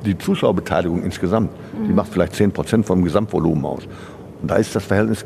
die 0.05 0.17
Zuschauerbeteiligung 0.17 1.03
insgesamt, 1.03 1.51
mhm. 1.73 1.87
die 1.87 1.93
macht 1.93 2.09
vielleicht 2.11 2.35
10 2.35 2.51
Prozent 2.51 2.85
vom 2.85 3.03
Gesamtvolumen 3.03 3.65
aus. 3.65 3.83
Und 4.41 4.49
da 4.49 4.55
ist 4.55 4.75
das 4.75 4.83
Verhältnis 4.83 5.25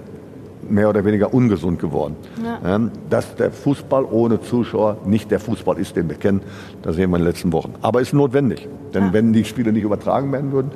mehr 0.70 0.89
oder 0.89 1.05
weniger 1.05 1.34
ungesund 1.34 1.80
geworden. 1.80 2.16
Ja. 2.43 2.80
Dass 3.09 3.36
der 3.36 3.51
Fußball 3.51 4.05
ohne 4.05 4.41
Zuschauer 4.41 4.97
nicht 5.05 5.32
der 5.32 5.39
Fußball 5.39 5.78
ist, 5.78 5.95
den 5.95 6.09
wir 6.09 6.18
kennen, 6.18 6.41
das 6.82 6.95
sehen 6.95 7.09
wir 7.11 7.18
in 7.18 7.24
den 7.24 7.32
letzten 7.32 7.53
Wochen. 7.53 7.74
Aber 7.82 8.01
ist 8.01 8.13
notwendig. 8.13 8.68
Denn 8.93 9.07
ja. 9.07 9.13
wenn 9.13 9.34
die 9.34 9.45
Spiele 9.45 9.72
nicht 9.72 9.84
übertragen 9.84 10.32
werden 10.32 10.51
würden, 10.51 10.72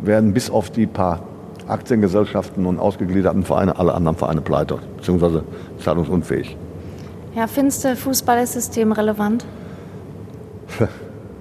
werden 0.00 0.32
bis 0.32 0.50
auf 0.50 0.70
die 0.70 0.86
paar 0.86 1.20
Aktiengesellschaften 1.68 2.66
und 2.66 2.78
ausgegliederten 2.78 3.42
Vereine 3.42 3.78
alle 3.78 3.94
anderen 3.94 4.16
Vereine 4.16 4.40
pleite, 4.40 4.78
beziehungsweise 4.96 5.44
zahlungsunfähig. 5.78 6.56
Ja, 7.34 7.46
findest 7.46 7.84
du 7.84 7.96
Fußball 7.96 8.42
ist 8.42 8.52
systemrelevant? 8.52 9.44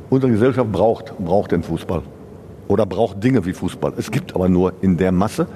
Unsere 0.09 0.31
Gesellschaft 0.31 0.71
braucht, 0.71 1.17
braucht 1.17 1.51
den 1.51 1.63
Fußball. 1.63 2.01
Oder 2.67 2.85
braucht 2.85 3.23
Dinge 3.23 3.45
wie 3.45 3.53
Fußball. 3.53 3.93
Es 3.97 4.09
gibt 4.09 4.35
aber 4.35 4.47
nur 4.47 4.73
in 4.81 4.97
der 4.97 5.11
Masse 5.11 5.47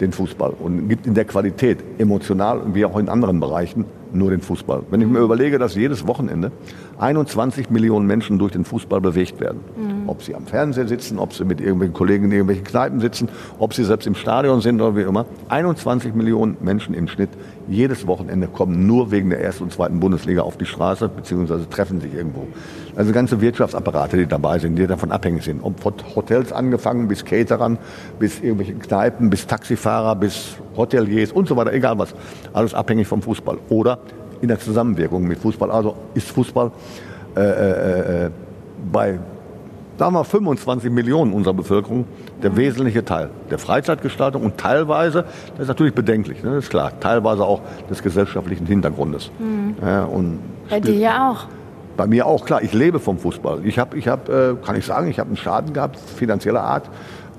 den 0.00 0.12
Fußball 0.12 0.54
und 0.58 0.88
gibt 0.88 1.06
in 1.06 1.14
der 1.14 1.24
Qualität, 1.24 1.78
emotional 1.98 2.74
wie 2.74 2.84
auch 2.84 2.98
in 2.98 3.08
anderen 3.08 3.40
Bereichen, 3.40 3.84
nur 4.12 4.30
den 4.30 4.40
Fußball. 4.40 4.82
Wenn 4.90 5.00
ich 5.00 5.08
mir 5.08 5.20
überlege, 5.20 5.58
dass 5.58 5.74
jedes 5.74 6.06
Wochenende 6.06 6.52
21 6.98 7.70
Millionen 7.70 8.06
Menschen 8.06 8.38
durch 8.38 8.52
den 8.52 8.64
Fußball 8.64 9.00
bewegt 9.00 9.40
werden. 9.40 9.60
Mhm. 9.76 10.08
Ob 10.08 10.22
sie 10.22 10.34
am 10.34 10.46
Fernseher 10.46 10.88
sitzen, 10.88 11.18
ob 11.18 11.32
sie 11.32 11.44
mit 11.44 11.60
irgendwelchen 11.60 11.94
Kollegen 11.94 12.24
in 12.24 12.32
irgendwelchen 12.32 12.64
Kneipen 12.64 13.00
sitzen, 13.00 13.28
ob 13.58 13.74
sie 13.74 13.84
selbst 13.84 14.06
im 14.06 14.14
Stadion 14.14 14.60
sind 14.60 14.80
oder 14.80 14.96
wie 14.96 15.02
immer. 15.02 15.26
21 15.48 16.14
Millionen 16.14 16.56
Menschen 16.60 16.94
im 16.94 17.08
Schnitt 17.08 17.30
jedes 17.68 18.06
Wochenende 18.06 18.48
kommen 18.48 18.86
nur 18.86 19.10
wegen 19.10 19.30
der 19.30 19.40
ersten 19.40 19.64
und 19.64 19.72
zweiten 19.72 20.00
Bundesliga 20.00 20.42
auf 20.42 20.56
die 20.56 20.64
Straße, 20.64 21.08
beziehungsweise 21.08 21.68
treffen 21.68 22.00
sich 22.00 22.14
irgendwo. 22.14 22.48
Also 22.96 23.12
ganze 23.12 23.40
Wirtschaftsapparate, 23.40 24.16
die 24.16 24.26
dabei 24.26 24.58
sind, 24.58 24.76
die 24.76 24.86
davon 24.86 25.12
abhängig 25.12 25.44
sind. 25.44 25.62
Ob 25.62 25.78
von 25.78 25.94
Hotels 26.16 26.52
angefangen, 26.52 27.08
bis 27.08 27.24
Caterern, 27.24 27.78
bis 28.18 28.40
irgendwelche 28.40 28.74
Kneipen, 28.74 29.30
bis 29.30 29.46
Taxifahrer, 29.46 30.16
bis 30.16 30.56
Hoteliers 30.76 31.32
und 31.32 31.46
so 31.46 31.56
weiter, 31.56 31.72
egal 31.72 31.98
was. 31.98 32.14
Alles 32.52 32.74
abhängig 32.74 33.06
vom 33.06 33.20
Fußball. 33.20 33.58
Oder 33.68 33.97
in 34.40 34.48
der 34.48 34.58
Zusammenwirkung 34.58 35.26
mit 35.26 35.38
Fußball. 35.38 35.70
Also 35.70 35.96
ist 36.14 36.30
Fußball 36.30 36.70
äh, 37.36 37.40
äh, 37.40 38.26
äh 38.26 38.30
bei 38.92 39.18
sagen 39.98 40.14
wir 40.14 40.24
25 40.24 40.90
Millionen 40.90 41.32
unserer 41.32 41.54
Bevölkerung 41.54 42.04
der 42.42 42.56
wesentliche 42.56 43.04
Teil 43.04 43.30
der 43.50 43.58
Freizeitgestaltung 43.58 44.42
und 44.42 44.56
teilweise, 44.56 45.24
das 45.52 45.62
ist 45.62 45.68
natürlich 45.68 45.94
bedenklich, 45.94 46.42
ne, 46.42 46.54
das 46.54 46.64
ist 46.64 46.70
klar, 46.70 46.92
teilweise 47.00 47.44
auch 47.44 47.60
des 47.90 48.02
gesellschaftlichen 48.02 48.66
Hintergrundes. 48.66 49.30
Mhm. 49.38 49.74
Ja, 49.84 50.04
und 50.04 50.38
bei 50.70 50.80
dir 50.80 50.94
ja 50.94 51.30
auch. 51.30 51.46
Bei 51.96 52.06
mir 52.06 52.26
auch, 52.26 52.44
klar, 52.44 52.62
ich 52.62 52.72
lebe 52.72 53.00
vom 53.00 53.18
Fußball. 53.18 53.66
Ich 53.66 53.76
habe, 53.76 53.98
ich 53.98 54.06
hab, 54.06 54.28
äh, 54.28 54.54
kann 54.64 54.76
ich 54.76 54.86
sagen, 54.86 55.08
ich 55.08 55.18
habe 55.18 55.28
einen 55.28 55.36
Schaden 55.36 55.72
gehabt, 55.72 55.98
finanzieller 55.98 56.62
Art. 56.62 56.88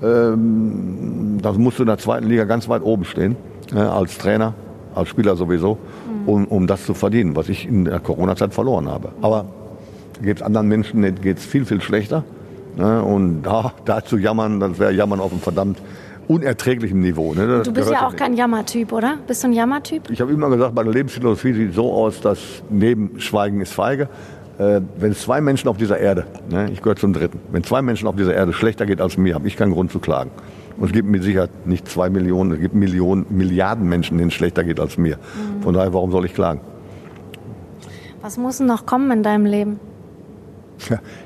Ähm, 0.02 1.38
da 1.40 1.52
musst 1.52 1.78
du 1.78 1.84
in 1.84 1.86
der 1.86 1.96
zweiten 1.96 2.26
Liga 2.26 2.44
ganz 2.44 2.68
weit 2.68 2.82
oben 2.82 3.06
stehen, 3.06 3.36
äh, 3.74 3.78
als 3.78 4.18
Trainer, 4.18 4.52
als 4.94 5.08
Spieler 5.08 5.34
sowieso. 5.36 5.78
Um, 6.26 6.46
um 6.46 6.66
das 6.66 6.84
zu 6.84 6.94
verdienen, 6.94 7.36
was 7.36 7.48
ich 7.48 7.66
in 7.66 7.84
der 7.84 8.00
Corona-Zeit 8.00 8.54
verloren 8.54 8.88
habe. 8.88 9.10
Aber 9.22 9.46
geht 10.22 10.38
es 10.38 10.42
anderen 10.42 10.68
Menschen 10.68 11.02
geht 11.22 11.38
es 11.38 11.44
viel, 11.44 11.64
viel 11.64 11.80
schlechter. 11.80 12.24
Ne? 12.76 13.02
Und 13.02 13.42
da, 13.42 13.72
da 13.84 14.04
zu 14.04 14.16
jammern, 14.16 14.60
das 14.60 14.78
wäre 14.78 14.92
Jammern 14.92 15.20
auf 15.20 15.32
einem 15.32 15.40
verdammt 15.40 15.80
unerträglichen 16.28 17.00
Niveau. 17.00 17.34
Ne? 17.34 17.62
Du 17.64 17.72
bist 17.72 17.90
ja 17.90 18.06
auch 18.06 18.14
kein 18.14 18.34
Jammertyp, 18.34 18.92
oder? 18.92 19.18
Bist 19.26 19.42
du 19.42 19.48
ein 19.48 19.52
Jammertyp? 19.52 20.10
Ich 20.10 20.20
habe 20.20 20.32
immer 20.32 20.48
gesagt, 20.48 20.74
meine 20.74 20.90
Lebensphilosophie 20.90 21.52
sieht 21.52 21.74
so 21.74 21.92
aus, 21.92 22.20
dass 22.20 22.38
neben 22.70 23.18
Schweigen 23.18 23.60
ist 23.60 23.72
Feige. 23.72 24.08
Äh, 24.58 24.80
wenn 24.98 25.14
zwei 25.14 25.40
Menschen 25.40 25.68
auf 25.68 25.76
dieser 25.76 25.98
Erde, 25.98 26.26
ne, 26.48 26.70
ich 26.70 26.82
gehöre 26.82 26.96
zum 26.96 27.12
dritten, 27.12 27.40
wenn 27.50 27.64
zwei 27.64 27.82
Menschen 27.82 28.06
auf 28.06 28.14
dieser 28.14 28.34
Erde 28.34 28.52
schlechter 28.52 28.86
geht 28.86 29.00
als 29.00 29.16
mir, 29.16 29.34
habe 29.34 29.48
ich 29.48 29.56
keinen 29.56 29.72
Grund 29.72 29.90
zu 29.90 29.98
klagen. 29.98 30.30
Und 30.80 30.86
es 30.86 30.92
gibt 30.92 31.08
mit 31.08 31.22
Sicherheit 31.22 31.66
nicht 31.66 31.86
zwei 31.88 32.08
Millionen, 32.08 32.52
es 32.52 32.60
gibt 32.60 32.74
Millionen, 32.74 33.26
Milliarden 33.28 33.86
Menschen, 33.86 34.16
denen 34.16 34.28
es 34.28 34.34
schlechter 34.34 34.64
geht 34.64 34.80
als 34.80 34.96
mir. 34.96 35.16
Mhm. 35.16 35.62
Von 35.62 35.74
daher, 35.74 35.92
warum 35.92 36.10
soll 36.10 36.24
ich 36.24 36.32
klagen? 36.32 36.62
Was 38.22 38.38
muss 38.38 38.58
denn 38.58 38.66
noch 38.66 38.86
kommen 38.86 39.10
in 39.10 39.22
deinem 39.22 39.44
Leben? 39.44 39.78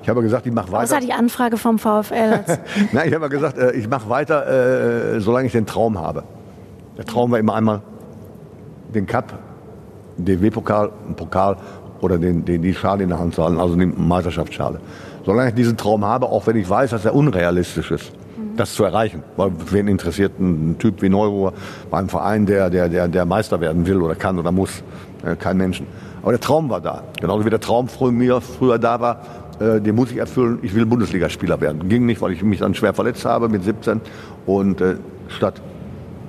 Ich 0.03 0.09
habe 0.09 0.23
gesagt, 0.23 0.47
ich 0.47 0.53
mache 0.53 0.73
weiter. 0.73 0.83
Außer 0.83 1.01
die 1.01 1.13
Anfrage 1.13 1.57
vom 1.57 1.79
VfL. 1.79 2.41
Nein, 2.93 3.09
ich 3.09 3.15
habe 3.15 3.29
gesagt, 3.29 3.57
äh, 3.57 3.71
ich 3.73 3.89
mache 3.89 4.09
weiter, 4.09 5.15
äh, 5.15 5.21
solange 5.21 5.47
ich 5.47 5.53
den 5.53 5.67
Traum 5.67 5.99
habe. 6.01 6.25
Der 6.99 7.05
Traum 7.05 7.31
war 7.31 7.39
immer 7.39 7.55
einmal 7.55 7.81
den 8.93 9.07
Cup, 9.07 9.39
den 10.17 10.41
DW-Pokal, 10.41 10.91
einen 11.07 11.15
Pokal 11.15 11.57
oder 12.01 12.19
den, 12.19 12.45
den, 12.45 12.63
die 12.63 12.75
Schale 12.75 13.05
in 13.05 13.11
der 13.11 13.21
Hand 13.21 13.37
zu 13.37 13.45
halten, 13.45 13.61
also 13.61 13.77
die 13.77 13.87
Meisterschaftsschale. 13.87 14.81
Solange 15.25 15.51
ich 15.51 15.55
diesen 15.55 15.77
Traum 15.77 16.05
habe, 16.05 16.27
auch 16.27 16.45
wenn 16.49 16.57
ich 16.57 16.69
weiß, 16.69 16.91
dass 16.91 17.05
er 17.05 17.15
unrealistisch 17.15 17.93
ist. 17.93 18.13
Das 18.57 18.75
zu 18.75 18.85
erreichen. 18.85 19.23
Weil 19.37 19.53
wen 19.71 19.89
interessiert 19.89 20.39
ein 20.39 20.77
Typ 20.79 21.03
wie 21.03 21.09
Neuruhr 21.09 21.53
bei 21.91 21.99
einem 21.99 22.09
Verein, 22.09 22.47
der, 22.47 22.71
der, 22.71 22.89
der, 22.89 23.09
der 23.09 23.25
Meister 23.25 23.61
werden 23.61 23.87
will 23.87 24.01
oder 24.01 24.15
kann 24.15 24.39
oder 24.39 24.53
muss? 24.53 24.83
Äh, 25.25 25.37
kein 25.37 25.57
Menschen. 25.57 25.87
Aber 26.23 26.33
der 26.33 26.41
Traum 26.41 26.71
war 26.71 26.81
da. 26.81 27.03
Genauso 27.21 27.45
wie 27.45 27.51
der 27.51 27.61
Traum 27.61 27.89
früher, 27.89 28.41
früher 28.41 28.79
da 28.79 29.01
war, 29.01 29.21
äh, 29.61 29.81
den 29.81 29.95
muss 29.95 30.11
ich 30.11 30.19
erfüllen, 30.19 30.59
ich 30.63 30.75
will 30.75 30.87
Bundesligaspieler 30.87 31.61
werden. 31.61 31.89
Ging 31.89 32.07
nicht, 32.07 32.21
weil 32.21 32.33
ich 32.33 32.43
mich 32.43 32.61
dann 32.61 32.75
schwer 32.75 32.95
verletzt 32.95 33.25
habe 33.25 33.49
mit 33.49 33.65
17 33.65 34.01
und 34.47 34.81
äh, 34.81 34.97
statt 35.29 35.61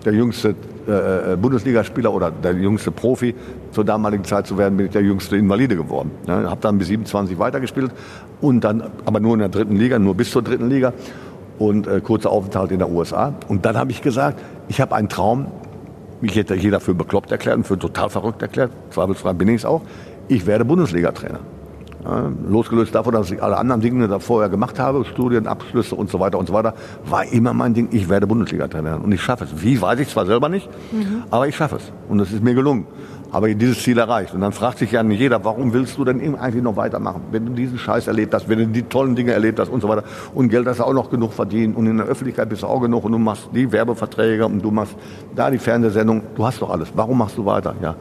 der 0.06 0.14
jüngste 0.14 0.56
äh, 0.88 1.34
äh, 1.34 1.36
Bundesligaspieler 1.36 2.14
oder 2.14 2.30
der 2.30 2.54
jüngste 2.54 2.92
Profi 2.92 3.34
zur 3.72 3.84
damaligen 3.84 4.24
Zeit 4.24 4.46
zu 4.46 4.58
werden, 4.58 4.78
bin 4.78 4.86
ich 4.86 4.92
der 4.92 5.02
jüngste 5.02 5.36
Invalide 5.36 5.76
geworden. 5.76 6.12
Ja, 6.28 6.44
habe 6.50 6.62
dann 6.62 6.78
bis 6.78 6.88
27 6.88 7.40
weitergespielt 7.40 7.92
und 8.40 8.64
dann 8.64 8.84
aber 9.04 9.20
nur 9.20 9.34
in 9.34 9.40
der 9.40 9.50
dritten 9.50 9.76
Liga, 9.76 9.98
nur 9.98 10.14
bis 10.14 10.30
zur 10.30 10.44
dritten 10.44 10.70
Liga 10.70 10.94
und 11.60 11.88
äh, 11.88 12.02
kurzer 12.02 12.32
Aufenthalt 12.32 12.72
in 12.72 12.80
der 12.80 12.90
USA. 12.90 13.34
Und 13.48 13.66
dann 13.66 13.78
habe 13.78 13.92
ich 13.92 14.02
gesagt, 14.02 14.42
ich 14.68 14.82
habe 14.82 14.96
einen 14.96 15.10
Traum, 15.10 15.48
mich 16.22 16.36
hätte 16.36 16.56
jeder 16.56 16.80
für 16.80 16.94
bekloppt 16.94 17.32
erklärt 17.32 17.58
und 17.58 17.68
für 17.68 17.78
total 17.78 18.10
verrückt 18.10 18.42
erklärt, 18.42 18.72
zweifelsfrei 18.92 19.34
bin 19.34 19.48
ich 19.50 19.56
es 19.56 19.66
auch, 19.66 19.82
ich 20.28 20.46
werde 20.46 20.66
Bundesliga-Trainer. 20.66 21.40
Ja, 22.04 22.32
losgelöst 22.48 22.94
davon, 22.94 23.14
dass 23.14 23.32
ich 23.32 23.42
alle 23.42 23.58
anderen 23.58 23.82
Dinge 23.82 24.08
da 24.08 24.20
vorher 24.20 24.48
gemacht 24.48 24.78
habe, 24.80 25.06
Studienabschlüsse 25.06 25.96
und 25.96 26.12
so 26.12 26.20
weiter 26.20 26.38
und 26.38 26.48
so 26.48 26.54
weiter, 26.54 26.76
war 27.04 27.26
immer 27.26 27.54
mein 27.54 27.74
Ding, 27.74 27.90
ich 27.92 28.10
werde 28.10 28.28
Bundesliga-Trainer 28.28 29.04
und 29.04 29.12
ich 29.12 29.22
schaffe 29.22 29.46
es. 29.46 29.64
Wie, 29.64 29.82
weiß 29.82 30.00
ich 30.00 30.10
zwar 30.10 30.28
selber 30.28 30.48
nicht, 30.48 30.70
mhm. 30.92 31.24
aber 31.32 31.48
ich 31.48 31.56
schaffe 31.56 31.78
es. 31.78 31.92
Und 32.08 32.20
es 32.20 32.32
ist 32.32 32.44
mir 32.44 32.54
gelungen. 32.54 32.86
Ich 33.44 33.58
dieses 33.58 33.84
Ziel 33.84 33.98
erreicht. 33.98 34.34
Und 34.34 34.42
dann 34.42 34.52
fragt 34.52 34.80
sich 34.80 34.92
ja 34.92 35.04
jeder, 35.04 35.44
warum 35.44 35.74
willst 35.74 35.98
du 35.98 36.06
denn 36.06 36.38
eigentlich 36.38 36.64
noch 36.64 36.76
weitermachen? 36.76 37.22
Wenn 37.32 37.46
du 37.46 37.52
diesen 37.54 37.78
Scheiß 37.78 38.08
erlebt 38.08 38.34
hast, 38.34 38.48
wenn 38.48 38.60
du 38.60 38.68
die 38.68 38.84
tollen 38.84 39.16
Dinge 39.16 39.34
erlebt 39.34 39.60
hast 39.60 39.70
und 39.70 39.82
so 39.82 39.90
weiter. 39.90 40.04
Und 40.34 40.50
Geld 40.50 40.68
hast 40.68 40.80
du 40.80 40.84
auch 40.84 40.94
noch 40.94 41.10
genug 41.10 41.34
verdient 41.34 41.76
und 41.76 41.86
in 41.86 41.98
der 41.98 42.06
Öffentlichkeit 42.06 42.50
bist 42.50 42.64
du 42.64 42.68
auch 42.68 42.80
genug 42.80 43.04
und 43.04 43.12
du 43.12 43.18
machst 43.18 43.50
die 43.54 43.72
Werbeverträge 43.72 44.46
und 44.46 44.62
du 44.62 44.72
machst 44.72 44.96
da 45.36 45.52
die 45.52 45.58
Fernsehsendung. 45.58 46.22
Du 46.36 46.46
hast 46.46 46.62
doch 46.62 46.70
alles. 46.70 46.90
Warum 46.96 47.18
machst 47.18 47.38
du 47.38 47.46
weiter? 47.46 47.76
Ja, 47.82 47.96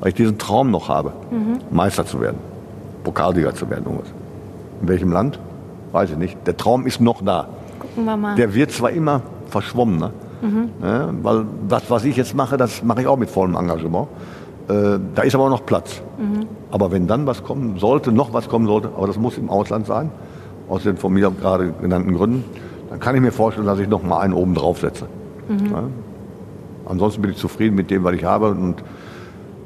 weil 0.00 0.10
ich 0.10 0.14
diesen 0.14 0.38
Traum 0.38 0.70
noch 0.70 0.88
habe, 0.88 1.12
mhm. 1.30 1.58
Meister 1.70 2.06
zu 2.06 2.20
werden. 2.20 2.38
Pokalsieger 3.04 3.54
zu 3.54 3.68
werden. 3.68 3.84
Irgendwas. 3.84 4.12
In 4.80 4.88
welchem 4.88 5.12
Land? 5.12 5.38
Weiß 5.92 6.10
ich 6.10 6.16
nicht. 6.16 6.36
Der 6.46 6.56
Traum 6.56 6.86
ist 6.86 7.00
noch 7.00 7.22
da. 7.22 7.48
Gucken 7.80 8.04
wir 8.04 8.16
mal. 8.16 8.36
Der 8.36 8.54
wird 8.54 8.70
zwar 8.70 8.90
immer 8.90 9.22
verschwommen, 9.48 9.98
ne? 9.98 10.10
Mhm. 10.40 10.70
Ja, 10.82 11.08
weil 11.22 11.46
das, 11.68 11.90
was 11.90 12.04
ich 12.04 12.16
jetzt 12.16 12.34
mache, 12.34 12.56
das 12.56 12.84
mache 12.84 13.00
ich 13.00 13.06
auch 13.08 13.16
mit 13.16 13.28
vollem 13.28 13.56
Engagement. 13.56 14.06
Äh, 14.68 14.98
da 15.14 15.22
ist 15.22 15.34
aber 15.34 15.44
auch 15.44 15.50
noch 15.50 15.64
Platz. 15.64 16.02
Mhm. 16.18 16.46
Aber 16.70 16.92
wenn 16.92 17.06
dann 17.06 17.26
was 17.26 17.42
kommen 17.42 17.78
sollte, 17.78 18.12
noch 18.12 18.32
was 18.32 18.48
kommen 18.48 18.66
sollte, 18.66 18.90
aber 18.96 19.06
das 19.06 19.18
muss 19.18 19.38
im 19.38 19.48
Ausland 19.48 19.86
sein, 19.86 20.10
aus 20.68 20.82
den 20.82 20.96
von 20.96 21.12
mir 21.12 21.30
gerade 21.30 21.72
genannten 21.80 22.14
Gründen, 22.14 22.44
dann 22.90 23.00
kann 23.00 23.14
ich 23.14 23.20
mir 23.20 23.32
vorstellen, 23.32 23.66
dass 23.66 23.78
ich 23.78 23.88
noch 23.88 24.02
mal 24.02 24.20
einen 24.20 24.34
oben 24.34 24.54
drauf 24.54 24.80
setze. 24.80 25.06
Mhm. 25.48 25.66
Ja? 25.70 25.82
Ansonsten 26.86 27.22
bin 27.22 27.30
ich 27.30 27.36
zufrieden 27.38 27.76
mit 27.76 27.90
dem, 27.90 28.04
was 28.04 28.14
ich 28.14 28.24
habe. 28.24 28.50
Und 28.50 28.76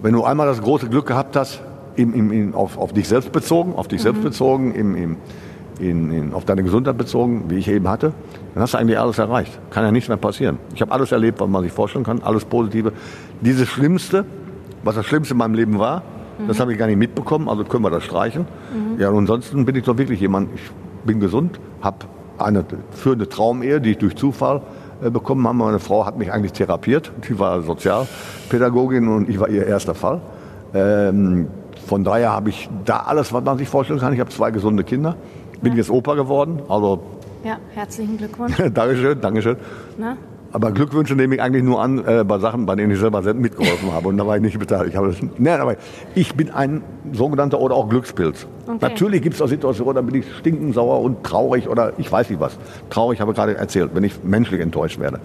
wenn 0.02 0.12
du 0.12 0.24
einmal 0.24 0.46
das 0.46 0.60
große 0.60 0.88
Glück 0.88 1.06
gehabt 1.06 1.36
hast, 1.36 1.62
im, 1.96 2.14
im, 2.14 2.32
im, 2.32 2.54
auf, 2.54 2.78
auf, 2.78 2.92
dich 2.92 3.06
selbst 3.06 3.32
bezogen, 3.32 3.74
auf 3.74 3.88
dich 3.88 4.00
mhm. 4.00 4.02
selbst 4.04 4.22
bezogen, 4.22 4.74
in, 4.74 5.16
in, 5.78 6.32
auf 6.32 6.44
deine 6.44 6.62
Gesundheit 6.62 6.96
bezogen, 6.96 7.44
wie 7.48 7.56
ich 7.56 7.68
eben 7.68 7.88
hatte, 7.88 8.12
dann 8.54 8.62
hast 8.62 8.74
du 8.74 8.78
eigentlich 8.78 8.98
alles 8.98 9.18
erreicht. 9.18 9.58
Kann 9.70 9.84
ja 9.84 9.92
nichts 9.92 10.08
mehr 10.08 10.16
passieren. 10.16 10.58
Ich 10.74 10.80
habe 10.80 10.92
alles 10.92 11.12
erlebt, 11.12 11.40
was 11.40 11.48
man 11.48 11.62
sich 11.62 11.72
vorstellen 11.72 12.04
kann, 12.04 12.22
alles 12.22 12.44
Positive. 12.44 12.92
Dieses 13.40 13.68
Schlimmste, 13.68 14.24
was 14.82 14.94
das 14.94 15.06
Schlimmste 15.06 15.34
in 15.34 15.38
meinem 15.38 15.54
Leben 15.54 15.78
war, 15.78 16.02
mhm. 16.38 16.48
das 16.48 16.60
habe 16.60 16.72
ich 16.72 16.78
gar 16.78 16.86
nicht 16.86 16.98
mitbekommen, 16.98 17.48
also 17.48 17.64
können 17.64 17.84
wir 17.84 17.90
das 17.90 18.04
streichen. 18.04 18.46
Mhm. 18.72 19.00
Ja, 19.00 19.08
und 19.10 19.18
ansonsten 19.18 19.64
bin 19.64 19.76
ich 19.76 19.84
doch 19.84 19.98
wirklich 19.98 20.20
jemand, 20.20 20.50
ich 20.54 20.70
bin 21.04 21.20
gesund, 21.20 21.60
habe 21.80 21.98
eine 22.38 22.64
führende 22.90 23.28
Traumehe, 23.28 23.80
die 23.80 23.92
ich 23.92 23.98
durch 23.98 24.16
Zufall 24.16 24.62
äh, 25.02 25.10
bekommen 25.10 25.46
habe. 25.46 25.58
Meine 25.58 25.78
Frau 25.78 26.06
hat 26.06 26.18
mich 26.18 26.32
eigentlich 26.32 26.52
therapiert, 26.52 27.12
die 27.28 27.38
war 27.38 27.62
Sozialpädagogin 27.62 29.08
und 29.08 29.28
ich 29.28 29.38
war 29.38 29.48
ihr 29.48 29.66
erster 29.66 29.94
Fall. 29.94 30.20
Ähm, 30.74 31.48
von 31.86 32.04
daher 32.04 32.30
habe 32.30 32.50
ich 32.50 32.70
da 32.84 32.98
alles, 33.00 33.32
was 33.32 33.44
man 33.44 33.58
sich 33.58 33.68
vorstellen 33.68 34.00
kann. 34.00 34.12
Ich 34.12 34.20
habe 34.20 34.30
zwei 34.30 34.50
gesunde 34.50 34.84
Kinder, 34.84 35.16
bin 35.60 35.72
ja. 35.72 35.78
jetzt 35.78 35.90
Opa 35.90 36.14
geworden. 36.14 36.60
Also 36.68 37.02
ja, 37.44 37.58
herzlichen 37.74 38.18
Glückwunsch. 38.18 38.56
Dankeschön, 38.74 39.20
Dankeschön. 39.20 39.56
Na? 39.98 40.16
Aber 40.52 40.70
Glückwünsche 40.70 41.14
nehme 41.14 41.34
ich 41.34 41.42
eigentlich 41.42 41.64
nur 41.64 41.80
an 41.80 42.04
äh, 42.04 42.24
bei 42.24 42.38
Sachen, 42.38 42.66
bei 42.66 42.74
denen 42.74 42.92
ich 42.92 42.98
selber 42.98 43.22
mitgeholfen 43.32 43.92
habe. 43.92 44.08
Und 44.08 44.18
da 44.18 44.26
war 44.26 44.36
ich 44.36 44.42
nicht 44.42 44.58
beteiligt. 44.58 44.90
Ich, 44.90 44.96
habe 44.96 45.14
nein, 45.38 45.60
aber 45.60 45.76
ich 46.14 46.34
bin 46.34 46.50
ein 46.50 46.82
sogenannter 47.12 47.58
oder 47.58 47.74
auch 47.74 47.88
Glückspilz. 47.88 48.46
Okay. 48.66 48.76
Natürlich 48.80 49.22
gibt 49.22 49.34
es 49.34 49.42
auch 49.42 49.48
Situationen, 49.48 49.94
da 49.94 50.02
bin 50.02 50.16
ich 50.16 50.26
stinkend 50.38 50.74
sauer 50.74 51.00
und 51.00 51.24
traurig 51.24 51.68
oder 51.68 51.94
ich 51.96 52.12
weiß 52.12 52.28
nicht 52.28 52.40
was. 52.40 52.58
Traurig 52.90 53.20
habe 53.20 53.32
ich 53.32 53.36
gerade 53.36 53.56
erzählt, 53.56 53.90
wenn 53.94 54.04
ich 54.04 54.22
menschlich 54.22 54.60
enttäuscht 54.60 55.00
werde. 55.00 55.20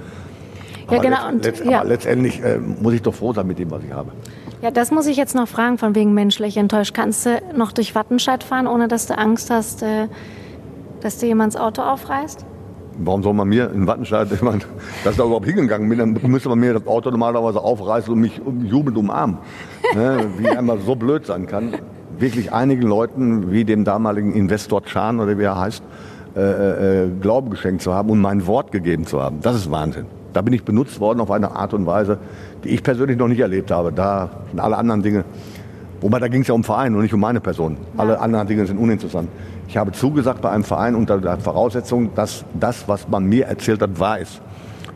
Aber 0.88 0.96
ja, 0.96 1.02
genau. 1.02 1.30
Letzt, 1.32 1.46
letzt, 1.46 1.66
ja. 1.66 1.80
Aber 1.80 1.90
letztendlich 1.90 2.42
äh, 2.42 2.58
muss 2.58 2.94
ich 2.94 3.02
doch 3.02 3.14
froh 3.14 3.34
sein 3.34 3.48
mit 3.48 3.60
dem, 3.60 3.70
was 3.70 3.84
ich 3.84 3.92
habe. 3.92 4.12
Ja, 4.62 4.72
das 4.72 4.92
muss 4.92 5.06
ich 5.06 5.18
jetzt 5.18 5.36
noch 5.36 5.48
fragen, 5.48 5.78
von 5.78 5.94
wegen 5.94 6.14
menschlich 6.14 6.56
enttäuscht. 6.58 6.94
Kannst 6.94 7.26
du 7.26 7.42
noch 7.56 7.74
durch 7.74 7.94
Wattenscheid 7.94 8.44
fahren, 8.44 8.66
ohne 8.66 8.88
dass 8.88 9.06
du 9.06 9.18
Angst 9.18 9.50
hast, 9.50 9.84
äh, 9.84 10.08
dass 11.02 11.18
dir 11.18 11.28
jemand 11.28 11.54
das 11.54 11.62
Auto 11.62 11.82
aufreißt? 11.82 12.46
Warum 13.00 13.22
soll 13.24 13.34
man 13.34 13.48
mir 13.48 13.72
in 13.72 13.86
Wattenscheid, 13.86 14.32
ich 14.32 14.42
meine, 14.42 14.60
dass 15.04 15.14
ich 15.14 15.18
da 15.18 15.26
überhaupt 15.26 15.46
hingegangen 15.46 15.88
bin, 15.88 16.00
dann 16.00 16.20
müsste 16.24 16.50
man 16.50 16.60
mir 16.60 16.74
das 16.74 16.88
Auto 16.88 17.12
normalerweise 17.12 17.62
aufreißen 17.62 18.12
und 18.12 18.20
mich 18.20 18.42
jubelnd 18.64 18.98
umarmen. 18.98 19.38
ne, 19.94 20.26
wie 20.38 20.50
einmal 20.50 20.80
so 20.80 20.96
blöd 20.96 21.26
sein 21.26 21.48
kann. 21.48 21.76
Wirklich 22.20 22.52
einigen 22.52 22.82
Leuten, 22.84 23.52
wie 23.52 23.64
dem 23.64 23.84
damaligen 23.84 24.34
Investor 24.34 24.84
Chan 24.84 25.20
oder 25.20 25.38
wie 25.38 25.44
er 25.44 25.60
heißt, 25.60 25.84
äh, 26.36 26.40
äh, 26.40 27.04
äh, 27.06 27.10
Glauben 27.20 27.50
geschenkt 27.50 27.82
zu 27.82 27.94
haben 27.94 28.10
und 28.10 28.20
mein 28.20 28.46
Wort 28.48 28.72
gegeben 28.72 29.06
zu 29.06 29.22
haben. 29.22 29.40
Das 29.42 29.56
ist 29.56 29.72
Wahnsinn. 29.72 30.06
Da 30.34 30.42
bin 30.42 30.54
ich 30.54 30.64
benutzt 30.64 31.00
worden 31.00 31.20
auf 31.20 31.32
eine 31.32 31.56
Art 31.56 31.74
und 31.74 31.86
Weise, 31.86 32.20
die 32.64 32.70
ich 32.70 32.84
persönlich 32.84 33.18
noch 33.18 33.28
nicht 33.28 33.40
erlebt 33.40 33.72
habe. 33.72 33.92
Da 33.92 34.30
sind 34.50 34.60
alle 34.60 34.78
anderen 34.78 35.02
Dinge 35.02 35.26
Wobei 36.02 36.20
da 36.20 36.28
ging 36.28 36.42
es 36.42 36.48
ja 36.48 36.54
um 36.54 36.64
Verein 36.64 36.94
und 36.96 37.02
nicht 37.02 37.14
um 37.14 37.20
meine 37.20 37.40
Person. 37.40 37.78
Alle 37.98 38.20
anderen 38.20 38.48
Dinge 38.48 38.66
sind 38.66 38.78
uninteressant. 38.78 39.30
Ich 39.68 39.78
habe 39.78 39.92
zugesagt 39.92 40.42
bei 40.42 40.50
einem 40.50 40.64
Verein 40.64 40.96
unter 40.96 41.18
der 41.18 41.38
Voraussetzung, 41.40 42.14
dass 42.16 42.46
das, 42.60 42.88
was 42.88 43.08
man 43.08 43.26
mir 43.26 43.46
erzählt 43.46 43.82
hat, 43.82 44.00
wahr 44.00 44.20
ist. 44.20 44.42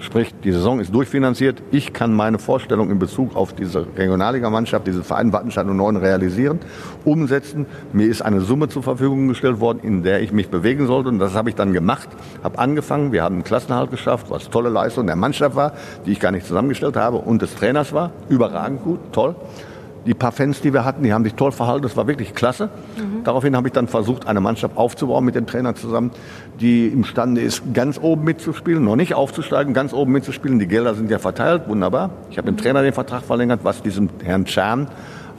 Sprich, 0.02 0.34
die 0.44 0.52
Saison 0.52 0.80
ist 0.80 0.94
durchfinanziert. 0.96 1.62
Ich 1.72 1.94
kann 1.94 2.12
meine 2.12 2.40
Vorstellung 2.40 2.90
in 2.90 2.98
Bezug 2.98 3.36
auf 3.36 3.54
diese 3.54 3.86
Regionalligamannschaft, 3.96 4.88
diesen 4.88 5.04
Verein 5.04 5.32
Wattenscheid 5.32 5.68
und 5.68 5.78
9 5.78 5.98
realisieren, 5.98 6.60
umsetzen. 7.06 7.68
Mir 7.94 8.08
ist 8.08 8.24
eine 8.24 8.42
Summe 8.42 8.68
zur 8.68 8.82
Verfügung 8.82 9.28
gestellt 9.28 9.60
worden, 9.60 9.80
in 9.84 10.02
der 10.02 10.22
ich 10.22 10.32
mich 10.32 10.50
bewegen 10.50 10.88
sollte. 10.88 11.10
Und 11.10 11.20
das 11.20 11.36
habe 11.36 11.50
ich 11.50 11.56
dann 11.56 11.72
gemacht, 11.72 12.10
habe 12.44 12.58
angefangen. 12.58 13.12
Wir 13.12 13.22
haben 13.22 13.36
einen 13.36 13.44
Klassenhalt 13.44 13.92
geschafft, 13.92 14.28
was 14.30 14.50
tolle 14.50 14.70
Leistung 14.70 15.06
der 15.06 15.16
Mannschaft 15.16 15.56
war, 15.56 15.74
die 16.06 16.14
ich 16.14 16.20
gar 16.20 16.32
nicht 16.32 16.48
zusammengestellt 16.48 16.96
habe, 16.96 17.18
und 17.18 17.44
des 17.44 17.54
Trainers 17.54 17.94
war. 17.94 18.10
Überragend 18.28 18.84
gut, 18.84 19.00
toll. 19.12 19.36
Die 20.06 20.14
paar 20.14 20.32
Fans, 20.32 20.62
die 20.62 20.74
wir 20.74 20.84
hatten, 20.84 21.04
die 21.04 21.14
haben 21.14 21.24
sich 21.24 21.36
toll 21.36 21.52
verhalten. 21.52 21.84
Das 21.84 21.96
war 21.96 22.08
wirklich 22.08 22.34
klasse. 22.34 22.70
Mhm. 22.98 23.24
Daraufhin 23.24 23.56
habe 23.56 23.68
ich 23.68 23.74
dann 23.74 23.88
versucht, 23.88 24.28
eine 24.28 24.42
Mannschaft 24.42 24.78
aufzubauen 24.78 25.24
mit 25.24 25.36
dem 25.36 25.46
Trainer 25.46 25.76
zusammen, 25.76 26.12
die 26.60 26.88
imstande 26.88 27.42
ist, 27.42 27.74
ganz 27.74 28.00
oben 28.02 28.24
mitzuspielen, 28.24 28.84
noch 28.84 28.96
nicht 28.96 29.14
aufzusteigen, 29.14 29.74
ganz 29.74 29.94
oben 29.94 30.12
mitzuspielen. 30.12 30.60
Die 30.60 30.68
Gelder 30.68 30.96
sind 30.96 31.12
ja 31.12 31.20
verteilt, 31.20 31.68
wunderbar. 31.68 32.10
Ich 32.32 32.38
habe 32.38 32.48
dem 32.48 32.58
Trainer 32.58 32.82
den 32.82 32.94
Vertrag 32.94 33.24
verlängert, 33.24 33.60
was 33.64 33.82
diesem 33.82 34.10
Herrn 34.24 34.46
Chan 34.46 34.88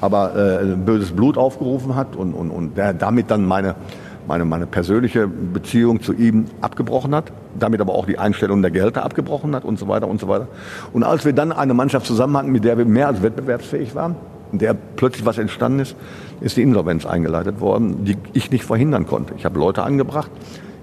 aber 0.03 0.35
äh, 0.35 0.65
böses 0.75 1.13
Blut 1.13 1.39
aufgerufen 1.39 1.95
hat 1.95 2.17
und, 2.17 2.35
und, 2.35 2.51
und 2.51 2.77
der 2.77 2.93
damit 2.93 3.31
dann 3.31 3.47
meine, 3.47 3.77
meine, 4.27 4.45
meine 4.45 4.67
persönliche 4.67 5.29
Beziehung 5.29 6.03
zu 6.03 6.13
ihm 6.13 6.47
abgebrochen 6.61 7.15
hat, 7.15 7.33
damit 7.57 7.81
aber 7.81 7.95
auch 7.95 8.07
die 8.07 8.19
Einstellung 8.19 8.63
der 8.63 8.73
Gelder 8.73 9.05
abgebrochen 9.05 9.55
hat 9.55 9.65
und 9.65 9.79
so 9.79 9.87
weiter 9.87 10.09
und 10.09 10.21
so 10.21 10.27
weiter. 10.27 10.49
Und 10.93 11.05
als 11.05 11.25
wir 11.25 11.33
dann 11.33 11.53
eine 11.53 11.73
Mannschaft 11.73 12.07
zusammen 12.07 12.37
hatten, 12.37 12.51
mit 12.51 12.65
der 12.65 12.79
wir 12.79 12.85
mehr 12.85 13.07
als 13.07 13.23
wettbewerbsfähig 13.23 13.95
waren, 13.95 14.17
in 14.53 14.59
der 14.59 14.75
plötzlich 14.75 15.27
was 15.27 15.39
entstanden 15.39 15.81
ist, 15.81 15.97
ist 16.41 16.57
die 16.57 16.63
Insolvenz 16.63 17.07
eingeleitet 17.07 17.61
worden, 17.61 18.05
die 18.05 18.17
ich 18.33 18.51
nicht 18.51 18.65
verhindern 18.65 19.07
konnte. 19.07 19.35
Ich 19.37 19.45
habe 19.45 19.59
Leute 19.59 19.83
angebracht, 19.83 20.31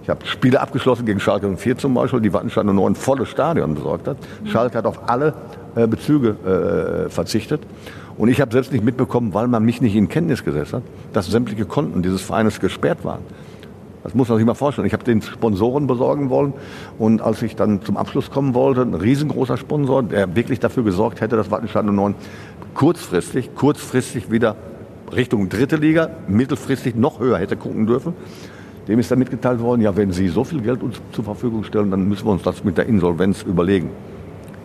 ich 0.03 0.09
habe 0.09 0.25
Spiele 0.25 0.59
abgeschlossen 0.59 1.05
gegen 1.05 1.19
Schalke 1.19 1.47
04 1.55 1.77
zum 1.77 1.93
Beispiel, 1.93 2.19
die 2.21 2.33
Wattenscheid 2.33 2.65
nur 2.65 2.89
ein 2.89 2.95
volles 2.95 3.29
Stadion 3.29 3.75
besorgt 3.75 4.07
hat. 4.07 4.17
Schalke 4.45 4.77
hat 4.77 4.85
auf 4.85 5.07
alle 5.07 5.33
äh, 5.75 5.85
Bezüge 5.85 7.05
äh, 7.05 7.09
verzichtet. 7.09 7.61
Und 8.17 8.27
ich 8.27 8.41
habe 8.41 8.51
selbst 8.51 8.73
nicht 8.73 8.83
mitbekommen, 8.83 9.33
weil 9.33 9.47
man 9.47 9.63
mich 9.63 9.81
nicht 9.81 9.95
in 9.95 10.09
Kenntnis 10.09 10.43
gesetzt 10.43 10.73
hat, 10.73 10.83
dass 11.13 11.27
sämtliche 11.27 11.65
Konten 11.65 12.01
dieses 12.01 12.21
Vereines 12.21 12.59
gesperrt 12.59 13.05
waren. 13.05 13.21
Das 14.03 14.13
muss 14.13 14.29
man 14.29 14.37
sich 14.37 14.45
mal 14.45 14.53
vorstellen. 14.53 14.87
Ich 14.87 14.93
habe 14.93 15.03
den 15.03 15.21
Sponsoren 15.21 15.87
besorgen 15.87 16.29
wollen 16.29 16.53
und 16.97 17.21
als 17.21 17.41
ich 17.41 17.55
dann 17.55 17.81
zum 17.81 17.97
Abschluss 17.97 18.31
kommen 18.31 18.53
wollte, 18.53 18.81
ein 18.81 18.93
riesengroßer 18.93 19.57
Sponsor, 19.57 20.03
der 20.03 20.35
wirklich 20.35 20.59
dafür 20.59 20.83
gesorgt 20.83 21.21
hätte, 21.21 21.35
dass 21.35 21.51
Wattenscheid 21.51 21.85
09 21.85 22.15
kurzfristig, 22.73 23.55
kurzfristig 23.55 24.31
wieder 24.31 24.55
Richtung 25.13 25.49
dritte 25.49 25.75
Liga, 25.75 26.09
mittelfristig 26.27 26.95
noch 26.95 27.19
höher 27.19 27.39
hätte 27.39 27.57
gucken 27.57 27.87
dürfen. 27.87 28.13
Dem 28.87 28.99
ist 28.99 29.11
dann 29.11 29.19
mitgeteilt 29.19 29.59
worden, 29.59 29.81
ja, 29.81 29.95
wenn 29.95 30.11
Sie 30.11 30.29
so 30.29 30.43
viel 30.43 30.61
Geld 30.61 30.81
uns 30.81 31.01
zur 31.11 31.23
Verfügung 31.23 31.63
stellen, 31.63 31.91
dann 31.91 32.07
müssen 32.07 32.25
wir 32.25 32.31
uns 32.31 32.43
das 32.43 32.63
mit 32.63 32.77
der 32.77 32.85
Insolvenz 32.85 33.43
überlegen. 33.43 33.89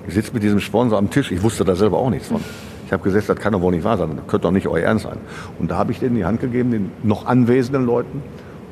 Ich 0.07 0.15
sitze 0.15 0.33
mit 0.33 0.43
diesem 0.43 0.61
Sponsor 0.61 0.99
am 0.99 1.11
Tisch, 1.11 1.33
ich 1.33 1.43
wusste 1.43 1.65
da 1.65 1.75
selber 1.75 1.99
auch 1.99 2.11
nichts 2.11 2.29
von. 2.29 2.41
Ich 2.87 2.93
habe 2.93 3.03
gesagt, 3.03 3.29
das 3.29 3.37
kann 3.39 3.53
doch 3.53 3.61
wohl 3.61 3.73
nicht 3.73 3.85
wahr 3.85 3.97
sein, 3.97 4.11
das 4.17 4.27
könnte 4.27 4.47
doch 4.47 4.51
nicht 4.51 4.69
euer 4.69 4.85
Ernst 4.85 5.05
sein. 5.05 5.19
Und 5.59 5.71
da 5.71 5.77
habe 5.77 5.93
ich 5.93 5.99
denen 5.99 6.17
die 6.17 6.25
Hand 6.25 6.41
gegeben, 6.41 6.71
den 6.71 6.91
noch 7.03 7.27
anwesenden 7.27 7.85
Leuten, 7.85 8.23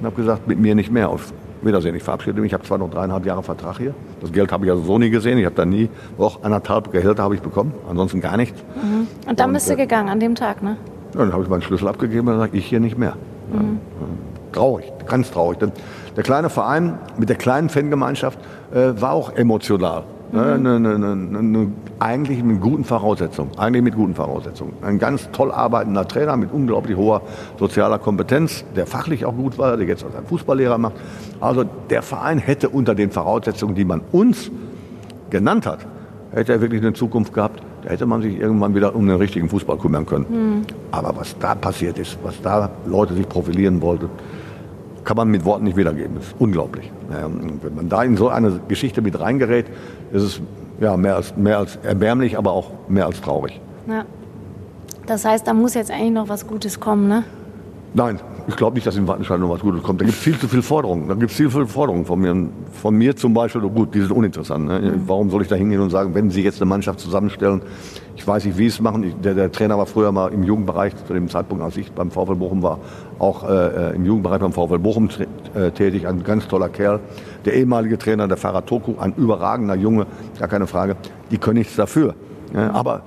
und 0.02 0.06
habe 0.06 0.16
gesagt, 0.16 0.48
mit 0.48 0.58
mir 0.58 0.74
nicht 0.74 0.90
mehr. 0.90 1.08
Auf 1.08 1.32
Wiedersehen. 1.62 1.94
Ich 1.94 2.02
verabschiede 2.02 2.40
mich. 2.40 2.50
Ich 2.50 2.54
habe 2.54 2.64
zwar 2.64 2.78
noch 2.78 2.90
dreieinhalb 2.90 3.24
Jahre 3.24 3.44
Vertrag 3.44 3.78
hier. 3.78 3.94
Das 4.20 4.32
Geld 4.32 4.50
habe 4.50 4.64
ich 4.64 4.70
also 4.72 4.82
so 4.82 4.98
nie 4.98 5.10
gesehen. 5.10 5.38
Ich 5.38 5.44
habe 5.44 5.54
da 5.54 5.64
nie, 5.64 5.88
auch 6.18 6.42
anderthalb 6.42 6.90
Gehälter 6.90 7.22
habe 7.22 7.36
ich 7.36 7.40
bekommen. 7.40 7.72
Ansonsten 7.88 8.20
gar 8.20 8.36
nichts. 8.36 8.60
Mhm. 8.74 9.06
Und 9.28 9.38
dann 9.38 9.50
und, 9.50 9.52
bist 9.54 9.68
du 9.68 9.74
äh, 9.74 9.76
gegangen 9.76 10.08
an 10.08 10.18
dem 10.18 10.34
Tag, 10.34 10.60
ne? 10.60 10.76
Ja, 11.14 11.20
dann 11.20 11.32
habe 11.32 11.44
ich 11.44 11.48
meinen 11.48 11.62
Schlüssel 11.62 11.86
abgegeben 11.86 12.26
und 12.26 12.34
gesagt, 12.34 12.54
ich 12.54 12.66
hier 12.66 12.80
nicht 12.80 12.98
mehr. 12.98 13.14
Mhm. 13.52 13.78
Traurig, 14.50 14.92
ganz 15.06 15.30
traurig. 15.30 15.60
Denn 15.60 15.70
der 16.16 16.24
kleine 16.24 16.50
Verein 16.50 16.98
mit 17.16 17.28
der 17.28 17.36
kleinen 17.36 17.68
Fangemeinschaft 17.68 18.40
äh, 18.74 19.00
war 19.00 19.12
auch 19.12 19.32
emotional. 19.32 20.02
Ne, 20.32 20.58
ne, 20.58 20.80
ne, 20.80 20.98
ne, 20.98 21.42
ne, 21.42 21.72
eigentlich 21.98 22.42
mit 22.42 22.62
guten 22.62 22.84
Voraussetzungen. 22.84 23.50
Eigentlich 23.58 23.82
mit 23.82 23.94
guten 23.94 24.14
Voraussetzungen. 24.14 24.72
Ein 24.80 24.98
ganz 24.98 25.30
toll 25.30 25.52
arbeitender 25.52 26.08
Trainer 26.08 26.38
mit 26.38 26.50
unglaublich 26.52 26.96
hoher 26.96 27.20
sozialer 27.58 27.98
Kompetenz, 27.98 28.64
der 28.74 28.86
fachlich 28.86 29.26
auch 29.26 29.36
gut 29.36 29.58
war, 29.58 29.76
der 29.76 29.86
jetzt 29.86 30.04
als 30.04 30.16
ein 30.16 30.24
Fußballlehrer 30.24 30.78
macht. 30.78 30.94
Also 31.38 31.64
der 31.90 32.00
Verein 32.00 32.38
hätte 32.38 32.70
unter 32.70 32.94
den 32.94 33.10
Voraussetzungen, 33.10 33.74
die 33.74 33.84
man 33.84 34.00
uns 34.10 34.50
genannt 35.28 35.66
hat, 35.66 35.80
hätte 36.32 36.52
er 36.52 36.60
wirklich 36.62 36.80
eine 36.80 36.94
Zukunft 36.94 37.34
gehabt. 37.34 37.62
Da 37.82 37.90
hätte 37.90 38.06
man 38.06 38.22
sich 38.22 38.38
irgendwann 38.38 38.74
wieder 38.74 38.94
um 38.94 39.06
den 39.06 39.16
richtigen 39.16 39.50
Fußball 39.50 39.76
kümmern 39.76 40.06
können. 40.06 40.26
Mhm. 40.30 40.62
Aber 40.92 41.14
was 41.14 41.36
da 41.38 41.54
passiert 41.54 41.98
ist, 41.98 42.16
was 42.22 42.40
da 42.40 42.70
Leute 42.86 43.12
sich 43.12 43.28
profilieren 43.28 43.82
wollten, 43.82 44.08
kann 45.04 45.16
man 45.16 45.28
mit 45.28 45.44
Worten 45.44 45.64
nicht 45.64 45.76
wiedergeben. 45.76 46.16
Das 46.16 46.26
ist 46.26 46.34
unglaublich. 46.38 46.90
wenn 47.08 47.74
man 47.74 47.88
da 47.88 48.02
in 48.02 48.16
so 48.16 48.28
eine 48.28 48.60
Geschichte 48.68 49.02
mit 49.02 49.18
reingerät, 49.18 49.66
ist 50.12 50.22
es 50.22 50.40
ja, 50.80 50.96
mehr, 50.96 51.16
als, 51.16 51.36
mehr 51.36 51.58
als 51.58 51.76
erbärmlich, 51.82 52.38
aber 52.38 52.52
auch 52.52 52.70
mehr 52.88 53.06
als 53.06 53.20
traurig. 53.20 53.60
Ja. 53.88 54.04
Das 55.06 55.24
heißt, 55.24 55.46
da 55.46 55.54
muss 55.54 55.74
jetzt 55.74 55.90
eigentlich 55.90 56.12
noch 56.12 56.28
was 56.28 56.46
Gutes 56.46 56.78
kommen, 56.78 57.08
ne? 57.08 57.24
Nein, 57.94 58.20
ich 58.46 58.56
glaube 58.56 58.74
nicht, 58.74 58.86
dass 58.86 58.96
im 58.96 59.06
Wattenscheid 59.06 59.38
noch 59.38 59.50
was 59.50 59.60
Gutes 59.60 59.82
kommt. 59.82 60.00
Da 60.00 60.04
gibt 60.04 60.16
es 60.16 60.22
viel 60.22 60.38
zu 60.38 60.48
viele 60.48 60.62
Forderungen. 60.62 61.08
Da 61.08 61.14
gibt 61.14 61.30
es 61.30 61.36
viel 61.36 61.46
zu 61.46 61.52
viele 61.52 61.66
Forderungen 61.66 62.04
von 62.04 62.20
mir. 62.20 62.48
Von 62.72 62.94
mir 62.96 63.14
zum 63.14 63.34
Beispiel, 63.34 63.60
gut, 63.62 63.94
die 63.94 64.00
sind 64.00 64.10
uninteressant. 64.10 64.66
Ne? 64.66 64.94
Warum 65.06 65.30
soll 65.30 65.42
ich 65.42 65.48
da 65.48 65.54
hingehen 65.54 65.80
und 65.80 65.90
sagen, 65.90 66.14
wenn 66.14 66.30
Sie 66.30 66.42
jetzt 66.42 66.60
eine 66.60 66.68
Mannschaft 66.68 67.00
zusammenstellen, 67.00 67.62
ich 68.16 68.26
weiß 68.26 68.44
nicht, 68.44 68.58
wie 68.58 68.66
es 68.66 68.80
machen. 68.80 69.04
Ich, 69.04 69.14
der, 69.16 69.34
der, 69.34 69.50
Trainer 69.50 69.78
war 69.78 69.86
früher 69.86 70.12
mal 70.12 70.32
im 70.32 70.42
Jugendbereich, 70.42 70.92
zu 71.06 71.12
dem 71.12 71.28
Zeitpunkt, 71.28 71.62
als 71.62 71.76
ich 71.76 71.92
beim 71.92 72.10
VfL 72.10 72.34
Bochum 72.34 72.62
war, 72.62 72.78
auch 73.18 73.48
äh, 73.48 73.94
im 73.94 74.04
Jugendbereich 74.04 74.40
beim 74.40 74.52
VfL 74.52 74.78
Bochum 74.78 75.08
äh, 75.54 75.70
tätig. 75.70 76.06
Ein 76.06 76.22
ganz 76.22 76.46
toller 76.48 76.68
Kerl. 76.68 77.00
Der 77.44 77.54
ehemalige 77.54 77.98
Trainer, 77.98 78.28
der 78.28 78.36
Farah 78.36 78.60
Toku, 78.62 78.94
ein 78.98 79.14
überragender 79.16 79.74
Junge, 79.74 80.06
gar 80.38 80.48
keine 80.48 80.66
Frage. 80.66 80.96
Die 81.30 81.38
können 81.38 81.58
nichts 81.58 81.76
dafür. 81.76 82.14
Ja, 82.54 82.70
aber 82.72 83.02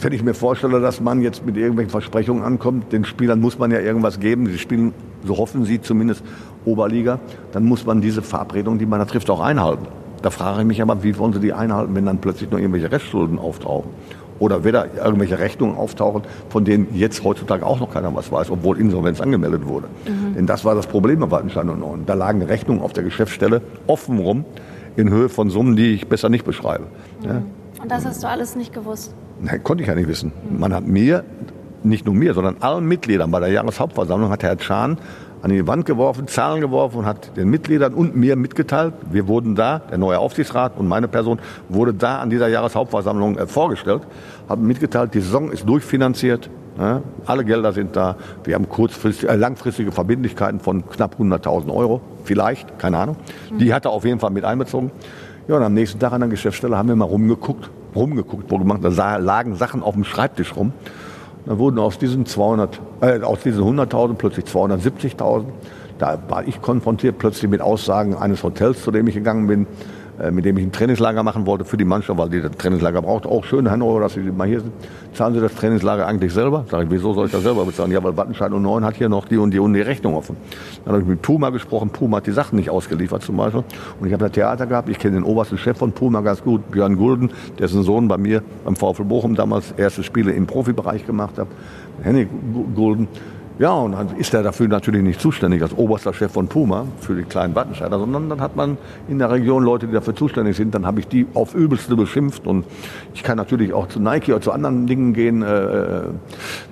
wenn 0.00 0.12
ich 0.12 0.22
mir 0.22 0.34
vorstelle, 0.34 0.80
dass 0.80 1.00
man 1.00 1.22
jetzt 1.22 1.46
mit 1.46 1.56
irgendwelchen 1.56 1.90
Versprechungen 1.90 2.42
ankommt, 2.42 2.92
den 2.92 3.04
Spielern 3.04 3.40
muss 3.40 3.58
man 3.58 3.70
ja 3.70 3.80
irgendwas 3.80 4.20
geben, 4.20 4.46
sie 4.46 4.58
spielen, 4.58 4.92
so 5.24 5.36
hoffen 5.38 5.64
sie 5.64 5.80
zumindest, 5.80 6.24
Oberliga, 6.64 7.20
dann 7.52 7.64
muss 7.64 7.84
man 7.86 8.00
diese 8.00 8.22
Verabredung, 8.22 8.78
die 8.78 8.86
man 8.86 8.98
da 8.98 9.04
trifft, 9.04 9.30
auch 9.30 9.40
einhalten. 9.40 9.86
Da 10.22 10.30
frage 10.30 10.62
ich 10.62 10.66
mich 10.66 10.80
aber, 10.80 11.02
wie 11.02 11.16
wollen 11.18 11.34
sie 11.34 11.40
die 11.40 11.52
einhalten, 11.52 11.94
wenn 11.94 12.06
dann 12.06 12.18
plötzlich 12.18 12.50
noch 12.50 12.58
irgendwelche 12.58 12.90
Restschulden 12.90 13.38
auftauchen? 13.38 13.90
Oder 14.38 14.64
wieder 14.64 14.86
irgendwelche 14.96 15.38
Rechnungen 15.38 15.76
auftauchen, 15.76 16.22
von 16.48 16.64
denen 16.64 16.88
jetzt 16.94 17.22
heutzutage 17.22 17.64
auch 17.64 17.78
noch 17.78 17.92
keiner 17.92 18.14
was 18.14 18.32
weiß, 18.32 18.50
obwohl 18.50 18.80
Insolvenz 18.80 19.20
angemeldet 19.20 19.66
wurde. 19.66 19.86
Mhm. 20.08 20.34
Denn 20.34 20.46
das 20.46 20.64
war 20.64 20.74
das 20.74 20.86
Problem 20.86 21.20
bei 21.20 21.30
Wattenschein 21.30 21.68
und 21.68 21.80
Norden. 21.80 22.04
Da 22.06 22.14
lagen 22.14 22.42
Rechnungen 22.42 22.82
auf 22.82 22.92
der 22.92 23.04
Geschäftsstelle 23.04 23.62
offen 23.86 24.18
rum 24.18 24.44
in 24.96 25.10
Höhe 25.10 25.28
von 25.28 25.50
Summen, 25.50 25.76
die 25.76 25.92
ich 25.92 26.08
besser 26.08 26.30
nicht 26.30 26.44
beschreibe. 26.44 26.84
Mhm. 27.20 27.28
Ja? 27.28 27.42
Und 27.82 27.90
das 27.90 28.04
hast 28.04 28.22
du 28.22 28.28
alles 28.28 28.56
nicht 28.56 28.72
gewusst? 28.72 29.14
Nein, 29.40 29.62
konnte 29.62 29.82
ich 29.82 29.88
ja 29.88 29.94
nicht 29.94 30.08
wissen. 30.08 30.32
Man 30.56 30.72
hat 30.72 30.86
mir, 30.86 31.24
nicht 31.82 32.06
nur 32.06 32.14
mir, 32.14 32.34
sondern 32.34 32.56
allen 32.60 32.86
Mitgliedern 32.86 33.30
bei 33.30 33.40
der 33.40 33.50
Jahreshauptversammlung 33.50 34.30
hat 34.30 34.42
Herr 34.42 34.58
Schahn 34.58 34.98
an 35.44 35.50
die 35.50 35.66
Wand 35.66 35.84
geworfen, 35.84 36.26
Zahlen 36.26 36.62
geworfen 36.62 37.00
und 37.00 37.06
hat 37.06 37.36
den 37.36 37.50
Mitgliedern 37.50 37.92
und 37.92 38.16
mir 38.16 38.34
mitgeteilt, 38.34 38.94
wir 39.10 39.28
wurden 39.28 39.54
da, 39.54 39.78
der 39.78 39.98
neue 39.98 40.18
Aufsichtsrat 40.18 40.78
und 40.78 40.88
meine 40.88 41.06
Person 41.06 41.38
wurde 41.68 41.92
da 41.92 42.20
an 42.20 42.30
dieser 42.30 42.48
Jahreshauptversammlung 42.48 43.36
äh, 43.36 43.46
vorgestellt, 43.46 44.02
haben 44.48 44.66
mitgeteilt, 44.66 45.12
die 45.12 45.20
Saison 45.20 45.50
ist 45.50 45.68
durchfinanziert, 45.68 46.48
ja, 46.78 47.02
alle 47.26 47.44
Gelder 47.44 47.72
sind 47.74 47.94
da, 47.94 48.16
wir 48.44 48.54
haben 48.54 48.70
kurzfristige, 48.70 49.30
äh, 49.30 49.36
langfristige 49.36 49.92
Verbindlichkeiten 49.92 50.60
von 50.60 50.88
knapp 50.88 51.20
100.000 51.20 51.70
Euro, 51.74 52.00
vielleicht, 52.24 52.78
keine 52.78 52.96
Ahnung. 52.96 53.16
Die 53.60 53.74
hat 53.74 53.84
er 53.84 53.90
auf 53.90 54.06
jeden 54.06 54.20
Fall 54.20 54.30
mit 54.30 54.44
einbezogen. 54.44 54.90
Ja, 55.46 55.56
und 55.56 55.62
am 55.62 55.74
nächsten 55.74 56.00
Tag 56.00 56.12
an 56.14 56.20
der 56.20 56.30
Geschäftsstelle 56.30 56.78
haben 56.78 56.88
wir 56.88 56.96
mal 56.96 57.04
rumgeguckt, 57.04 57.70
rumgeguckt, 57.94 58.50
wo 58.50 58.58
gemacht, 58.58 58.80
da 58.82 59.16
lagen 59.16 59.56
Sachen 59.56 59.82
auf 59.82 59.94
dem 59.94 60.04
Schreibtisch 60.04 60.56
rum. 60.56 60.72
Da 61.46 61.58
wurden 61.58 61.78
aus 61.78 61.98
diesen 61.98 62.24
200, 62.24 62.80
äh, 63.00 63.20
aus 63.20 63.40
diesen 63.40 63.62
100.000 63.62 64.14
plötzlich 64.14 64.46
270.000. 64.46 65.44
Da 65.98 66.18
war 66.28 66.46
ich 66.46 66.60
konfrontiert 66.62 67.18
plötzlich 67.18 67.50
mit 67.50 67.60
Aussagen 67.60 68.14
eines 68.14 68.42
Hotels, 68.42 68.82
zu 68.82 68.90
dem 68.90 69.06
ich 69.06 69.14
gegangen 69.14 69.46
bin. 69.46 69.66
Äh, 70.20 70.30
mit 70.30 70.44
dem 70.44 70.56
ich 70.56 70.64
ein 70.64 70.70
Trainingslager 70.70 71.24
machen 71.24 71.44
wollte 71.44 71.64
für 71.64 71.76
die 71.76 71.84
Mannschaft, 71.84 72.16
weil 72.18 72.28
die 72.28 72.40
das 72.40 72.52
Trainingslager 72.52 73.02
braucht. 73.02 73.26
Auch 73.26 73.44
schön, 73.44 73.68
Hannover, 73.68 74.00
dass 74.00 74.14
Sie 74.14 74.20
mal 74.20 74.46
hier 74.46 74.60
sind. 74.60 74.72
Zahlen 75.12 75.34
Sie 75.34 75.40
das 75.40 75.54
Trainingslager 75.56 76.06
eigentlich 76.06 76.32
selber? 76.32 76.64
Sag 76.70 76.84
ich, 76.84 76.90
wieso 76.90 77.12
soll 77.14 77.26
ich 77.26 77.32
das 77.32 77.42
selber 77.42 77.64
bezahlen? 77.64 77.90
Ja, 77.90 78.02
weil 78.04 78.16
Wattenscheid 78.16 78.52
und 78.52 78.62
Neun 78.62 78.84
hat 78.84 78.94
hier 78.94 79.08
noch 79.08 79.26
die 79.26 79.38
und 79.38 79.50
die 79.52 79.58
und 79.58 79.74
die 79.74 79.80
Rechnung 79.80 80.14
offen. 80.14 80.36
Dann 80.84 80.94
habe 80.94 81.02
ich 81.02 81.08
mit 81.08 81.20
Puma 81.20 81.50
gesprochen. 81.50 81.90
Puma 81.90 82.18
hat 82.18 82.28
die 82.28 82.32
Sachen 82.32 82.56
nicht 82.56 82.70
ausgeliefert 82.70 83.22
zum 83.22 83.36
Beispiel. 83.36 83.64
Und 83.98 84.06
ich 84.06 84.12
habe 84.12 84.22
da 84.22 84.28
Theater 84.28 84.66
gehabt. 84.66 84.88
Ich 84.88 85.00
kenne 85.00 85.16
den 85.16 85.24
obersten 85.24 85.58
Chef 85.58 85.76
von 85.76 85.90
Puma 85.90 86.20
ganz 86.20 86.44
gut, 86.44 86.70
Björn 86.70 86.96
Gulden, 86.96 87.30
dessen 87.58 87.82
Sohn 87.82 88.06
bei 88.06 88.16
mir 88.16 88.42
beim 88.64 88.76
VfL 88.76 89.04
Bochum 89.04 89.34
damals 89.34 89.72
erste 89.72 90.04
Spiele 90.04 90.30
im 90.30 90.46
Profibereich 90.46 91.04
gemacht 91.04 91.38
hat. 91.38 91.48
Henning 92.02 92.28
Gulden 92.76 93.08
Ja, 93.58 93.72
und 93.72 93.92
dann 93.92 94.16
ist 94.16 94.34
er 94.34 94.42
dafür 94.42 94.66
natürlich 94.66 95.02
nicht 95.02 95.20
zuständig 95.20 95.62
als 95.62 95.76
oberster 95.76 96.12
Chef 96.12 96.32
von 96.32 96.48
Puma 96.48 96.86
für 97.00 97.14
die 97.14 97.22
kleinen 97.22 97.54
Wattenscheider, 97.54 98.00
sondern 98.00 98.28
dann 98.28 98.40
hat 98.40 98.56
man 98.56 98.76
in 99.08 99.20
der 99.20 99.30
Region 99.30 99.62
Leute, 99.62 99.86
die 99.86 99.92
dafür 99.92 100.16
zuständig 100.16 100.56
sind. 100.56 100.74
Dann 100.74 100.84
habe 100.84 100.98
ich 100.98 101.06
die 101.06 101.28
auf 101.34 101.54
übelste 101.54 101.94
beschimpft 101.94 102.48
und 102.48 102.64
ich 103.14 103.22
kann 103.22 103.36
natürlich 103.36 103.72
auch 103.72 103.86
zu 103.86 104.00
Nike 104.00 104.32
oder 104.32 104.40
zu 104.40 104.50
anderen 104.50 104.88
Dingen 104.88 105.12
gehen, 105.12 105.42
äh, 105.42 106.02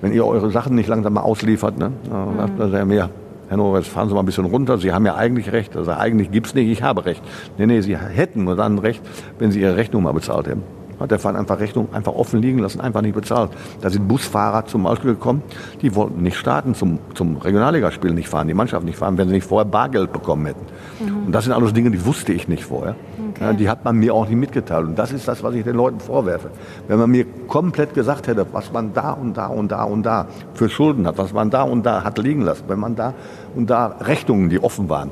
wenn 0.01 0.11
ihr 0.11 0.25
eure 0.25 0.51
Sachen 0.51 0.75
nicht 0.75 0.89
langsam 0.89 1.13
mal 1.13 1.21
ausliefert. 1.21 1.77
Ne? 1.77 1.91
Mhm. 2.09 2.61
Ist 2.61 2.73
ja 2.73 2.83
mehr. 2.83 3.09
Herr 3.47 3.57
Noah, 3.57 3.77
jetzt 3.77 3.89
fahren 3.89 4.09
Sie 4.09 4.13
mal 4.13 4.21
ein 4.21 4.25
bisschen 4.25 4.45
runter. 4.45 4.77
Sie 4.77 4.91
haben 4.91 5.05
ja 5.05 5.15
eigentlich 5.15 5.51
recht. 5.53 5.77
Also 5.77 5.91
eigentlich 5.91 6.31
gibt's 6.31 6.53
nicht, 6.53 6.69
ich 6.69 6.83
habe 6.83 7.05
recht. 7.05 7.21
Nee, 7.57 7.65
nee, 7.65 7.81
Sie 7.81 7.95
hätten 7.95 8.43
nur 8.43 8.55
dann 8.55 8.77
recht, 8.79 9.01
wenn 9.39 9.51
Sie 9.51 9.61
Ihre 9.61 9.77
Rechnung 9.77 10.03
mal 10.03 10.13
bezahlt 10.13 10.47
hätten. 10.47 10.63
Hat 11.03 11.11
der 11.11 11.19
Verein 11.19 11.35
einfach 11.35 11.59
Rechnung 11.59 11.89
einfach 11.91 12.13
offen 12.13 12.41
liegen 12.41 12.59
lassen, 12.59 12.79
einfach 12.79 13.01
nicht 13.01 13.13
bezahlt. 13.13 13.51
Da 13.81 13.89
sind 13.89 14.07
Busfahrer 14.07 14.65
zum 14.65 14.83
Beispiel 14.83 15.11
gekommen, 15.11 15.43
die 15.81 15.95
wollten 15.95 16.21
nicht 16.23 16.37
starten, 16.37 16.75
zum, 16.75 16.99
zum 17.13 17.35
Regionalligaspiel 17.37 18.11
nicht 18.11 18.29
fahren, 18.29 18.47
die 18.47 18.53
Mannschaft 18.53 18.85
nicht 18.85 18.97
fahren, 18.97 19.17
wenn 19.17 19.27
sie 19.27 19.35
nicht 19.35 19.45
vorher 19.45 19.69
Bargeld 19.69 20.13
bekommen 20.13 20.45
hätten. 20.45 20.65
Mhm. 21.01 21.25
Und 21.27 21.31
das 21.33 21.43
sind 21.43 21.53
alles 21.53 21.73
Dinge, 21.73 21.91
die 21.91 22.05
wusste 22.05 22.31
ich 22.31 22.47
nicht 22.47 22.63
vorher. 22.63 22.95
Okay. 23.31 23.43
Ja, 23.43 23.53
die 23.53 23.69
hat 23.69 23.83
man 23.83 23.97
mir 23.97 24.13
auch 24.13 24.27
nicht 24.27 24.37
mitgeteilt. 24.37 24.87
Und 24.87 24.97
das 24.97 25.11
ist 25.11 25.27
das, 25.27 25.43
was 25.43 25.53
ich 25.55 25.65
den 25.65 25.75
Leuten 25.75 25.99
vorwerfe. 25.99 26.51
Wenn 26.87 26.99
man 26.99 27.11
mir 27.11 27.25
komplett 27.47 27.93
gesagt 27.93 28.27
hätte, 28.27 28.45
was 28.53 28.71
man 28.71 28.93
da 28.93 29.11
und 29.11 29.35
da 29.35 29.47
und 29.47 29.71
da 29.71 29.83
und 29.83 30.03
da 30.03 30.27
für 30.53 30.69
Schulden 30.69 31.05
hat, 31.05 31.17
was 31.17 31.33
man 31.33 31.49
da 31.49 31.63
und 31.63 31.85
da 31.85 32.03
hat 32.05 32.17
liegen 32.17 32.43
lassen, 32.43 32.63
wenn 32.67 32.79
man 32.79 32.95
da 32.95 33.13
und 33.55 33.69
da 33.69 33.87
Rechnungen, 33.99 34.49
die 34.49 34.63
offen 34.63 34.87
waren, 34.87 35.09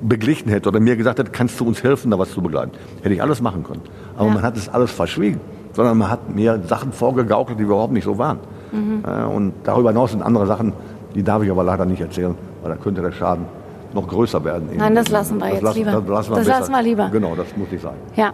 beglichen 0.00 0.50
hätte 0.50 0.68
oder 0.68 0.80
mir 0.80 0.96
gesagt 0.96 1.18
hätte, 1.18 1.30
kannst 1.30 1.58
du 1.58 1.66
uns 1.66 1.82
helfen, 1.82 2.10
da 2.10 2.18
was 2.18 2.30
zu 2.30 2.42
begleiten, 2.42 2.72
hätte 3.02 3.14
ich 3.14 3.22
alles 3.22 3.40
machen 3.40 3.64
können. 3.64 3.82
Aber 4.16 4.28
ja. 4.28 4.34
man 4.34 4.42
hat 4.42 4.56
es 4.56 4.68
alles 4.68 4.90
verschwiegen, 4.90 5.40
sondern 5.72 5.98
man 5.98 6.10
hat 6.10 6.34
mir 6.34 6.60
Sachen 6.66 6.92
vorgegaukelt, 6.92 7.58
die 7.58 7.64
überhaupt 7.64 7.92
nicht 7.92 8.04
so 8.04 8.18
waren. 8.18 8.38
Mhm. 8.72 9.04
Und 9.34 9.52
darüber 9.64 9.90
hinaus 9.90 10.12
sind 10.12 10.22
andere 10.22 10.46
Sachen, 10.46 10.72
die 11.14 11.22
darf 11.22 11.42
ich 11.42 11.50
aber 11.50 11.64
leider 11.64 11.84
nicht 11.84 12.00
erzählen, 12.00 12.34
weil 12.62 12.72
da 12.72 12.76
könnte 12.76 13.02
der 13.02 13.12
Schaden 13.12 13.46
noch 13.92 14.08
größer 14.08 14.44
werden. 14.44 14.68
Nein, 14.74 14.94
das 14.94 15.08
lassen 15.08 15.38
wir 15.38 15.44
das 15.46 15.52
jetzt 15.54 15.62
lassen, 15.62 15.78
lieber. 15.78 15.90
Das, 15.92 16.08
lassen 16.08 16.30
wir, 16.30 16.36
das 16.36 16.46
lassen 16.48 16.72
wir 16.72 16.82
lieber. 16.82 17.08
Genau, 17.10 17.34
das 17.36 17.56
muss 17.56 17.68
ich 17.70 17.80
sagen. 17.80 17.96
Ja. 18.16 18.32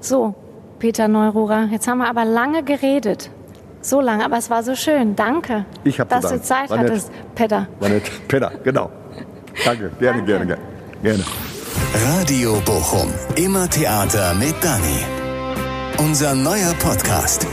So, 0.00 0.34
Peter 0.78 1.08
Neururer, 1.08 1.68
jetzt 1.70 1.86
haben 1.88 1.98
wir 1.98 2.08
aber 2.08 2.24
lange 2.24 2.62
geredet. 2.62 3.30
So 3.80 4.00
lange, 4.00 4.24
aber 4.24 4.38
es 4.38 4.50
war 4.50 4.62
so 4.62 4.74
schön. 4.74 5.14
Danke, 5.14 5.64
ich 5.84 5.96
dass 5.96 6.32
du 6.32 6.40
Zeit 6.40 6.70
war 6.70 6.78
hattest, 6.78 7.10
Peter. 7.34 7.68
War 7.78 7.88
nett. 7.88 8.10
Peter, 8.26 8.50
genau. 8.64 8.90
Danke, 9.64 9.90
gerne, 9.98 10.18
Danke. 10.18 10.24
gerne, 10.24 10.46
gerne. 10.46 10.62
Gerne. 11.02 11.24
Radio 12.04 12.60
Bochum. 12.64 13.12
Immer 13.36 13.68
Theater 13.68 14.34
mit 14.34 14.54
Dani. 14.62 15.04
Unser 15.98 16.34
neuer 16.34 16.74
Podcast. 16.74 17.46